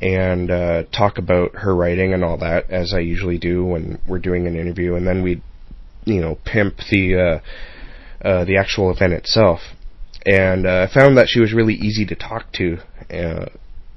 and 0.00 0.50
uh, 0.50 0.82
talk 0.84 1.18
about 1.18 1.56
her 1.56 1.74
writing 1.74 2.14
and 2.14 2.24
all 2.24 2.38
that, 2.38 2.70
as 2.70 2.94
I 2.94 3.00
usually 3.00 3.38
do 3.38 3.64
when 3.64 4.00
we're 4.06 4.18
doing 4.18 4.46
an 4.46 4.56
interview, 4.56 4.94
and 4.94 5.06
then 5.06 5.22
we'd 5.22 5.42
you 6.04 6.20
know, 6.20 6.38
pimp 6.44 6.76
the 6.90 7.40
uh, 8.24 8.26
uh, 8.26 8.44
the 8.44 8.56
actual 8.56 8.90
event 8.90 9.12
itself. 9.12 9.60
And 10.26 10.66
uh, 10.66 10.86
I 10.88 10.92
found 10.92 11.16
that 11.16 11.28
she 11.28 11.40
was 11.40 11.52
really 11.52 11.74
easy 11.74 12.04
to 12.06 12.14
talk 12.14 12.52
to, 12.54 12.78
uh, 13.10 13.46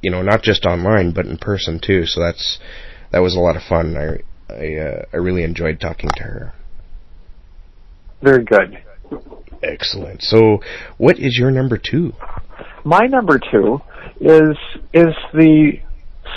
you 0.01 0.10
know, 0.10 0.22
not 0.22 0.41
just 0.41 0.65
online 0.65 1.14
but 1.14 1.26
in 1.26 1.38
person 1.38 1.80
too. 1.84 2.05
So 2.05 2.22
that's 2.22 2.60
that 3.11 3.19
was 3.19 3.35
a 3.35 3.39
lot 3.39 3.55
of 3.55 3.64
fun. 3.64 3.97
I 3.97 4.53
I, 4.53 4.76
uh, 4.76 5.05
I 5.14 5.18
really 5.18 5.43
enjoyed 5.43 5.80
talking 5.80 6.10
to 6.18 6.23
her. 6.23 6.53
Very 8.22 8.43
good. 8.43 8.81
Excellent. 9.61 10.22
So, 10.22 10.60
what 10.97 11.19
is 11.19 11.38
your 11.38 11.51
number 11.51 11.77
two? 11.77 12.14
My 12.84 13.07
number 13.07 13.39
two 13.39 13.81
is 14.19 14.57
is 14.93 15.14
the 15.34 15.80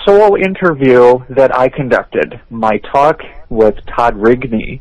sole 0.06 0.36
interview 0.36 1.18
that 1.30 1.56
I 1.56 1.68
conducted. 1.68 2.40
My 2.50 2.78
talk 2.92 3.20
with 3.48 3.74
Todd 3.96 4.14
Rigney 4.14 4.80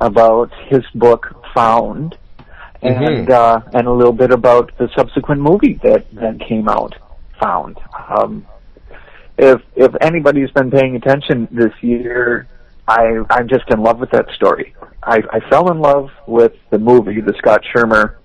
about 0.00 0.50
his 0.68 0.84
book 0.94 1.34
Found, 1.54 2.16
and 2.82 3.28
Mhm. 3.28 3.30
uh, 3.30 3.60
and 3.74 3.86
a 3.86 3.92
little 3.92 4.12
bit 4.12 4.30
about 4.30 4.72
the 4.78 4.88
subsequent 4.96 5.40
movie 5.40 5.78
that 5.82 6.06
that 6.14 6.40
came 6.40 6.68
out, 6.68 6.94
Found. 7.42 7.78
Um, 8.08 8.46
if 9.36 9.60
if 9.74 9.94
anybody's 10.00 10.50
been 10.52 10.70
paying 10.70 10.96
attention 10.96 11.48
this 11.50 11.72
year, 11.82 12.46
I 12.88 13.22
I'm 13.30 13.48
just 13.48 13.64
in 13.70 13.82
love 13.82 14.00
with 14.00 14.10
that 14.12 14.30
story. 14.30 14.74
I 15.02 15.22
I 15.30 15.40
fell 15.50 15.70
in 15.70 15.80
love 15.80 16.10
with 16.26 16.52
the 16.70 16.78
movie, 16.78 17.20
the 17.20 17.34
Scott 17.38 17.62
Schirmer 17.70 18.16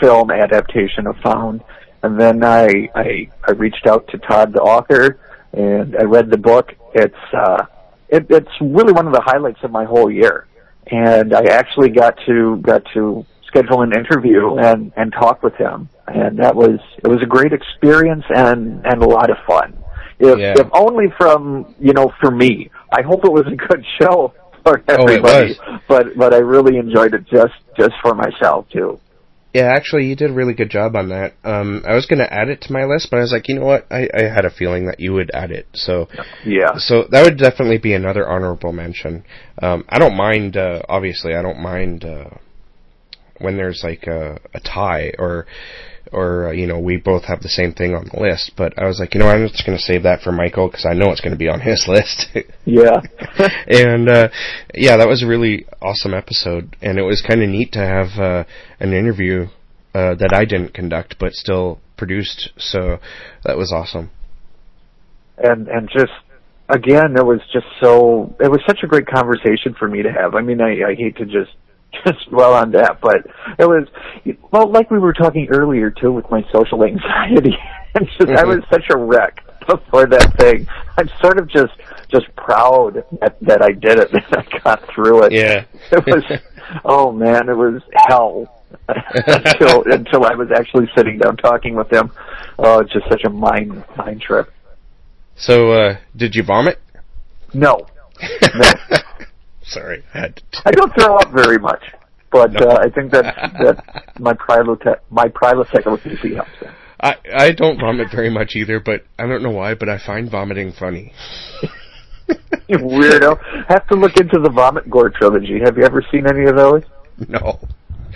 film 0.00 0.30
adaptation 0.30 1.06
of 1.06 1.16
Found, 1.18 1.62
and 2.02 2.18
then 2.20 2.44
I 2.44 2.88
I 2.94 3.28
I 3.46 3.52
reached 3.52 3.86
out 3.86 4.06
to 4.08 4.18
Todd, 4.18 4.52
the 4.52 4.60
author, 4.62 5.18
and 5.52 5.96
I 5.96 6.02
read 6.04 6.30
the 6.30 6.38
book. 6.38 6.72
It's 6.94 7.14
uh 7.32 7.66
it, 8.08 8.26
it's 8.28 8.50
really 8.60 8.92
one 8.92 9.06
of 9.06 9.14
the 9.14 9.22
highlights 9.22 9.60
of 9.62 9.70
my 9.70 9.84
whole 9.84 10.10
year, 10.10 10.46
and 10.88 11.34
I 11.34 11.44
actually 11.44 11.88
got 11.90 12.18
to 12.26 12.58
got 12.58 12.82
to 12.94 13.24
schedule 13.46 13.82
an 13.82 13.92
interview 13.96 14.56
and 14.56 14.92
and 14.96 15.12
talk 15.12 15.42
with 15.42 15.54
him, 15.54 15.88
and 16.08 16.38
that 16.38 16.54
was 16.54 16.78
it 17.02 17.08
was 17.08 17.22
a 17.22 17.26
great 17.26 17.52
experience 17.52 18.24
and 18.34 18.84
and 18.86 19.02
a 19.02 19.06
lot 19.08 19.30
of 19.30 19.36
fun. 19.46 19.76
If 20.18 20.38
Yeah. 20.38 20.54
if 20.58 20.68
only 20.72 21.06
from 21.18 21.74
you 21.78 21.92
know 21.92 22.12
for 22.20 22.30
me, 22.30 22.70
I 22.92 23.02
hope 23.02 23.24
it 23.24 23.32
was 23.32 23.46
a 23.46 23.56
good 23.56 23.84
show 24.00 24.32
for 24.64 24.80
Oh, 24.88 24.94
everybody, 24.94 25.56
was. 25.68 25.80
but 25.88 26.16
but 26.16 26.34
I 26.34 26.38
really 26.38 26.76
enjoyed 26.76 27.14
it 27.14 27.24
just 27.26 27.54
just 27.78 27.92
for 28.02 28.14
myself 28.14 28.68
too. 28.70 28.98
Yeah, 29.54 29.64
actually, 29.64 30.06
you 30.06 30.16
did 30.16 30.30
a 30.30 30.32
really 30.32 30.54
good 30.54 30.70
job 30.70 30.96
on 30.96 31.10
that. 31.10 31.34
Um, 31.44 31.82
I 31.86 31.94
was 31.94 32.06
going 32.06 32.20
to 32.20 32.32
add 32.32 32.48
it 32.48 32.62
to 32.62 32.72
my 32.72 32.84
list, 32.84 33.08
but 33.10 33.18
I 33.18 33.20
was 33.20 33.32
like, 33.32 33.48
you 33.48 33.54
know 33.56 33.66
what? 33.66 33.86
I, 33.90 34.08
I 34.14 34.22
had 34.22 34.46
a 34.46 34.50
feeling 34.50 34.86
that 34.86 34.98
you 34.98 35.12
would 35.12 35.30
add 35.34 35.50
it. 35.50 35.66
So, 35.74 36.08
Yeah. 36.46 36.78
so 36.78 37.04
that 37.10 37.22
would 37.22 37.36
definitely 37.36 37.76
be 37.76 37.92
another 37.92 38.26
honorable 38.26 38.72
mention. 38.72 39.24
Um, 39.60 39.84
I 39.90 39.98
don't 39.98 40.16
mind. 40.16 40.56
Uh, 40.56 40.80
obviously, 40.88 41.34
I 41.34 41.42
don't 41.42 41.60
mind 41.60 42.02
uh, 42.04 42.30
when 43.40 43.56
there's 43.58 43.82
like 43.84 44.04
a, 44.04 44.38
a 44.54 44.60
tie 44.60 45.12
or 45.18 45.46
or 46.12 46.48
uh, 46.48 46.52
you 46.52 46.66
know 46.66 46.78
we 46.78 46.96
both 46.96 47.24
have 47.24 47.40
the 47.40 47.48
same 47.48 47.72
thing 47.72 47.94
on 47.94 48.08
the 48.12 48.20
list. 48.20 48.52
But 48.56 48.78
I 48.78 48.86
was 48.86 49.00
like, 49.00 49.14
you 49.14 49.20
know, 49.20 49.28
I'm 49.28 49.46
just 49.48 49.66
going 49.66 49.76
to 49.76 49.82
save 49.82 50.02
that 50.04 50.20
for 50.22 50.32
Michael 50.32 50.68
because 50.68 50.86
I 50.86 50.94
know 50.94 51.10
it's 51.10 51.20
going 51.20 51.32
to 51.32 51.38
be 51.38 51.48
on 51.48 51.60
his 51.60 51.86
list. 51.88 52.26
Yeah. 52.64 53.00
and 53.66 54.08
uh, 54.08 54.28
yeah, 54.74 54.96
that 54.96 55.08
was 55.08 55.22
a 55.22 55.26
really 55.26 55.66
awesome 55.80 56.14
episode, 56.14 56.76
and 56.82 56.98
it 56.98 57.02
was 57.02 57.22
kind 57.26 57.42
of 57.42 57.48
neat 57.48 57.72
to 57.72 57.80
have 57.80 58.20
uh, 58.20 58.44
an 58.80 58.92
interview 58.92 59.46
uh, 59.94 60.14
that 60.14 60.32
I 60.32 60.44
didn't 60.44 60.74
conduct 60.74 61.16
but 61.18 61.32
still 61.32 61.80
produced. 61.96 62.50
So 62.56 62.98
that 63.44 63.56
was 63.56 63.72
awesome. 63.72 64.10
and 65.38 65.68
and 65.68 65.88
just 65.88 66.12
again 66.68 67.16
it 67.16 67.24
was 67.24 67.40
just 67.52 67.66
so 67.80 68.34
it 68.40 68.50
was 68.50 68.60
such 68.66 68.80
a 68.82 68.86
great 68.86 69.06
conversation 69.06 69.74
for 69.78 69.88
me 69.88 70.02
to 70.02 70.12
have 70.12 70.34
i 70.34 70.40
mean 70.40 70.60
i 70.60 70.90
i 70.90 70.94
hate 70.94 71.16
to 71.16 71.24
just 71.24 71.50
just 72.04 72.28
dwell 72.30 72.54
on 72.54 72.70
that 72.72 73.00
but 73.00 73.18
it 73.58 73.66
was 73.66 73.86
well 74.52 74.70
like 74.70 74.90
we 74.90 74.98
were 74.98 75.12
talking 75.12 75.48
earlier 75.50 75.90
too 75.90 76.12
with 76.12 76.28
my 76.30 76.44
social 76.52 76.84
anxiety. 76.84 77.56
And 77.94 78.08
just 78.18 78.30
i 78.30 78.42
was 78.42 78.60
such 78.72 78.86
a 78.88 78.96
wreck 78.96 79.44
before 79.66 80.06
that 80.06 80.34
thing. 80.38 80.66
I'm 80.96 81.10
sort 81.20 81.38
of 81.38 81.46
just 81.46 81.74
just 82.08 82.24
proud 82.36 83.04
that 83.20 83.36
that 83.42 83.60
i 83.60 83.70
did 83.70 83.98
it 83.98 84.10
that 84.12 84.32
i 84.32 84.58
got 84.60 84.88
through 84.88 85.24
it. 85.24 85.32
Yeah. 85.32 85.64
it 85.90 86.06
was 86.06 86.24
oh 86.86 87.12
man 87.12 87.50
it 87.50 87.54
was 87.54 87.82
hell 88.08 88.64
until 88.88 89.82
until 89.92 90.24
i 90.24 90.34
was 90.34 90.48
actually 90.56 90.88
sitting 90.96 91.18
down 91.18 91.36
talking 91.36 91.74
with 91.74 91.92
him 91.92 92.10
oh 92.58 92.78
it's 92.78 92.92
just 92.94 93.06
such 93.10 93.24
a 93.24 93.30
mind 93.30 93.84
mind 93.98 94.22
trip. 94.22 94.50
So 95.36 95.72
uh, 95.72 95.96
did 96.16 96.34
you 96.34 96.44
vomit? 96.44 96.80
no. 97.52 97.86
No 98.22 99.02
Sorry, 99.72 100.04
I 100.14 100.18
had 100.18 100.36
to. 100.36 100.42
I 100.66 100.70
don't 100.70 100.92
throw 100.94 101.16
up 101.16 101.32
very 101.32 101.58
much, 101.58 101.82
but 102.30 102.60
uh, 102.60 102.78
I 102.80 102.90
think 102.90 103.12
that 103.12 103.24
that 103.62 104.18
my 104.18 104.34
prilotec 104.34 105.00
my 105.10 105.26
priloseculacy 105.26 106.34
helps. 106.34 106.50
That. 106.60 106.74
I 107.00 107.16
I 107.34 107.52
don't 107.52 107.78
vomit 107.78 108.08
very 108.10 108.30
much 108.30 108.54
either, 108.54 108.80
but 108.80 109.04
I 109.18 109.26
don't 109.26 109.42
know 109.42 109.50
why, 109.50 109.74
but 109.74 109.88
I 109.88 109.98
find 110.04 110.30
vomiting 110.30 110.72
funny. 110.72 111.12
You 112.68 112.78
weirdo. 112.78 113.38
Have 113.68 113.86
to 113.88 113.96
look 113.96 114.16
into 114.16 114.38
the 114.42 114.48
Vomit 114.48 114.88
Gore 114.88 115.10
trilogy. 115.10 115.60
Have 115.62 115.76
you 115.76 115.84
ever 115.84 116.02
seen 116.10 116.26
any 116.26 116.48
of 116.48 116.56
those? 116.56 116.82
No. 117.28 117.58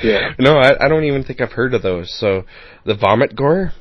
Yeah. 0.03 0.35
No, 0.39 0.57
I, 0.57 0.85
I 0.85 0.89
don't 0.89 1.05
even 1.05 1.25
think 1.25 1.41
I've 1.41 1.53
heard 1.53 1.75
of 1.75 1.83
those. 1.83 2.15
So, 2.19 2.45
the 2.85 2.95
vomit 2.95 3.35
gore? 3.35 3.73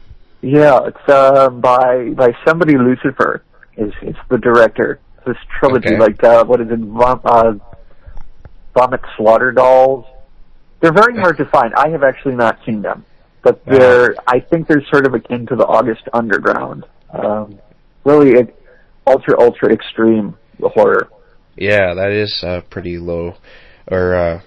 Yeah, 0.41 0.79
it's 0.87 1.09
uh, 1.09 1.49
by 1.49 2.09
by 2.15 2.29
somebody 2.45 2.77
Lucifer. 2.77 3.43
Is 3.77 3.91
is 4.01 4.15
the 4.29 4.37
director. 4.37 4.99
This 5.25 5.37
trilogy, 5.59 5.87
Okay. 5.89 5.97
like 5.97 6.23
uh, 6.23 6.45
what 6.45 6.61
is 6.61 6.67
it? 6.69 6.79
Vom, 6.79 7.21
uh, 7.25 7.53
Vomit 8.75 9.01
Slaughter 9.17 9.51
Dolls. 9.51 10.05
They're 10.81 10.93
very 10.93 11.19
hard 11.19 11.37
to 11.37 11.45
find. 11.45 11.73
I 11.75 11.89
have 11.89 12.03
actually 12.03 12.35
not 12.35 12.59
seen 12.65 12.81
them, 12.81 13.05
but 13.43 13.65
they're. 13.65 14.13
I 14.27 14.39
think 14.39 14.67
they're 14.67 14.85
sort 14.91 15.07
of 15.07 15.13
akin 15.13 15.47
to 15.47 15.55
the 15.55 15.65
August 15.65 16.03
Underground. 16.13 16.85
Um, 17.11 17.59
really, 18.03 18.31
it, 18.39 18.63
ultra 19.07 19.39
ultra 19.39 19.73
extreme 19.73 20.37
horror. 20.61 21.09
Yeah, 21.55 21.93
that 21.95 22.11
is 22.11 22.43
uh, 22.45 22.61
pretty 22.69 22.97
low, 22.97 23.35
or 23.89 24.13
uh, 24.13 24.41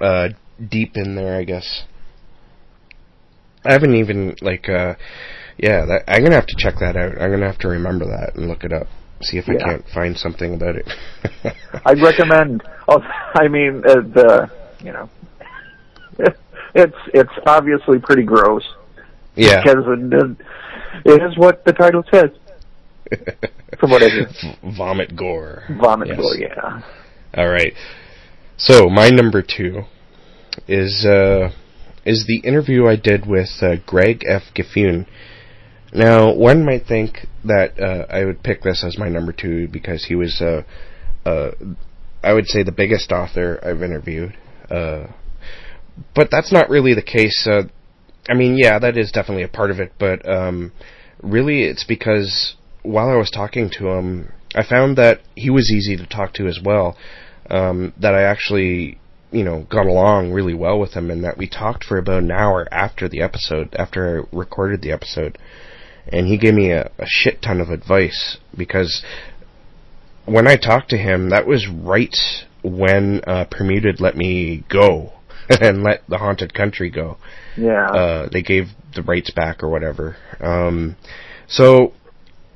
uh, 0.00 0.28
deep 0.70 0.92
in 0.96 1.16
there, 1.16 1.36
I 1.36 1.44
guess. 1.44 1.84
I 3.64 3.72
haven't 3.72 3.96
even 3.96 4.36
like, 4.40 4.68
uh, 4.68 4.94
yeah, 5.58 5.84
that, 5.86 6.04
I'm 6.06 6.22
gonna 6.22 6.36
have 6.36 6.46
to 6.46 6.56
check 6.56 6.74
that 6.80 6.96
out. 6.96 7.20
I'm 7.20 7.32
gonna 7.32 7.46
have 7.46 7.58
to 7.58 7.68
remember 7.68 8.04
that 8.06 8.36
and 8.36 8.48
look 8.48 8.62
it 8.62 8.72
up. 8.72 8.86
See 9.22 9.38
if 9.38 9.48
I 9.48 9.56
can't 9.56 9.84
find 9.94 10.16
something 10.16 10.54
about 10.54 10.76
it. 10.76 10.86
I'd 11.86 12.02
recommend. 12.02 12.62
Oh, 12.88 13.00
I 13.34 13.48
mean, 13.48 13.82
uh, 13.86 13.94
the 13.94 14.50
you 14.80 14.92
know, 14.92 15.08
it's 16.74 16.96
it's 17.14 17.32
obviously 17.46 17.98
pretty 17.98 18.24
gross 18.24 18.62
yeah. 19.34 19.62
because 19.62 19.84
it, 19.86 20.36
it 21.04 21.22
is 21.22 21.36
what 21.38 21.64
the 21.64 21.72
title 21.72 22.04
says. 22.12 22.30
From 23.78 23.90
what 23.90 24.02
I 24.02 24.08
hear, 24.08 24.26
V- 24.26 24.76
Vomit 24.76 25.16
gore. 25.16 25.62
vomit 25.80 26.08
Yes. 26.08 26.18
gore. 26.18 26.36
Yeah. 26.36 26.82
All 27.36 27.48
right. 27.48 27.72
So 28.56 28.88
my 28.88 29.10
number 29.10 29.42
two 29.42 29.82
is 30.66 31.04
uh, 31.06 31.50
is 32.04 32.24
the 32.26 32.38
interview 32.46 32.86
I 32.86 32.96
did 32.96 33.26
with 33.26 33.48
uh, 33.62 33.76
Greg 33.86 34.24
F. 34.26 34.42
Gifune. 34.54 35.06
Now, 35.92 36.34
one 36.34 36.64
might 36.64 36.86
think 36.86 37.26
that 37.44 37.80
uh, 37.80 38.06
I 38.12 38.24
would 38.24 38.42
pick 38.42 38.62
this 38.62 38.84
as 38.84 38.98
my 38.98 39.08
number 39.08 39.32
two 39.32 39.68
because 39.68 40.04
he 40.04 40.14
was, 40.14 40.40
uh, 40.40 40.62
uh, 41.28 41.52
I 42.22 42.32
would 42.32 42.46
say, 42.46 42.62
the 42.62 42.72
biggest 42.72 43.12
author 43.12 43.60
I've 43.62 43.82
interviewed. 43.82 44.36
Uh, 44.70 45.06
but 46.14 46.30
that's 46.30 46.52
not 46.52 46.68
really 46.68 46.94
the 46.94 47.02
case. 47.02 47.46
Uh, 47.50 47.62
I 48.28 48.34
mean, 48.34 48.58
yeah, 48.58 48.78
that 48.78 48.96
is 48.96 49.12
definitely 49.12 49.44
a 49.44 49.48
part 49.48 49.70
of 49.70 49.78
it, 49.78 49.92
but 49.98 50.28
um, 50.28 50.72
really 51.22 51.62
it's 51.62 51.84
because 51.84 52.56
while 52.82 53.08
I 53.08 53.16
was 53.16 53.30
talking 53.30 53.70
to 53.78 53.88
him, 53.88 54.32
I 54.54 54.64
found 54.64 54.96
that 54.98 55.20
he 55.34 55.50
was 55.50 55.70
easy 55.70 55.96
to 55.96 56.06
talk 56.06 56.34
to 56.34 56.46
as 56.46 56.58
well. 56.62 56.96
Um, 57.48 57.92
that 58.00 58.14
I 58.14 58.22
actually, 58.22 58.98
you 59.30 59.44
know, 59.44 59.66
got 59.70 59.86
along 59.86 60.32
really 60.32 60.54
well 60.54 60.80
with 60.80 60.94
him, 60.94 61.10
and 61.10 61.22
that 61.22 61.38
we 61.38 61.48
talked 61.48 61.84
for 61.84 61.96
about 61.98 62.24
an 62.24 62.32
hour 62.32 62.66
after 62.72 63.08
the 63.08 63.22
episode, 63.22 63.76
after 63.78 64.24
I 64.32 64.36
recorded 64.36 64.82
the 64.82 64.90
episode, 64.90 65.38
and 66.12 66.26
he 66.26 66.38
gave 66.38 66.54
me 66.54 66.70
a, 66.70 66.90
a 66.98 67.06
shit 67.06 67.42
ton 67.42 67.60
of 67.60 67.70
advice 67.70 68.38
because 68.56 69.04
when 70.24 70.46
I 70.46 70.56
talked 70.56 70.90
to 70.90 70.96
him, 70.98 71.30
that 71.30 71.46
was 71.46 71.68
right 71.68 72.16
when 72.62 73.20
uh, 73.26 73.44
Permuted 73.50 74.00
let 74.00 74.16
me 74.16 74.64
go 74.68 75.12
and 75.60 75.82
let 75.82 76.02
the 76.08 76.18
Haunted 76.18 76.52
Country 76.54 76.90
go 76.90 77.16
Yeah. 77.56 77.86
uh, 77.88 78.28
they 78.32 78.42
gave 78.42 78.68
the 78.94 79.02
rights 79.02 79.30
back 79.30 79.62
or 79.62 79.68
whatever. 79.68 80.16
Um, 80.40 80.96
so, 81.46 81.92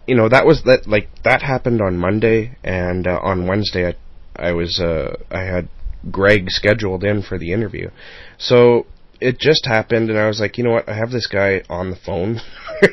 you 0.06 0.16
know, 0.16 0.28
that 0.28 0.46
was 0.46 0.62
that. 0.64 0.88
Like 0.88 1.08
that 1.22 1.42
happened 1.42 1.80
on 1.80 1.96
Monday, 1.96 2.56
and 2.64 3.06
uh, 3.06 3.20
on 3.22 3.46
Wednesday, 3.46 3.86
I, 4.34 4.48
I 4.48 4.52
was 4.52 4.80
uh, 4.80 5.16
I 5.30 5.42
had 5.42 5.68
Greg 6.10 6.50
scheduled 6.50 7.04
in 7.04 7.22
for 7.22 7.38
the 7.38 7.52
interview. 7.52 7.90
So 8.38 8.86
it 9.20 9.38
just 9.38 9.66
happened, 9.66 10.10
and 10.10 10.18
I 10.18 10.26
was 10.26 10.40
like, 10.40 10.58
you 10.58 10.64
know 10.64 10.72
what? 10.72 10.88
I 10.88 10.94
have 10.94 11.10
this 11.12 11.28
guy 11.28 11.62
on 11.68 11.90
the 11.90 11.96
phone. 11.96 12.40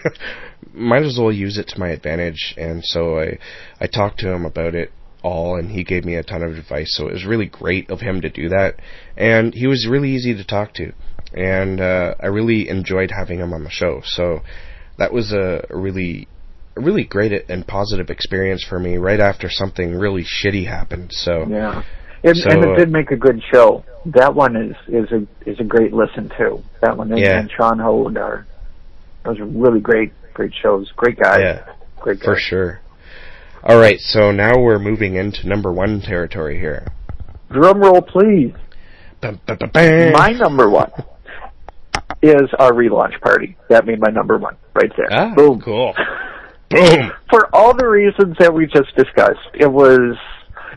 Might 0.73 1.03
as 1.03 1.17
well 1.19 1.31
use 1.31 1.57
it 1.57 1.67
to 1.69 1.79
my 1.79 1.89
advantage. 1.89 2.53
And 2.57 2.83
so 2.83 3.19
I 3.19 3.37
I 3.79 3.87
talked 3.87 4.19
to 4.19 4.31
him 4.31 4.45
about 4.45 4.75
it 4.75 4.91
all 5.23 5.57
and 5.57 5.71
he 5.71 5.83
gave 5.83 6.05
me 6.05 6.15
a 6.15 6.21
ton 6.23 6.43
of 6.43 6.55
advice 6.55 6.95
so 6.95 7.07
it 7.07 7.13
was 7.13 7.25
really 7.25 7.47
great 7.47 7.89
of 7.89 7.99
him 7.99 8.21
to 8.21 8.29
do 8.29 8.47
that 8.49 8.75
and 9.17 9.51
he 9.55 9.65
was 9.65 9.87
really 9.89 10.11
easy 10.11 10.35
to 10.35 10.45
talk 10.45 10.71
to 10.75 10.93
and 11.33 11.81
uh, 11.81 12.15
I 12.19 12.27
really 12.27 12.69
enjoyed 12.69 13.11
having 13.11 13.39
him 13.39 13.53
on 13.53 13.63
the 13.63 13.69
show. 13.69 14.01
So 14.03 14.41
that 14.97 15.11
was 15.11 15.31
a 15.31 15.65
really, 15.69 16.27
a 16.75 16.81
really 16.81 17.03
great 17.03 17.49
and 17.49 17.65
positive 17.65 18.09
experience 18.09 18.63
for 18.67 18.79
me. 18.79 18.97
Right 18.97 19.19
after 19.19 19.49
something 19.49 19.95
really 19.95 20.23
shitty 20.23 20.67
happened. 20.67 21.11
So 21.11 21.45
Yeah. 21.47 21.83
And, 22.23 22.35
So, 22.35 22.49
and 22.49 22.65
uh, 22.65 22.71
it 22.71 22.77
did 22.77 22.91
make 22.91 23.11
a 23.11 23.15
good 23.15 23.41
show. 23.53 23.83
That 24.05 24.33
one 24.33 24.55
is 24.55 24.75
is 24.87 25.11
a 25.11 25.49
is 25.49 25.59
a 25.59 25.63
great 25.63 25.93
listen 25.93 26.31
too. 26.35 26.63
That 26.81 26.97
one 26.97 27.11
and, 27.11 27.19
Yeah. 27.19 27.39
and 27.39 27.51
Sean 27.51 27.77
Hoade 27.79 28.17
are 28.17 28.47
those 29.23 29.39
are 29.39 29.45
really 29.45 29.81
great 29.81 30.13
great 30.37 30.53
shows. 30.61 30.91
Great 30.95 31.19
guys. 31.19 31.39
yeah, 31.41 31.73
Great 31.99 32.19
guys. 32.19 32.25
for 32.25 32.35
sure. 32.37 32.79
All 33.63 33.79
right, 33.79 33.99
so 33.99 34.31
now 34.31 34.59
we're 34.59 34.77
moving 34.79 35.15
into 35.15 35.47
number 35.49 35.73
one 35.73 35.99
territory 35.99 36.59
here. 36.59 36.87
Drum 37.51 37.79
roll, 37.79 38.01
please. 38.03 38.53
Bum, 39.19 39.41
bum, 39.47 39.57
bum, 39.57 39.69
bum. 39.73 40.11
My 40.13 40.31
number 40.31 40.69
one 40.69 40.91
is 42.21 42.49
our 42.59 42.71
relaunch 42.71 43.19
party. 43.19 43.57
That 43.69 43.85
made 43.87 43.99
my 43.99 44.09
number 44.11 44.37
one 44.37 44.55
right 44.75 44.91
there. 44.95 45.07
ah, 45.11 45.33
Boom. 45.35 45.59
cool. 45.59 45.95
Boom. 46.69 47.11
For 47.31 47.49
all 47.53 47.75
the 47.75 47.87
reasons 47.87 48.35
that 48.39 48.53
we 48.53 48.67
just 48.67 48.95
discussed, 48.95 49.49
it 49.55 49.71
was 49.71 50.15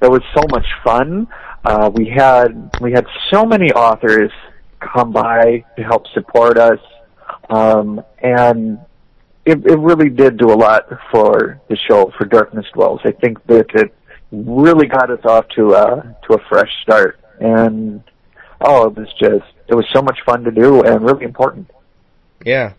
it 0.01 0.11
was 0.11 0.23
so 0.35 0.43
much 0.51 0.66
fun. 0.82 1.27
Uh, 1.65 1.91
we 1.95 2.09
had 2.09 2.70
we 2.81 2.93
had 2.93 3.05
so 3.31 3.45
many 3.45 3.70
authors 3.73 4.31
come 4.81 5.12
by 5.12 5.62
to 5.77 5.82
help 5.82 6.07
support 6.15 6.57
us, 6.57 6.78
um, 7.51 8.01
and 8.23 8.78
it, 9.51 9.66
it 9.66 9.78
really 9.78 10.09
did 10.09 10.39
do 10.39 10.52
a 10.52 10.55
lot 10.55 10.86
for 11.10 11.60
the 11.68 11.77
show 11.89 12.12
for 12.16 12.24
Darkness 12.24 12.66
Dwells. 12.72 13.01
I 13.05 13.10
think 13.10 13.44
that 13.47 13.66
it 13.74 13.94
really 14.31 14.86
got 14.86 15.10
us 15.10 15.24
off 15.24 15.47
to 15.56 15.72
a 15.72 16.16
to 16.28 16.35
a 16.35 16.39
fresh 16.48 16.70
start, 16.82 17.18
and 17.40 18.02
oh, 18.60 18.86
it 18.86 18.97
was 18.97 19.09
just 19.18 19.52
it 19.68 19.74
was 19.74 19.86
so 19.93 20.02
much 20.02 20.18
fun 20.24 20.44
to 20.44 20.51
do 20.51 20.82
and 20.82 21.05
really 21.05 21.24
important. 21.24 21.70
Yeah. 22.44 22.74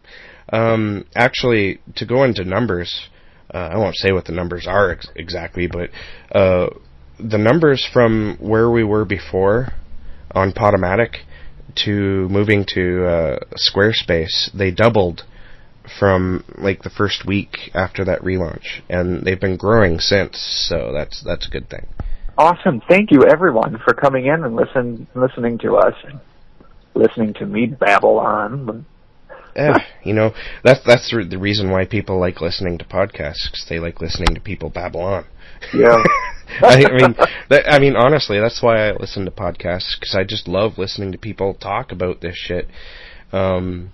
Um, 0.51 1.05
actually, 1.15 1.79
to 1.95 2.05
go 2.05 2.23
into 2.23 2.43
numbers, 2.43 3.09
uh, 3.53 3.57
I 3.57 3.77
won't 3.77 3.95
say 3.95 4.11
what 4.11 4.25
the 4.25 4.33
numbers 4.33 4.67
are 4.67 4.91
ex- 4.91 5.11
exactly, 5.15 5.67
but 5.67 5.89
uh, 6.37 6.67
the 7.19 7.37
numbers 7.37 7.87
from 7.91 8.37
where 8.39 8.69
we 8.69 8.83
were 8.83 9.05
before 9.05 9.73
on 10.31 10.51
Podomatic 10.51 11.17
to 11.85 12.27
moving 12.29 12.65
to 12.75 13.05
uh, 13.05 13.39
Squarespace, 13.55 14.51
they 14.53 14.71
doubled 14.71 15.23
from 15.99 16.43
like 16.57 16.83
the 16.83 16.89
first 16.89 17.25
week 17.25 17.71
after 17.73 18.05
that 18.05 18.21
relaunch, 18.21 18.81
and 18.89 19.23
they've 19.23 19.39
been 19.39 19.57
growing 19.57 19.99
since. 19.99 20.37
So 20.69 20.91
that's 20.93 21.23
that's 21.23 21.47
a 21.47 21.49
good 21.49 21.69
thing. 21.69 21.87
Awesome. 22.37 22.81
Thank 22.87 23.11
you 23.11 23.23
everyone 23.23 23.79
for 23.83 23.93
coming 23.93 24.27
in 24.27 24.43
and 24.43 24.55
listen 24.55 25.07
listening 25.15 25.57
to 25.59 25.75
us 25.75 25.93
and 26.03 26.19
listening 26.93 27.33
to 27.35 27.45
me 27.45 27.67
babble 27.67 28.19
on. 28.19 28.85
Yeah, 29.55 29.79
you 30.03 30.13
know 30.13 30.33
that's 30.63 30.79
that's 30.85 31.11
the 31.11 31.37
reason 31.37 31.71
why 31.71 31.85
people 31.85 32.19
like 32.19 32.39
listening 32.39 32.77
to 32.77 32.85
podcasts. 32.85 33.67
they 33.67 33.79
like 33.79 33.99
listening 33.99 34.33
to 34.35 34.41
people 34.41 34.69
babble 34.69 35.01
on. 35.01 35.25
Yeah. 35.73 35.97
I 36.61 36.77
mean, 36.91 37.15
that, 37.49 37.71
I 37.71 37.79
mean, 37.79 37.95
honestly, 37.95 38.39
that's 38.39 38.61
why 38.61 38.89
I 38.89 38.91
listen 38.93 39.25
to 39.25 39.31
podcasts 39.31 39.97
because 39.97 40.15
I 40.15 40.23
just 40.23 40.47
love 40.47 40.77
listening 40.77 41.11
to 41.13 41.17
people 41.17 41.53
talk 41.53 41.91
about 41.91 42.21
this 42.21 42.35
shit. 42.35 42.67
Um, 43.31 43.93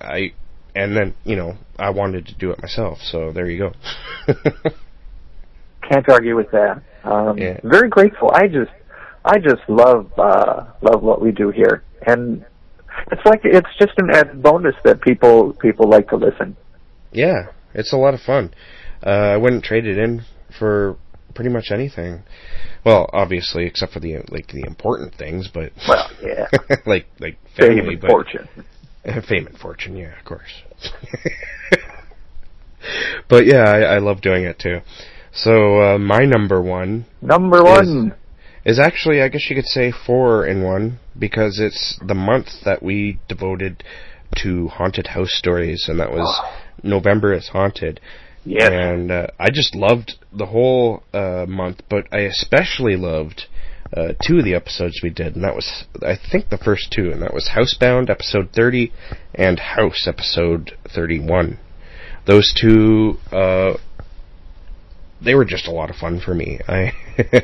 I 0.00 0.32
and 0.76 0.96
then 0.96 1.14
you 1.24 1.36
know 1.36 1.56
I 1.78 1.90
wanted 1.90 2.26
to 2.26 2.34
do 2.34 2.50
it 2.52 2.60
myself, 2.62 2.98
so 3.02 3.32
there 3.32 3.48
you 3.50 3.58
go. 3.58 3.72
Can't 5.88 6.08
argue 6.08 6.36
with 6.36 6.50
that. 6.52 6.82
Um 7.04 7.38
Yeah. 7.38 7.60
very 7.64 7.88
grateful. 7.88 8.30
I 8.32 8.46
just 8.48 8.70
I 9.24 9.38
just 9.38 9.62
love 9.68 10.10
uh 10.18 10.64
love 10.82 11.02
what 11.02 11.20
we 11.20 11.30
do 11.32 11.50
here. 11.50 11.82
And 12.06 12.44
it's 13.12 13.24
like 13.24 13.40
it's 13.44 13.68
just 13.78 13.92
an 13.98 14.10
added 14.12 14.42
bonus 14.42 14.74
that 14.84 15.00
people 15.00 15.52
people 15.54 15.88
like 15.88 16.08
to 16.08 16.16
listen. 16.16 16.56
yeah, 17.12 17.46
it's 17.74 17.92
a 17.92 17.96
lot 17.96 18.14
of 18.14 18.20
fun. 18.20 18.52
Uh, 19.04 19.10
I 19.34 19.36
wouldn't 19.36 19.64
trade 19.64 19.86
it 19.86 19.98
in 19.98 20.22
for 20.58 20.96
pretty 21.34 21.50
much 21.50 21.66
anything. 21.70 22.22
Well, 22.84 23.08
obviously, 23.12 23.66
except 23.66 23.92
for 23.92 24.00
the 24.00 24.16
like 24.30 24.48
the 24.48 24.64
important 24.66 25.14
things, 25.14 25.48
but 25.52 25.72
Well, 25.88 26.08
yeah. 26.22 26.46
like 26.86 27.06
like 27.20 27.36
family, 27.56 27.96
but 27.96 28.10
fortune. 28.10 28.48
fame 29.28 29.46
and 29.46 29.58
fortune, 29.58 29.96
yeah, 29.96 30.18
of 30.18 30.24
course. 30.24 30.62
but 33.28 33.46
yeah, 33.46 33.64
I, 33.64 33.96
I 33.96 33.98
love 33.98 34.20
doing 34.20 34.44
it 34.44 34.58
too. 34.58 34.80
So 35.32 35.82
uh, 35.82 35.98
my 35.98 36.24
number 36.24 36.60
one 36.62 37.06
Number 37.20 37.62
one. 37.62 38.14
is 38.64 38.78
actually, 38.78 39.20
I 39.20 39.28
guess 39.28 39.48
you 39.48 39.56
could 39.56 39.66
say, 39.66 39.92
four 39.92 40.46
in 40.46 40.62
one 40.62 40.98
because 41.18 41.60
it's 41.60 41.98
the 42.04 42.14
month 42.14 42.48
that 42.64 42.82
we 42.82 43.18
devoted 43.28 43.84
to 44.42 44.68
haunted 44.68 45.08
house 45.08 45.32
stories, 45.32 45.86
and 45.88 46.00
that 46.00 46.10
was 46.10 46.40
November 46.82 47.32
is 47.32 47.48
haunted. 47.48 48.00
Yes. 48.44 48.70
And 48.70 49.10
uh, 49.10 49.26
I 49.38 49.50
just 49.50 49.74
loved 49.74 50.14
the 50.32 50.46
whole 50.46 51.02
uh, 51.12 51.46
month, 51.48 51.82
but 51.88 52.06
I 52.12 52.20
especially 52.20 52.96
loved 52.96 53.46
uh, 53.96 54.12
two 54.26 54.38
of 54.38 54.44
the 54.44 54.54
episodes 54.54 55.00
we 55.02 55.10
did, 55.10 55.34
and 55.34 55.44
that 55.44 55.54
was, 55.54 55.84
I 56.02 56.16
think, 56.16 56.50
the 56.50 56.58
first 56.58 56.92
two, 56.92 57.10
and 57.10 57.22
that 57.22 57.32
was 57.32 57.50
Housebound 57.54 58.10
episode 58.10 58.50
30 58.54 58.92
and 59.34 59.58
House 59.58 60.06
episode 60.06 60.72
31. 60.94 61.58
Those 62.26 62.52
two, 62.60 63.14
uh, 63.32 63.74
they 65.24 65.34
were 65.34 65.46
just 65.46 65.66
a 65.66 65.70
lot 65.70 65.88
of 65.88 65.96
fun 65.96 66.20
for 66.20 66.34
me. 66.34 66.60
I, 66.68 66.92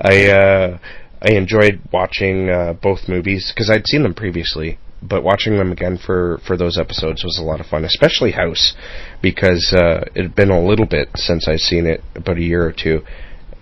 I, 0.00 0.26
uh, 0.26 0.78
I 1.22 1.32
enjoyed 1.32 1.80
watching 1.92 2.50
uh, 2.50 2.74
both 2.74 3.08
movies 3.08 3.50
because 3.54 3.70
I'd 3.70 3.86
seen 3.86 4.02
them 4.02 4.14
previously, 4.14 4.78
but 5.02 5.22
watching 5.22 5.56
them 5.56 5.72
again 5.72 5.98
for 5.98 6.40
for 6.46 6.56
those 6.56 6.78
episodes 6.78 7.24
was 7.24 7.38
a 7.38 7.42
lot 7.42 7.60
of 7.60 7.66
fun, 7.66 7.84
especially 7.84 8.32
House, 8.32 8.74
because 9.22 9.72
uh, 9.74 10.04
it 10.14 10.22
had 10.22 10.34
been 10.34 10.50
a 10.50 10.62
little 10.62 10.86
bit 10.86 11.08
since 11.14 11.48
I'd 11.48 11.60
seen 11.60 11.86
it, 11.86 12.02
about 12.14 12.36
a 12.36 12.42
year 12.42 12.66
or 12.66 12.72
two, 12.72 13.02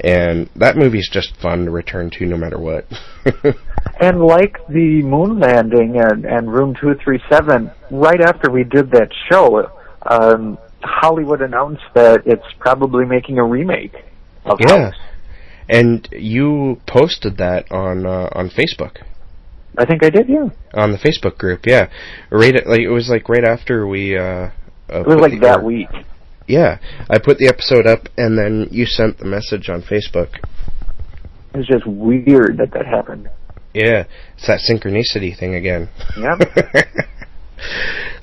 and 0.01 0.49
that 0.57 0.77
movie's 0.77 1.09
just 1.11 1.37
fun 1.41 1.65
to 1.67 1.71
return 1.71 2.11
to 2.11 2.27
no 2.27 2.37
matter 2.37 2.59
what. 2.59 2.87
And 4.01 4.21
like 4.21 4.57
the 4.69 5.03
moon 5.03 5.39
landing 5.39 6.01
and, 6.01 6.25
and 6.25 6.53
room 6.53 6.75
237, 6.81 7.71
right 7.93 8.21
after 8.21 8.51
we 8.51 8.65
did 8.65 8.91
that 8.91 9.09
show, 9.31 9.71
um, 10.11 10.59
Hollywood 10.83 11.41
announced 11.43 11.83
that 11.95 12.23
it's 12.27 12.47
probably 12.59 13.05
making 13.05 13.39
a 13.39 13.45
remake 13.45 13.95
of 14.47 14.59
Yeah. 14.61 14.87
House. 14.87 14.95
And 15.69 16.09
you 16.13 16.81
posted 16.89 17.37
that 17.37 17.71
on 17.71 18.05
uh, 18.05 18.31
on 18.33 18.51
Facebook. 18.51 19.03
I 19.79 19.85
think 19.85 20.05
I 20.05 20.11
did, 20.11 20.29
yeah. 20.29 20.49
On 20.75 20.91
the 20.93 20.99
Facebook 20.99 21.39
group, 21.39 21.65
yeah. 21.67 21.89
Right 22.31 22.57
at, 22.57 22.67
like 22.67 22.81
it 22.81 22.91
was 22.91 23.09
like 23.09 23.29
right 23.29 23.45
after 23.45 23.87
we 23.87 24.17
uh, 24.17 24.23
uh 24.25 24.51
It 24.89 25.07
was 25.07 25.17
like 25.21 25.33
the- 25.33 25.39
that 25.41 25.61
or- 25.61 25.65
week. 25.65 25.89
Yeah. 26.47 26.79
I 27.09 27.19
put 27.19 27.39
the 27.39 27.49
episode 27.49 27.87
up 27.87 28.09
and 28.17 28.39
then 28.39 28.69
you 28.71 28.87
sent 28.87 29.19
the 29.19 29.25
message 29.25 29.69
on 29.69 29.83
Facebook. 29.83 30.37
It 31.53 31.59
was 31.59 31.67
just 31.67 31.87
weird 31.87 32.59
that 32.59 32.73
that 32.73 32.87
happened. 32.87 33.29
Yeah. 33.73 34.05
It's 34.37 34.47
that 34.47 34.61
synchronicity 34.69 35.37
thing 35.39 35.55
again. 35.55 35.89
Yep. 36.19 36.39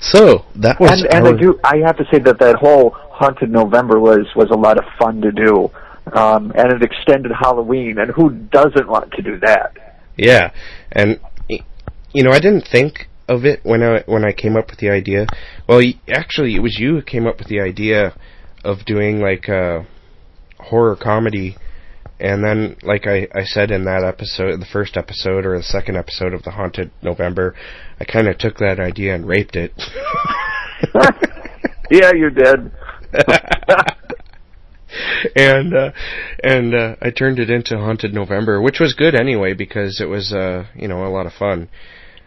so, 0.00 0.44
that 0.56 0.78
was 0.78 1.02
and 1.02 1.14
and 1.14 1.28
I 1.28 1.40
do 1.40 1.58
I 1.64 1.78
have 1.84 1.96
to 1.96 2.04
say 2.12 2.18
that 2.20 2.38
that 2.38 2.56
whole 2.56 2.90
haunted 2.90 3.50
November 3.50 3.98
was 3.98 4.26
was 4.36 4.50
a 4.50 4.56
lot 4.56 4.78
of 4.78 4.84
fun 4.98 5.20
to 5.22 5.32
do, 5.32 5.70
um, 6.12 6.52
and 6.54 6.72
it 6.72 6.82
extended 6.82 7.32
Halloween, 7.32 7.98
and 7.98 8.10
who 8.10 8.30
doesn't 8.30 8.88
want 8.88 9.12
to 9.12 9.22
do 9.22 9.38
that? 9.40 9.98
Yeah, 10.16 10.52
and 10.90 11.20
you 11.48 12.22
know, 12.22 12.30
I 12.30 12.38
didn't 12.38 12.68
think 12.70 13.08
of 13.32 13.44
it 13.44 13.60
when 13.64 13.82
I 13.82 14.02
when 14.06 14.24
I 14.24 14.32
came 14.32 14.56
up 14.56 14.70
with 14.70 14.78
the 14.78 14.90
idea. 14.90 15.26
Well, 15.68 15.78
y- 15.78 15.98
actually, 16.08 16.54
it 16.54 16.60
was 16.60 16.78
you 16.78 16.94
who 16.96 17.02
came 17.02 17.26
up 17.26 17.38
with 17.38 17.48
the 17.48 17.60
idea 17.60 18.14
of 18.64 18.84
doing 18.84 19.20
like 19.20 19.48
a 19.48 19.86
horror 20.58 20.96
comedy, 20.96 21.56
and 22.20 22.44
then, 22.44 22.76
like 22.82 23.06
I 23.06 23.28
I 23.34 23.44
said 23.44 23.70
in 23.70 23.84
that 23.84 24.04
episode, 24.04 24.60
the 24.60 24.66
first 24.72 24.96
episode 24.96 25.46
or 25.46 25.56
the 25.56 25.62
second 25.64 25.96
episode 25.96 26.34
of 26.34 26.42
the 26.42 26.50
Haunted 26.52 26.90
November, 27.02 27.54
I 28.00 28.04
kind 28.04 28.28
of 28.28 28.38
took 28.38 28.58
that 28.58 28.78
idea 28.78 29.14
and 29.14 29.26
raped 29.26 29.56
it. 29.56 29.72
Yeah, 31.90 32.12
you 32.14 32.30
did. 32.30 32.72
and 35.36 35.74
uh, 35.74 35.90
and 36.42 36.74
uh, 36.74 36.96
I 37.02 37.10
turned 37.10 37.38
it 37.38 37.50
into 37.50 37.76
Haunted 37.76 38.14
November, 38.14 38.62
which 38.62 38.80
was 38.80 38.94
good 38.94 39.14
anyway 39.14 39.52
because 39.52 40.00
it 40.00 40.06
was 40.06 40.32
uh, 40.32 40.64
you 40.74 40.88
know 40.88 41.04
a 41.06 41.12
lot 41.12 41.26
of 41.26 41.34
fun. 41.34 41.68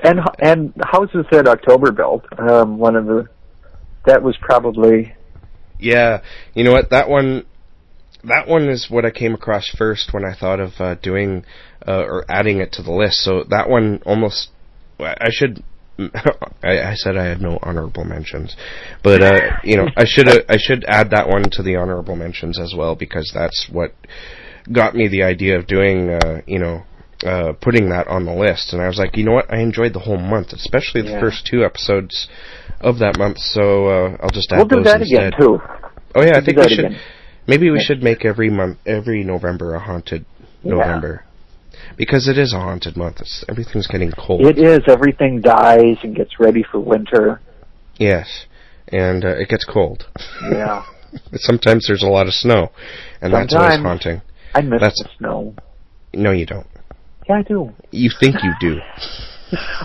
And 0.04 0.20
and 0.40 0.74
houses 0.84 1.26
that 1.32 1.48
October 1.48 1.92
built. 1.92 2.26
Um, 2.38 2.78
one 2.78 2.96
of 2.96 3.06
the 3.06 3.28
that 4.06 4.22
was 4.22 4.38
probably 4.42 5.14
Yeah, 5.80 6.22
you 6.54 6.64
know 6.64 6.72
what? 6.72 6.90
That 6.90 7.10
one, 7.10 7.46
that 8.24 8.48
one 8.48 8.70
is 8.70 8.88
what 8.90 9.06
I 9.06 9.12
came 9.12 9.34
across 9.34 9.70
first 9.70 10.14
when 10.14 10.26
I 10.26 10.36
thought 10.36 10.60
of 10.60 10.74
uh, 10.80 10.96
doing 10.96 11.46
uh, 11.88 12.04
or 12.04 12.26
adding 12.30 12.60
it 12.60 12.72
to 12.74 12.84
the 12.84 12.92
list. 12.92 13.24
So 13.24 13.44
that 13.50 13.70
one 13.70 14.02
almost, 14.06 14.50
I 15.00 15.30
should. 15.30 15.64
I, 16.62 16.80
I 16.82 16.94
said 16.96 17.16
I 17.16 17.24
had 17.24 17.40
no 17.40 17.58
honorable 17.62 18.04
mentions, 18.04 18.58
but 19.02 19.22
uh, 19.22 19.40
you 19.64 19.78
know 19.78 19.88
I 19.96 20.04
should 20.06 20.28
I 20.28 20.58
should 20.58 20.84
add 20.90 21.12
that 21.12 21.30
one 21.30 21.44
to 21.52 21.64
the 21.64 21.78
honorable 21.78 22.18
mentions 22.18 22.60
as 22.60 22.74
well 22.78 22.96
because 22.96 23.32
that's 23.34 23.70
what 23.72 23.94
got 24.70 24.94
me 24.94 25.08
the 25.08 25.24
idea 25.24 25.58
of 25.58 25.68
doing 25.68 26.10
uh, 26.10 26.42
you 26.46 26.60
know 26.60 26.84
uh, 27.24 27.54
putting 27.62 27.90
that 27.90 28.08
on 28.08 28.26
the 28.26 28.34
list. 28.34 28.74
And 28.74 28.82
I 28.82 28.88
was 28.88 28.98
like, 28.98 29.16
you 29.18 29.24
know 29.24 29.32
what? 29.34 29.52
I 29.54 29.60
enjoyed 29.60 29.94
the 29.94 30.00
whole 30.00 30.18
month, 30.18 30.54
especially 30.54 31.02
the 31.02 31.12
Yeah. 31.12 31.20
first 31.22 31.46
two 31.46 31.64
episodes 31.64 32.28
of 32.82 33.00
that 33.00 33.18
month. 33.18 33.38
So 33.40 33.88
uh, 33.88 34.18
I'll 34.22 34.30
just 34.30 34.52
add 34.52 34.58
we'll 34.58 34.68
do 34.68 34.76
those 34.78 34.86
that 34.86 35.02
instead. 35.02 35.28
again 35.28 35.40
too. 35.40 35.60
Oh 36.16 36.22
yeah, 36.22 36.32
I 36.32 36.32
We'll 36.34 36.40
do 36.42 36.46
think 36.46 36.58
we 36.58 36.76
should. 36.76 36.86
again. 36.86 37.00
Maybe 37.48 37.70
we 37.70 37.78
Yeah. 37.78 37.84
should 37.84 38.04
make 38.04 38.26
every 38.26 38.50
month, 38.50 38.80
every 38.86 39.24
November 39.24 39.76
a 39.76 39.80
haunted 39.80 40.26
Yeah. 40.64 40.72
November, 40.76 41.24
because 41.98 42.28
it 42.28 42.38
is 42.38 42.54
a 42.54 42.60
haunted 42.60 42.98
month. 42.98 43.22
It's, 43.22 43.46
everything's 43.48 43.88
getting 43.88 44.12
cold. 44.12 44.42
It 44.46 44.58
is 44.58 44.80
everything 44.88 45.42
dies 45.42 45.98
and 46.04 46.16
gets 46.16 46.40
ready 46.40 46.64
for 46.64 46.80
winter. 46.80 47.40
yes, 47.98 48.46
and 48.90 49.24
uh, 49.24 49.30
it 49.30 49.48
gets 49.50 49.64
cold. 49.66 50.08
Yeah, 50.44 50.84
Sometimes 51.36 51.86
there's 51.88 52.04
a 52.04 52.08
lot 52.08 52.28
of 52.28 52.34
snow, 52.34 52.72
and 53.22 53.34
that's 53.34 53.54
always 53.54 53.78
haunting. 53.80 54.22
I 54.54 54.62
miss 54.62 54.80
That's- 54.82 55.02
the 55.04 55.10
snow. 55.18 55.56
No, 56.14 56.32
you 56.32 56.46
don't. 56.46 56.66
Yeah, 57.28 57.38
I 57.38 57.42
do. 57.44 57.72
You 57.92 58.10
think 58.20 58.36
you 58.44 58.54
do. 58.60 58.80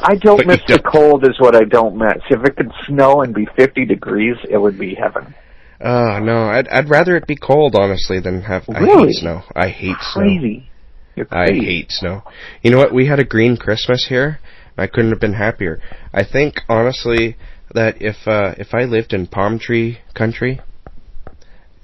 I 0.03 0.17
don't 0.17 0.39
But 0.39 0.47
miss 0.47 0.61
the 0.67 0.79
don't. 0.79 0.85
cold 0.85 1.25
is 1.25 1.39
what 1.39 1.55
I 1.55 1.65
don't 1.65 1.97
miss. 1.97 2.23
If 2.31 2.43
it 2.45 2.57
could 2.57 2.71
snow 2.87 3.23
and 3.23 3.35
be 3.35 3.47
50 3.57 3.85
degrees, 3.85 4.37
it 4.49 4.59
would 4.59 4.79
be 4.79 4.95
heaven. 4.95 5.35
Uh 5.81 6.19
no, 6.21 6.49
I'd 6.51 6.69
I'd 6.69 6.91
rather 6.91 7.17
it 7.17 7.27
be 7.27 7.37
cold 7.37 7.75
honestly 7.75 8.21
than 8.21 8.43
have. 8.43 8.65
I 8.75 8.81
Really? 8.81 9.09
hate 9.09 9.17
snow. 9.17 9.43
I 9.57 9.69
hate 9.69 9.97
snow. 10.13 10.23
Crazy. 10.23 10.71
You're 11.17 11.27
I 11.31 11.47
hate 11.53 11.91
snow. 11.91 12.23
You 12.63 12.71
know 12.71 12.79
what? 12.79 12.93
We 12.93 13.07
had 13.07 13.19
a 13.19 13.25
green 13.25 13.57
Christmas 13.57 14.07
here. 14.09 14.41
I 14.77 14.87
couldn't 14.87 15.11
have 15.11 15.21
been 15.21 15.35
happier. 15.35 15.81
I 16.13 16.25
think 16.25 16.61
honestly 16.69 17.37
that 17.73 18.01
if 18.03 18.17
uh, 18.27 18.55
if 18.59 18.75
I 18.75 18.85
lived 18.85 19.13
in 19.15 19.27
palm 19.27 19.59
tree 19.59 20.01
country 20.15 20.61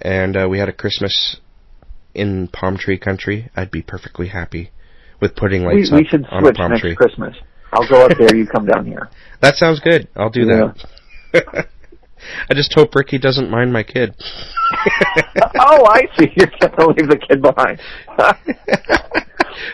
and 0.03 0.37
uh, 0.37 0.47
we 0.49 0.59
had 0.59 0.69
a 0.69 0.73
Christmas 0.73 1.37
in 2.15 2.49
palm 2.49 2.77
tree 2.77 2.99
country, 2.99 3.51
I'd 3.57 3.71
be 3.71 3.83
perfectly 3.83 4.29
happy 4.29 4.71
with 5.21 5.35
putting 5.37 5.67
we, 5.67 5.75
lights 5.77 5.91
we 5.93 6.01
up 6.01 6.07
should 6.11 6.25
on 6.31 6.43
switch 6.43 6.57
a 6.59 6.69
next 6.69 6.81
tree. 6.81 6.97
Christmas. 6.97 7.35
I'll 7.73 7.89
go 7.89 8.05
up 8.07 8.13
there, 8.19 8.35
you 8.35 8.47
come 8.47 8.67
down 8.67 8.85
here. 8.87 9.09
That 9.43 9.57
sounds 9.57 9.81
good. 9.81 10.09
I'll 10.17 10.31
do 10.31 10.47
that. 10.47 10.87
I 12.49 12.55
just 12.55 12.73
hope 12.73 12.95
Ricky 12.95 13.19
doesn't 13.19 13.51
mind 13.51 13.71
my 13.71 13.83
kid. 13.83 14.15
oh, 15.61 15.85
I 15.87 16.07
see. 16.19 16.29
You're 16.35 16.47
going 16.59 16.73
to 16.73 16.87
leave 16.87 17.09
the 17.11 17.19
kid 17.19 17.43
behind. 17.43 17.79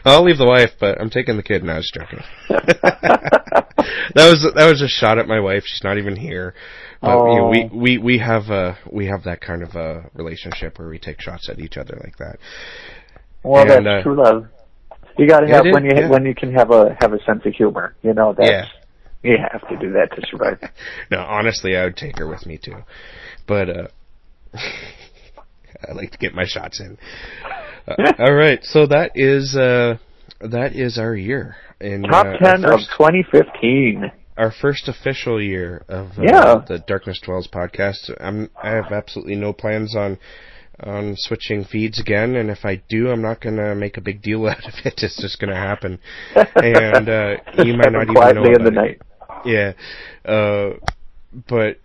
I'll 0.05 0.24
leave 0.24 0.39
the 0.39 0.47
wife, 0.47 0.70
but 0.81 1.01
I'm 1.01 1.10
taking 1.10 1.36
the 1.36 1.44
kid. 1.44 1.62
No, 1.62 1.74
I 1.74 1.77
was 1.77 1.93
joking. 1.94 2.19
that 2.48 4.16
was 4.16 4.52
that 4.56 4.66
was 4.69 4.82
a 4.82 4.89
shot 4.89 5.19
at 5.19 5.28
my 5.28 5.39
wife. 5.40 5.62
She's 5.64 5.85
not 5.85 5.97
even 5.98 6.16
here. 6.16 6.55
But 7.01 7.19
you 7.31 7.36
know, 7.36 7.48
we, 7.48 7.69
Oh. 7.73 7.77
we 7.77 7.98
we 7.98 8.19
have 8.19 8.51
uh 8.51 8.74
we 8.90 9.06
have 9.06 9.23
that 9.24 9.40
kind 9.40 9.62
of 9.62 9.74
a 9.77 10.10
relationship 10.14 10.78
where 10.78 10.89
we 10.89 10.98
take 10.98 11.20
shots 11.20 11.48
at 11.48 11.59
each 11.60 11.77
other 11.77 11.98
like 12.02 12.16
that. 12.19 12.39
well, 13.44 13.62
And, 13.62 13.86
that's 13.86 14.01
uh, 14.01 14.02
true 14.02 14.16
love. 14.23 14.47
You 15.18 15.28
got 15.28 15.40
to 15.40 15.48
have 15.48 15.64
when 15.70 15.84
you 15.84 15.93
yeah. 15.94 16.09
when 16.09 16.24
you 16.24 16.34
can 16.34 16.52
have 16.55 16.70
a 16.70 16.97
have 17.01 17.12
a 17.12 17.22
sense 17.24 17.43
of 17.44 17.52
humor. 17.55 17.94
You 18.02 18.14
know 18.14 18.34
that's 18.36 18.51
Yeah. 18.51 18.64
you 19.22 19.36
have 19.52 19.66
to 19.68 19.76
do 19.76 19.93
that 19.93 20.14
to 20.16 20.22
survive. 20.30 20.59
No, 21.10 21.18
honestly, 21.20 21.76
I 21.76 21.84
would 21.84 21.97
take 21.97 22.18
her 22.18 22.26
with 22.26 22.47
me 22.47 22.59
too. 22.59 22.76
But 23.47 23.68
uh 23.70 23.89
I 24.55 25.93
like 25.94 26.10
to 26.12 26.18
get 26.18 26.34
my 26.34 26.44
shots 26.47 26.80
in. 26.80 26.98
Uh, 27.84 27.97
all 28.20 28.32
right, 28.32 28.60
so 28.62 28.86
that 28.86 29.10
is 29.16 29.56
uh 29.56 29.97
that 30.40 30.76
is 30.76 30.98
our 30.98 31.16
year 31.16 31.56
in 31.80 32.05
Top 32.05 32.26
uh, 32.26 32.28
our 32.28 32.39
ten 32.39 32.64
of 32.64 32.78
2015. 32.97 34.09
our 34.36 34.52
first 34.52 34.86
official 34.89 35.43
year 35.43 35.84
of 35.89 36.10
uh, 36.16 36.22
Yeah. 36.22 36.62
the 36.64 36.78
Darkness 36.86 37.20
Dwells 37.20 37.48
podcast. 37.48 38.09
I'm 38.20 38.51
I 38.62 38.70
have 38.70 38.93
absolutely 38.93 39.34
no 39.34 39.52
plans 39.52 39.97
on 39.97 40.16
on 40.84 41.14
switching 41.16 41.64
feeds 41.64 41.98
again, 42.00 42.34
and 42.36 42.50
if 42.50 42.64
I 42.64 42.82
do, 42.88 43.10
I'm 43.10 43.22
not 43.22 43.40
gonna 43.40 43.74
make 43.74 43.96
a 43.96 44.00
big 44.00 44.22
deal 44.22 44.46
out 44.48 44.66
of 44.66 44.74
it. 44.84 45.02
It's 45.02 45.20
just 45.20 45.38
gonna 45.40 45.56
happen, 45.56 45.98
and 46.34 47.09
uh, 47.09 47.36
you 47.64 47.74
might 47.76 47.92
not 47.92 48.09
even 48.10 48.34
know 48.34 48.42
quietly 48.42 48.52
in 48.52 48.64
the 48.64 48.68
about 48.68 48.72
it. 48.72 48.74
night. 48.74 49.02
Yeah, 49.44 49.72
uh, 50.24 50.70
but 51.48 51.78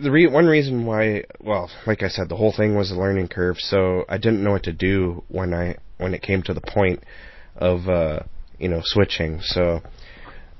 the 0.00 0.10
re- 0.10 0.26
one 0.26 0.46
reason 0.46 0.86
why, 0.86 1.24
well, 1.40 1.70
like 1.86 2.02
I 2.02 2.08
said, 2.08 2.28
the 2.28 2.36
whole 2.36 2.52
thing 2.52 2.76
was 2.76 2.90
a 2.90 2.94
learning 2.94 3.28
curve. 3.28 3.58
So 3.58 4.04
I 4.08 4.18
didn't 4.18 4.42
know 4.42 4.52
what 4.52 4.62
to 4.64 4.72
do 4.72 5.24
when 5.28 5.52
I 5.52 5.76
when 5.98 6.14
it 6.14 6.22
came 6.22 6.42
to 6.44 6.54
the 6.54 6.60
point 6.60 7.02
of 7.56 7.88
uh, 7.88 8.20
you 8.58 8.68
know 8.68 8.80
switching. 8.82 9.40
So 9.42 9.80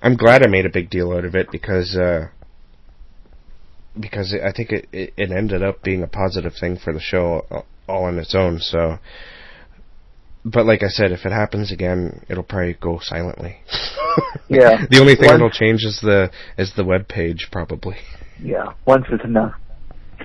I'm 0.03 0.17
glad 0.17 0.43
I 0.43 0.49
made 0.49 0.67
a 0.67 0.71
big 0.71 0.91
deal 0.91 1.13
out 1.13 1.25
of 1.25 1.35
it 1.35 1.51
because 1.51 1.97
uh, 1.97 2.29
because 3.99 4.35
I 4.35 4.53
think 4.53 4.71
it, 4.71 4.89
it 4.93 5.15
it 5.17 5.31
ended 5.31 5.63
up 5.63 5.83
being 5.83 6.03
a 6.03 6.09
positive 6.09 6.55
thing 6.59 6.79
for 6.79 6.93
the 6.93 7.01
show 7.01 7.47
uh, 7.51 7.63
all 7.89 8.05
on 8.05 8.19
its 8.19 8.35
own. 8.35 8.59
So. 8.61 8.99
But 10.45 10.67
like 10.67 10.83
I 10.83 10.89
said, 10.89 11.13
if 11.13 11.25
it 11.25 11.31
happens 11.31 11.71
again, 11.71 12.25
it'll 12.29 12.43
probably 12.43 12.75
go 12.75 12.99
silently. 13.01 13.57
Yeah. 14.49 14.85
the 14.91 14.99
only 15.01 15.15
thing 15.15 15.29
Once- 15.29 15.33
that'll 15.39 15.51
change 15.51 15.85
is 15.85 16.01
the 16.03 16.31
is 16.59 16.73
the 16.77 16.85
web 16.85 17.09
page 17.09 17.49
probably. 17.51 17.97
Yeah, 18.43 18.75
once 18.87 19.07
is 19.11 19.21
enough. 19.25 19.55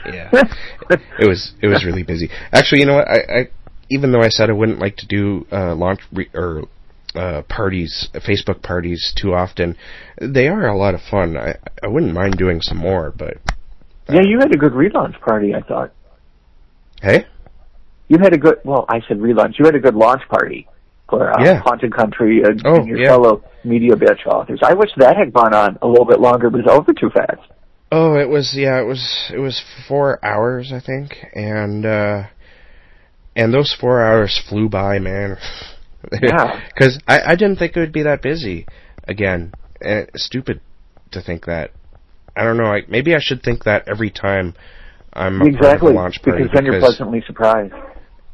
Yeah. 0.06 0.30
it 1.20 1.26
was 1.28 1.54
it 1.62 1.68
was 1.68 1.86
really 1.86 2.04
busy. 2.04 2.30
Actually, 2.52 2.82
you 2.82 2.86
know 2.88 2.96
what? 2.96 3.08
I, 3.08 3.16
I 3.40 3.50
even 3.90 4.12
though 4.12 4.20
I 4.22 4.28
said 4.28 4.50
I 4.50 4.54
wouldn't 4.54 4.80
like 4.80 4.98
to 4.98 5.08
do 5.08 5.48
uh, 5.54 5.74
launch 5.76 6.02
re- 6.12 6.30
or 6.34 6.64
uh, 7.16 7.44
parties, 7.44 8.10
Facebook 8.16 8.62
parties 8.62 9.14
too 9.16 9.34
often, 9.34 9.78
they 10.20 10.50
are 10.50 10.68
a 10.68 10.78
lot 10.78 10.94
of 10.94 11.00
fun. 11.10 11.38
I 11.38 11.56
I 11.82 11.88
wouldn't 11.88 12.14
mind 12.14 12.36
doing 12.38 12.60
some 12.62 12.78
more, 12.80 13.14
but 13.18 13.38
Yeah, 14.10 14.24
you 14.24 14.40
had 14.40 14.54
a 14.54 14.58
good 14.58 14.74
relaunch 14.74 15.18
party, 15.22 15.56
I 15.56 15.62
thought. 15.62 15.94
hey, 17.02 17.26
You 18.08 18.18
had 18.22 18.34
a 18.34 18.38
good, 18.38 18.56
well, 18.64 18.86
I 18.90 19.02
said 19.08 19.18
relaunch. 19.18 19.60
You 19.60 19.66
had 19.66 19.76
a 19.76 19.80
good 19.80 19.96
launch 19.96 20.22
party 20.30 20.68
for 21.10 21.30
uh, 21.32 21.44
Yeah. 21.44 21.60
Haunted 21.60 21.94
Country 21.96 22.42
and, 22.44 22.62
Oh, 22.66 22.76
and 22.76 22.88
your 22.88 23.00
yeah. 23.00 23.08
fellow 23.10 23.44
media 23.64 23.96
bitch 23.96 24.26
authors. 24.26 24.60
I 24.64 24.74
wish 24.74 24.90
that 24.98 25.18
had 25.18 25.34
gone 25.34 25.54
on 25.54 25.78
a 25.82 25.88
little 25.88 26.06
bit 26.06 26.20
longer, 26.20 26.50
but 26.50 26.60
it's 26.62 26.70
over 26.70 26.94
too 26.94 27.10
fast. 27.10 27.42
Oh, 27.92 28.16
it 28.16 28.28
was 28.30 28.54
yeah, 28.54 28.82
it 28.82 28.86
was 28.86 29.32
it 29.34 29.40
was 29.40 29.64
four 29.88 30.24
hours 30.24 30.74
I 30.74 30.82
think, 30.82 31.16
and 31.34 31.86
uh 31.86 32.24
and 33.34 33.54
those 33.54 33.74
four 33.80 34.04
hours 34.04 34.42
flew 34.50 34.68
by, 34.70 35.00
man. 35.00 35.38
Yeah. 36.22 36.62
Because 36.74 37.00
I 37.08 37.32
I 37.32 37.36
didn't 37.36 37.58
think 37.58 37.76
it 37.76 37.80
would 37.80 37.92
be 37.92 38.04
that 38.04 38.22
busy 38.22 38.66
again. 39.08 39.52
And 39.82 40.08
it's 40.14 40.24
stupid 40.26 40.62
to 41.12 41.22
think 41.22 41.46
that. 41.46 41.72
I 42.36 42.44
don't 42.44 42.56
know. 42.58 42.66
I, 42.66 42.84
maybe 42.88 43.16
I 43.16 43.20
should 43.20 43.42
think 43.42 43.64
that 43.64 43.88
every 43.90 44.12
time 44.12 44.54
I'm 45.12 45.42
exactly 45.42 45.92
launch 45.92 46.22
party 46.22 46.44
because 46.44 46.54
then 46.54 46.66
you're 46.66 46.80
pleasantly 46.80 47.24
surprised. 47.26 47.74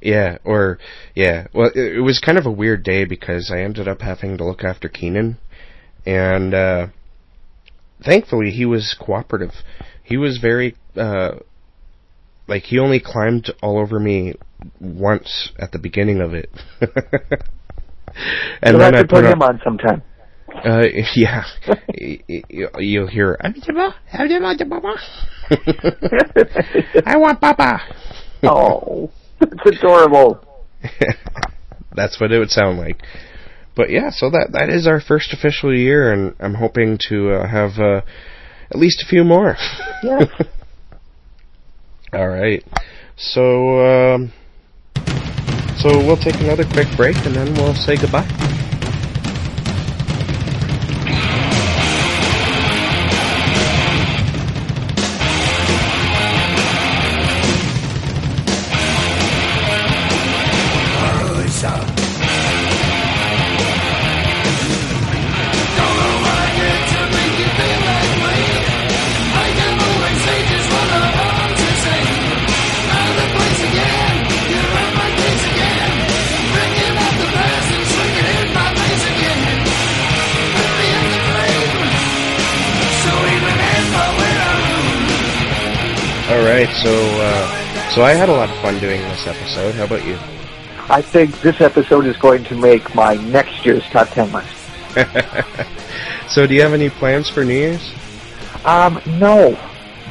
Yeah, 0.04 0.38
or 0.44 0.80
yeah. 1.16 1.48
Well, 1.54 1.72
it, 1.74 1.96
it, 1.96 2.02
was 2.02 2.20
kind 2.20 2.38
of 2.38 2.46
a 2.46 2.52
weird 2.52 2.84
day 2.84 3.06
because 3.06 3.50
I 3.50 3.62
ended 3.62 3.88
up 3.88 4.02
having 4.02 4.38
to 4.38 4.44
look 4.44 4.64
after 4.64 4.90
Keenan, 4.90 5.38
and 6.06 6.54
uh, 6.54 6.88
thankfully 8.04 8.52
he 8.52 8.66
was 8.66 8.94
cooperative. 9.00 9.54
He 10.04 10.18
was 10.18 10.40
very 10.40 10.76
uh, 10.98 11.36
like 12.48 12.64
he 12.64 12.80
only 12.80 13.00
climbed 13.00 13.54
all 13.62 13.80
over 13.80 13.98
me 13.98 14.34
once 14.82 15.52
at 15.58 15.72
the 15.72 15.80
beginning 15.80 16.20
of 16.20 16.34
it. 16.34 16.50
and 18.62 18.80
then 18.80 18.96
I 18.96 19.04
put 19.04 19.24
him 19.24 19.42
on 19.42 19.62
sometime. 19.64 20.04
Uh, 20.54 20.86
yeah, 21.16 21.46
you'll 22.78 23.08
hear. 23.08 23.36
I 23.42 23.50
want 27.18 27.42
Papa. 27.42 27.82
oh, 28.44 29.10
it's 29.42 29.78
adorable. 29.80 30.46
That's 31.96 32.20
what 32.20 32.32
it 32.32 32.40
would 32.40 32.50
sound 32.50 32.78
like. 32.78 33.02
But 33.76 33.90
yeah, 33.90 34.10
so 34.12 34.30
that 34.30 34.50
that 34.54 34.70
is 34.70 34.88
our 34.88 35.00
first 35.02 35.34
official 35.34 35.76
year, 35.76 36.12
and 36.12 36.36
I'm 36.40 36.56
hoping 36.56 37.00
to 37.10 37.32
uh, 37.32 37.48
have 37.48 37.80
uh, 37.80 38.02
at 38.70 38.78
least 38.78 39.02
a 39.02 39.06
few 39.06 39.24
more. 39.24 39.56
Yeah. 40.04 40.26
All 42.12 42.28
right. 42.28 42.62
So, 43.16 43.80
um, 43.80 44.34
so 45.78 45.98
we'll 46.06 46.18
take 46.18 46.36
another 46.42 46.66
quick 46.66 46.88
break, 46.98 47.16
and 47.16 47.34
then 47.34 47.54
we'll 47.54 47.74
say 47.74 47.96
goodbye. 47.96 48.53
So 87.94 88.04
I 88.04 88.14
had 88.14 88.28
a 88.28 88.32
lot 88.32 88.50
of 88.50 88.56
fun 88.58 88.80
doing 88.80 89.00
this 89.02 89.28
episode. 89.28 89.76
How 89.76 89.84
about 89.84 90.04
you? 90.04 90.18
I 90.90 91.02
think 91.02 91.40
this 91.42 91.62
episode 91.62 92.06
is 92.08 92.18
going 92.18 92.44
to 92.46 92.56
make 92.56 92.96
my 92.96 93.16
next 93.16 93.66
year's 93.66 93.84
top 93.90 94.10
ten 94.10 94.32
list. 94.32 94.50
so, 96.28 96.48
do 96.48 96.56
you 96.56 96.62
have 96.62 96.74
any 96.74 96.90
plans 96.90 97.30
for 97.30 97.46
New 97.46 97.54
Year's? 97.54 97.94
Um, 98.66 99.00
no. 99.06 99.58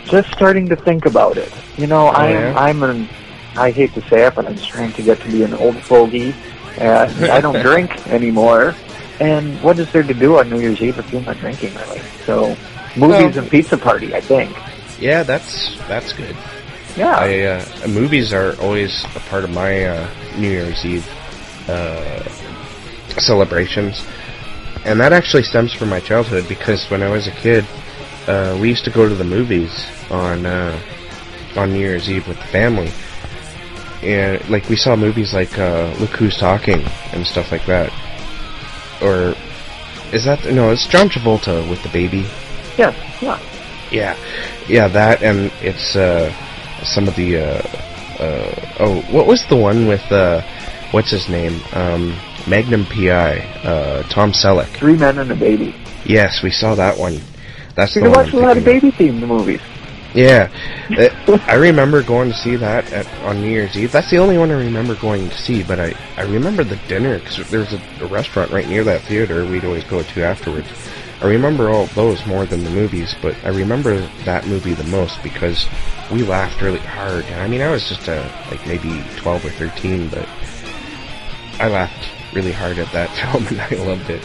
Just 0.04 0.30
starting 0.32 0.68
to 0.68 0.76
think 0.76 1.06
about 1.06 1.36
it. 1.36 1.52
You 1.76 1.88
know, 1.88 2.06
oh, 2.06 2.12
I'm 2.12 2.34
yeah? 2.34 2.54
I'm 2.56 2.82
an 2.84 3.08
I 3.56 3.70
hate 3.72 3.92
to 3.94 4.08
say 4.08 4.26
it, 4.26 4.34
but 4.34 4.46
I'm 4.46 4.56
trying 4.56 4.92
to 4.92 5.02
get 5.02 5.20
to 5.20 5.26
be 5.28 5.42
an 5.42 5.54
old 5.54 5.76
fogey, 5.76 6.34
and 6.78 7.24
I 7.26 7.40
don't 7.40 7.60
drink 7.62 8.06
anymore. 8.06 8.74
And 9.18 9.60
what 9.60 9.78
is 9.78 9.90
there 9.92 10.02
to 10.02 10.14
do 10.14 10.38
on 10.38 10.50
New 10.50 10.60
Year's 10.60 10.80
Eve 10.80 10.98
if 10.98 11.12
you're 11.12 11.22
not 11.22 11.36
drinking, 11.38 11.74
really? 11.74 12.00
So, 12.26 12.56
movies 12.96 13.36
and 13.36 13.50
pizza 13.50 13.76
party, 13.76 14.14
I 14.14 14.20
think. 14.20 14.56
Yeah, 15.00 15.24
that's 15.24 15.76
that's 15.88 16.12
good. 16.12 16.36
Yeah. 16.96 17.16
I, 17.16 17.40
uh, 17.42 17.88
movies 17.88 18.32
are 18.32 18.54
always 18.60 19.04
a 19.16 19.20
part 19.20 19.44
of 19.44 19.50
my 19.50 19.84
uh, 19.84 20.10
New 20.36 20.50
Year's 20.50 20.84
Eve 20.84 21.06
uh, 21.68 22.22
celebrations, 23.18 24.04
and 24.84 25.00
that 25.00 25.12
actually 25.12 25.42
stems 25.42 25.72
from 25.72 25.88
my 25.88 26.00
childhood 26.00 26.46
because 26.48 26.90
when 26.90 27.02
I 27.02 27.08
was 27.08 27.26
a 27.26 27.30
kid, 27.32 27.64
uh, 28.26 28.58
we 28.60 28.68
used 28.68 28.84
to 28.84 28.90
go 28.90 29.08
to 29.08 29.14
the 29.14 29.24
movies 29.24 29.86
on 30.10 30.44
uh, 30.44 30.78
on 31.56 31.72
New 31.72 31.80
Year's 31.80 32.10
Eve 32.10 32.28
with 32.28 32.38
the 32.38 32.46
family, 32.46 32.90
and 34.02 34.46
like 34.50 34.68
we 34.68 34.76
saw 34.76 34.94
movies 34.94 35.32
like 35.32 35.58
uh, 35.58 35.94
Look 35.98 36.10
Who's 36.10 36.36
Talking 36.36 36.82
and 37.12 37.26
stuff 37.26 37.50
like 37.50 37.64
that. 37.66 37.90
Or 39.02 39.34
is 40.12 40.24
that 40.24 40.44
no? 40.52 40.70
It's 40.70 40.86
John 40.86 41.08
Travolta 41.08 41.68
with 41.70 41.82
the 41.82 41.88
baby. 41.88 42.26
Yeah, 42.76 42.94
yeah. 43.20 43.40
Yeah, 43.90 44.16
yeah, 44.68 44.88
that 44.88 45.22
and 45.22 45.52
it's 45.60 45.96
uh, 45.96 46.32
some 46.84 47.08
of 47.08 47.16
the 47.16 47.38
uh, 47.38 47.62
uh, 48.18 48.76
oh, 48.80 49.00
what 49.10 49.26
was 49.26 49.44
the 49.46 49.56
one 49.56 49.86
with 49.86 50.04
uh, 50.12 50.42
what's 50.92 51.10
his 51.10 51.28
name? 51.28 51.60
Um, 51.72 52.16
Magnum 52.46 52.84
PI, 52.86 53.38
uh, 53.64 54.02
Tom 54.04 54.32
Selleck. 54.32 54.68
Three 54.68 54.96
Men 54.96 55.18
and 55.18 55.30
a 55.30 55.34
Baby. 55.34 55.74
Yes, 56.04 56.42
we 56.42 56.50
saw 56.50 56.74
that 56.74 56.98
one. 56.98 57.20
That's 57.74 57.96
you 57.96 58.02
the 58.02 58.10
watch 58.10 58.32
a 58.32 58.36
lot 58.36 58.56
of 58.56 58.64
baby 58.64 58.90
themed 58.90 59.26
movies. 59.26 59.60
Yeah, 60.14 60.50
it, 60.90 61.12
I 61.48 61.54
remember 61.54 62.02
going 62.02 62.28
to 62.28 62.36
see 62.36 62.56
that 62.56 62.92
at, 62.92 63.06
on 63.24 63.40
New 63.40 63.48
Year's 63.48 63.76
Eve. 63.76 63.92
That's 63.92 64.10
the 64.10 64.18
only 64.18 64.36
one 64.36 64.50
I 64.50 64.58
remember 64.58 64.94
going 64.96 65.28
to 65.28 65.36
see. 65.36 65.62
But 65.62 65.80
I 65.80 65.94
I 66.16 66.22
remember 66.22 66.64
the 66.64 66.76
dinner 66.88 67.18
because 67.18 67.48
there 67.50 67.60
was 67.60 67.72
a, 67.72 68.04
a 68.04 68.06
restaurant 68.06 68.50
right 68.50 68.68
near 68.68 68.84
that 68.84 69.02
theater 69.02 69.46
we'd 69.46 69.64
always 69.64 69.84
go 69.84 70.02
to 70.02 70.22
afterwards. 70.22 70.68
I 71.22 71.26
remember 71.26 71.70
all 71.70 71.86
those 71.86 72.26
more 72.26 72.46
than 72.46 72.64
the 72.64 72.70
movies, 72.70 73.14
but 73.22 73.36
I 73.44 73.50
remember 73.50 74.00
that 74.24 74.44
movie 74.48 74.74
the 74.74 74.82
most 74.84 75.22
because 75.22 75.68
we 76.10 76.24
laughed 76.24 76.60
really 76.60 76.80
hard. 76.80 77.24
I 77.26 77.46
mean, 77.46 77.60
I 77.60 77.70
was 77.70 77.88
just 77.88 78.08
uh, 78.08 78.28
like 78.50 78.66
maybe 78.66 79.04
12 79.18 79.44
or 79.44 79.50
13, 79.50 80.08
but 80.08 80.28
I 81.60 81.68
laughed 81.68 82.34
really 82.34 82.50
hard 82.50 82.78
at 82.78 82.90
that 82.90 83.08
film 83.30 83.46
and 83.46 83.60
I 83.60 83.68
loved 83.86 84.10
it. 84.10 84.20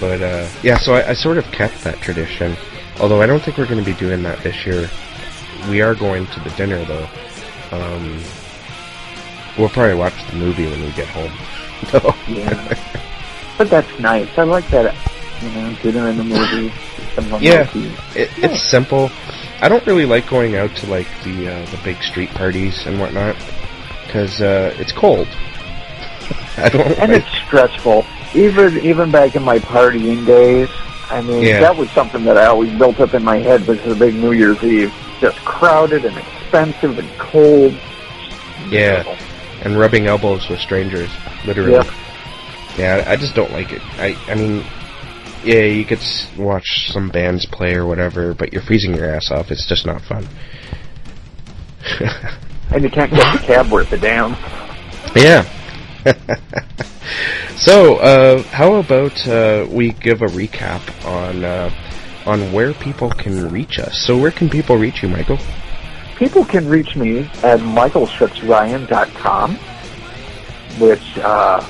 But 0.00 0.20
uh, 0.20 0.48
yeah, 0.64 0.78
so 0.78 0.94
I, 0.94 1.10
I 1.10 1.12
sort 1.12 1.38
of 1.38 1.44
kept 1.52 1.84
that 1.84 2.00
tradition. 2.00 2.56
Although 2.98 3.22
I 3.22 3.26
don't 3.26 3.40
think 3.40 3.56
we're 3.56 3.68
going 3.68 3.78
to 3.78 3.88
be 3.88 3.96
doing 3.96 4.24
that 4.24 4.40
this 4.42 4.66
year. 4.66 4.90
We 5.70 5.80
are 5.80 5.94
going 5.94 6.26
to 6.26 6.40
the 6.40 6.50
dinner 6.50 6.84
though. 6.84 7.08
Um, 7.70 8.20
we'll 9.56 9.68
probably 9.68 9.94
watch 9.94 10.28
the 10.28 10.38
movie 10.38 10.66
when 10.66 10.82
we 10.82 10.90
get 10.90 11.06
home. 11.06 11.32
yeah. 12.28 12.76
But 13.56 13.70
that's 13.70 14.00
nice. 14.00 14.36
I 14.36 14.42
like 14.42 14.66
that 14.70 15.11
you 15.42 15.50
know, 15.50 15.76
dinner 15.82 16.08
in 16.08 16.16
the 16.16 16.24
movie. 16.24 16.72
Yeah, 17.44 17.68
it, 18.14 18.30
it's 18.38 18.62
simple. 18.62 19.10
I 19.60 19.68
don't 19.68 19.86
really 19.86 20.06
like 20.06 20.28
going 20.28 20.56
out 20.56 20.74
to 20.76 20.86
like 20.86 21.06
the 21.24 21.48
uh, 21.48 21.66
the 21.66 21.78
big 21.84 22.02
street 22.02 22.30
parties 22.30 22.86
and 22.86 22.98
whatnot 22.98 23.36
because 24.06 24.40
uh, 24.40 24.74
it's 24.78 24.92
cold. 24.92 25.28
I 26.56 26.68
don't. 26.68 26.98
And 26.98 27.12
like... 27.12 27.22
it's 27.22 27.46
stressful. 27.46 28.04
Even 28.34 28.78
even 28.78 29.10
back 29.10 29.36
in 29.36 29.42
my 29.42 29.58
partying 29.58 30.26
days, 30.26 30.68
I 31.10 31.20
mean, 31.20 31.44
yeah. 31.44 31.60
that 31.60 31.76
was 31.76 31.90
something 31.90 32.24
that 32.24 32.36
I 32.36 32.46
always 32.46 32.76
built 32.78 32.98
up 33.00 33.14
in 33.14 33.22
my 33.22 33.36
head 33.36 33.66
because 33.66 33.84
of 33.86 33.98
the 33.98 34.04
big 34.06 34.14
New 34.14 34.32
Year's 34.32 34.62
Eve. 34.62 34.92
Just 35.20 35.38
crowded 35.44 36.04
and 36.04 36.16
expensive 36.16 36.98
and 36.98 37.08
cold. 37.18 37.72
Yeah, 38.68 39.04
and 39.62 39.78
rubbing 39.78 40.06
elbows 40.06 40.48
with 40.48 40.60
strangers, 40.60 41.10
literally. 41.46 41.72
Yeah. 41.72 41.94
Yeah, 42.78 43.04
I 43.06 43.16
just 43.16 43.34
don't 43.34 43.52
like 43.52 43.72
it. 43.72 43.82
I 43.98 44.16
I 44.28 44.34
mean, 44.34 44.64
yeah, 45.44 45.64
you 45.64 45.84
could 45.84 46.02
watch 46.38 46.90
some 46.90 47.08
bands 47.10 47.46
play 47.46 47.74
or 47.74 47.86
whatever, 47.86 48.34
but 48.34 48.52
you're 48.52 48.62
freezing 48.62 48.94
your 48.94 49.06
ass 49.06 49.30
off. 49.30 49.50
It's 49.50 49.66
just 49.68 49.86
not 49.86 50.00
fun. 50.02 50.26
and 52.70 52.82
you 52.82 52.90
can't 52.90 53.10
get 53.10 53.40
the 53.40 53.46
cab 53.46 53.70
worth 53.70 53.92
a 53.92 53.98
damn. 53.98 54.32
Yeah. 55.14 55.44
so, 57.56 57.96
uh, 57.96 58.42
how 58.44 58.74
about 58.74 59.26
uh, 59.26 59.66
we 59.70 59.92
give 59.92 60.22
a 60.22 60.26
recap 60.26 60.82
on 61.04 61.44
uh, 61.44 61.70
on 62.26 62.52
where 62.52 62.72
people 62.74 63.10
can 63.10 63.50
reach 63.50 63.78
us? 63.78 63.98
So, 63.98 64.16
where 64.18 64.30
can 64.30 64.48
people 64.48 64.76
reach 64.76 65.02
you, 65.02 65.08
Michael? 65.08 65.38
People 66.16 66.44
can 66.44 66.68
reach 66.68 66.94
me 66.96 67.20
at 67.42 67.58
michaelschitzryan.com, 67.60 69.56
which 70.78 71.18
uh, 71.18 71.60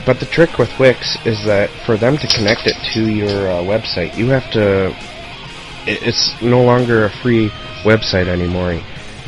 But 0.05 0.19
the 0.19 0.25
trick 0.27 0.57
with 0.59 0.69
Wix 0.79 1.17
is 1.25 1.43
that 1.45 1.69
for 1.85 1.97
them 1.97 2.17
to 2.17 2.27
connect 2.27 2.65
it 2.65 2.75
to 2.93 3.07
your 3.09 3.49
uh, 3.49 3.61
website, 3.61 4.15
you 4.17 4.27
have 4.29 4.49
to. 4.51 4.93
It's 5.87 6.35
no 6.43 6.61
longer 6.61 7.05
a 7.05 7.09
free 7.23 7.49
website 7.83 8.27
anymore 8.27 8.79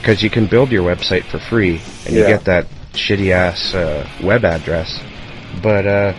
because 0.04 0.22
you 0.22 0.30
can 0.30 0.46
build 0.48 0.70
your 0.70 0.84
website 0.84 1.24
for 1.24 1.40
free 1.40 1.80
and 2.06 2.14
you 2.14 2.24
get 2.24 2.44
that 2.44 2.68
shitty 2.92 3.32
ass 3.32 3.74
uh, 3.74 4.06
web 4.22 4.44
address. 4.44 5.00
But 5.62 5.88
uh, 5.88 6.14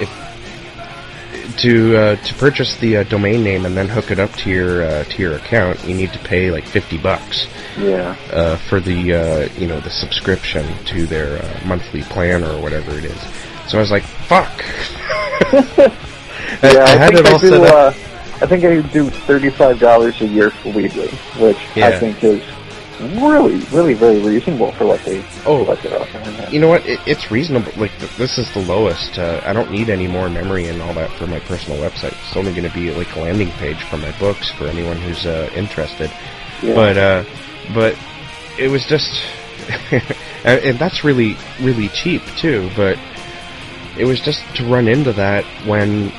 if 0.00 1.56
to 1.58 1.96
uh, 1.96 2.16
to 2.16 2.34
purchase 2.34 2.76
the 2.78 2.96
uh, 2.98 3.02
domain 3.04 3.44
name 3.44 3.64
and 3.64 3.76
then 3.76 3.86
hook 3.88 4.10
it 4.10 4.18
up 4.18 4.32
to 4.38 4.50
your 4.50 4.82
uh, 4.82 5.04
to 5.04 5.22
your 5.22 5.36
account, 5.36 5.84
you 5.84 5.94
need 5.94 6.12
to 6.14 6.18
pay 6.18 6.50
like 6.50 6.64
fifty 6.66 6.98
bucks 6.98 7.46
Yeah. 7.78 8.16
uh, 8.32 8.56
for 8.68 8.80
the 8.80 9.14
uh, 9.14 9.48
you 9.56 9.68
know 9.68 9.78
the 9.78 9.90
subscription 9.90 10.66
to 10.86 11.06
their 11.06 11.38
uh, 11.40 11.60
monthly 11.64 12.02
plan 12.02 12.42
or 12.42 12.60
whatever 12.60 12.98
it 12.98 13.04
is. 13.04 13.20
So 13.68 13.78
I 13.78 13.80
was 13.80 13.92
like, 13.92 14.02
"Fuck." 14.02 14.50
I, 16.60 16.72
Yeah, 16.72 16.82
I 16.82 16.96
had 16.96 17.14
think 17.14 17.20
it 17.20 17.26
all 17.26 17.36
I 17.36 17.40
do, 17.40 17.48
set 17.50 17.62
up. 17.62 17.94
I 18.42 18.46
think 18.46 18.64
I 18.64 18.80
do 18.92 19.10
thirty-five 19.10 19.78
dollars 19.78 20.20
a 20.22 20.26
year 20.26 20.50
for 20.50 20.72
Weebly, 20.72 21.12
which 21.40 21.56
I 21.76 21.96
think 22.00 22.24
is 22.24 22.42
really, 23.00 23.58
really 23.72 23.94
very 23.94 24.20
reasonable 24.20 24.72
for 24.72 24.86
what 24.86 25.02
they 25.04 25.24
Oh. 25.46 25.64
what 25.64 25.80
they're 25.82 26.00
offering. 26.00 26.52
You 26.52 26.60
know 26.60 26.68
what? 26.68 26.84
It, 26.86 27.00
it's 27.06 27.30
reasonable. 27.30 27.72
Like 27.76 27.96
th- 27.98 28.16
this 28.16 28.38
is 28.38 28.52
the 28.54 28.60
lowest. 28.60 29.18
Uh, 29.18 29.40
I 29.44 29.52
don't 29.52 29.70
need 29.70 29.88
any 29.90 30.06
more 30.08 30.28
memory 30.28 30.66
and 30.68 30.80
all 30.82 30.94
that 30.94 31.10
for 31.12 31.26
my 31.26 31.40
personal 31.40 31.78
website. 31.78 32.12
It's 32.26 32.36
only 32.36 32.52
going 32.52 32.68
to 32.68 32.74
be 32.74 32.90
like 32.92 33.14
a 33.16 33.20
landing 33.20 33.50
page 33.52 33.82
for 33.84 33.96
my 33.96 34.16
books 34.18 34.50
for 34.50 34.66
anyone 34.66 34.96
who's 34.98 35.26
uh, 35.26 35.50
interested. 35.54 36.10
Yeah. 36.62 36.74
But 36.74 36.96
uh, 36.98 37.24
but 37.74 37.96
it 38.58 38.68
was 38.68 38.84
just, 38.86 39.22
and, 39.92 40.60
and 40.64 40.78
that's 40.78 41.04
really 41.04 41.36
really 41.60 41.88
cheap 41.88 42.22
too. 42.36 42.70
But 42.76 42.98
it 43.98 44.04
was 44.04 44.20
just 44.20 44.42
to 44.56 44.64
run 44.64 44.88
into 44.88 45.12
that 45.14 45.44
when 45.66 46.12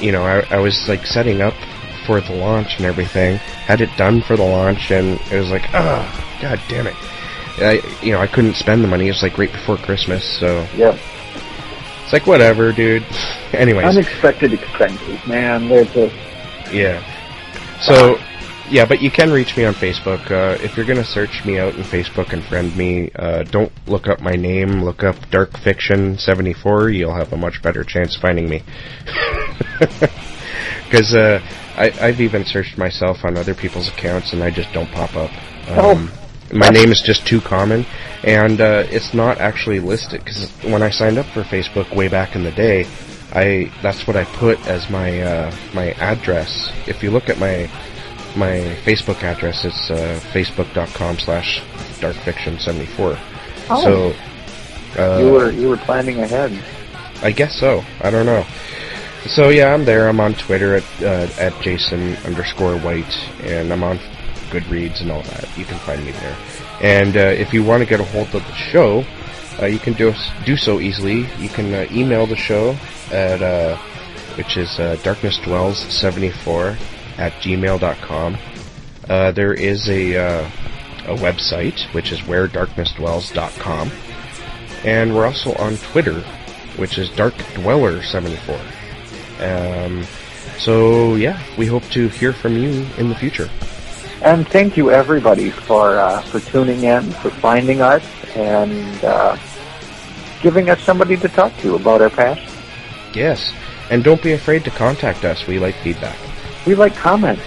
you 0.00 0.12
know 0.12 0.22
I, 0.24 0.40
I 0.50 0.58
was 0.58 0.88
like 0.88 1.06
setting 1.06 1.40
up 1.40 1.54
for 2.08 2.22
the 2.22 2.32
launch 2.32 2.76
and 2.78 2.86
everything, 2.86 3.36
had 3.36 3.82
it 3.82 3.90
done 3.98 4.22
for 4.22 4.34
the 4.34 4.42
launch, 4.42 4.90
and 4.90 5.20
it 5.30 5.38
was 5.38 5.50
like, 5.50 5.64
oh 5.74 6.02
god 6.40 6.58
damn 6.68 6.86
it. 6.86 6.96
I, 7.58 7.82
you 8.02 8.12
know, 8.12 8.20
I 8.20 8.26
couldn't 8.26 8.54
spend 8.54 8.82
the 8.82 8.88
money. 8.88 9.08
It 9.08 9.10
was 9.10 9.22
like 9.22 9.36
right 9.36 9.52
before 9.52 9.76
Christmas, 9.76 10.24
so 10.40 10.66
Yep. 10.74 10.98
it's 12.04 12.12
like 12.14 12.26
whatever, 12.26 12.72
dude. 12.72 13.04
Anyways, 13.52 13.84
Unexpected 13.84 14.54
expenses, 14.54 15.20
man. 15.26 15.68
They're 15.68 15.84
just 15.84 16.14
yeah. 16.72 17.02
So, 17.82 18.16
yeah, 18.70 18.86
but 18.86 19.02
you 19.02 19.10
can 19.10 19.30
reach 19.30 19.54
me 19.56 19.64
on 19.66 19.74
Facebook. 19.74 20.30
Uh, 20.30 20.56
if 20.62 20.76
you're 20.78 20.86
gonna 20.86 21.04
search 21.04 21.44
me 21.44 21.58
out 21.58 21.74
in 21.74 21.82
Facebook 21.82 22.32
and 22.32 22.42
friend 22.44 22.74
me, 22.74 23.10
uh, 23.16 23.42
don't 23.44 23.70
look 23.86 24.08
up 24.08 24.20
my 24.20 24.32
name. 24.32 24.82
Look 24.82 25.02
up 25.04 25.16
Dark 25.30 25.58
Fiction 25.58 26.16
seventy 26.16 26.54
four. 26.54 26.88
You'll 26.88 27.14
have 27.14 27.34
a 27.34 27.36
much 27.36 27.60
better 27.62 27.84
chance 27.84 28.16
finding 28.16 28.48
me. 28.48 28.62
Because 30.84 31.12
uh, 31.14 31.38
I, 31.78 31.92
I've 32.00 32.20
even 32.20 32.44
searched 32.44 32.76
myself 32.76 33.24
on 33.24 33.38
other 33.38 33.54
people's 33.54 33.88
accounts, 33.88 34.32
and 34.32 34.42
I 34.42 34.50
just 34.50 34.72
don't 34.72 34.90
pop 34.90 35.14
up. 35.14 35.30
Um, 35.70 36.10
My 36.52 36.70
name 36.70 36.90
is 36.90 37.00
just 37.02 37.26
too 37.26 37.40
common, 37.40 37.86
and 38.24 38.60
uh, 38.60 38.84
it's 38.88 39.14
not 39.14 39.38
actually 39.38 39.80
listed. 39.80 40.24
Because 40.24 40.50
when 40.64 40.82
I 40.82 40.90
signed 40.90 41.18
up 41.18 41.26
for 41.26 41.42
Facebook 41.42 41.94
way 41.94 42.08
back 42.08 42.34
in 42.34 42.42
the 42.42 42.50
day, 42.52 42.86
I 43.32 43.70
that's 43.82 44.06
what 44.06 44.16
I 44.16 44.24
put 44.24 44.58
as 44.66 44.90
my 44.90 45.20
uh, 45.20 45.54
my 45.74 45.92
address. 45.92 46.72
If 46.86 47.02
you 47.02 47.10
look 47.10 47.28
at 47.28 47.38
my 47.38 47.70
my 48.34 48.58
Facebook 48.84 49.22
address, 49.22 49.64
it's 49.64 49.90
uh, 49.90 50.20
facebook.com 50.32 51.18
slash 51.18 51.60
darkfiction74. 52.00 53.18
Oh. 53.70 54.14
So 54.96 55.02
uh, 55.02 55.18
you 55.18 55.30
were 55.30 55.50
you 55.52 55.68
were 55.68 55.76
planning 55.76 56.18
ahead. 56.20 56.52
I 57.22 57.30
guess 57.30 57.54
so. 57.60 57.82
I 58.00 58.10
don't 58.10 58.26
know. 58.26 58.44
So 59.26 59.48
yeah, 59.48 59.74
I'm 59.74 59.84
there. 59.84 60.08
I'm 60.08 60.20
on 60.20 60.34
Twitter 60.34 60.76
at 60.76 61.02
uh, 61.02 61.28
at 61.38 61.60
Jason 61.60 62.16
underscore 62.24 62.78
White, 62.78 63.18
and 63.42 63.72
I'm 63.72 63.82
on 63.82 63.98
Goodreads 64.50 65.00
and 65.00 65.10
all 65.10 65.22
that. 65.22 65.58
You 65.58 65.64
can 65.64 65.78
find 65.80 66.04
me 66.04 66.12
there. 66.12 66.36
And 66.80 67.16
uh, 67.16 67.20
if 67.20 67.52
you 67.52 67.64
want 67.64 67.82
to 67.82 67.88
get 67.88 68.00
a 68.00 68.04
hold 68.04 68.28
of 68.28 68.46
the 68.46 68.54
show, 68.54 69.04
uh, 69.60 69.66
you 69.66 69.78
can 69.78 69.94
do 69.94 70.14
do 70.46 70.56
so 70.56 70.80
easily. 70.80 71.26
You 71.38 71.48
can 71.48 71.74
uh, 71.74 71.86
email 71.90 72.26
the 72.26 72.36
show 72.36 72.76
at 73.10 73.42
uh, 73.42 73.76
which 74.36 74.56
is 74.56 74.78
uh, 74.78 74.96
darknessdwells74 75.02 76.78
at 77.18 77.32
gmail.com. 77.42 78.38
Uh, 79.08 79.32
there 79.32 79.52
is 79.52 79.88
a 79.88 80.16
uh, 80.16 80.50
a 81.06 81.16
website 81.16 81.92
which 81.92 82.12
is 82.12 82.20
wheredarknessdwells.com, 82.20 83.90
and 84.84 85.14
we're 85.14 85.26
also 85.26 85.54
on 85.54 85.76
Twitter, 85.78 86.20
which 86.76 86.98
is 86.98 87.10
darkdweller74. 87.10 88.77
Um, 89.40 90.04
so 90.58 91.14
yeah, 91.16 91.40
we 91.56 91.66
hope 91.66 91.84
to 91.90 92.08
hear 92.08 92.32
from 92.32 92.56
you 92.56 92.86
in 92.98 93.08
the 93.08 93.14
future. 93.14 93.48
And 94.22 94.48
thank 94.48 94.76
you 94.76 94.90
everybody 94.90 95.50
for 95.50 95.98
uh, 95.98 96.20
for 96.22 96.40
tuning 96.40 96.82
in, 96.84 97.02
for 97.22 97.30
finding 97.30 97.80
us, 97.80 98.02
and 98.34 99.04
uh, 99.04 99.36
giving 100.42 100.70
us 100.70 100.80
somebody 100.82 101.16
to 101.16 101.28
talk 101.28 101.56
to 101.58 101.76
about 101.76 102.02
our 102.02 102.10
passion. 102.10 102.50
Yes, 103.14 103.52
and 103.90 104.02
don't 104.02 104.22
be 104.22 104.32
afraid 104.32 104.64
to 104.64 104.70
contact 104.70 105.24
us. 105.24 105.46
We 105.46 105.58
like 105.58 105.76
feedback. 105.76 106.18
We 106.66 106.74
like 106.74 106.94
comments, 106.96 107.42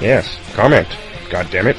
Yes, 0.00 0.36
comment. 0.54 0.88
God 1.30 1.46
damn 1.50 1.68
it. 1.68 1.76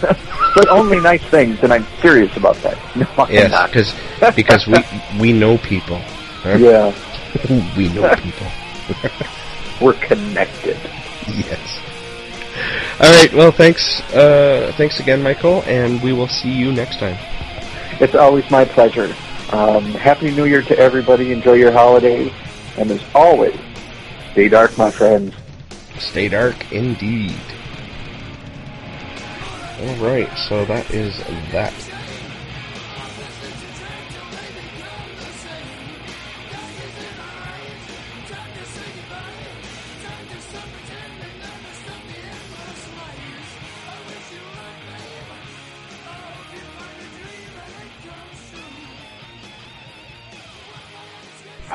but 0.00 0.68
only 0.68 1.00
nice 1.00 1.22
things, 1.24 1.58
and 1.62 1.72
I'm 1.72 1.84
serious 2.00 2.34
about 2.36 2.56
that. 2.62 2.78
No, 2.96 3.06
I'm 3.18 3.30
Yes, 3.32 3.50
not. 3.50 3.70
because 3.70 3.94
because 4.34 4.66
we 4.66 4.82
we 5.20 5.32
know 5.32 5.58
people. 5.58 5.98
Huh? 6.42 6.56
yeah, 6.60 6.94
we 7.76 7.88
know 7.90 8.08
people. 8.16 8.46
we're 9.80 9.94
connected. 9.94 10.76
yes. 11.26 11.80
All 13.00 13.12
right. 13.12 13.32
Well, 13.32 13.52
thanks. 13.52 14.00
Uh, 14.12 14.72
thanks 14.76 14.98
again, 15.00 15.22
Michael, 15.22 15.62
and 15.66 16.02
we 16.02 16.12
will 16.12 16.28
see 16.28 16.50
you 16.50 16.72
next 16.72 16.98
time. 16.98 17.16
It's 18.00 18.14
always 18.14 18.48
my 18.50 18.64
pleasure. 18.64 19.14
Um, 19.50 19.84
Happy 19.92 20.30
New 20.30 20.44
Year 20.44 20.62
to 20.62 20.78
everybody. 20.78 21.32
Enjoy 21.32 21.54
your 21.54 21.72
holidays, 21.72 22.32
and 22.76 22.90
as 22.90 23.02
always, 23.14 23.58
stay 24.32 24.48
dark, 24.48 24.76
my 24.76 24.90
friends. 24.90 25.34
Stay 25.98 26.28
dark, 26.28 26.72
indeed. 26.72 27.34
All 29.80 29.96
right. 29.96 30.28
So 30.36 30.64
that 30.64 30.90
is 30.90 31.16
that. 31.52 31.72